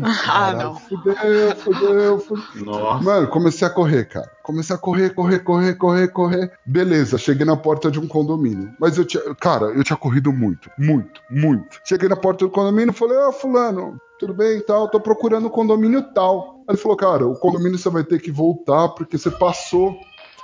Ah, 0.26 0.52
não. 0.52 0.74
Fudeu, 0.76 1.56
fudeu, 1.56 2.18
fudeu. 2.18 2.64
Nossa. 2.64 3.04
Mano, 3.04 3.28
comecei 3.28 3.66
a 3.66 3.70
correr, 3.70 4.04
cara. 4.06 4.30
Comecei 4.42 4.74
a 4.76 4.78
correr, 4.78 5.10
correr, 5.10 5.38
correr, 5.40 5.74
correr, 5.74 6.08
correr. 6.08 6.52
Beleza, 6.66 7.16
cheguei 7.16 7.46
na 7.46 7.56
porta 7.56 7.90
de 7.90 7.98
um 7.98 8.06
condomínio. 8.06 8.72
Mas 8.78 8.98
eu 8.98 9.04
tinha, 9.04 9.22
cara, 9.36 9.66
eu 9.66 9.82
tinha 9.82 9.96
corrido 9.96 10.32
muito, 10.32 10.70
muito, 10.78 11.20
muito. 11.30 11.80
Cheguei 11.84 12.08
na 12.08 12.16
porta 12.16 12.44
do 12.44 12.50
condomínio 12.50 12.90
e 12.90 12.94
falei, 12.94 13.16
ó, 13.16 13.32
fulano, 13.44 14.00
tudo 14.18 14.32
bem 14.32 14.58
e 14.58 14.62
tal, 14.62 14.88
tô 14.88 14.98
procurando 14.98 15.46
o 15.46 15.50
condomínio 15.50 16.02
tal. 16.14 16.62
Aí 16.66 16.74
ele 16.74 16.78
falou, 16.78 16.96
cara, 16.96 17.26
o 17.26 17.38
condomínio 17.38 17.78
você 17.78 17.90
vai 17.90 18.02
ter 18.02 18.18
que 18.18 18.32
voltar 18.32 18.88
porque 18.90 19.18
você 19.18 19.30
passou 19.30 19.94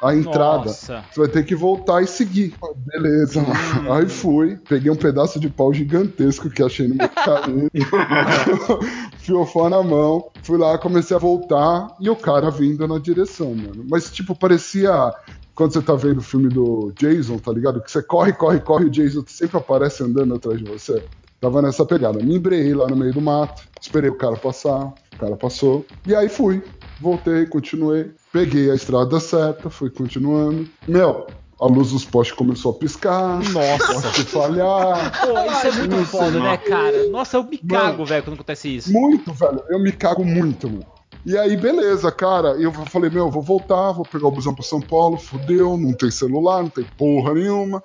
a 0.03 0.15
entrada. 0.15 0.67
Nossa. 0.67 1.05
Você 1.11 1.21
vai 1.21 1.29
ter 1.29 1.45
que 1.45 1.55
voltar 1.55 2.03
e 2.03 2.07
seguir. 2.07 2.55
Beleza, 2.87 3.41
mano. 3.43 3.93
Aí 3.93 4.09
fui, 4.09 4.59
peguei 4.69 4.91
um 4.91 4.97
pedaço 4.97 5.41
de 5.41 5.49
pau 5.49 5.73
gigantesco 5.73 6.51
que 6.51 6.63
achei 6.63 6.89
no 6.89 6.95
meu 6.95 7.09
caminho. 7.09 7.71
Fiofó 9.19 9.69
na 9.69 9.83
mão. 9.83 10.31
Fui 10.43 10.59
lá, 10.59 10.77
comecei 10.79 11.17
a 11.17 11.21
voltar 11.21 11.89
e 12.01 12.09
o 12.09 12.17
cara 12.17 12.51
vindo 12.51 12.87
na 12.87 12.99
direção, 12.99 13.55
mano. 13.55 13.85
Mas, 13.89 14.11
tipo, 14.11 14.35
parecia. 14.35 15.13
Quando 15.55 15.75
você 15.75 15.83
tá 15.83 15.95
vendo 15.95 16.19
o 16.19 16.23
filme 16.23 16.49
do 16.49 16.91
Jason, 16.97 17.37
tá 17.37 17.53
ligado? 17.53 17.83
Que 17.83 17.91
você 17.91 18.03
corre, 18.03 18.33
corre, 18.33 18.61
corre, 18.61 18.87
o 18.87 18.91
Jason 18.91 19.23
sempre 19.27 19.59
aparece 19.59 20.03
andando 20.03 20.35
atrás 20.35 20.59
de 20.59 20.65
você. 20.65 21.05
Tava 21.41 21.63
nessa 21.63 21.87
pegada. 21.87 22.23
Me 22.23 22.37
embreei 22.37 22.75
lá 22.75 22.87
no 22.87 22.97
meio 22.97 23.13
do 23.15 23.21
mato, 23.21 23.63
esperei 23.81 24.11
o 24.11 24.17
cara 24.17 24.37
passar, 24.37 24.93
o 25.15 25.17
cara 25.19 25.37
passou. 25.37 25.87
E 26.07 26.15
aí 26.15 26.29
fui. 26.29 26.63
Voltei, 27.01 27.47
continuei. 27.47 28.11
Peguei 28.33 28.71
a 28.71 28.75
estrada 28.75 29.19
certa, 29.19 29.71
fui 29.71 29.89
continuando. 29.89 30.69
Meu, 30.87 31.27
a 31.59 31.67
luz 31.67 31.93
dos 31.93 32.05
postes 32.05 32.37
começou 32.37 32.73
a 32.73 32.75
piscar. 32.75 33.39
Nossa. 33.53 33.93
Poste 33.95 34.25
falhar. 34.25 35.21
Pô, 35.21 35.51
isso 35.51 35.67
é 35.67 35.73
muito 35.73 36.05
foda, 36.05 36.31
né, 36.33 36.39
mano. 36.41 36.59
cara? 36.59 37.09
Nossa, 37.09 37.37
eu 37.39 37.45
me 37.45 37.57
cago, 37.57 38.05
velho, 38.05 38.23
quando 38.23 38.35
acontece 38.35 38.77
isso. 38.77 38.93
Muito, 38.93 39.33
velho. 39.33 39.63
Eu 39.71 39.79
me 39.83 39.93
cago 39.93 40.25
muito, 40.25 40.69
mano. 40.69 40.87
E 41.25 41.37
aí, 41.37 41.57
beleza, 41.57 42.11
cara. 42.11 42.51
Eu 42.61 42.73
falei, 42.73 43.11
meu, 43.11 43.31
vou 43.31 43.43
voltar, 43.43 43.93
vou 43.93 44.05
pegar 44.05 44.27
o 44.27 44.31
busão 44.31 44.55
pra 44.55 44.65
São 44.65 44.81
Paulo, 44.81 45.19
fudeu, 45.19 45.77
não 45.77 45.93
tem 45.93 46.11
celular, 46.11 46.63
não 46.63 46.71
tem 46.71 46.85
porra 46.97 47.35
nenhuma. 47.35 47.83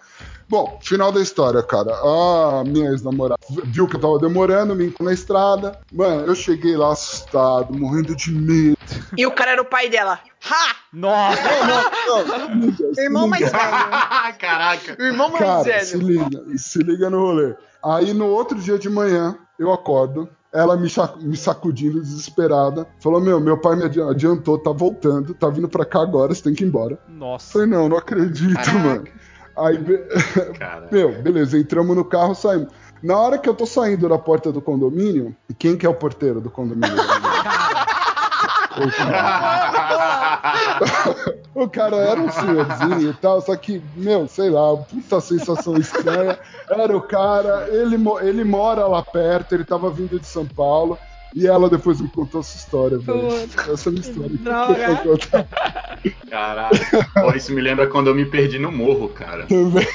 Bom, 0.48 0.78
final 0.82 1.12
da 1.12 1.20
história, 1.22 1.62
cara. 1.64 1.92
A 1.92 2.64
minha 2.64 2.92
ex-namorada 2.92 3.40
viu 3.66 3.88
que 3.88 3.96
eu 3.96 4.00
tava 4.00 4.20
demorando, 4.20 4.76
me 4.76 4.86
encontrou 4.86 5.08
na 5.08 5.14
estrada. 5.14 5.80
Mano, 5.92 6.22
eu 6.28 6.36
cheguei 6.36 6.78
lá 6.78 6.92
assustado, 6.92 7.74
morrendo 7.76 8.16
de 8.16 8.32
medo. 8.32 8.78
E 9.18 9.26
o 9.26 9.32
cara 9.32 9.52
era 9.54 9.62
o 9.62 9.66
pai 9.66 9.90
dela. 9.90 10.20
Ha! 10.48 10.76
Nossa! 10.94 11.42
Irmão 13.02 13.28
mais 13.28 13.52
velho. 13.52 13.54
Caraca. 14.40 15.04
Irmão 15.04 15.30
mais 15.30 15.44
Cara, 15.44 15.64
velho. 15.64 15.86
se 15.86 15.98
liga, 15.98 16.44
se 16.58 16.80
liga 16.80 17.10
no 17.10 17.20
rolê. 17.20 17.56
Aí 17.84 18.14
no 18.14 18.28
outro 18.28 18.58
dia 18.60 18.78
de 18.78 18.90
manhã, 18.90 19.36
eu 19.58 19.74
acordo, 19.74 20.30
ela 20.56 20.76
me, 20.78 20.88
me 21.22 21.36
sacudindo 21.38 22.00
desesperada, 22.02 22.88
falou: 23.00 23.20
Meu, 23.22 23.40
meu 23.40 23.58
pai 23.58 23.76
me 23.76 23.84
adi- 23.84 24.02
adiantou, 24.02 24.58
tá 24.58 24.72
voltando, 24.72 25.34
tá 25.34 25.50
vindo 25.50 25.68
pra 25.68 25.86
cá 25.86 26.02
agora, 26.02 26.34
você 26.34 26.42
tem 26.44 26.54
que 26.54 26.64
ir 26.64 26.68
embora. 26.68 26.98
Nossa. 27.08 27.52
Falei, 27.54 27.68
não, 27.68 27.90
não 27.90 27.98
acredito, 27.98 28.74
mano. 28.80 29.04
Aí, 29.58 29.78
be- 29.78 30.04
meu, 30.92 31.22
beleza, 31.22 31.58
entramos 31.58 31.96
no 31.96 32.04
carro, 32.06 32.34
saímos. 32.34 32.70
Na 33.04 33.18
hora 33.18 33.38
que 33.38 33.48
eu 33.48 33.54
tô 33.54 33.66
saindo 33.66 34.10
da 34.10 34.18
porta 34.18 34.52
do 34.52 34.62
condomínio, 34.62 35.36
quem 35.60 35.78
que 35.78 35.86
é 35.86 35.90
o 35.90 35.94
porteiro 35.94 36.42
do 36.42 36.50
condomínio? 36.50 36.96
O 41.56 41.70
cara 41.70 41.96
era 41.96 42.20
um 42.20 42.30
senhorzinho 42.30 43.12
e 43.12 43.14
tal, 43.14 43.40
só 43.40 43.56
que, 43.56 43.82
meu, 43.96 44.28
sei 44.28 44.50
lá, 44.50 44.76
puta 44.76 45.22
sensação 45.22 45.78
estranha. 45.78 46.38
Era 46.70 46.98
o 46.98 47.02
cara, 47.02 47.70
ele, 47.70 47.96
ele 48.22 48.44
mora 48.44 48.86
lá 48.86 49.02
perto, 49.02 49.56
ele 49.56 49.64
tava 49.64 49.90
vindo 49.90 50.20
de 50.20 50.28
São 50.28 50.46
Paulo. 50.46 51.00
E 51.36 51.46
ela 51.48 51.70
depois 51.70 52.00
me 52.00 52.08
contou 52.08 52.40
essa 52.40 52.56
história, 52.56 52.98
velho. 52.98 53.28
Essa 53.28 53.90
é 53.90 53.90
a 53.90 53.92
minha 53.92 54.02
história. 54.02 54.38
droga. 54.38 54.80
Eu 54.80 54.96
vou 54.96 55.20
contar. 55.20 55.48
Caralho. 56.30 56.80
Pô, 57.14 57.32
isso 57.36 57.52
me 57.52 57.60
lembra 57.60 57.88
quando 57.88 58.08
eu 58.08 58.16
me 58.16 58.26
perdi 58.26 58.58
no 58.58 58.72
morro, 58.72 59.10
cara. 59.10 59.46
Também. 59.48 59.86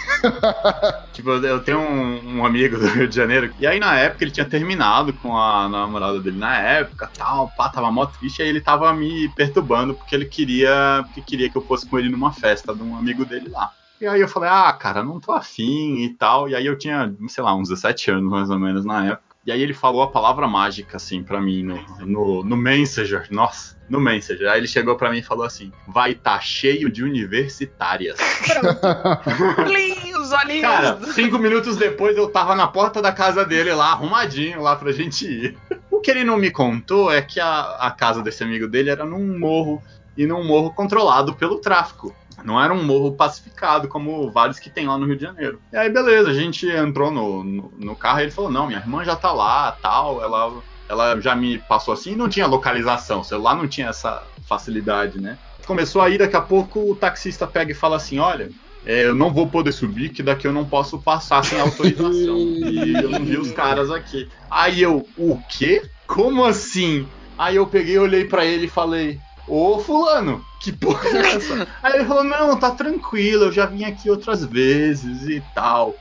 Tipo, 1.15 1.31
eu 1.31 1.61
tenho 1.61 1.79
um, 1.81 2.41
um 2.41 2.45
amigo 2.45 2.77
do 2.77 2.87
Rio 2.89 3.09
de 3.09 3.17
Janeiro. 3.17 3.55
E 3.59 3.67
aí, 3.67 3.81
na 3.81 3.99
época, 3.99 4.23
ele 4.23 4.31
tinha 4.31 4.45
terminado 4.45 5.15
com 5.15 5.35
a 5.35 5.67
namorada 5.67 6.21
dele 6.21 6.37
na 6.37 6.59
época, 6.59 7.11
tal, 7.17 7.51
pá, 7.57 7.71
tava 7.71 7.91
mó 7.91 8.05
triste. 8.05 8.43
Aí 8.43 8.49
ele 8.49 8.61
tava 8.61 8.93
me 8.93 9.27
perturbando 9.31 9.95
porque 9.95 10.15
ele 10.15 10.27
queria, 10.27 11.03
porque 11.07 11.23
queria 11.23 11.49
que 11.49 11.57
eu 11.57 11.63
fosse 11.63 11.87
com 11.87 11.99
ele 11.99 12.11
numa 12.11 12.33
festa 12.33 12.75
de 12.75 12.83
um 12.83 12.95
amigo 12.95 13.25
dele 13.25 13.49
lá. 13.49 13.73
E 13.99 14.07
aí 14.07 14.21
eu 14.21 14.29
falei, 14.29 14.51
ah, 14.51 14.73
cara, 14.75 15.03
não 15.03 15.19
tô 15.19 15.33
afim 15.33 16.05
e 16.05 16.11
tal. 16.11 16.51
E 16.51 16.55
aí 16.55 16.67
eu 16.67 16.77
tinha, 16.77 17.15
sei 17.29 17.43
lá, 17.43 17.55
uns 17.55 17.71
17 17.71 18.11
anos 18.11 18.31
mais 18.31 18.51
ou 18.51 18.59
menos 18.59 18.85
na 18.85 19.07
época. 19.07 19.30
E 19.51 19.53
aí 19.53 19.63
ele 19.63 19.75
falou 19.75 20.01
a 20.01 20.07
palavra 20.07 20.47
mágica, 20.47 20.97
assim, 20.97 21.25
pra 21.25 21.41
mim 21.41 21.65
no, 21.65 22.07
no, 22.07 22.45
no 22.45 22.57
Messenger. 22.57 23.27
Nossa, 23.33 23.77
no 23.89 24.01
Messenger. 24.01 24.49
Aí 24.49 24.61
ele 24.61 24.69
chegou 24.69 24.95
pra 24.95 25.11
mim 25.11 25.19
e 25.19 25.25
falou 25.25 25.45
assim: 25.45 25.73
vai 25.89 26.15
tá 26.15 26.39
cheio 26.39 26.89
de 26.89 27.03
universitárias. 27.03 28.17
Os 30.21 30.33
olhinhos. 30.33 30.63
Cara, 30.63 31.01
cinco 31.13 31.37
minutos 31.37 31.77
depois 31.77 32.17
eu 32.17 32.29
tava 32.29 32.55
na 32.55 32.69
porta 32.69 33.03
da 33.03 33.11
casa 33.11 33.45
dele 33.45 33.73
lá, 33.73 33.91
arrumadinho 33.91 34.63
lá 34.63 34.77
pra 34.77 34.93
gente 34.93 35.27
ir. 35.27 35.59
O 35.91 35.99
que 35.99 36.13
ele 36.13 36.23
não 36.23 36.37
me 36.37 36.53
contou 36.53 37.11
é 37.11 37.21
que 37.21 37.41
a, 37.41 37.77
a 37.81 37.91
casa 37.91 38.23
desse 38.23 38.45
amigo 38.45 38.69
dele 38.69 38.91
era 38.91 39.05
num 39.05 39.37
morro 39.37 39.83
e 40.17 40.27
num 40.27 40.45
morro 40.45 40.73
controlado 40.73 41.35
pelo 41.35 41.59
tráfico. 41.59 42.15
Não 42.45 42.63
era 42.63 42.73
um 42.73 42.83
morro 42.83 43.13
pacificado 43.13 43.89
como 43.89 44.31
vários 44.31 44.59
que 44.59 44.71
tem 44.71 44.87
lá 44.87 44.97
no 44.97 45.07
Rio 45.07 45.17
de 45.17 45.23
Janeiro. 45.23 45.61
E 45.73 45.77
aí, 45.77 45.91
beleza, 45.91 46.31
a 46.31 46.35
gente 46.35 46.67
entrou 46.69 47.11
no, 47.11 47.45
no, 47.45 47.73
no 47.79 47.97
carro 47.97 48.21
e 48.21 48.23
ele 48.25 48.31
falou: 48.31 48.51
Não, 48.51 48.67
minha 48.67 48.79
irmã 48.79 49.05
já 49.05 49.17
tá 49.17 49.33
lá, 49.33 49.73
tal. 49.83 50.23
Ela, 50.23 50.63
ela 50.89 51.21
já 51.21 51.35
me 51.35 51.59
passou 51.59 51.95
assim. 51.95 52.15
Não 52.15 52.29
tinha 52.29 52.47
localização, 52.47 53.21
o 53.21 53.25
celular 53.25 53.55
não 53.55 53.69
tinha 53.69 53.89
essa 53.89 54.23
facilidade, 54.47 55.21
né? 55.21 55.39
Começou 55.67 56.03
aí, 56.03 56.19
daqui 56.19 56.37
a 56.37 56.41
pouco 56.41 56.91
o 56.91 56.97
taxista 56.97 57.47
pega 57.47 57.73
e 57.73 57.75
fala 57.75 57.97
assim: 57.97 58.19
Olha, 58.19 58.51
é, 58.85 59.05
eu 59.05 59.15
não 59.15 59.33
vou 59.33 59.47
poder 59.47 59.73
subir, 59.73 60.11
que 60.11 60.23
daqui 60.23 60.47
eu 60.47 60.53
não 60.53 60.65
posso 60.65 60.99
passar 60.99 61.45
sem 61.45 61.61
autorização. 61.61 62.37
e 62.37 62.95
eu 62.95 63.11
não 63.11 63.25
vi 63.25 63.37
os 63.37 63.53
caras 63.53 63.91
aqui. 63.91 64.29
Aí 64.51 64.83
eu, 64.83 65.07
o 65.17 65.39
quê? 65.49 65.83
Como 66.07 66.45
assim? 66.45 67.07
Aí 67.37 67.57
eu 67.57 67.67
peguei, 67.67 67.99
olhei 67.99 68.25
pra 68.25 68.45
ele 68.45 68.67
e 68.67 68.71
falei: 68.71 69.21
Ô 69.51 69.81
fulano, 69.81 70.41
que 70.61 70.73
porra 70.73 71.09
é 71.09 71.35
essa? 71.35 71.67
Aí 71.83 71.95
ele 71.95 72.05
falou: 72.05 72.23
Não, 72.23 72.57
tá 72.57 72.71
tranquilo, 72.71 73.47
eu 73.47 73.53
já 73.53 73.67
vim 73.67 73.83
aqui 73.85 74.09
outras 74.09 74.45
vezes 74.45 75.29
e 75.29 75.41
tal. 75.53 75.93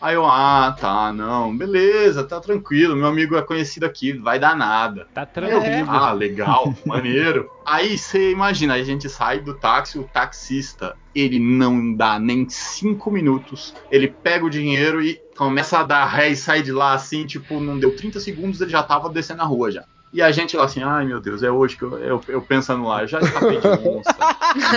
Aí 0.00 0.14
eu, 0.14 0.24
ah, 0.24 0.74
tá, 0.78 1.12
não, 1.12 1.56
beleza, 1.56 2.24
tá 2.24 2.40
tranquilo, 2.40 2.96
meu 2.96 3.06
amigo 3.06 3.36
é 3.36 3.42
conhecido 3.42 3.84
aqui, 3.84 4.12
vai 4.12 4.38
dar 4.38 4.56
nada. 4.56 5.06
Tá 5.14 5.22
Eu, 5.22 5.60
tranquilo. 5.60 5.90
ah, 5.90 6.12
legal, 6.12 6.74
maneiro. 6.84 7.48
Aí 7.66 7.96
você 7.96 8.30
imagina, 8.30 8.74
aí 8.74 8.82
a 8.82 8.84
gente 8.84 9.08
sai 9.08 9.40
do 9.40 9.58
táxi, 9.58 9.98
o 9.98 10.04
taxista, 10.04 10.94
ele 11.14 11.38
não 11.38 11.94
dá 11.94 12.18
nem 12.18 12.46
cinco 12.48 13.10
minutos. 13.10 13.74
Ele 13.90 14.08
pega 14.08 14.44
o 14.44 14.50
dinheiro 14.50 15.02
e 15.02 15.18
começa 15.36 15.78
a 15.78 15.84
dar 15.84 16.06
ré 16.06 16.28
e 16.30 16.36
sai 16.36 16.62
de 16.62 16.72
lá 16.72 16.94
assim, 16.94 17.26
tipo, 17.26 17.60
não 17.60 17.78
deu 17.78 17.94
30 17.94 18.20
segundos, 18.20 18.60
ele 18.60 18.70
já 18.70 18.82
tava 18.82 19.08
descendo 19.10 19.42
a 19.42 19.46
rua 19.46 19.70
já. 19.70 19.84
E 20.14 20.22
a 20.22 20.30
gente 20.30 20.56
lá 20.56 20.64
assim, 20.64 20.80
ai 20.80 21.04
meu 21.04 21.20
Deus, 21.20 21.42
é 21.42 21.50
hoje 21.50 21.76
que 21.76 21.82
eu, 21.82 21.98
eu, 21.98 22.20
eu 22.28 22.40
pensando 22.40 22.84
lá, 22.84 23.04
já 23.04 23.18
escapei 23.18 23.58
de 23.60 23.66
onça, 23.66 24.16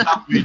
já, 0.04 0.20
fui- 0.26 0.44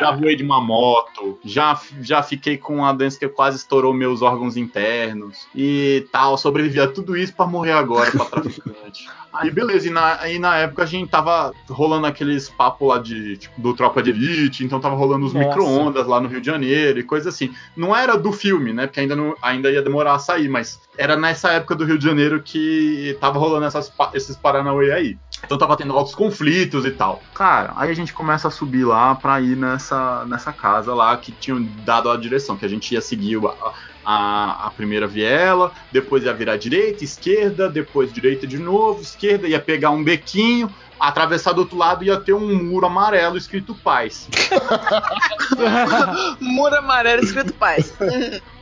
já 0.00 0.10
voei 0.12 0.36
de 0.36 0.42
uma 0.44 0.60
moto, 0.60 1.38
já, 1.42 1.80
já 2.02 2.22
fiquei 2.22 2.58
com 2.58 2.76
uma 2.76 2.92
doença 2.92 3.18
que 3.18 3.26
quase 3.26 3.56
estourou 3.56 3.94
meus 3.94 4.20
órgãos 4.20 4.58
internos 4.58 5.46
e 5.54 6.06
tal, 6.12 6.36
sobrevivi 6.36 6.78
a 6.78 6.86
tudo 6.86 7.16
isso 7.16 7.34
pra 7.34 7.46
morrer 7.46 7.72
agora 7.72 8.10
pra 8.10 8.26
traficante. 8.26 9.08
Aí 9.34 9.50
beleza, 9.50 9.88
e 9.88 9.90
na, 9.90 10.20
aí 10.20 10.38
na 10.38 10.56
época 10.58 10.84
a 10.84 10.86
gente 10.86 11.10
tava 11.10 11.52
rolando 11.68 12.06
aqueles 12.06 12.48
papos 12.48 12.86
lá 12.86 12.98
de, 12.98 13.36
tipo, 13.36 13.60
do 13.60 13.74
Tropa 13.74 14.00
de 14.00 14.10
Elite, 14.10 14.64
então 14.64 14.78
tava 14.78 14.94
rolando 14.94 15.26
os 15.26 15.32
micro-ondas 15.34 16.06
lá 16.06 16.20
no 16.20 16.28
Rio 16.28 16.40
de 16.40 16.46
Janeiro 16.46 17.00
e 17.00 17.02
coisa 17.02 17.30
assim. 17.30 17.52
Não 17.76 17.96
era 17.96 18.16
do 18.16 18.30
filme, 18.30 18.72
né, 18.72 18.86
porque 18.86 19.00
ainda, 19.00 19.16
não, 19.16 19.34
ainda 19.42 19.72
ia 19.72 19.82
demorar 19.82 20.14
a 20.14 20.18
sair, 20.20 20.48
mas 20.48 20.80
era 20.96 21.16
nessa 21.16 21.50
época 21.50 21.74
do 21.74 21.84
Rio 21.84 21.98
de 21.98 22.04
Janeiro 22.04 22.40
que 22.44 23.16
tava 23.20 23.36
rolando 23.40 23.66
essas, 23.66 23.88
pa- 23.90 24.12
esses 24.34 24.36
Paranauê 24.36 24.92
aí. 24.92 25.18
Então 25.44 25.56
tava 25.56 25.76
tendo 25.76 25.96
altos 25.96 26.14
conflitos 26.14 26.84
e 26.84 26.90
tal. 26.90 27.22
Cara, 27.34 27.72
aí 27.76 27.90
a 27.90 27.94
gente 27.94 28.12
começa 28.12 28.48
a 28.48 28.50
subir 28.50 28.84
lá 28.84 29.14
pra 29.14 29.40
ir 29.40 29.56
nessa, 29.56 30.24
nessa 30.26 30.52
casa 30.52 30.94
lá 30.94 31.16
que 31.16 31.32
tinham 31.32 31.62
dado 31.84 32.10
a 32.10 32.16
direção, 32.16 32.56
que 32.56 32.64
a 32.64 32.68
gente 32.68 32.92
ia 32.92 33.00
seguir 33.00 33.38
a, 33.46 33.72
a, 34.04 34.66
a 34.66 34.70
primeira 34.70 35.06
viela, 35.06 35.72
depois 35.92 36.24
ia 36.24 36.32
virar 36.32 36.56
direita, 36.56 37.04
esquerda, 37.04 37.68
depois 37.68 38.12
direita 38.12 38.46
de 38.46 38.58
novo, 38.58 39.02
esquerda, 39.02 39.46
ia 39.46 39.60
pegar 39.60 39.90
um 39.90 40.02
bequinho, 40.02 40.70
atravessar 40.98 41.52
do 41.52 41.60
outro 41.60 41.76
lado 41.76 42.04
ia 42.04 42.18
ter 42.18 42.32
um 42.32 42.64
muro 42.64 42.86
amarelo 42.86 43.36
escrito 43.36 43.74
paz. 43.74 44.28
Muro 46.40 46.76
amarelo 46.76 47.22
escrito 47.22 47.52
paz. 47.54 47.92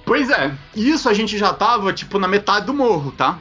Pois 0.05 0.31
é, 0.31 0.53
isso 0.75 1.09
a 1.09 1.15
gente 1.15 1.39
já 1.39 1.53
tava, 1.53 1.93
tipo, 1.93 2.19
na 2.19 2.27
metade 2.27 2.67
do 2.67 2.75
morro, 2.75 3.13
tá? 3.13 3.39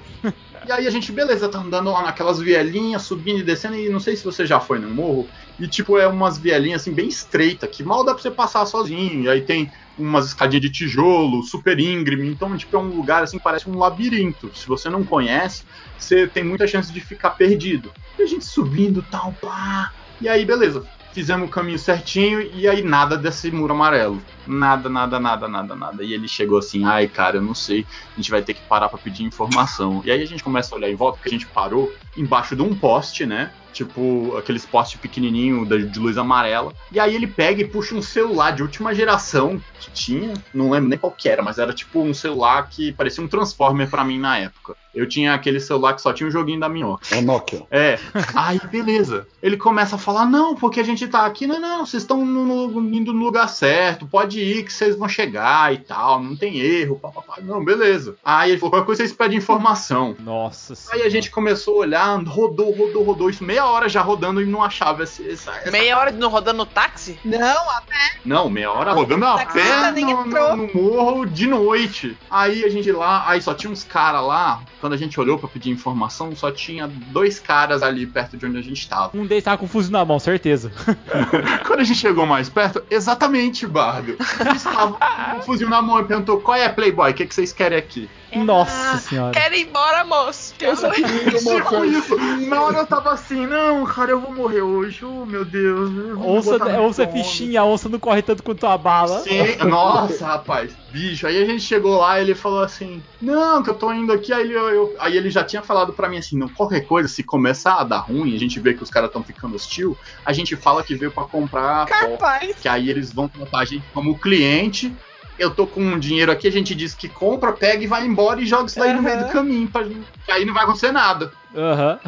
E 0.64 0.72
aí 0.72 0.86
a 0.86 0.92
gente, 0.92 1.12
beleza, 1.12 1.50
tá 1.50 1.58
andando 1.60 1.90
lá 1.92 2.04
naquelas 2.04 2.40
vielinhas, 2.40 3.02
subindo 3.02 3.40
e 3.40 3.44
descendo, 3.44 3.76
e 3.76 3.90
não 3.90 4.00
sei 4.00 4.16
se 4.16 4.24
você 4.24 4.46
já 4.46 4.60
foi 4.60 4.78
no 4.78 4.94
morro, 4.94 5.28
e 5.58 5.68
tipo, 5.68 5.98
é 5.98 6.06
umas 6.08 6.38
vielinhas 6.38 6.82
assim, 6.82 6.94
bem 6.94 7.08
estreita, 7.08 7.68
que 7.68 7.84
mal 7.84 8.06
dá 8.06 8.14
pra 8.14 8.22
você 8.22 8.30
passar 8.30 8.68
sozinho, 8.68 9.24
e 9.24 9.30
aí 9.30 9.44
tem 9.44 9.72
umas 9.98 10.28
escadinhas 10.28 10.62
de 10.62 10.72
tijolo, 10.72 11.42
super 11.44 11.80
íngreme, 11.80 12.28
então, 12.30 12.56
tipo, 12.56 12.76
é 12.78 12.80
um 12.80 12.90
lugar 12.96 13.24
assim, 13.24 13.40
parece 13.40 13.68
um 13.68 13.76
labirinto. 13.78 14.54
Se 14.54 14.68
você 14.68 14.88
não 14.88 15.04
conhece, 15.04 15.66
você 15.98 16.28
tem 16.28 16.44
muita 16.44 16.68
chance 16.68 16.94
de 16.94 17.02
ficar 17.02 17.32
perdido. 17.32 17.92
E 18.20 18.22
a 18.22 18.26
gente 18.28 18.46
subindo, 18.46 19.02
tal, 19.04 19.36
pá, 19.38 19.90
e 20.20 20.28
aí, 20.30 20.46
beleza. 20.46 20.88
Fizemos 21.14 21.48
o 21.48 21.52
caminho 21.52 21.78
certinho 21.78 22.42
e 22.42 22.68
aí 22.68 22.82
nada 22.82 23.18
desse 23.18 23.52
muro 23.52 23.74
amarelo. 23.74 24.22
Nada, 24.48 24.90
nada, 24.90 25.20
nada, 25.20 25.48
nada, 25.48 25.76
nada. 25.76 26.04
E 26.04 26.14
ele 26.14 26.28
chegou 26.28 26.58
assim, 26.58 26.86
ai 26.86 27.08
cara, 27.08 27.38
eu 27.38 27.42
não 27.42 27.54
sei, 27.54 27.86
a 28.14 28.16
gente 28.16 28.32
vai 28.32 28.42
ter 28.42 28.54
que 28.54 28.62
parar 28.62 28.88
pra 28.88 28.98
pedir 28.98 29.24
informação. 29.24 30.02
E 30.06 30.12
aí 30.12 30.22
a 30.22 30.26
gente 30.26 30.44
começa 30.44 30.74
a 30.74 30.78
olhar 30.78 30.90
em 30.90 30.96
volta, 30.96 31.18
porque 31.18 31.30
a 31.30 31.34
gente 31.34 31.48
parou 31.48 31.94
embaixo 32.16 32.56
de 32.56 32.62
um 32.62 32.74
poste, 32.74 33.26
né? 33.26 33.52
Tipo, 33.74 34.36
aqueles 34.38 34.66
postes 34.66 35.00
pequenininho 35.00 35.66
da- 35.66 35.78
de 35.78 36.00
luz 36.00 36.18
amarela. 36.18 36.74
E 36.92 37.00
aí 37.00 37.16
ele 37.16 37.28
pega 37.28 37.62
e 37.62 37.68
puxa 37.68 37.96
um 37.96 38.02
celular 38.02 38.52
de 38.52 38.62
última 38.62 38.94
geração 38.94 39.62
que 39.80 39.90
tinha, 39.92 40.34
não 40.54 40.70
lembro 40.70 40.90
nem 40.90 41.00
qual 41.00 41.12
que 41.12 41.30
era, 41.30 41.42
mas 41.42 41.58
era 41.58 41.74
tipo 41.74 42.02
um 42.02 42.14
celular 42.14 42.70
que 42.70 42.92
parecia 42.92 43.24
um 43.24 43.28
Transformer 43.28 43.90
pra 43.90 44.04
mim 44.04 44.20
na 44.20 44.38
época. 44.38 44.76
Eu 44.94 45.08
tinha 45.08 45.34
aquele 45.34 45.60
celular 45.62 45.94
que 45.94 46.02
só 46.02 46.12
tinha 46.12 46.28
o 46.28 46.32
joguinho 46.32 46.60
da 46.60 46.68
minhoca. 46.68 47.16
É 47.16 47.22
Nokia. 47.22 47.64
É. 47.72 47.98
Aí, 48.36 48.60
beleza. 48.70 49.26
Ele 49.42 49.56
começa 49.56 49.96
a 49.96 50.00
falar: 50.00 50.26
não, 50.26 50.54
porque 50.54 50.82
a 50.82 50.84
gente 50.84 51.08
tá 51.08 51.26
aqui. 51.26 51.48
Não, 51.48 51.62
não, 51.62 51.86
vocês 51.86 52.04
estão 52.04 52.22
indo 52.22 53.14
no 53.14 53.24
lugar 53.24 53.48
certo. 53.48 54.06
Pode 54.06 54.42
ir 54.42 54.64
que 54.66 54.74
vocês 54.74 54.98
vão 54.98 55.08
chegar 55.08 55.74
e 55.74 55.78
tal. 55.78 56.22
Não 56.22 56.36
tem 56.36 56.60
erro. 56.60 57.00
Pá, 57.00 57.10
pá, 57.10 57.22
pá. 57.22 57.36
Não, 57.42 57.64
beleza. 57.64 58.16
Aí 58.24 58.52
ele 58.52 58.60
falou: 58.60 58.72
qualquer 58.72 58.86
coisa 58.86 59.02
vocês 59.04 59.14
pedem 59.14 59.38
informação. 59.38 60.14
Nossa 60.20 60.74
Aí 60.92 61.04
a 61.04 61.10
gente 61.10 61.32
começou 61.32 61.76
a 61.76 61.80
olhar, 61.80 62.22
rodou, 62.24 62.72
rodou, 62.72 63.04
rodou. 63.04 63.30
Isso 63.30 63.46
meia 63.46 63.61
hora 63.66 63.88
já 63.90 64.02
rodando 64.02 64.42
e 64.42 64.46
não 64.46 64.64
achava 64.64 65.04
esse, 65.04 65.30
essa, 65.30 65.52
essa- 65.52 65.72
Meia 65.72 65.98
hora 65.98 66.12
de 66.12 66.18
não 66.18 66.30
rodando 66.30 66.58
no 66.60 66.66
táxi? 66.66 67.20
Não, 67.26 67.70
a 67.70 67.82
pé. 67.82 67.96
Não, 68.26 68.50
meia 68.50 68.72
hora 68.72 68.92
rodando 68.94 69.26
a 69.26 69.38
taxista 69.38 69.94
pé 69.94 70.02
no, 70.02 70.26
no, 70.26 70.56
no 70.58 70.74
morro 70.74 71.26
de 71.26 71.48
noite. 71.48 72.18
Aí 72.30 72.64
a 72.64 72.70
gente 72.70 72.92
lá, 72.92 73.24
aí 73.28 73.42
só 73.42 73.54
tinha 73.54 73.72
uns 73.72 73.84
caras 73.84 74.24
lá. 74.24 74.62
Quando 74.80 74.94
a 74.94 74.98
gente 74.98 75.20
olhou 75.20 75.38
pra 75.38 75.48
pedir 75.48 75.70
informação, 75.70 76.36
só 76.36 76.52
tinha 76.52 76.88
dois 76.88 77.40
caras 77.40 77.84
ali 77.84 78.06
perto 78.08 78.36
de 78.36 78.46
onde 78.46 78.58
a 78.58 78.62
gente 78.64 78.88
tava. 78.90 79.12
Um 79.16 79.26
deles 79.26 79.44
tava 79.44 79.58
com 79.58 79.66
o 79.66 79.68
fuzil 79.68 79.92
na 79.92 80.04
mão, 80.04 80.20
certeza. 80.20 80.72
Quando 81.68 81.82
a 81.82 81.84
gente 81.84 82.00
chegou 82.00 82.26
mais 82.26 82.50
perto, 82.50 82.84
exatamente, 82.90 83.68
Bardo. 83.68 84.18
Eles 84.40 84.58
estavam 84.58 84.98
com 85.32 85.38
o 85.38 85.42
fuzil 85.44 85.70
na 85.70 85.82
mão 85.82 86.00
e 86.00 86.04
perguntou: 86.04 86.40
qual 86.42 86.58
é, 86.58 86.68
Playboy? 86.68 87.12
O 87.12 87.14
que, 87.14 87.26
que 87.26 87.34
vocês 87.36 87.54
querem 87.54 87.78
aqui? 87.78 88.10
Nossa 88.34 88.98
senhora. 88.98 89.32
Quero 89.34 89.56
ir 89.56 89.68
embora, 89.68 90.04
moço. 90.06 90.54
Quero 90.58 90.74
ir. 90.98 91.32
Tipo 91.42 91.86
isso. 91.86 92.16
Na 92.48 92.62
hora 92.62 92.78
eu 92.80 92.88
tava 92.88 93.12
assim, 93.12 93.46
não, 93.52 93.86
cara, 93.86 94.12
eu 94.12 94.20
vou 94.22 94.34
morrer 94.34 94.62
hoje. 94.62 95.04
Oh, 95.06 95.26
meu 95.26 95.44
Deus. 95.46 95.90
Onça, 96.18 96.58
onça 96.80 97.04
é 97.04 97.08
fichinha, 97.08 97.62
a 97.62 97.66
onça 97.66 97.90
não 97.90 98.00
corre 98.00 98.22
tanto 98.22 98.42
quanto 98.44 98.66
a 98.66 98.78
bala. 98.78 99.20
Sim, 99.20 99.56
nossa, 99.68 100.26
rapaz, 100.26 100.74
bicho. 100.92 101.28
Aí 101.28 101.42
a 101.42 101.46
gente 101.46 101.62
chegou 101.64 101.98
lá 102.00 102.20
e 102.20 102.24
ele 102.24 102.36
falou 102.36 102.62
assim: 102.64 103.04
Não, 103.22 103.62
que 103.62 103.70
eu 103.70 103.74
tô 103.76 103.92
indo 103.94 104.12
aqui. 104.14 104.32
Aí 104.34 104.42
ele, 104.44 104.54
eu- 104.54 104.96
aí 105.00 105.16
ele 105.18 105.30
já 105.30 105.44
tinha 105.44 105.62
falado 105.62 105.94
pra 105.94 106.08
mim 106.10 106.18
assim: 106.18 106.38
Não, 106.38 106.48
qualquer 106.50 106.82
coisa, 106.82 107.08
se 107.08 107.24
começar 107.24 107.76
a 107.76 107.84
dar 107.84 108.00
ruim, 108.00 108.34
a 108.36 108.40
gente 108.40 108.60
vê 108.60 108.74
que 108.74 108.82
os 108.84 108.90
caras 108.90 109.10
estão 109.10 109.24
ficando 109.24 109.56
hostil, 109.56 109.98
a 110.26 110.34
gente 110.34 110.56
fala 110.56 110.82
que 110.84 110.96
veio 110.96 111.12
pra 111.12 111.24
comprar. 111.26 111.86
pó. 111.88 111.94
Capaz. 111.94 112.56
Que 112.62 112.68
aí 112.70 112.90
eles 112.90 113.12
vão 113.12 113.28
tratar 113.28 113.60
a 113.60 113.66
gente 113.66 113.84
como 113.94 114.18
cliente. 114.18 114.94
Eu 115.40 115.50
tô 115.50 115.66
com 115.66 115.82
um 115.82 115.98
dinheiro 115.98 116.32
aqui, 116.32 116.48
a 116.48 116.52
gente 116.52 116.76
diz 116.76 116.94
que 116.94 117.10
compra, 117.10 117.52
pega 117.52 117.84
e 117.84 117.88
vai 117.88 118.06
embora 118.06 118.40
e 118.40 118.46
joga 118.46 118.66
isso 118.68 118.78
daí 118.78 118.94
no 118.94 119.02
meio 119.02 119.18
do 119.26 119.32
caminho. 119.32 119.68
Pra... 119.68 119.84
Que 119.84 120.32
aí 120.32 120.46
não 120.46 120.54
vai 120.54 120.64
acontecer 120.66 120.92
nada. 120.92 121.32
Aham. 121.56 122.00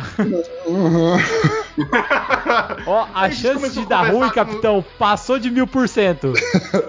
Uhum. 0.66 1.18
Ó, 2.86 3.08
a 3.14 3.30
chance 3.32 3.56
começou 3.56 3.84
de 3.84 3.90
dar 3.90 4.10
ruim, 4.12 4.28
com- 4.28 4.34
capitão, 4.36 4.86
passou 5.00 5.40
de 5.40 5.50
mil 5.50 5.66
por 5.66 5.88
cento. 5.90 6.34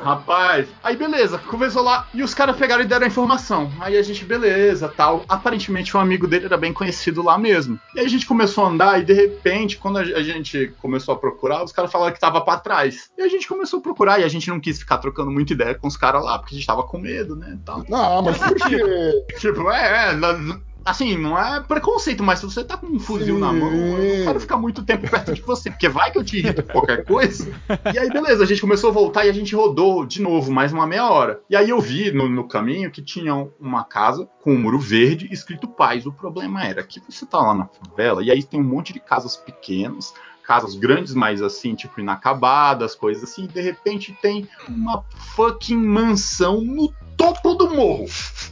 Rapaz, 0.02 0.68
aí 0.82 0.96
beleza, 0.96 1.38
conversou 1.38 1.82
lá 1.82 2.06
e 2.12 2.22
os 2.22 2.34
caras 2.34 2.56
pegaram 2.56 2.82
e 2.82 2.86
deram 2.86 3.04
a 3.04 3.08
informação. 3.08 3.72
Aí 3.80 3.96
a 3.96 4.02
gente, 4.02 4.24
beleza, 4.24 4.92
tal. 4.94 5.24
Aparentemente 5.28 5.96
um 5.96 6.00
amigo 6.00 6.26
dele 6.26 6.46
era 6.46 6.56
bem 6.56 6.72
conhecido 6.72 7.22
lá 7.22 7.38
mesmo. 7.38 7.78
E 7.94 8.00
aí 8.00 8.06
a 8.06 8.08
gente 8.08 8.26
começou 8.26 8.64
a 8.64 8.68
andar 8.68 9.00
e 9.00 9.04
de 9.04 9.12
repente, 9.14 9.76
quando 9.78 9.98
a 9.98 10.22
gente 10.22 10.74
começou 10.80 11.14
a 11.14 11.18
procurar, 11.18 11.64
os 11.64 11.72
caras 11.72 11.90
falaram 11.90 12.12
que 12.12 12.20
tava 12.20 12.40
pra 12.40 12.58
trás. 12.58 13.10
E 13.16 13.22
a 13.22 13.28
gente 13.28 13.48
começou 13.48 13.78
a 13.80 13.82
procurar 13.82 14.20
e 14.20 14.24
a 14.24 14.28
gente 14.28 14.48
não 14.50 14.60
quis 14.60 14.78
ficar 14.78 14.98
trocando 14.98 15.30
muita 15.30 15.52
ideia 15.54 15.74
com 15.74 15.88
os 15.88 15.96
caras 15.96 16.22
lá, 16.22 16.38
porque 16.38 16.54
a 16.54 16.58
gente 16.58 16.66
tava 16.66 16.82
com 16.82 16.98
medo, 16.98 17.34
né, 17.34 17.58
tal. 17.64 17.82
Não, 17.88 18.22
mas 18.22 18.36
por 18.38 18.54
quê? 18.54 18.78
Tipo, 19.38 19.70
é, 19.70 20.10
é, 20.10 20.14
assim, 20.84 21.16
não 21.16 21.38
é 21.38 21.60
preconceito, 21.60 22.22
mas 22.22 22.38
se 22.38 22.44
você 22.44 22.62
tá 22.62 22.76
com 22.76 22.86
um 22.86 23.00
fuzil 23.00 23.38
na 23.38 23.52
mão, 23.52 23.72
eu 23.72 24.18
não 24.18 24.24
quero 24.26 24.40
ficar 24.40 24.56
muito 24.56 24.84
tempo 24.84 25.08
perto 25.08 25.32
de 25.32 25.40
você, 25.42 25.70
porque 25.70 25.88
vai 25.88 26.10
que 26.10 26.18
eu 26.18 26.24
te 26.24 26.38
irrito 26.38 26.62
com 26.62 26.72
qualquer 26.72 27.04
coisa. 27.04 27.48
E 27.92 27.98
aí, 27.98 28.10
beleza, 28.10 28.42
a 28.42 28.46
gente 28.46 28.60
começou 28.60 28.90
a 28.90 28.92
voltar 28.92 29.24
e 29.24 29.30
a 29.30 29.32
gente 29.32 29.54
rodou 29.54 30.04
de 30.04 30.20
novo, 30.20 30.52
mais 30.52 30.72
uma 30.72 30.86
meia 30.86 31.08
hora. 31.08 31.40
E 31.48 31.56
aí 31.56 31.70
eu 31.70 31.80
vi 31.80 32.12
no, 32.12 32.28
no 32.28 32.46
caminho 32.46 32.90
que 32.90 33.02
tinha 33.02 33.34
uma 33.58 33.84
casa 33.84 34.28
com 34.42 34.52
um 34.52 34.58
muro 34.58 34.78
verde 34.78 35.28
escrito 35.30 35.66
paz. 35.66 36.06
O 36.06 36.12
problema 36.12 36.64
era 36.64 36.82
que 36.82 37.00
você 37.08 37.24
tá 37.24 37.38
lá 37.38 37.54
na 37.54 37.66
favela 37.66 38.22
e 38.22 38.30
aí 38.30 38.42
tem 38.42 38.60
um 38.60 38.64
monte 38.64 38.92
de 38.92 39.00
casas 39.00 39.36
pequenas. 39.36 40.12
Casas 40.46 40.74
grandes, 40.74 41.14
mas 41.14 41.40
assim, 41.40 41.74
tipo, 41.74 42.00
inacabadas, 42.00 42.94
coisas 42.94 43.24
assim, 43.24 43.44
e 43.44 43.48
de 43.48 43.62
repente 43.62 44.14
tem 44.20 44.46
uma 44.68 45.02
fucking 45.34 45.74
mansão 45.74 46.60
no 46.60 46.92
topo 47.16 47.54
do 47.54 47.70
morro. 47.70 48.06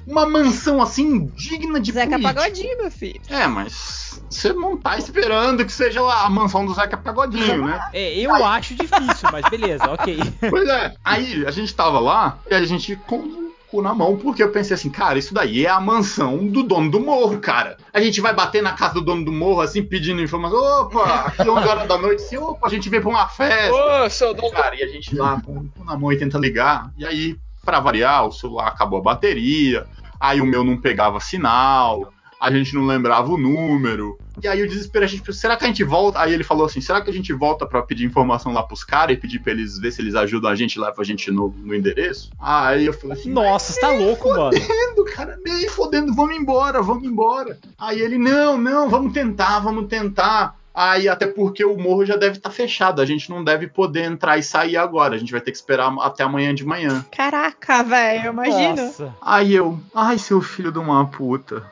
Uma 0.06 0.28
mansão 0.28 0.82
assim, 0.82 1.26
digna 1.36 1.80
de 1.80 1.93
Zeca 1.93 2.10
político. 2.10 2.34
Pagodinho, 2.34 2.78
meu 2.78 2.90
filho. 2.90 3.20
É, 3.28 3.47
mas 3.47 4.22
você 4.28 4.52
não 4.52 4.76
tá 4.76 4.97
esperando 4.97 5.64
que 5.64 5.72
seja 5.72 6.01
lá 6.01 6.24
a 6.24 6.30
mansão 6.30 6.64
do 6.64 6.74
Zeca 6.74 6.97
Pagodinho, 6.97 7.66
né? 7.66 7.80
É, 7.93 8.18
eu 8.18 8.32
acho 8.44 8.74
difícil, 8.74 9.28
mas 9.30 9.48
beleza, 9.48 9.90
ok. 9.90 10.18
Pois 10.48 10.68
é. 10.68 10.94
Aí 11.05 11.44
a 11.47 11.51
gente 11.51 11.74
tava 11.74 11.98
lá 11.98 12.39
e 12.51 12.55
a 12.55 12.64
gente 12.64 12.97
com 12.97 13.16
o 13.16 13.52
cu 13.68 13.82
na 13.82 13.94
mão, 13.94 14.16
porque 14.16 14.43
eu 14.43 14.51
pensei 14.51 14.74
assim, 14.74 14.90
cara, 14.90 15.18
isso 15.18 15.32
daí 15.32 15.64
é 15.64 15.70
a 15.70 15.80
mansão 15.80 16.47
do 16.47 16.62
dono 16.62 16.90
do 16.90 17.01
morro, 17.01 17.39
cara. 17.39 17.78
A 17.93 18.01
gente 18.01 18.20
vai 18.20 18.34
bater 18.34 18.62
na 18.62 18.72
casa 18.72 18.94
do 18.94 19.01
dono 19.01 19.24
do 19.24 19.32
morro, 19.32 19.62
assim, 19.62 19.82
pedindo 19.82 20.20
informação. 20.20 20.59
Opa, 20.82 21.26
aqui 21.26 21.48
11 21.48 21.68
horas 21.68 21.89
da 21.89 21.97
noite, 21.97 22.22
assim, 22.22 22.36
opa, 22.36 22.66
a 22.66 22.70
gente 22.70 22.89
veio 22.90 23.02
pra 23.02 23.10
uma 23.10 23.26
festa. 23.28 24.05
Ô, 24.05 24.10
seu 24.10 24.34
dono. 24.34 24.51
Cara, 24.51 24.76
e 24.76 24.82
a 24.82 24.86
gente 24.86 25.14
lá 25.14 25.40
com 25.40 25.52
o 25.52 25.68
cu 25.68 25.84
na 25.84 25.97
mão 25.97 26.12
e 26.12 26.18
tenta 26.18 26.39
ligar. 26.39 26.93
E 26.98 27.06
aí, 27.06 27.36
pra 27.64 27.80
variar, 27.80 28.26
o 28.26 28.32
celular 28.32 28.68
acabou 28.68 28.98
a 28.98 29.02
bateria. 29.02 29.86
Aí 30.20 30.40
o 30.40 30.47
meu 30.47 30.62
não 30.62 30.76
pegava 30.76 31.20
sinal. 31.20 32.12
A 32.40 32.51
gente 32.51 32.74
não 32.74 32.84
lembrava 32.84 33.30
o 33.30 33.39
número. 33.39 34.18
E 34.43 34.48
aí 34.48 34.62
o 34.62 34.68
desespero, 34.68 35.05
a 35.05 35.09
gente 35.09 35.32
será 35.32 35.56
que 35.56 35.64
a 35.64 35.68
gente 35.68 35.84
volta? 35.84 36.18
Aí 36.18 36.32
ele 36.32 36.43
falou 36.43 36.66
assim, 36.66 36.80
será 36.80 37.01
que 37.01 37.09
a 37.09 37.12
gente 37.12 37.32
volta 37.32 37.64
pra 37.66 37.82
pedir 37.82 38.05
informação 38.05 38.52
lá 38.52 38.64
pros 38.64 38.82
caras 38.82 39.16
e 39.16 39.20
pedir 39.20 39.39
pra 39.39 39.52
eles 39.52 39.78
ver 39.78 39.93
se 39.93 40.02
eles 40.02 40.16
ajudam 40.16 40.51
a 40.51 40.55
gente 40.56 40.74
e 40.74 40.80
levam 40.80 41.01
a 41.01 41.05
gente 41.05 41.30
no, 41.30 41.55
no 41.56 41.72
endereço? 41.72 42.30
Aí 42.40 42.86
eu 42.86 42.93
falei 42.93 43.16
assim, 43.16 43.30
Nossa, 43.30 43.72
você 43.72 43.80
tá 43.80 43.90
louco, 43.90 44.28
mano. 44.28 44.52
fodendo, 44.60 45.05
cara, 45.05 45.39
nem 45.44 45.68
fodendo, 45.68 46.14
vamos 46.14 46.36
embora, 46.36 46.82
vamos 46.82 47.05
embora. 47.05 47.59
Aí 47.78 48.01
ele, 48.01 48.18
não, 48.18 48.59
não, 48.59 48.89
vamos 48.89 49.12
tentar, 49.12 49.60
vamos 49.60 49.86
tentar. 49.86 50.56
Aí, 50.74 51.09
até 51.09 51.27
porque 51.27 51.65
o 51.65 51.77
morro 51.77 52.05
já 52.07 52.16
deve 52.16 52.39
estar 52.39 52.51
fechado, 52.51 53.03
a 53.03 53.05
gente 53.05 53.28
não 53.28 53.44
deve 53.44 53.66
poder 53.66 54.05
entrar 54.05 54.39
e 54.39 54.43
sair 54.43 54.77
agora, 54.77 55.15
a 55.15 55.19
gente 55.19 55.31
vai 55.32 55.40
ter 55.40 55.51
que 55.51 55.57
esperar 55.57 55.93
até 56.01 56.24
amanhã 56.24 56.55
de 56.55 56.65
manhã. 56.65 57.05
Caraca, 57.15 57.82
velho, 57.82 58.31
imagina. 58.31 58.82
Nossa. 58.82 59.15
Aí 59.20 59.55
eu, 59.55 59.78
ai, 59.94 60.19
seu 60.19 60.40
filho 60.40 60.73
de 60.73 60.78
uma 60.78 61.07
puta. 61.07 61.62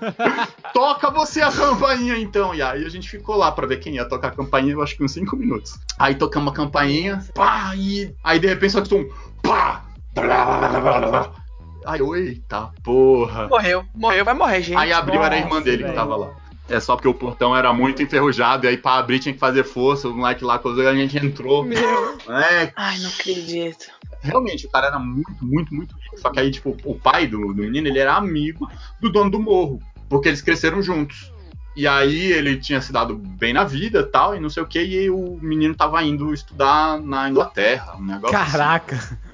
Toca 0.74 1.10
você 1.10 1.40
a 1.40 1.50
campainha 1.50 2.18
então. 2.18 2.54
E 2.54 2.60
aí 2.60 2.84
a 2.84 2.88
gente 2.88 3.08
ficou 3.08 3.36
lá 3.36 3.50
pra 3.50 3.66
ver 3.66 3.78
quem 3.78 3.94
ia 3.94 4.04
tocar 4.04 4.28
a 4.28 4.32
campainha, 4.32 4.72
eu 4.72 4.82
acho 4.82 4.96
que 4.96 5.04
uns 5.04 5.12
5 5.12 5.34
minutos. 5.36 5.78
Aí 5.98 6.14
tocamos 6.14 6.52
a 6.52 6.56
campainha, 6.56 7.24
pá, 7.34 7.72
e 7.74 8.14
aí 8.22 8.38
de 8.38 8.46
repente 8.46 8.72
só 8.72 8.82
que 8.82 8.94
um 8.94 9.08
pá. 9.42 9.82
Aí, 11.86 12.00
eu, 12.00 12.16
eita 12.16 12.70
porra. 12.82 13.48
Morreu, 13.48 13.84
morreu, 13.94 14.24
vai 14.24 14.34
morrer, 14.34 14.60
gente. 14.60 14.76
Aí 14.76 14.92
abriu, 14.92 15.22
era 15.22 15.36
a 15.36 15.38
irmã 15.38 15.50
Nossa, 15.50 15.64
dele 15.64 15.78
que 15.78 15.82
velho. 15.84 15.94
tava 15.94 16.16
lá. 16.16 16.45
É 16.68 16.80
só 16.80 16.96
porque 16.96 17.08
o 17.08 17.14
portão 17.14 17.56
era 17.56 17.72
muito 17.72 18.02
enferrujado, 18.02 18.66
e 18.66 18.68
aí 18.68 18.76
pra 18.76 18.94
abrir 18.94 19.20
tinha 19.20 19.32
que 19.32 19.38
fazer 19.38 19.62
força, 19.62 20.08
o 20.08 20.16
moleque 20.16 20.44
lá, 20.44 20.58
coisa, 20.58 20.88
a 20.88 20.94
gente 20.94 21.16
entrou. 21.16 21.64
Meu. 21.64 21.78
É, 22.28 22.72
Ai, 22.74 22.98
não 22.98 23.08
acredito. 23.08 23.86
realmente, 24.20 24.66
o 24.66 24.70
cara 24.70 24.88
era 24.88 24.98
muito, 24.98 25.44
muito, 25.44 25.72
muito 25.72 25.94
rico. 25.96 26.20
Só 26.20 26.30
que 26.30 26.40
aí, 26.40 26.50
tipo, 26.50 26.76
o 26.84 26.94
pai 26.98 27.26
do, 27.26 27.38
do 27.54 27.62
menino, 27.62 27.86
ele 27.86 27.98
era 27.98 28.14
amigo 28.14 28.68
do 29.00 29.10
dono 29.10 29.30
do 29.30 29.38
morro. 29.40 29.80
Porque 30.08 30.28
eles 30.28 30.42
cresceram 30.42 30.82
juntos. 30.82 31.32
E 31.76 31.86
aí 31.86 32.32
ele 32.32 32.56
tinha 32.56 32.80
se 32.80 32.90
dado 32.90 33.14
bem 33.14 33.52
na 33.52 33.62
vida 33.62 34.02
tal, 34.02 34.34
e 34.34 34.40
não 34.40 34.48
sei 34.48 34.62
o 34.62 34.66
que, 34.66 34.82
e 34.82 35.10
o 35.10 35.38
menino 35.42 35.74
tava 35.74 36.02
indo 36.02 36.32
estudar 36.32 36.98
na 37.00 37.28
Inglaterra. 37.28 37.96
Um 37.96 38.04
negócio 38.04 38.32
assim. 38.36 38.50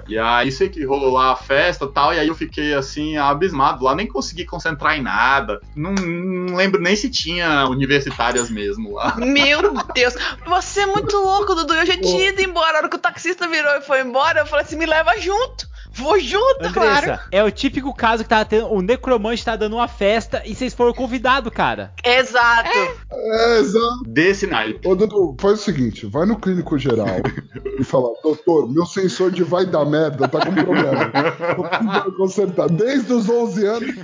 E 0.08 0.18
aí 0.18 0.50
sei 0.50 0.68
que 0.68 0.84
rolou 0.84 1.12
lá 1.12 1.32
a 1.32 1.36
festa 1.36 1.86
tal, 1.86 2.12
e 2.12 2.18
aí 2.18 2.28
eu 2.28 2.34
fiquei 2.34 2.74
assim, 2.74 3.16
abismado 3.16 3.84
lá, 3.84 3.94
nem 3.94 4.06
consegui 4.06 4.44
concentrar 4.44 4.96
em 4.96 5.02
nada. 5.02 5.60
Não, 5.74 5.92
não 5.92 6.56
lembro 6.56 6.80
nem 6.80 6.96
se 6.96 7.08
tinha 7.08 7.66
universitárias 7.66 8.50
mesmo 8.50 8.94
lá. 8.94 9.16
Meu 9.16 9.74
Deus, 9.94 10.14
você 10.46 10.80
é 10.80 10.86
muito 10.86 11.16
louco, 11.16 11.54
Dudu. 11.54 11.74
Eu 11.74 11.86
já 11.86 11.96
tinha 11.96 12.30
ido 12.30 12.42
embora. 12.42 12.72
A 12.72 12.78
hora 12.78 12.88
que 12.88 12.96
o 12.96 13.00
taxista 13.00 13.46
virou 13.48 13.72
e 13.76 13.82
foi 13.82 14.00
embora, 14.00 14.40
eu 14.40 14.46
falei 14.46 14.64
assim: 14.64 14.76
me 14.76 14.86
leva 14.86 15.18
junto. 15.18 15.71
Vou 15.94 16.18
junto, 16.18 16.64
Andressa, 16.64 16.72
claro. 16.72 17.20
é 17.30 17.42
o 17.44 17.50
típico 17.50 17.94
caso 17.94 18.22
que 18.22 18.28
tá 18.28 18.44
tendo. 18.44 18.72
O 18.72 18.80
necromante 18.80 19.44
tá 19.44 19.56
dando 19.56 19.76
uma 19.76 19.88
festa 19.88 20.42
e 20.44 20.54
vocês 20.54 20.72
foram 20.72 20.92
convidados, 20.92 21.52
cara. 21.52 21.92
Exato. 22.04 22.70
É, 23.10 23.58
exato. 23.58 24.02
Desse 24.06 24.46
naipe. 24.46 24.86
Ô, 24.86 24.94
doutor, 24.94 25.34
faz 25.38 25.60
o 25.60 25.62
seguinte: 25.62 26.06
vai 26.06 26.26
no 26.26 26.38
clínico 26.38 26.78
geral 26.78 27.06
e 27.78 27.84
fala, 27.84 28.08
doutor, 28.22 28.72
meu 28.72 28.86
sensor 28.86 29.30
de 29.30 29.42
vai 29.42 29.66
dar 29.66 29.84
merda 29.84 30.28
tá 30.28 30.44
com 30.44 30.54
problema. 30.54 31.10
Precisando 31.10 32.16
consertar. 32.16 32.68
Desde 32.68 33.12
os 33.12 33.28
11 33.28 33.66
anos. 33.66 33.94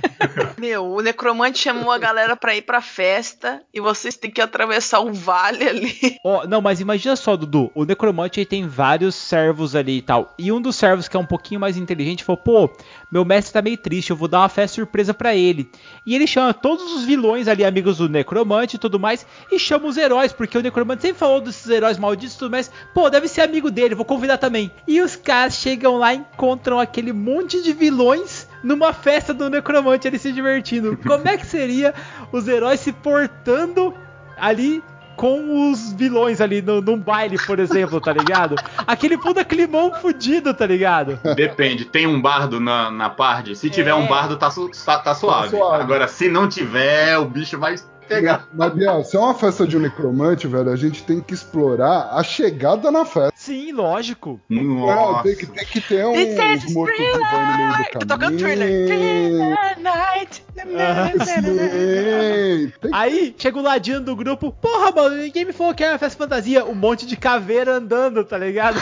Meu, 0.57 0.85
o 0.85 1.01
necromante 1.01 1.59
chamou 1.59 1.91
a 1.91 1.97
galera 1.97 2.35
pra 2.35 2.55
ir 2.55 2.61
pra 2.61 2.81
festa 2.81 3.61
e 3.73 3.79
vocês 3.79 4.15
têm 4.15 4.29
que 4.29 4.41
atravessar 4.41 4.99
o 4.99 5.13
vale 5.13 5.67
ali. 5.67 6.17
Ó, 6.23 6.45
não, 6.45 6.61
mas 6.61 6.79
imagina 6.79 7.15
só, 7.15 7.35
Dudu. 7.35 7.71
O 7.73 7.85
necromante 7.85 8.39
ele 8.39 8.45
tem 8.45 8.67
vários 8.67 9.15
servos 9.15 9.75
ali 9.75 9.97
e 9.97 10.01
tal. 10.01 10.33
E 10.37 10.51
um 10.51 10.61
dos 10.61 10.75
servos 10.75 11.07
que 11.07 11.17
é 11.17 11.19
um 11.19 11.25
pouquinho 11.25 11.59
mais 11.59 11.77
inteligente 11.79 12.23
falou: 12.23 12.37
pô, 12.37 12.69
meu 13.11 13.25
mestre 13.25 13.53
tá 13.53 13.61
meio 13.61 13.77
triste, 13.77 14.11
eu 14.11 14.15
vou 14.15 14.27
dar 14.27 14.39
uma 14.39 14.49
festa 14.49 14.75
surpresa 14.75 15.13
pra 15.13 15.35
ele. 15.35 15.69
E 16.05 16.15
ele 16.15 16.27
chama 16.27 16.53
todos 16.53 16.93
os 16.93 17.03
vilões 17.03 17.47
ali, 17.47 17.63
amigos 17.63 17.97
do 17.97 18.09
necromante 18.09 18.75
e 18.75 18.79
tudo 18.79 18.99
mais, 18.99 19.25
e 19.51 19.59
chama 19.59 19.87
os 19.87 19.97
heróis, 19.97 20.31
porque 20.31 20.57
o 20.57 20.61
necromante 20.61 21.01
sempre 21.01 21.19
falou 21.19 21.41
desses 21.41 21.69
heróis 21.69 21.97
malditos 21.97 22.35
e 22.35 22.39
tudo 22.39 22.51
mais. 22.51 22.71
Pô, 22.93 23.09
deve 23.09 23.27
ser 23.27 23.41
amigo 23.41 23.71
dele, 23.71 23.95
vou 23.95 24.05
convidar 24.05 24.37
também. 24.37 24.71
E 24.87 25.01
os 25.01 25.15
caras 25.15 25.55
chegam 25.55 25.97
lá 25.97 26.13
e 26.13 26.17
encontram 26.17 26.79
aquele 26.79 27.13
monte 27.13 27.61
de 27.61 27.73
vilões 27.73 28.47
numa 28.63 28.93
festa 28.93 29.33
do 29.33 29.49
necromante, 29.49 30.07
ele 30.07 30.19
se 30.19 30.31
divertindo. 30.31 30.97
Como 31.05 31.27
é 31.27 31.37
que 31.37 31.45
seria 31.45 31.93
os 32.31 32.47
heróis 32.47 32.79
se 32.79 32.91
portando 32.91 33.93
ali 34.37 34.83
com 35.19 35.69
os 35.69 35.91
vilões 35.91 36.39
ali 36.39 36.61
no, 36.61 36.79
num 36.79 36.97
baile, 36.97 37.37
por 37.45 37.59
exemplo, 37.59 37.99
tá 37.99 38.13
ligado? 38.13 38.55
Aquele 38.87 39.17
puta 39.17 39.43
climão 39.43 39.93
fudido, 39.95 40.53
tá 40.53 40.65
ligado? 40.65 41.19
Depende, 41.35 41.83
tem 41.83 42.07
um 42.07 42.21
bardo 42.21 42.57
na, 42.57 42.89
na 42.89 43.09
party? 43.09 43.53
Se 43.53 43.69
tiver 43.69 43.89
É. 43.89 43.93
um 43.95 44.07
bardo, 44.07 44.37
tá, 44.37 44.49
su- 44.49 44.71
tá, 44.85 44.97
tá 44.97 45.13
suave. 45.13 45.49
suave. 45.49 45.83
Agora, 45.83 46.07
se 46.07 46.29
não 46.29 46.47
tiver, 46.47 47.17
o 47.17 47.25
bicho 47.25 47.59
vai 47.59 47.75
pegar. 48.09 48.47
Mas, 48.53 48.73
Biel, 48.73 49.03
se 49.03 49.15
é 49.15 49.19
uma 49.19 49.33
festa 49.35 49.67
de 49.67 49.77
um 49.77 49.79
necromante, 49.79 50.47
velho, 50.47 50.69
a 50.71 50.75
gente 50.75 51.03
tem 51.03 51.21
que 51.21 51.33
explorar 51.33 52.09
a 52.11 52.23
chegada 52.23 52.91
na 52.91 53.05
festa. 53.05 53.31
Sim, 53.35 53.71
lógico. 53.71 54.39
É, 54.51 54.55
tem, 55.23 55.35
que, 55.35 55.45
tem 55.45 55.65
que 55.65 55.81
ter 55.81 56.05
um 56.05 56.13
This 56.13 56.65
is 56.65 56.73
mortos 56.73 56.97
vivos 56.97 57.19
no 57.19 57.57
meio 57.57 57.69
do 57.93 57.99
Tô 57.99 58.05
tocando 58.05 58.37
thriller. 58.37 58.67
caminho. 58.67 59.37
Thriller 59.37 59.79
night. 59.79 60.43
Sim, 61.25 62.73
tem 62.81 62.91
Aí 62.93 63.33
chega 63.37 63.57
o 63.57 63.61
ladinho 63.61 64.01
do 64.01 64.15
grupo, 64.15 64.51
porra, 64.51 64.91
mano, 64.91 65.15
ninguém 65.15 65.45
me 65.45 65.53
falou 65.53 65.73
que 65.73 65.83
era 65.83 65.93
uma 65.93 65.99
festa 65.99 66.17
fantasia, 66.17 66.65
um 66.65 66.75
monte 66.75 67.05
de 67.05 67.15
caveira 67.15 67.73
andando, 67.75 68.23
tá 68.25 68.37
ligado? 68.37 68.77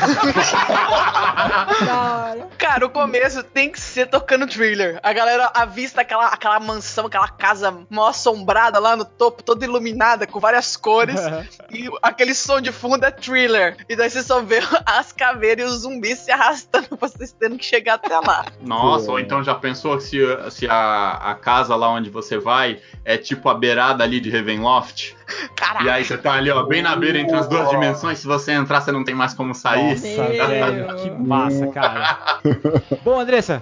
Cara, 2.57 2.85
o 2.85 2.89
começo 2.89 3.43
tem 3.43 3.69
que 3.71 3.79
ser 3.79 4.07
tocando 4.07 4.47
thriller. 4.47 4.99
A 5.03 5.13
galera 5.13 5.51
avista 5.53 6.01
aquela, 6.01 6.27
aquela 6.27 6.59
mansão, 6.59 7.05
aquela 7.05 7.27
casa 7.27 7.73
mó 7.89 8.07
assombrada 8.07 8.79
lá 8.79 8.95
no 8.95 9.05
topo, 9.17 9.43
toda 9.43 9.65
iluminada, 9.65 10.27
com 10.27 10.39
várias 10.39 10.77
cores. 10.77 11.19
e 11.71 11.89
aquele 12.01 12.33
som 12.33 12.61
de 12.61 12.71
fundo 12.71 13.03
é 13.03 13.11
thriller. 13.11 13.75
E 13.89 13.95
daí 13.95 14.09
você 14.09 14.23
só 14.23 14.41
vê 14.41 14.59
as 14.85 15.11
caveiras 15.11 15.65
e 15.65 15.73
os 15.73 15.81
zumbis 15.81 16.19
se 16.19 16.31
arrastando 16.31 16.87
pra 16.87 16.97
vocês 17.07 17.35
tendo 17.37 17.57
que 17.57 17.65
chegar 17.65 17.95
até 17.95 18.19
lá. 18.19 18.45
Nossa, 18.61 19.11
ou 19.11 19.19
então 19.19 19.43
já 19.43 19.55
pensou 19.55 19.99
se, 19.99 20.19
se 20.51 20.67
a, 20.67 21.31
a 21.31 21.35
casa 21.35 21.75
lá 21.75 21.89
onde 21.89 22.09
você 22.09 22.37
vai 22.37 22.79
é 23.03 23.17
tipo 23.17 23.49
a 23.49 23.53
beirada 23.53 24.03
ali 24.03 24.19
de 24.19 24.29
Ravenloft? 24.29 25.16
Caraca. 25.55 25.83
E 25.83 25.89
aí 25.89 26.05
você 26.05 26.17
tá 26.17 26.33
ali, 26.33 26.49
ó, 26.49 26.63
bem 26.63 26.81
na 26.81 26.95
beira 26.95 27.19
entre 27.19 27.35
as 27.35 27.47
duas 27.47 27.69
dimensões. 27.69 28.19
Se 28.19 28.27
você 28.27 28.53
entrar, 28.53 28.81
você 28.81 28.91
não 28.91 29.03
tem 29.03 29.13
mais 29.13 29.33
como 29.33 29.53
sair. 29.53 29.95
Nossa, 29.95 30.47
velho, 30.47 30.95
que 30.95 31.09
massa, 31.11 31.67
cara. 31.67 32.39
Bom, 33.03 33.19
Andressa, 33.19 33.61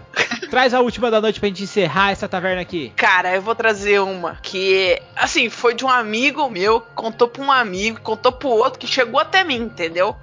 traz 0.50 0.74
a 0.74 0.82
última 0.82 1.10
da 1.10 1.20
noite 1.20 1.40
pra 1.40 1.50
gente 1.50 1.64
encerrar 1.64 2.12
essa 2.12 2.28
taverna 2.28 2.62
aqui. 2.62 2.94
Cara, 2.96 3.36
eu 3.36 3.42
vou 3.42 3.56
trazer 3.56 4.00
uma 4.00 4.38
que, 4.42 5.02
assim, 5.16 5.50
foi 5.50 5.74
de 5.74 5.84
um 5.84 5.90
amigo 5.90 6.50
meu, 6.50 6.82
contou 6.94 7.28
pra 7.28 7.44
um 7.44 7.52
amigo, 7.52 8.00
contou 8.02 8.32
pro 8.32 8.50
outro, 8.50 8.80
que 8.80 8.88
chegou 8.88 9.20
até 9.20 9.44
mim, 9.44 9.58
entendeu? 9.58 10.16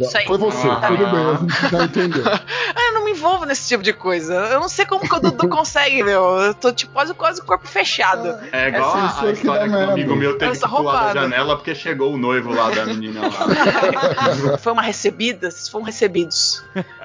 Isso 0.00 0.16
aí. 0.18 0.26
Foi 0.26 0.38
você, 0.38 0.68
Ah. 0.68 0.80
tudo 0.86 1.06
bem, 1.06 1.26
a 1.26 1.34
gente 1.34 1.70
já 1.70 1.84
entendeu. 1.84 2.24
Eu 2.24 2.92
não 2.94 3.04
me 3.04 3.10
envolvo 3.12 3.44
nesse 3.44 3.68
tipo 3.68 3.82
de 3.82 3.92
coisa. 3.92 4.34
Eu 4.34 4.60
não 4.60 4.68
sei 4.68 4.84
como 4.86 5.08
que 5.08 5.14
o 5.14 5.20
Dudu 5.20 5.48
consegue, 5.50 6.02
meu. 6.02 6.22
Eu 6.38 6.54
tô 6.54 6.72
tipo 6.72 6.92
quase 6.92 7.14
quase 7.14 7.42
corpo 7.42 7.66
fechado. 7.66 8.38
É 8.52 8.68
igual 8.68 8.96
É 8.96 9.00
a, 9.00 9.04
a 9.06 9.08
que 9.22 9.32
história 9.32 9.68
dá 9.68 9.78
que 9.78 9.84
um 9.84 9.90
amigo 9.90 10.16
meu 10.16 10.38
teve 10.38 10.52
Essa 10.52 10.68
que 10.68 10.74
pular 10.74 10.92
roubada. 10.92 11.14
da 11.14 11.20
janela 11.22 11.56
porque 11.56 11.74
chegou 11.74 12.12
o 12.14 12.16
noivo 12.16 12.52
lá 12.52 12.70
da 12.70 12.86
menina 12.86 13.20
lá. 13.22 14.58
Foi 14.58 14.72
uma 14.72 14.82
recebida, 14.82 15.48
esses 15.48 15.68
foram 15.68 15.84
recebidos 15.84 16.62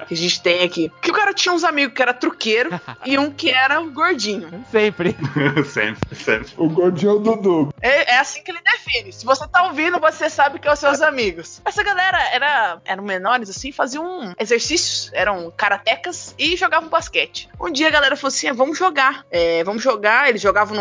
que 0.08 0.14
a 0.14 0.18
gente 0.18 0.42
tem 0.42 0.64
aqui. 0.64 0.92
Que 1.02 1.12
o 1.12 1.14
cara 1.14 1.34
tinha 1.34 1.54
uns 1.54 1.64
amigos 1.64 1.94
que 1.96 2.02
era 2.02 2.14
truqueiro 2.14 2.70
e 3.06 3.18
um 3.18 3.32
que 3.32 3.50
era 3.50 3.80
gordinho. 3.82 4.50
Sempre. 4.72 5.16
sempre, 5.66 6.16
sempre. 6.16 6.54
O 6.58 6.70
gordinho 6.70 7.12
é 7.12 7.14
o 7.16 7.20
Dudu. 7.20 7.74
É, 7.82 8.14
é 8.14 8.20
assim 8.20 8.42
que 8.44 8.52
ele 8.52 8.60
define. 8.64 9.12
Se 9.12 9.26
você 9.26 9.48
tá 9.48 9.64
ouvindo, 9.64 10.00
você 10.00 10.30
sabe 10.30 10.60
que 10.60 10.66
são 10.66 10.74
os 10.74 10.80
seus 10.98 11.02
amigos. 11.02 11.62
Essa 11.66 11.84
galera 11.84 12.18
era, 12.32 12.78
eram 12.86 13.04
menores, 13.04 13.50
assim, 13.50 13.72
faziam 13.72 14.34
exercícios, 14.40 15.12
eram 15.14 15.52
karatecas 15.52 16.34
e 16.38 16.56
jogavam 16.56 16.90
basquete. 16.90 17.50
Um 17.60 17.72
dia 17.72 17.88
a 17.88 17.92
galera 17.92 18.16
falou 18.16 18.30
assim: 18.30 18.48
"Ah, 18.48 18.54
vamos 18.54 18.78
jogar. 18.78 19.26
É, 19.30 19.64
vamos 19.64 19.84
jogar. 19.84 20.30
Eles 20.30 20.42
jogavam 20.42 20.76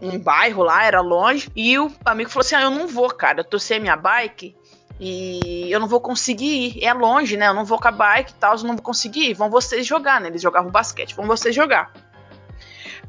num, 0.00 0.18
bairro 0.18 0.62
lá, 0.62 0.84
era 0.84 1.00
longe. 1.00 1.48
E 1.54 1.78
o 1.78 1.90
amigo 2.04 2.30
falou 2.30 2.44
assim: 2.44 2.54
ah, 2.54 2.62
eu 2.62 2.70
não 2.70 2.86
vou, 2.86 3.08
cara. 3.08 3.46
Eu 3.50 3.58
sem 3.58 3.78
a 3.78 3.80
minha 3.80 3.96
bike. 3.96 4.56
E 4.98 5.70
eu 5.70 5.80
não 5.80 5.88
vou 5.88 6.00
conseguir 6.00 6.76
ir. 6.76 6.84
É 6.84 6.92
longe, 6.92 7.36
né? 7.36 7.48
Eu 7.48 7.54
não 7.54 7.64
vou 7.64 7.78
com 7.78 7.88
a 7.88 7.92
bike 7.92 8.32
e 8.32 8.34
tal, 8.34 8.56
eu 8.56 8.64
não 8.64 8.74
vou 8.74 8.82
conseguir 8.82 9.30
ir. 9.30 9.34
Vão 9.34 9.50
vocês 9.50 9.86
jogar, 9.86 10.20
né? 10.20 10.28
Eles 10.28 10.42
jogavam 10.42 10.70
basquete, 10.70 11.14
vão 11.14 11.26
vocês 11.26 11.54
jogar. 11.54 11.92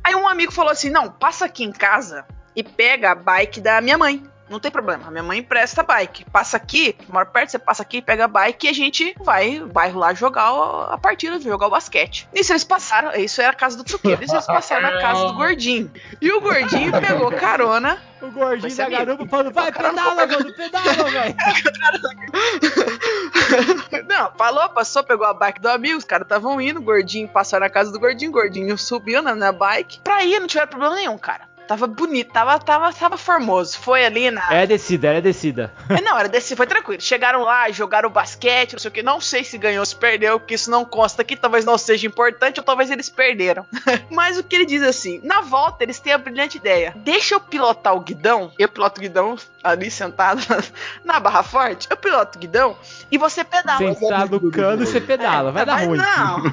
Aí 0.04 0.16
um 0.16 0.28
amigo 0.28 0.52
falou 0.52 0.72
assim: 0.72 0.90
não, 0.90 1.12
passa 1.12 1.46
aqui 1.46 1.64
em 1.64 1.72
casa 1.72 2.26
e 2.56 2.64
pega 2.64 3.12
a 3.12 3.16
bike 3.16 3.60
da 3.60 3.82
minha 3.82 3.98
mãe. 3.98 4.24
Não 4.48 4.60
tem 4.60 4.70
problema, 4.70 5.08
a 5.08 5.12
minha 5.12 5.24
mãe 5.24 5.40
empresta 5.40 5.82
a 5.82 5.84
bike. 5.84 6.26
Passa 6.26 6.58
aqui, 6.58 6.96
mora 7.10 7.26
perto, 7.26 7.50
você 7.50 7.60
passa 7.60 7.82
aqui, 7.82 8.00
pega 8.02 8.26
a 8.26 8.28
bike 8.28 8.68
e 8.68 8.70
a 8.70 8.74
gente 8.74 9.16
vai, 9.20 9.60
vai 9.60 9.92
lá 9.92 10.14
jogar 10.14 10.50
a 10.90 10.98
partida, 11.00 11.40
jogar 11.40 11.66
o 11.66 11.72
basquete. 11.72 12.30
Nisso 12.32 12.52
eles 12.52 12.64
passaram, 12.64 13.12
isso 13.16 13.42
era 13.42 13.52
a 13.52 13.56
casa 13.56 13.76
do 13.76 13.84
truqueiro, 13.84 14.22
nisso 14.22 14.36
eles 14.36 14.46
passaram 14.46 14.84
na 14.84 15.02
casa 15.02 15.28
do 15.28 15.34
gordinho. 15.34 15.92
E 16.22 16.32
o 16.32 16.42
gordinho 16.42 16.92
pegou 17.02 17.32
carona. 17.32 17.98
O 18.22 18.32
gordinho 18.32 18.76
da 18.76 18.90
garupa 18.90 19.26
falando, 19.28 19.52
vai, 19.52 19.72
pedala, 19.72 20.28
mano, 20.28 20.54
pedala, 20.54 21.12
velho. 21.12 21.36
Não, 24.08 24.32
falou, 24.38 24.70
passou, 24.70 25.04
pegou 25.04 25.26
a 25.26 25.34
bike 25.34 25.60
do 25.60 25.70
amigo, 25.70 25.98
os 25.98 26.06
caras 26.06 26.26
estavam 26.26 26.62
indo, 26.62 26.80
o 26.80 26.84
gordinho 26.84 27.28
passou 27.28 27.60
na 27.60 27.70
casa 27.70 27.92
do 27.92 28.00
gordinho, 28.00 28.32
o 28.32 28.34
gordinho 28.34 28.78
subiu 28.78 29.22
na, 29.22 29.36
na 29.36 29.52
bike. 29.52 30.00
Pra 30.04 30.24
ir, 30.24 30.40
não 30.40 30.48
tiveram 30.48 30.70
problema 30.70 30.96
nenhum, 30.96 31.18
cara. 31.18 31.55
Tava 31.68 31.88
bonito, 31.88 32.32
tava, 32.32 32.60
tava, 32.60 32.94
tava 32.94 33.18
formoso. 33.18 33.80
Foi 33.80 34.06
ali 34.06 34.30
na. 34.30 34.54
É 34.54 34.66
descida, 34.68 35.14
é 35.14 35.22
descida. 35.22 35.74
É, 35.90 36.02
Não, 36.02 36.18
era 36.18 36.30
desse, 36.30 36.56
foi 36.56 36.68
tranquilo. 36.68 37.02
Chegaram 37.02 37.42
lá, 37.44 37.70
jogaram 37.72 38.10
basquete, 38.10 38.74
não 38.74 38.80
sei 38.80 38.90
o 38.90 38.92
que. 38.92 39.02
Não 39.04 39.20
sei 39.20 39.44
se 39.44 39.58
ganhou 39.58 39.80
ou 39.80 39.86
se 39.86 39.96
perdeu, 39.96 40.40
porque 40.40 40.56
isso 40.56 40.70
não 40.70 40.86
consta 40.86 41.22
aqui. 41.22 41.36
Talvez 41.36 41.66
não 41.66 41.78
seja 41.78 42.06
importante, 42.08 42.60
ou 42.60 42.64
talvez 42.64 42.92
eles 42.92 43.10
perderam. 43.10 43.66
Mas 44.12 44.38
o 44.38 44.44
que 44.44 44.56
ele 44.56 44.66
diz 44.66 44.82
assim: 44.84 45.20
na 45.24 45.42
volta, 45.42 45.84
eles 45.84 46.00
têm 46.00 46.14
a 46.14 46.18
brilhante 46.18 46.58
ideia. 46.58 46.94
Deixa 46.98 47.36
eu 47.36 47.40
pilotar 47.40 47.96
o 47.96 48.00
guidão. 48.00 48.52
Eu 48.60 48.70
piloto 48.70 49.00
o 49.00 49.02
guidão 49.02 49.36
ali 49.64 49.90
sentado 49.90 50.42
na 51.04 51.20
barra 51.20 51.42
forte. 51.44 51.88
Eu 51.90 51.98
piloto 51.98 52.38
o 52.38 52.42
guidão 52.42 52.78
e 53.12 53.18
você 53.18 53.44
pedala. 53.44 53.80
Sentar 53.80 54.30
no 54.30 54.52
cano 54.52 54.84
e 54.84 54.86
você 54.86 55.02
pedala, 55.02 55.52
vai 55.52 55.66
dar 55.66 55.78
ruim. 55.84 55.98
não. 55.98 56.44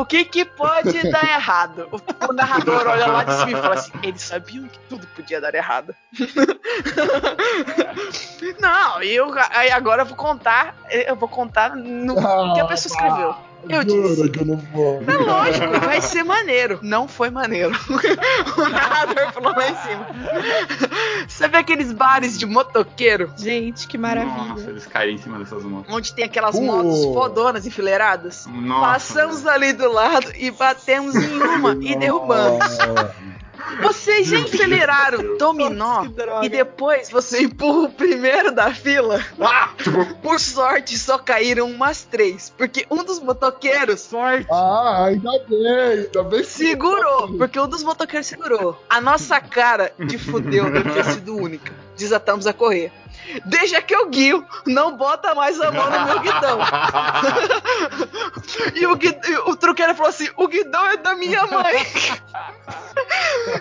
O 0.00 0.04
que 0.04 0.24
que 0.24 0.44
pode 0.44 1.08
dar 1.10 1.24
errado? 1.24 1.88
O, 1.92 2.00
o 2.28 2.32
narrador 2.32 2.86
olha 2.86 3.06
lá 3.06 3.22
de 3.22 3.32
cima 3.44 3.58
e 3.58 3.62
fala 3.62 3.74
assim: 3.74 3.92
eles 4.02 4.23
sabiam 4.24 4.68
que 4.68 4.78
tudo 4.88 5.06
podia 5.08 5.40
dar 5.40 5.54
errado. 5.54 5.94
não, 8.60 9.02
eu 9.02 9.32
aí 9.50 9.70
agora 9.70 10.02
eu 10.02 10.06
vou 10.06 10.16
contar, 10.16 10.76
eu 10.90 11.16
vou 11.16 11.28
contar 11.28 11.76
no 11.76 12.14
que 12.54 12.60
a 12.60 12.66
pessoa 12.66 12.94
escreveu. 12.94 13.34
Eu 13.68 13.84
disse. 13.84 14.28
Que 14.30 14.40
eu 14.40 14.44
não 14.44 14.56
vou. 14.56 15.02
É 15.06 15.16
lógico, 15.16 15.80
vai 15.80 16.00
ser 16.00 16.22
maneiro. 16.22 16.78
Não 16.82 17.08
foi 17.08 17.30
maneiro. 17.30 17.72
o 18.56 18.68
narrador 18.68 19.32
falou 19.32 19.52
lá 19.52 19.68
em 19.68 19.76
cima. 19.76 20.06
Você 21.26 21.48
vê 21.48 21.58
aqueles 21.58 21.92
bares 21.92 22.38
de 22.38 22.46
motoqueiro? 22.46 23.32
Gente, 23.36 23.88
que 23.88 23.96
Nossa, 23.96 24.16
maravilha. 24.16 24.70
eles 24.70 24.86
caíram 24.86 25.14
em 25.14 25.18
cima 25.18 25.38
dessas 25.38 25.64
motos. 25.64 25.92
Onde 25.92 26.12
tem 26.12 26.24
aquelas 26.24 26.54
Pô. 26.54 26.62
motos 26.62 27.04
fodonas 27.04 27.66
enfileiradas? 27.66 28.46
Nossa. 28.46 28.80
Passamos 28.80 29.46
ali 29.46 29.72
do 29.72 29.90
lado 29.90 30.32
e 30.36 30.50
batemos 30.50 31.14
em 31.14 31.34
uma 31.34 31.76
e 31.80 31.96
derrubamos. 31.96 32.64
Vocês 33.82 34.28
já 34.28 34.38
enfileiraram 34.38 35.36
dominó 35.36 36.06
e 36.42 36.48
depois 36.48 37.10
você 37.10 37.42
empurra 37.42 37.88
o 37.88 37.90
primeiro 37.90 38.52
da 38.52 38.72
fila? 38.72 39.20
Ah, 39.40 39.70
tipo, 39.76 40.14
Por 40.16 40.38
sorte, 40.40 40.98
só 40.98 41.18
caíram 41.18 41.70
umas 41.70 42.02
três, 42.02 42.52
porque 42.56 42.86
um 42.90 43.02
dos 43.04 43.20
motoqueiros 43.20 44.00
Sorte. 44.00 44.46
Ah, 44.50 45.06
ainda 45.06 45.30
bem, 45.48 45.66
ainda 45.66 46.22
bem 46.24 46.40
que 46.40 46.46
segurou, 46.46 47.36
porque 47.36 47.58
um 47.58 47.68
dos 47.68 47.82
motoqueiros 47.82 48.26
segurou. 48.26 48.80
A 48.88 49.00
nossa 49.00 49.40
cara 49.40 49.92
de 49.98 50.18
fudeu 50.18 50.70
deve 50.70 50.90
ter 50.90 51.04
sido 51.04 51.36
única. 51.36 51.72
Desatamos 51.96 52.46
a 52.46 52.52
correr. 52.52 52.92
Deixa 53.44 53.82
que 53.82 53.94
eu 53.94 54.08
guio, 54.08 54.46
não 54.66 54.96
bota 54.96 55.34
mais 55.34 55.60
a 55.60 55.70
mão 55.70 55.90
no 55.90 56.04
meu 56.06 56.20
guidão. 56.20 56.58
e 58.74 58.86
o, 58.86 59.50
o 59.50 59.56
truqueiro 59.56 59.94
falou 59.94 60.10
assim: 60.10 60.28
o 60.36 60.46
guidão 60.46 60.86
é 60.86 60.96
da 60.96 61.14
minha 61.14 61.46
mãe. 61.46 61.86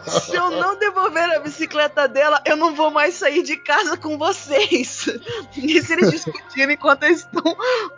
Se 0.05 0.35
eu 0.35 0.51
não 0.51 0.77
devolver 0.77 1.35
a 1.35 1.39
bicicleta 1.39 2.07
dela, 2.07 2.41
eu 2.45 2.55
não 2.55 2.75
vou 2.75 2.91
mais 2.91 3.15
sair 3.15 3.43
de 3.43 3.57
casa 3.57 3.97
com 3.97 4.17
vocês. 4.17 5.09
E 5.55 5.81
se 5.81 5.93
eles 5.93 6.11
discutirem 6.11 6.75
enquanto 6.75 7.03
eles 7.03 7.19
estão. 7.19 7.43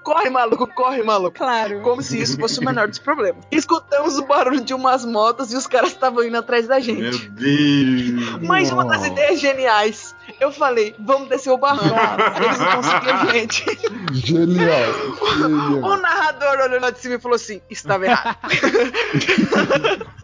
Corre, 0.03 0.29
maluco, 0.29 0.67
corre, 0.67 1.03
maluco. 1.03 1.37
Claro. 1.37 1.81
Como 1.81 2.01
se 2.01 2.19
isso 2.19 2.39
fosse 2.39 2.59
o 2.59 2.65
menor 2.65 2.87
dos 2.87 2.99
problemas. 2.99 3.43
Escutamos 3.51 4.17
o 4.17 4.25
barulho 4.25 4.61
de 4.61 4.73
umas 4.73 5.05
motos 5.05 5.51
e 5.51 5.55
os 5.55 5.67
caras 5.67 5.91
estavam 5.91 6.23
indo 6.23 6.37
atrás 6.37 6.67
da 6.67 6.79
gente. 6.79 7.01
meu 7.01 7.31
Deus. 7.31 8.41
Mas 8.41 8.71
uma 8.71 8.85
das 8.85 9.05
ideias 9.05 9.39
geniais. 9.39 10.14
Eu 10.39 10.51
falei, 10.51 10.93
vamos 10.99 11.29
descer 11.29 11.49
o 11.49 11.57
barranco. 11.57 11.95
Eles 12.43 12.59
não 12.59 12.75
conseguiam 12.75 13.31
gente. 13.31 13.65
Genial. 14.13 14.91
O 15.21 15.25
genial. 15.37 15.97
narrador 15.97 16.59
olhou 16.59 16.79
lá 16.79 16.89
de 16.89 16.99
cima 16.99 17.15
e 17.15 17.19
falou 17.19 17.35
assim: 17.35 17.61
estava 17.69 18.05
errado. 18.05 18.37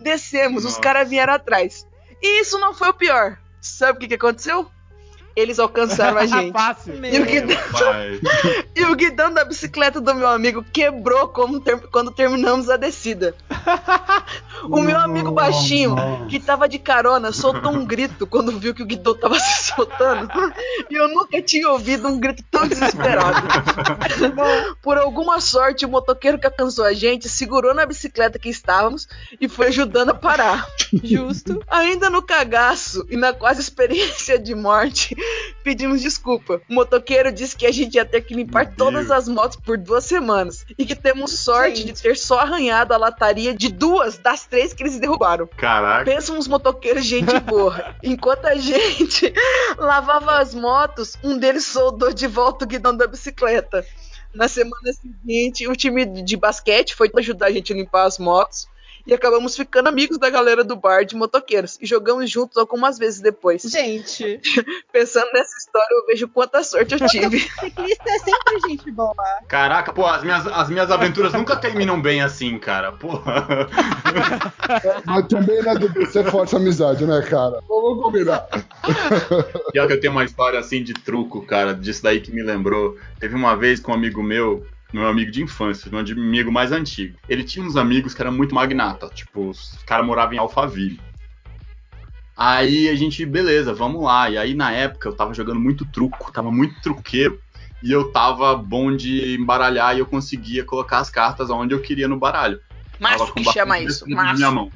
Descemos, 0.00 0.64
os 0.64 0.72
Nossa. 0.72 0.80
caras 0.80 1.08
vieram 1.08 1.34
atrás. 1.34 1.86
E 2.22 2.40
isso 2.40 2.58
não 2.58 2.74
foi 2.74 2.88
o 2.88 2.94
pior. 2.94 3.38
Sabe 3.60 3.96
o 3.96 4.00
que, 4.00 4.08
que 4.08 4.14
aconteceu? 4.14 4.70
Eles 5.36 5.58
alcançaram 5.58 6.16
a 6.18 6.24
gente. 6.26 6.52
Fácil. 6.52 6.94
E 7.04 7.20
o, 7.20 7.26
guidão, 7.26 7.56
e 8.74 8.84
o 8.84 8.94
guidão 8.96 9.32
da 9.32 9.44
bicicleta 9.44 10.00
do 10.00 10.14
meu 10.14 10.28
amigo 10.28 10.64
quebrou 10.72 11.28
como 11.28 11.60
ter- 11.60 11.78
quando 11.92 12.10
terminamos 12.10 12.70
a 12.70 12.76
descida. 12.76 13.34
O 14.68 14.80
meu 14.80 14.98
amigo 14.98 15.30
baixinho, 15.30 15.94
que 16.28 16.40
tava 16.40 16.66
de 16.68 16.78
carona, 16.78 17.30
soltou 17.30 17.70
um 17.70 17.84
grito 17.84 18.26
quando 18.26 18.58
viu 18.58 18.74
que 18.74 18.82
o 18.82 18.86
guidão 18.86 19.14
tava 19.14 19.38
se 19.38 19.64
soltando. 19.74 20.28
E 20.90 20.94
eu 20.94 21.06
nunca 21.08 21.40
tinha 21.42 21.68
ouvido 21.68 22.08
um 22.08 22.18
grito 22.18 22.42
tão 22.50 22.66
desesperado. 22.66 23.46
Por 24.82 24.96
alguma 24.98 25.40
sorte, 25.40 25.84
o 25.84 25.88
motoqueiro 25.88 26.38
que 26.38 26.46
alcançou 26.46 26.84
a 26.84 26.92
gente 26.94 27.28
segurou 27.28 27.74
na 27.74 27.84
bicicleta 27.86 28.38
que 28.38 28.48
estávamos 28.48 29.06
e 29.40 29.46
foi 29.48 29.68
ajudando 29.68 30.10
a 30.10 30.14
parar. 30.14 30.66
Justo. 31.04 31.62
Ainda 31.68 32.08
no 32.10 32.22
cagaço 32.22 33.06
e 33.10 33.16
na 33.16 33.32
quase 33.32 33.60
experiência 33.60 34.38
de 34.38 34.54
morte, 34.54 35.14
pedimos 35.62 36.00
desculpa. 36.00 36.60
O 36.68 36.74
motoqueiro 36.74 37.32
disse 37.32 37.56
que 37.56 37.66
a 37.66 37.72
gente 37.72 37.94
ia 37.94 38.04
ter 38.04 38.20
que 38.22 38.34
limpar 38.34 38.66
Meu 38.66 38.76
todas 38.76 39.08
Deus. 39.08 39.10
as 39.10 39.28
motos 39.28 39.56
por 39.56 39.76
duas 39.78 40.04
semanas 40.04 40.64
e 40.78 40.84
que 40.84 40.94
temos 40.94 41.38
sorte 41.38 41.78
Gente. 41.78 41.92
de 41.92 42.02
ter 42.02 42.16
só 42.16 42.40
arranhado 42.40 42.94
a 42.94 42.96
lataria 42.96 43.54
de 43.54 43.70
duas 43.70 44.18
das 44.18 44.46
três 44.46 44.72
que 44.72 44.82
eles 44.82 44.98
derrubaram. 44.98 45.46
Caraca. 45.56 46.04
Pensa 46.04 46.32
uns 46.32 46.48
motoqueiros 46.48 47.04
gente 47.04 47.38
boa. 47.40 47.96
Enquanto 48.02 48.46
a 48.46 48.54
gente 48.54 49.32
lavava 49.78 50.38
as 50.38 50.54
motos, 50.54 51.16
um 51.22 51.36
deles 51.36 51.64
soldou 51.64 52.12
de 52.12 52.26
volta 52.26 52.64
o 52.64 52.68
guidão 52.68 52.96
da 52.96 53.06
bicicleta. 53.06 53.84
Na 54.34 54.48
semana 54.48 54.92
seguinte, 54.92 55.66
o 55.66 55.74
time 55.74 56.04
de 56.04 56.36
basquete 56.36 56.94
foi 56.94 57.10
ajudar 57.16 57.46
a 57.46 57.50
gente 57.50 57.72
a 57.72 57.76
limpar 57.76 58.04
as 58.04 58.18
motos. 58.18 58.68
E 59.06 59.14
acabamos 59.14 59.56
ficando 59.56 59.88
amigos 59.88 60.18
da 60.18 60.28
galera 60.28 60.64
do 60.64 60.74
bar 60.74 61.04
de 61.04 61.14
motoqueiros. 61.14 61.78
E 61.80 61.86
jogamos 61.86 62.28
juntos 62.30 62.56
algumas 62.56 62.98
vezes 62.98 63.20
depois. 63.20 63.62
Gente, 63.62 64.40
Pensando 64.92 65.30
nessa 65.32 65.56
história, 65.58 65.88
eu 65.92 66.06
vejo 66.06 66.28
quanta 66.28 66.62
sorte 66.62 66.94
eu 66.94 67.08
tive. 67.08 67.38
ciclista 67.38 68.04
é 68.08 68.18
sempre 68.18 68.60
gente 68.68 68.90
boa. 68.90 69.14
Caraca, 69.46 69.92
pô, 69.92 70.06
as 70.06 70.24
minhas, 70.24 70.46
as 70.46 70.68
minhas 70.68 70.90
aventuras 70.90 71.32
nunca 71.32 71.56
terminam 71.56 72.00
bem 72.00 72.22
assim, 72.22 72.58
cara. 72.58 72.92
Porra. 72.92 73.46
Mas 75.04 75.26
também, 75.26 75.62
né? 75.62 75.74
Você 76.00 76.24
força 76.24 76.56
a 76.56 76.60
amizade, 76.60 77.06
né, 77.06 77.22
cara? 77.22 77.60
Vamos 77.68 78.02
combinar. 78.02 78.48
Pior 79.72 79.86
que 79.86 79.92
eu 79.92 80.00
tenho 80.00 80.12
uma 80.12 80.24
história 80.24 80.58
assim 80.58 80.82
de 80.82 80.94
truco, 80.94 81.44
cara, 81.46 81.74
disso 81.74 82.02
daí 82.02 82.20
que 82.20 82.32
me 82.32 82.42
lembrou. 82.42 82.96
Teve 83.20 83.34
uma 83.34 83.56
vez 83.56 83.80
com 83.80 83.92
um 83.92 83.94
amigo 83.94 84.22
meu, 84.22 84.66
meu 84.92 85.06
amigo 85.06 85.30
de 85.30 85.42
infância, 85.42 85.90
meu 85.90 86.00
amigo 86.00 86.52
mais 86.52 86.72
antigo. 86.72 87.18
Ele 87.28 87.44
tinha 87.44 87.64
uns 87.64 87.76
amigos 87.76 88.14
que 88.14 88.22
eram 88.22 88.32
muito 88.32 88.54
magnata, 88.54 89.08
tipo, 89.08 89.50
os 89.50 89.78
caras 89.84 90.06
moravam 90.06 90.34
em 90.34 90.38
Alphaville. 90.38 91.00
Aí 92.36 92.88
a 92.88 92.94
gente, 92.94 93.24
beleza, 93.24 93.72
vamos 93.72 94.02
lá. 94.02 94.28
E 94.28 94.36
aí 94.36 94.54
na 94.54 94.70
época 94.70 95.08
eu 95.08 95.14
tava 95.14 95.32
jogando 95.32 95.58
muito 95.58 95.86
truco, 95.86 96.30
tava 96.30 96.50
muito 96.50 96.80
truqueiro. 96.82 97.40
E 97.82 97.92
eu 97.92 98.10
tava 98.10 98.56
bom 98.56 98.94
de 98.94 99.36
embaralhar 99.36 99.94
e 99.94 100.00
eu 100.00 100.06
conseguia 100.06 100.64
colocar 100.64 100.98
as 100.98 101.10
cartas 101.10 101.50
onde 101.50 101.74
eu 101.74 101.80
queria 101.80 102.08
no 102.08 102.18
baralho. 102.18 102.60
Maço 102.98 103.32
que 103.32 103.44
chama 103.44 103.78
isso. 103.78 104.08
Maço. 104.08 104.70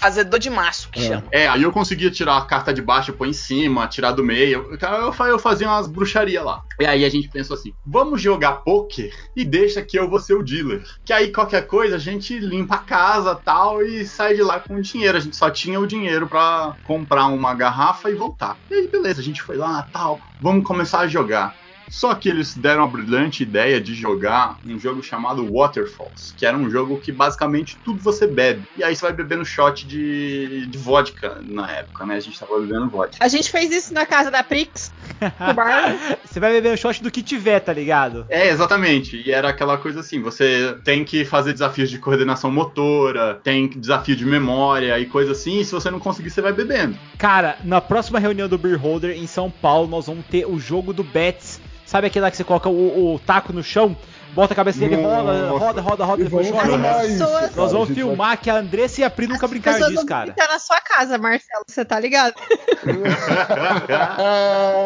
Fazedor 0.00 0.38
de 0.38 0.50
maço 0.50 0.88
que 0.90 1.00
chama. 1.00 1.24
É, 1.32 1.48
aí 1.48 1.62
eu 1.62 1.72
conseguia 1.72 2.10
tirar 2.10 2.36
a 2.36 2.44
carta 2.44 2.72
de 2.72 2.82
baixo, 2.82 3.12
pôr 3.12 3.26
em 3.26 3.32
cima, 3.32 3.86
tirar 3.88 4.12
do 4.12 4.22
meio. 4.22 4.66
Eu, 4.80 4.88
eu, 5.06 5.12
fa- 5.12 5.28
eu 5.28 5.38
fazia 5.38 5.68
umas 5.68 5.86
bruxarias 5.88 6.44
lá. 6.44 6.60
E 6.80 6.86
aí 6.86 7.04
a 7.04 7.08
gente 7.08 7.28
pensou 7.28 7.54
assim: 7.56 7.72
vamos 7.84 8.20
jogar 8.20 8.56
poker 8.62 9.10
e 9.34 9.44
deixa 9.44 9.82
que 9.82 9.98
eu 9.98 10.08
vou 10.08 10.20
ser 10.20 10.34
o 10.34 10.42
dealer. 10.42 10.82
Que 11.04 11.12
aí 11.12 11.32
qualquer 11.32 11.66
coisa 11.66 11.96
a 11.96 11.98
gente 11.98 12.38
limpa 12.38 12.76
a 12.76 12.78
casa 12.78 13.34
tal 13.34 13.82
e 13.82 14.04
sai 14.06 14.34
de 14.34 14.42
lá 14.42 14.60
com 14.60 14.76
o 14.76 14.82
dinheiro. 14.82 15.16
A 15.16 15.20
gente 15.20 15.36
só 15.36 15.50
tinha 15.50 15.80
o 15.80 15.86
dinheiro 15.86 16.26
pra 16.28 16.74
comprar 16.84 17.26
uma 17.26 17.54
garrafa 17.54 18.10
e 18.10 18.14
voltar. 18.14 18.56
E 18.70 18.74
aí, 18.74 18.88
beleza, 18.90 19.20
a 19.20 19.24
gente 19.24 19.42
foi 19.42 19.56
lá 19.56 19.82
tal, 19.92 20.20
vamos 20.40 20.66
começar 20.66 21.00
a 21.00 21.06
jogar. 21.08 21.54
Só 21.88 22.14
que 22.14 22.28
eles 22.28 22.56
deram 22.56 22.84
a 22.84 22.86
brilhante 22.86 23.42
ideia 23.42 23.80
de 23.80 23.94
jogar 23.94 24.58
um 24.64 24.78
jogo 24.78 25.02
chamado 25.02 25.46
Waterfalls, 25.50 26.34
que 26.36 26.44
era 26.44 26.56
um 26.56 26.70
jogo 26.70 26.98
que 26.98 27.12
basicamente 27.12 27.78
tudo 27.84 28.02
você 28.02 28.26
bebe. 28.26 28.62
E 28.76 28.84
aí 28.84 28.94
você 28.94 29.02
vai 29.02 29.12
bebendo 29.12 29.44
shot 29.44 29.86
de, 29.86 30.66
de 30.66 30.78
vodka 30.78 31.40
na 31.44 31.70
época, 31.70 32.04
né? 32.04 32.16
A 32.16 32.20
gente 32.20 32.38
tava 32.38 32.58
bebendo 32.60 32.88
vodka. 32.88 33.24
A 33.24 33.28
gente 33.28 33.50
fez 33.50 33.70
isso 33.70 33.94
na 33.94 34.04
casa 34.04 34.30
da 34.30 34.42
Prix, 34.42 34.92
no 35.40 35.54
bar. 35.54 35.96
Você 36.26 36.40
vai 36.40 36.52
beber 36.52 36.74
o 36.74 36.76
shot 36.76 37.02
do 37.02 37.10
que 37.10 37.22
tiver, 37.22 37.60
tá 37.60 37.72
ligado? 37.72 38.26
É, 38.28 38.48
exatamente. 38.48 39.22
E 39.24 39.30
era 39.30 39.48
aquela 39.48 39.78
coisa 39.78 40.00
assim: 40.00 40.20
você 40.20 40.76
tem 40.84 41.02
que 41.02 41.24
fazer 41.24 41.52
desafios 41.52 41.88
de 41.88 41.98
coordenação 41.98 42.50
motora, 42.50 43.40
tem 43.42 43.68
desafio 43.68 44.14
de 44.14 44.26
memória 44.26 44.98
e 44.98 45.06
coisa 45.06 45.32
assim. 45.32 45.60
E 45.60 45.64
se 45.64 45.72
você 45.72 45.90
não 45.90 45.98
conseguir, 45.98 46.28
você 46.28 46.42
vai 46.42 46.52
bebendo. 46.52 46.98
Cara, 47.16 47.56
na 47.64 47.80
próxima 47.80 48.18
reunião 48.18 48.48
do 48.48 48.58
Beer 48.58 48.78
Holder 48.78 49.16
em 49.16 49.26
São 49.26 49.50
Paulo, 49.50 49.88
nós 49.88 50.06
vamos 50.06 50.26
ter 50.26 50.46
o 50.46 50.58
jogo 50.58 50.92
do 50.92 51.02
Bets. 51.02 51.60
Sabe 51.86 52.08
aquele 52.08 52.24
lá 52.24 52.30
que 52.30 52.36
você 52.36 52.44
coloca 52.44 52.68
o, 52.68 53.14
o 53.14 53.18
taco 53.20 53.52
no 53.52 53.62
chão, 53.62 53.96
bota 54.34 54.52
a 54.52 54.56
cabeça 54.56 54.80
dele, 54.80 54.96
roda, 54.96 55.48
roda, 55.50 55.80
roda, 55.80 56.04
roda, 56.04 56.20
E 56.20 56.24
depois 56.24 56.50
chora? 56.50 56.66
cara. 56.68 57.08
Nós 57.54 57.72
vamos 57.72 57.86
vai- 57.88 57.94
filmar 57.94 58.36
que 58.38 58.50
a 58.50 58.56
Andressa 58.56 59.02
e 59.02 59.04
a 59.04 59.10
Pri 59.10 59.28
nunca 59.28 59.46
brincaram 59.46 59.78
disso, 59.78 59.94
vão 59.94 60.06
cara. 60.06 60.32
ficar 60.32 60.48
na 60.52 60.58
sua 60.58 60.80
casa, 60.80 61.16
Marcelo. 61.16 61.64
Você 61.66 61.84
tá 61.84 62.00
ligado? 62.00 62.34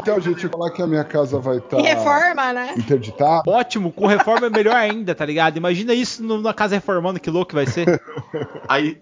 Então, 0.03 0.21
gente, 0.21 0.49
falar 0.49 0.71
que 0.71 0.83
a 0.83 0.87
minha 0.87 1.05
casa 1.05 1.39
vai 1.39 1.59
estar 1.59 1.79
E 1.79 1.83
reforma, 1.83 2.53
né? 2.53 2.75
interditada. 2.77 3.43
Ótimo, 3.51 3.93
com 3.93 4.07
reforma 4.07 4.47
é 4.47 4.51
melhor 4.51 4.77
ainda, 4.77 5.15
tá 5.15 5.25
ligado? 5.25 5.57
Imagina 5.57 5.93
isso 5.95 6.23
na 6.41 6.53
casa 6.55 6.75
reformando, 6.75 7.21
que 7.21 7.31
louco 7.31 7.51
que 7.51 7.55
vai 7.55 7.67
ser. 7.67 8.01
Aí, 8.69 9.01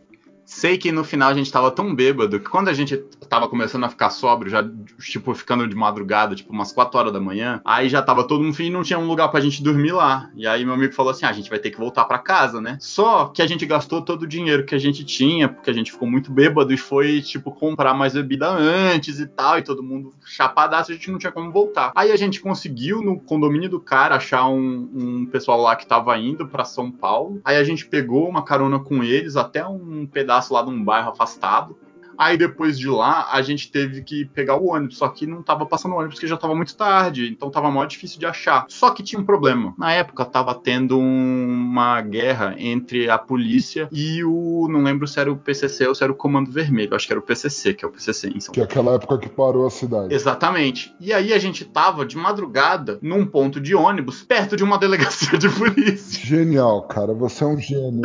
sei 0.49 0.79
que 0.79 0.91
no 0.91 1.05
final 1.05 1.29
a 1.29 1.35
gente 1.35 1.53
tava 1.53 1.71
tão 1.71 1.95
bêbado 1.95 2.41
que 2.41 2.49
quando 2.49 2.69
a 2.69 2.73
gente 2.73 2.97
tava 3.29 3.47
começando 3.49 3.85
a 3.85 3.89
ficar 3.91 4.09
sóbrio, 4.09 4.51
já, 4.51 4.67
tipo, 4.99 5.35
ficando 5.35 5.69
de 5.69 5.77
madrugada, 5.77 6.35
tipo, 6.35 6.51
umas 6.51 6.73
4 6.73 6.99
horas 6.99 7.13
da 7.13 7.21
manhã, 7.21 7.61
aí 7.63 7.89
já 7.89 8.01
tava 8.01 8.27
todo 8.27 8.43
mundo 8.43 8.55
fim 8.55 8.65
e 8.65 8.71
não 8.71 8.83
tinha 8.83 8.99
um 8.99 9.07
lugar 9.07 9.29
pra 9.29 9.41
gente 9.41 9.63
dormir 9.63 9.93
lá. 9.93 10.31
E 10.35 10.47
aí 10.47 10.65
meu 10.65 10.73
amigo 10.73 10.95
falou 10.95 11.13
assim: 11.13 11.27
ah, 11.27 11.29
a 11.29 11.35
gente 11.35 11.51
vai 11.51 11.59
ter 11.59 11.71
que 11.71 11.79
voltar 11.79 12.07
pra 12.07 12.19
casa, 12.19 12.63
né? 12.63 12.79
Só 12.81 13.27
que 13.27 13.43
a 13.43 13.47
gente 13.47 13.67
gastou 13.67 14.01
todo 14.01 14.23
o 14.23 14.27
dinheiro 14.27 14.65
que 14.65 14.75
a 14.75 14.79
gente 14.79 15.05
tinha, 15.05 15.49
porque 15.51 15.69
a 15.69 15.75
gente 15.75 15.93
ficou 15.93 16.09
muito 16.09 16.33
bêbado 16.33 16.73
e 16.73 16.79
foi, 16.79 17.21
tipo, 17.21 17.51
comprar 17.51 17.93
mais 17.93 18.15
bebida 18.15 18.49
antes 18.49 19.21
e 19.21 19.27
tal, 19.27 19.59
e 19.59 19.63
todo 19.63 19.83
mundo 19.83 20.15
chapadaço, 20.25 20.91
a 20.91 20.95
gente 20.95 21.11
não 21.11 21.19
tinha 21.19 21.33
como 21.33 21.53
voltar. 21.53 21.93
Aí 21.95 22.11
a 22.11 22.17
gente 22.17 22.41
conseguiu, 22.41 23.03
no 23.03 23.21
condomínio 23.21 23.69
do 23.69 23.79
cara, 23.79 24.17
achar 24.17 24.49
um, 24.49 24.89
um 24.95 25.27
pessoal 25.27 25.61
lá 25.61 25.77
que 25.77 25.87
tava 25.87 26.17
indo 26.17 26.49
pra 26.49 26.65
São 26.65 26.91
Paulo. 26.91 27.39
Aí 27.45 27.59
a 27.59 27.65
gente 27.65 27.85
pegou 27.85 28.27
uma 28.27 28.43
carona 28.43 28.79
com 28.79 29.05
eles 29.05 29.37
até 29.37 29.67
um 29.67 30.07
pedaço 30.07 30.38
lá 30.53 30.63
de 30.63 30.71
um 30.71 30.85
bairro 30.85 31.11
afastado. 31.11 31.77
Aí 32.19 32.37
depois 32.37 32.77
de 32.77 32.89
lá, 32.89 33.29
a 33.31 33.41
gente 33.43 33.71
teve 33.71 34.03
que 34.03 34.25
pegar 34.25 34.57
o 34.57 34.73
ônibus, 34.73 34.99
só 34.99 35.09
que 35.09 35.27
não 35.27 35.43
tava 35.43 35.65
passando 35.65 35.95
ônibus 35.95 36.17
porque 36.17 36.27
já 36.27 36.37
tava 36.37 36.55
muito 36.55 36.77
tarde, 36.77 37.29
então 37.29 37.51
tava 37.51 37.71
mó 37.71 37.85
difícil 37.85 38.19
de 38.19 38.27
achar. 38.27 38.67
Só 38.69 38.91
que 38.91 39.03
tinha 39.03 39.21
um 39.21 39.25
problema. 39.25 39.73
Na 39.79 39.93
época 39.93 40.25
tava 40.25 40.55
tendo 40.55 40.99
uma 40.99 42.01
guerra 42.01 42.57
entre 42.59 43.09
a 43.09 43.17
polícia 43.17 43.89
e 43.93 44.25
o, 44.25 44.67
não 44.69 44.83
lembro 44.83 45.07
se 45.07 45.21
era 45.21 45.31
o 45.31 45.37
PCC 45.37 45.87
ou 45.87 45.95
se 45.95 46.03
era 46.03 46.13
o 46.13 46.17
Comando 46.17 46.51
Vermelho, 46.51 46.95
acho 46.97 47.07
que 47.07 47.13
era 47.13 47.21
o 47.21 47.23
PCC, 47.23 47.75
que 47.75 47.85
é 47.85 47.89
o 47.89 47.91
PCC 47.91 48.29
em 48.29 48.41
São 48.41 48.53
Que 48.53 48.61
é 48.61 48.65
aquela 48.65 48.95
época 48.95 49.19
que 49.19 49.29
parou 49.29 49.67
a 49.67 49.71
cidade. 49.71 50.13
Exatamente. 50.13 50.93
E 50.99 51.13
aí 51.13 51.33
a 51.33 51.39
gente 51.39 51.65
tava 51.65 52.05
de 52.05 52.17
madrugada 52.17 52.99
num 53.01 53.25
ponto 53.25 53.61
de 53.61 53.75
ônibus 53.75 54.23
perto 54.23 54.57
de 54.57 54.65
uma 54.65 54.79
delegacia 54.79 55.39
de 55.39 55.49
polícia. 55.49 56.21
Genial, 56.25 56.83
cara. 56.83 57.15
Você 57.15 57.45
é 57.45 57.47
um 57.47 57.59
gênio. 57.59 58.03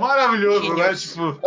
Maravilhoso, 0.00 0.74
né? 0.74 0.92
Tipo. 0.94 1.38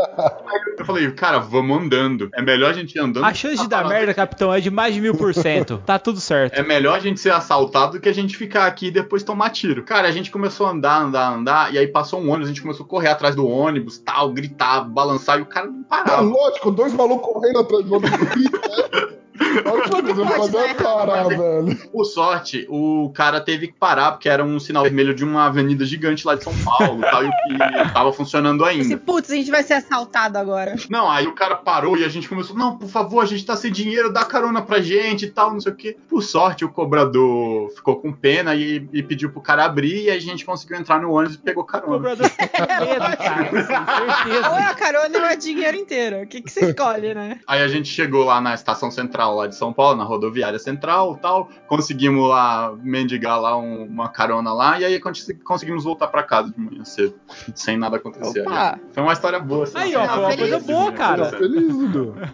Eu 0.77 0.85
falei, 0.85 1.09
cara, 1.11 1.39
vamos 1.39 1.77
andando. 1.77 2.04
É 2.33 2.41
melhor 2.41 2.69
a 2.69 2.73
gente 2.73 2.95
ir 2.95 2.99
andando. 2.99 3.23
A 3.25 3.33
chance 3.33 3.61
de 3.61 3.67
dar 3.69 3.87
merda, 3.87 4.13
capitão, 4.13 4.53
é 4.53 4.59
de 4.59 4.69
mais 4.71 4.93
de 4.93 5.01
mil 5.01 5.15
por 5.15 5.33
cento. 5.33 5.81
Tá 5.85 5.99
tudo 5.99 6.19
certo. 6.19 6.53
É 6.57 6.63
melhor 6.63 6.95
a 6.95 6.99
gente 6.99 7.19
ser 7.19 7.31
assaltado 7.31 7.93
do 7.93 7.99
que 7.99 8.09
a 8.09 8.13
gente 8.13 8.35
ficar 8.37 8.65
aqui 8.65 8.87
e 8.87 8.91
depois 8.91 9.23
tomar 9.23 9.49
tiro. 9.49 9.83
Cara, 9.83 10.07
a 10.07 10.11
gente 10.11 10.31
começou 10.31 10.67
a 10.67 10.71
andar, 10.71 11.01
andar, 11.01 11.33
andar, 11.33 11.73
e 11.73 11.77
aí 11.77 11.87
passou 11.87 12.19
um 12.19 12.27
ônibus, 12.29 12.45
a 12.47 12.49
gente 12.49 12.61
começou 12.61 12.85
a 12.85 12.89
correr 12.89 13.09
atrás 13.09 13.35
do 13.35 13.47
ônibus, 13.47 13.97
tal, 13.97 14.31
gritar, 14.31 14.81
balançar, 14.81 15.39
e 15.39 15.41
o 15.41 15.45
cara 15.45 15.67
não 15.67 15.81
É 15.81 15.83
parava. 15.87 16.21
lógico, 16.21 16.71
dois 16.71 16.93
malucos 16.93 17.31
correndo 17.33 17.59
atrás 17.59 17.85
do 17.85 17.93
outro. 17.93 18.09
né? 19.39 19.63
Olha 19.65 20.21
o 20.21 20.25
fazer 20.25 20.57
é 20.57 20.73
parar, 20.73 21.27
velho. 21.27 21.75
Por 21.91 22.05
sorte, 22.05 22.65
o 22.69 23.11
cara 23.13 23.39
teve 23.41 23.67
que 23.67 23.73
parar, 23.73 24.11
porque 24.11 24.29
era 24.29 24.43
um 24.43 24.59
sinal 24.59 24.83
vermelho 24.83 25.13
de 25.13 25.23
uma 25.23 25.45
avenida 25.45 25.85
gigante 25.85 26.25
lá 26.25 26.35
de 26.35 26.43
São 26.43 26.53
Paulo, 26.63 27.01
tal, 27.01 27.23
e 27.23 27.27
o 27.27 27.31
que 27.31 27.93
tava 27.93 28.11
funcionando 28.13 28.65
Esse 28.67 28.81
ainda. 28.81 28.97
putz, 28.97 29.31
a 29.31 29.35
gente 29.35 29.51
vai 29.51 29.63
ser 29.63 29.73
assaltado 29.73 30.37
agora. 30.37 30.75
Não, 30.89 31.09
aí 31.09 31.27
o 31.27 31.33
cara 31.33 31.55
parou 31.55 31.97
e 31.97 32.03
a 32.03 32.09
gente 32.09 32.27
começou, 32.29 32.55
não, 32.55 32.77
por 32.77 32.89
favor, 32.89 33.21
a 33.21 33.25
gente 33.25 33.45
tá 33.45 33.55
sem 33.55 33.71
dinheiro, 33.71 34.11
dá 34.11 34.23
carona 34.23 34.61
pra 34.61 34.79
gente 34.81 35.25
e 35.25 35.29
tal, 35.31 35.51
não 35.53 35.59
sei 35.59 35.71
o 35.71 35.75
quê. 35.75 35.97
Por 36.09 36.21
sorte, 36.21 36.63
o 36.65 36.69
cobrador 36.69 37.69
ficou 37.71 37.97
com 37.97 38.11
pena 38.11 38.55
e, 38.55 38.87
e 38.93 39.03
pediu 39.03 39.29
pro 39.29 39.41
cara 39.41 39.65
abrir 39.65 40.03
e 40.05 40.09
a 40.09 40.19
gente 40.19 40.45
conseguiu 40.45 40.77
entrar 40.77 40.99
no 41.01 41.11
ônibus 41.11 41.35
e 41.35 41.39
pegou 41.39 41.63
O 41.63 41.65
carona. 41.67 41.93
cobrador 41.95 42.29
ficou 42.29 42.47
com 42.49 42.85
medo, 42.85 43.17
cara. 43.17 43.41
assim, 43.43 44.25
certeza. 44.25 44.49
Ou 44.49 44.57
é 44.57 44.63
a 44.63 44.73
carona 44.73 45.17
ou 45.19 45.25
é 45.25 45.35
dinheiro 45.35 45.77
inteiro. 45.77 46.21
O 46.23 46.27
que, 46.27 46.41
que 46.41 46.51
você 46.51 46.69
escolhe, 46.69 47.13
né? 47.13 47.39
Aí 47.47 47.61
a 47.61 47.67
gente 47.67 47.87
chegou 47.89 48.23
lá 48.25 48.39
na 48.39 48.53
estação 48.53 48.89
central 48.91 49.24
lá 49.33 49.47
de 49.47 49.55
São 49.55 49.71
Paulo, 49.71 49.95
na 49.97 50.03
rodoviária 50.03 50.59
central 50.59 51.17
tal, 51.21 51.49
conseguimos 51.67 52.29
lá 52.29 52.75
mendigar 52.83 53.39
lá 53.39 53.57
um- 53.57 53.85
uma 53.85 54.09
carona 54.09 54.53
lá 54.53 54.79
e 54.79 54.85
aí 54.85 54.99
cons- 54.99 55.27
conseguimos 55.43 55.83
voltar 55.85 56.07
pra 56.07 56.21
casa 56.21 56.51
de 56.51 56.59
manhã 56.59 56.83
cedo, 56.83 57.15
sem 57.55 57.77
nada 57.77 57.97
acontecer. 57.97 58.41
Opa! 58.41 58.79
Foi 58.91 59.01
uma 59.03 59.13
história 59.13 59.39
boa. 59.39 59.63
assim, 59.63 59.77
Aí, 59.77 59.95
ó, 59.95 60.07
foi 60.07 60.19
uma 60.19 60.37
coisa 60.37 60.59
boa, 60.59 60.91
cara. 60.91 61.25
Feliz, 61.29 61.67
Dudu. 61.75 62.13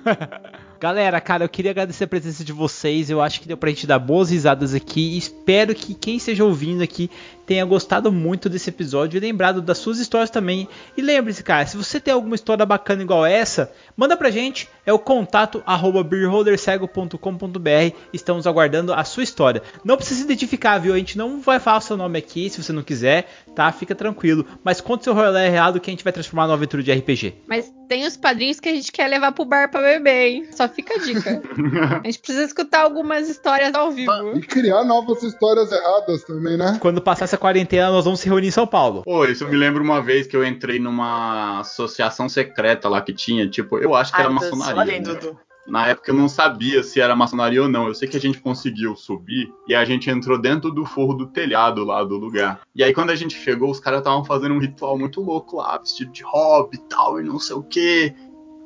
Galera, 0.80 1.22
cara, 1.22 1.46
eu 1.46 1.50
queria 1.50 1.70
agradecer 1.70 2.06
a 2.06 2.08
presença 2.08 2.44
de 2.44 2.52
vocês. 2.52 3.08
Eu 3.12 3.22
acho 3.22 3.40
que 3.40 3.48
deu 3.48 3.56
pra 3.56 3.70
gente 3.70 3.86
dar 3.86 4.00
boas 4.00 4.32
risadas 4.32 4.74
aqui. 4.74 5.16
Espero 5.16 5.76
que 5.76 5.94
quem 5.94 6.16
esteja 6.18 6.44
ouvindo 6.44 6.82
aqui 6.82 7.08
tenha 7.46 7.66
gostado 7.66 8.12
muito 8.12 8.50
desse 8.50 8.70
episódio 8.70 9.18
e 9.18 9.20
lembrado 9.20 9.62
das 9.62 9.78
suas 9.78 10.00
histórias 10.00 10.30
também. 10.30 10.68
E 10.96 11.02
lembre-se, 11.02 11.44
cara, 11.44 11.66
se 11.66 11.78
você 11.78 12.00
tem 12.00 12.14
alguma 12.14 12.36
história 12.36 12.66
bacana 12.66 13.02
igual 13.02 13.26
essa, 13.26 13.72
manda 13.96 14.16
pra 14.16 14.32
gente. 14.32 14.70
É 14.86 14.92
o 14.92 15.00
contato 15.00 15.62
arroba 15.66 16.04
beerholdercego.com.br. 16.04 17.96
Estamos 18.12 18.48
aguardando 18.48 18.94
a 18.94 19.04
sua 19.04 19.24
história. 19.24 19.62
Não 19.84 19.96
precisa 19.96 20.20
se 20.20 20.26
identificar, 20.26 20.78
viu? 20.80 20.94
A 20.94 20.98
gente 20.98 21.18
não 21.18 21.40
vai 21.40 21.60
falar 21.60 21.78
o 21.78 21.82
seu 21.82 21.98
nome 21.98 22.18
aqui 22.18 22.50
se 22.50 22.62
você 22.62 22.74
não 22.74 22.84
quiser, 22.84 23.28
tá? 23.56 23.72
Fica 23.72 23.94
tranquilo. 23.94 24.46
Mas 24.64 24.82
conte 24.82 25.04
seu 25.04 25.14
rolê 25.14 25.46
errado 25.48 25.80
que 25.80 25.90
a 25.90 25.94
gente 25.94 26.04
vai 26.04 26.14
transformar 26.14 26.48
numa 26.48 26.56
aventura 26.56 26.82
de 26.82 26.92
RPG. 26.92 27.36
Mas 27.48 27.72
tem 27.88 28.08
os 28.08 28.16
padrinhos 28.16 28.60
que 28.60 28.70
a 28.70 28.74
gente 28.74 28.92
quer 28.92 29.08
levar 29.08 29.34
pro 29.34 29.44
bar 29.44 29.70
pra 29.70 29.82
beber, 29.82 30.28
hein? 30.30 30.48
Só 30.52 30.68
fica 30.68 30.96
a 30.96 30.98
dica. 30.98 31.42
A 32.02 32.06
gente 32.06 32.20
precisa 32.20 32.46
escutar 32.46 32.84
algumas 32.84 33.28
histórias 33.30 33.74
ao 33.76 33.92
vivo. 33.92 34.12
E 34.34 34.42
criar 34.42 34.86
novas 34.86 35.22
histórias 35.24 35.72
erradas 35.72 36.24
também, 36.24 36.58
né? 36.58 36.78
Quando 36.80 37.02
passar 37.02 37.28
essa 37.32 37.38
quarentena, 37.38 37.90
nós 37.90 38.04
vamos 38.04 38.20
se 38.20 38.28
reunir 38.28 38.48
em 38.48 38.52
São 38.52 38.68
Paulo. 38.68 39.04
Pô, 39.04 39.26
isso 39.26 39.48
me 39.48 39.56
lembra 39.56 39.82
uma 39.82 40.02
vez 40.02 40.28
que 40.28 40.36
eu 40.36 40.46
entrei 40.46 40.80
numa 40.80 41.62
associação 41.62 42.28
secreta 42.28 42.90
lá 42.90 43.02
que 43.02 43.14
tinha, 43.14 43.50
tipo, 43.50 43.78
eu 43.78 43.96
acho 43.96 44.12
que 44.12 44.20
Ai, 44.20 44.26
era 44.26 44.38
Deus, 44.38 44.52
maçonaria. 44.52 44.82
olha 44.82 44.94
aí, 44.94 45.00
né? 45.00 45.14
Dudu. 45.14 45.40
Na 45.68 45.88
época 45.88 46.12
eu 46.12 46.16
não 46.16 46.28
sabia 46.28 46.84
se 46.84 47.00
era 47.00 47.16
maçonaria 47.16 47.62
ou 47.62 47.70
não. 47.70 47.88
Eu 47.88 47.94
sei 47.94 48.08
que 48.08 48.18
a 48.18 48.20
gente 48.20 48.40
conseguiu 48.40 48.96
subir 48.96 49.50
e 49.68 49.76
a 49.76 49.86
gente 49.86 50.10
entrou 50.10 50.38
dentro 50.38 50.72
do 50.72 50.86
forro 50.86 51.14
do 51.14 51.28
telhado 51.28 51.86
lá 51.86 52.04
do 52.04 52.18
lugar. 52.18 52.62
E 52.76 52.84
aí 52.84 52.94
quando 52.94 53.12
a 53.12 53.16
gente 53.16 53.36
chegou, 53.36 53.70
os 53.70 53.80
caras 53.80 54.00
estavam 54.00 54.26
fazendo 54.26 54.56
um 54.56 54.60
ritual 54.60 54.98
muito 54.98 55.22
louco 55.22 55.58
lá, 55.58 55.78
vestido 55.78 56.12
de 56.12 56.24
hobby 56.24 56.78
e 56.78 56.90
tal, 56.90 57.22
e 57.22 57.24
não 57.24 57.40
sei 57.40 57.56
o 57.56 57.64
quê. 57.64 58.14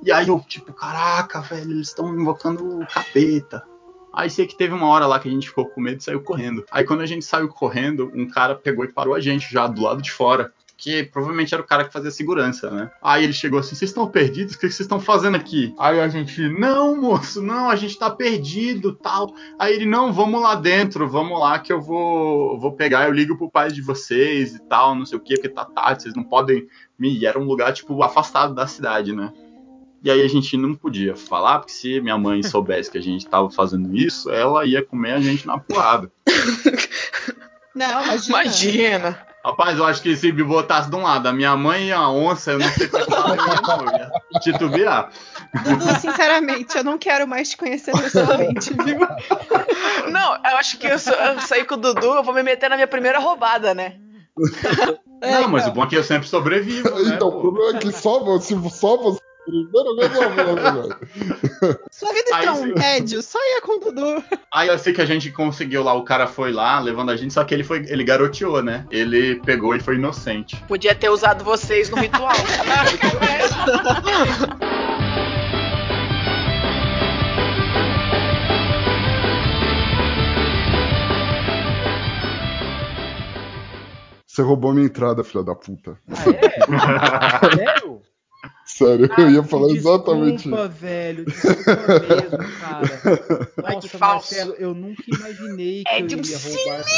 E 0.03 0.11
aí 0.11 0.27
eu, 0.27 0.39
tipo, 0.47 0.73
caraca, 0.73 1.41
velho, 1.41 1.71
eles 1.71 1.89
estão 1.89 2.17
invocando 2.17 2.81
o 2.81 2.87
capeta. 2.87 3.61
Aí 4.15 4.29
sei 4.29 4.47
que 4.47 4.57
teve 4.57 4.73
uma 4.73 4.87
hora 4.87 5.05
lá 5.05 5.19
que 5.19 5.27
a 5.27 5.31
gente 5.31 5.49
ficou 5.49 5.65
com 5.65 5.81
medo 5.81 5.99
e 5.99 6.03
saiu 6.03 6.21
correndo. 6.21 6.63
Aí 6.71 6.83
quando 6.85 7.01
a 7.01 7.05
gente 7.05 7.25
saiu 7.25 7.49
correndo, 7.49 8.11
um 8.15 8.27
cara 8.27 8.55
pegou 8.55 8.85
e 8.85 8.91
parou 8.91 9.13
a 9.13 9.19
gente 9.19 9.51
já 9.51 9.67
do 9.67 9.81
lado 9.81 10.01
de 10.01 10.11
fora. 10.11 10.51
Que 10.77 11.03
provavelmente 11.03 11.53
era 11.53 11.63
o 11.63 11.65
cara 11.65 11.85
que 11.85 11.93
fazia 11.93 12.11
segurança, 12.11 12.69
né? 12.69 12.91
Aí 13.01 13.23
ele 13.23 13.31
chegou 13.31 13.59
assim: 13.59 13.75
vocês 13.75 13.89
estão 13.89 14.09
perdidos? 14.09 14.55
O 14.55 14.59
que 14.59 14.67
vocês 14.67 14.81
estão 14.81 14.99
fazendo 14.99 15.35
aqui? 15.35 15.73
Aí 15.79 16.01
a 16.01 16.09
gente, 16.09 16.49
não, 16.49 16.99
moço, 16.99 17.41
não, 17.41 17.69
a 17.69 17.77
gente 17.77 17.97
tá 17.97 18.09
perdido 18.09 18.93
tal. 18.93 19.33
Aí 19.57 19.73
ele, 19.73 19.85
não, 19.85 20.11
vamos 20.11 20.41
lá 20.41 20.53
dentro, 20.53 21.07
vamos 21.07 21.39
lá 21.39 21.59
que 21.59 21.71
eu 21.71 21.81
vou, 21.81 22.59
vou 22.59 22.73
pegar, 22.73 23.07
eu 23.07 23.13
ligo 23.13 23.37
pro 23.37 23.49
pai 23.49 23.71
de 23.71 23.81
vocês 23.81 24.55
e 24.55 24.59
tal, 24.63 24.93
não 24.95 25.05
sei 25.05 25.17
o 25.17 25.21
que, 25.21 25.35
porque 25.35 25.47
tá 25.47 25.63
tarde, 25.63 26.03
vocês 26.03 26.15
não 26.15 26.25
podem. 26.25 26.67
E 26.99 27.25
era 27.25 27.39
um 27.39 27.45
lugar, 27.45 27.71
tipo, 27.71 28.03
afastado 28.03 28.53
da 28.53 28.67
cidade, 28.67 29.13
né? 29.13 29.31
E 30.06 30.11
aí 30.11 30.22
a 30.22 30.27
gente 30.27 30.56
não 30.56 30.76
podia 30.76 31.15
falar, 31.15 31.57
porque 31.57 31.72
se 31.73 31.99
minha 31.99 32.15
mãe 32.15 32.44
soubesse 32.44 32.91
que 32.91 32.98
a 32.99 33.02
gente 33.02 33.26
tava 33.26 33.49
fazendo 33.49 33.91
isso, 33.98 34.30
ela 34.30 34.64
ia 34.64 34.86
comer 34.86 35.14
a 35.14 35.19
gente 35.19 35.48
na 35.48 35.57
porrada. 35.57 36.11
Não, 37.73 38.03
imagina. 38.03 38.41
Imagina. 38.44 39.27
Rapaz, 39.44 39.77
eu 39.77 39.84
acho 39.84 40.02
que 40.03 40.15
se 40.15 40.32
me 40.32 40.44
botasse 40.44 40.90
de 40.91 40.95
um 40.95 41.02
lado 41.02 41.27
a 41.27 41.34
minha 41.34 41.57
mãe 41.57 41.88
e 41.88 41.91
a 41.91 42.07
onça, 42.07 42.52
eu 42.52 42.60
não 42.60 42.69
sei 42.69 42.88
como 42.88 43.03
ela 43.03 43.36
ia, 43.36 43.61
não. 43.61 43.86
Eu 43.86 43.94
ia 43.98 44.40
titubear. 44.41 45.10
Dudu, 45.64 45.99
sinceramente, 45.99 46.77
eu 46.77 46.84
não 46.84 46.98
quero 46.98 47.27
mais 47.27 47.49
te 47.49 47.57
conhecer 47.57 47.91
pessoalmente, 47.99 48.73
viu? 48.73 48.99
Não, 50.11 50.36
eu 50.36 50.57
acho 50.57 50.77
que 50.77 50.88
eu, 50.88 50.98
sa- 50.98 51.34
eu 51.34 51.41
saí 51.41 51.65
com 51.65 51.73
o 51.76 51.77
Dudu, 51.77 52.06
eu 52.15 52.23
vou 52.23 52.34
me 52.34 52.44
meter 52.44 52.69
na 52.69 52.76
minha 52.76 52.88
primeira 52.88 53.19
roubada, 53.19 53.73
né? 53.73 53.98
Não, 55.22 55.48
mas 55.49 55.68
o 55.68 55.72
bom 55.72 55.84
é 55.84 55.88
que 55.88 55.98
eu 55.98 56.03
sempre 56.03 56.27
sobrevivo, 56.27 56.90
né? 57.03 57.15
Então, 57.15 57.27
o 57.27 57.32
pô? 57.34 57.41
problema 57.41 57.77
é 57.77 57.82
que 57.82 57.91
só, 57.91 58.40
se 58.40 58.56
só 58.69 58.98
você. 58.98 59.19
Primeiro 59.45 59.95
mesmo, 59.95 60.19
velho. 60.19 61.80
Sua 61.91 62.13
vida 62.13 62.30
está 62.31 62.53
um 62.53 62.63
sim. 62.63 62.73
tédio, 62.73 63.22
só 63.22 63.38
ia 63.39 63.61
com 63.61 63.77
o 63.77 63.80
Dudu. 63.80 64.23
Aí 64.51 64.67
eu 64.67 64.80
sei 64.80 64.91
que 64.91 65.01
a 65.01 65.05
gente 65.05 65.31
conseguiu 65.31 65.84
lá, 65.84 65.93
o 65.93 66.03
cara 66.03 66.26
foi 66.26 66.51
lá, 66.51 66.80
levando 66.80 67.11
a 67.11 67.15
gente, 67.15 67.34
só 67.34 67.43
que 67.43 67.53
ele 67.53 67.63
foi, 67.63 67.85
ele 67.88 68.03
garoteou, 68.03 68.63
né? 68.63 68.85
Ele 68.89 69.39
pegou 69.41 69.76
e 69.76 69.80
foi 69.80 69.95
inocente. 69.95 70.55
Podia 70.67 70.95
ter 70.95 71.09
usado 71.09 71.43
vocês 71.43 71.89
no 71.89 71.97
ritual. 71.97 72.34
Você 84.35 84.41
roubou 84.41 84.73
minha 84.73 84.85
entrada, 84.85 85.23
filha 85.23 85.45
da 85.45 85.55
puta. 85.55 85.97
Sério? 87.55 88.01
Sério, 88.77 89.10
eu 89.18 89.30
ia 89.31 89.41
falar 89.43 89.68
Desculpa, 89.69 90.11
exatamente 90.11 90.49
Desculpa, 90.49 90.68
velho. 90.68 91.23
Desculpa 91.26 91.99
mesmo, 92.02 92.38
cara. 92.60 93.49
Ai, 93.64 93.76
Nossa, 93.76 93.88
que 93.88 93.97
falso. 93.97 94.35
Marcelo, 94.35 94.53
eu 94.60 94.73
nunca 94.73 95.02
imaginei 95.07 95.84
que 95.85 95.89
É 95.89 96.02
eu 96.02 96.07
de 96.07 96.15
um 96.15 96.19
iria 96.19 96.38
roubar 96.38 96.80
essa 96.81 96.89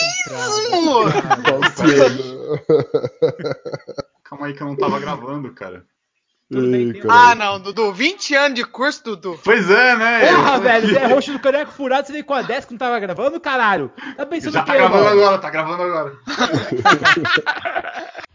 cinismo. 0.52 1.10
entrada. 1.10 1.60
isso. 2.10 2.60
Calma 4.24 4.48
aí 4.48 4.54
que 4.54 4.62
eu 4.64 4.68
não 4.68 4.76
tava 4.76 5.00
gravando, 5.00 5.54
cara. 5.54 5.86
Bem, 6.50 6.92
Ei, 6.96 7.04
ah, 7.10 7.36
não, 7.36 7.60
Dudu. 7.60 7.94
20 7.94 8.34
anos 8.34 8.56
de 8.56 8.64
curso, 8.66 9.04
Dudu. 9.04 9.38
Pois 9.44 9.70
é, 9.70 9.96
né? 9.98 10.34
Porra, 10.34 10.60
velho, 10.60 10.88
você 10.88 10.98
é 10.98 11.06
roxo 11.06 11.34
do 11.34 11.40
caneco 11.40 11.72
furado, 11.74 12.08
você 12.08 12.14
veio 12.14 12.26
com 12.26 12.34
a 12.34 12.42
10 12.42 12.66
que 12.66 12.72
não 12.72 12.78
tava 12.80 13.00
gravando, 13.00 13.40
caralho? 13.40 13.92
Tá 14.16 14.26
pensando 14.26 14.54
Já 14.54 14.64
tá 14.64 14.72
quê, 14.72 14.78
gravando 14.80 15.04
mano? 15.04 15.20
agora, 15.22 15.38
tá 15.40 15.50
gravando 15.52 15.84
agora. 15.84 16.14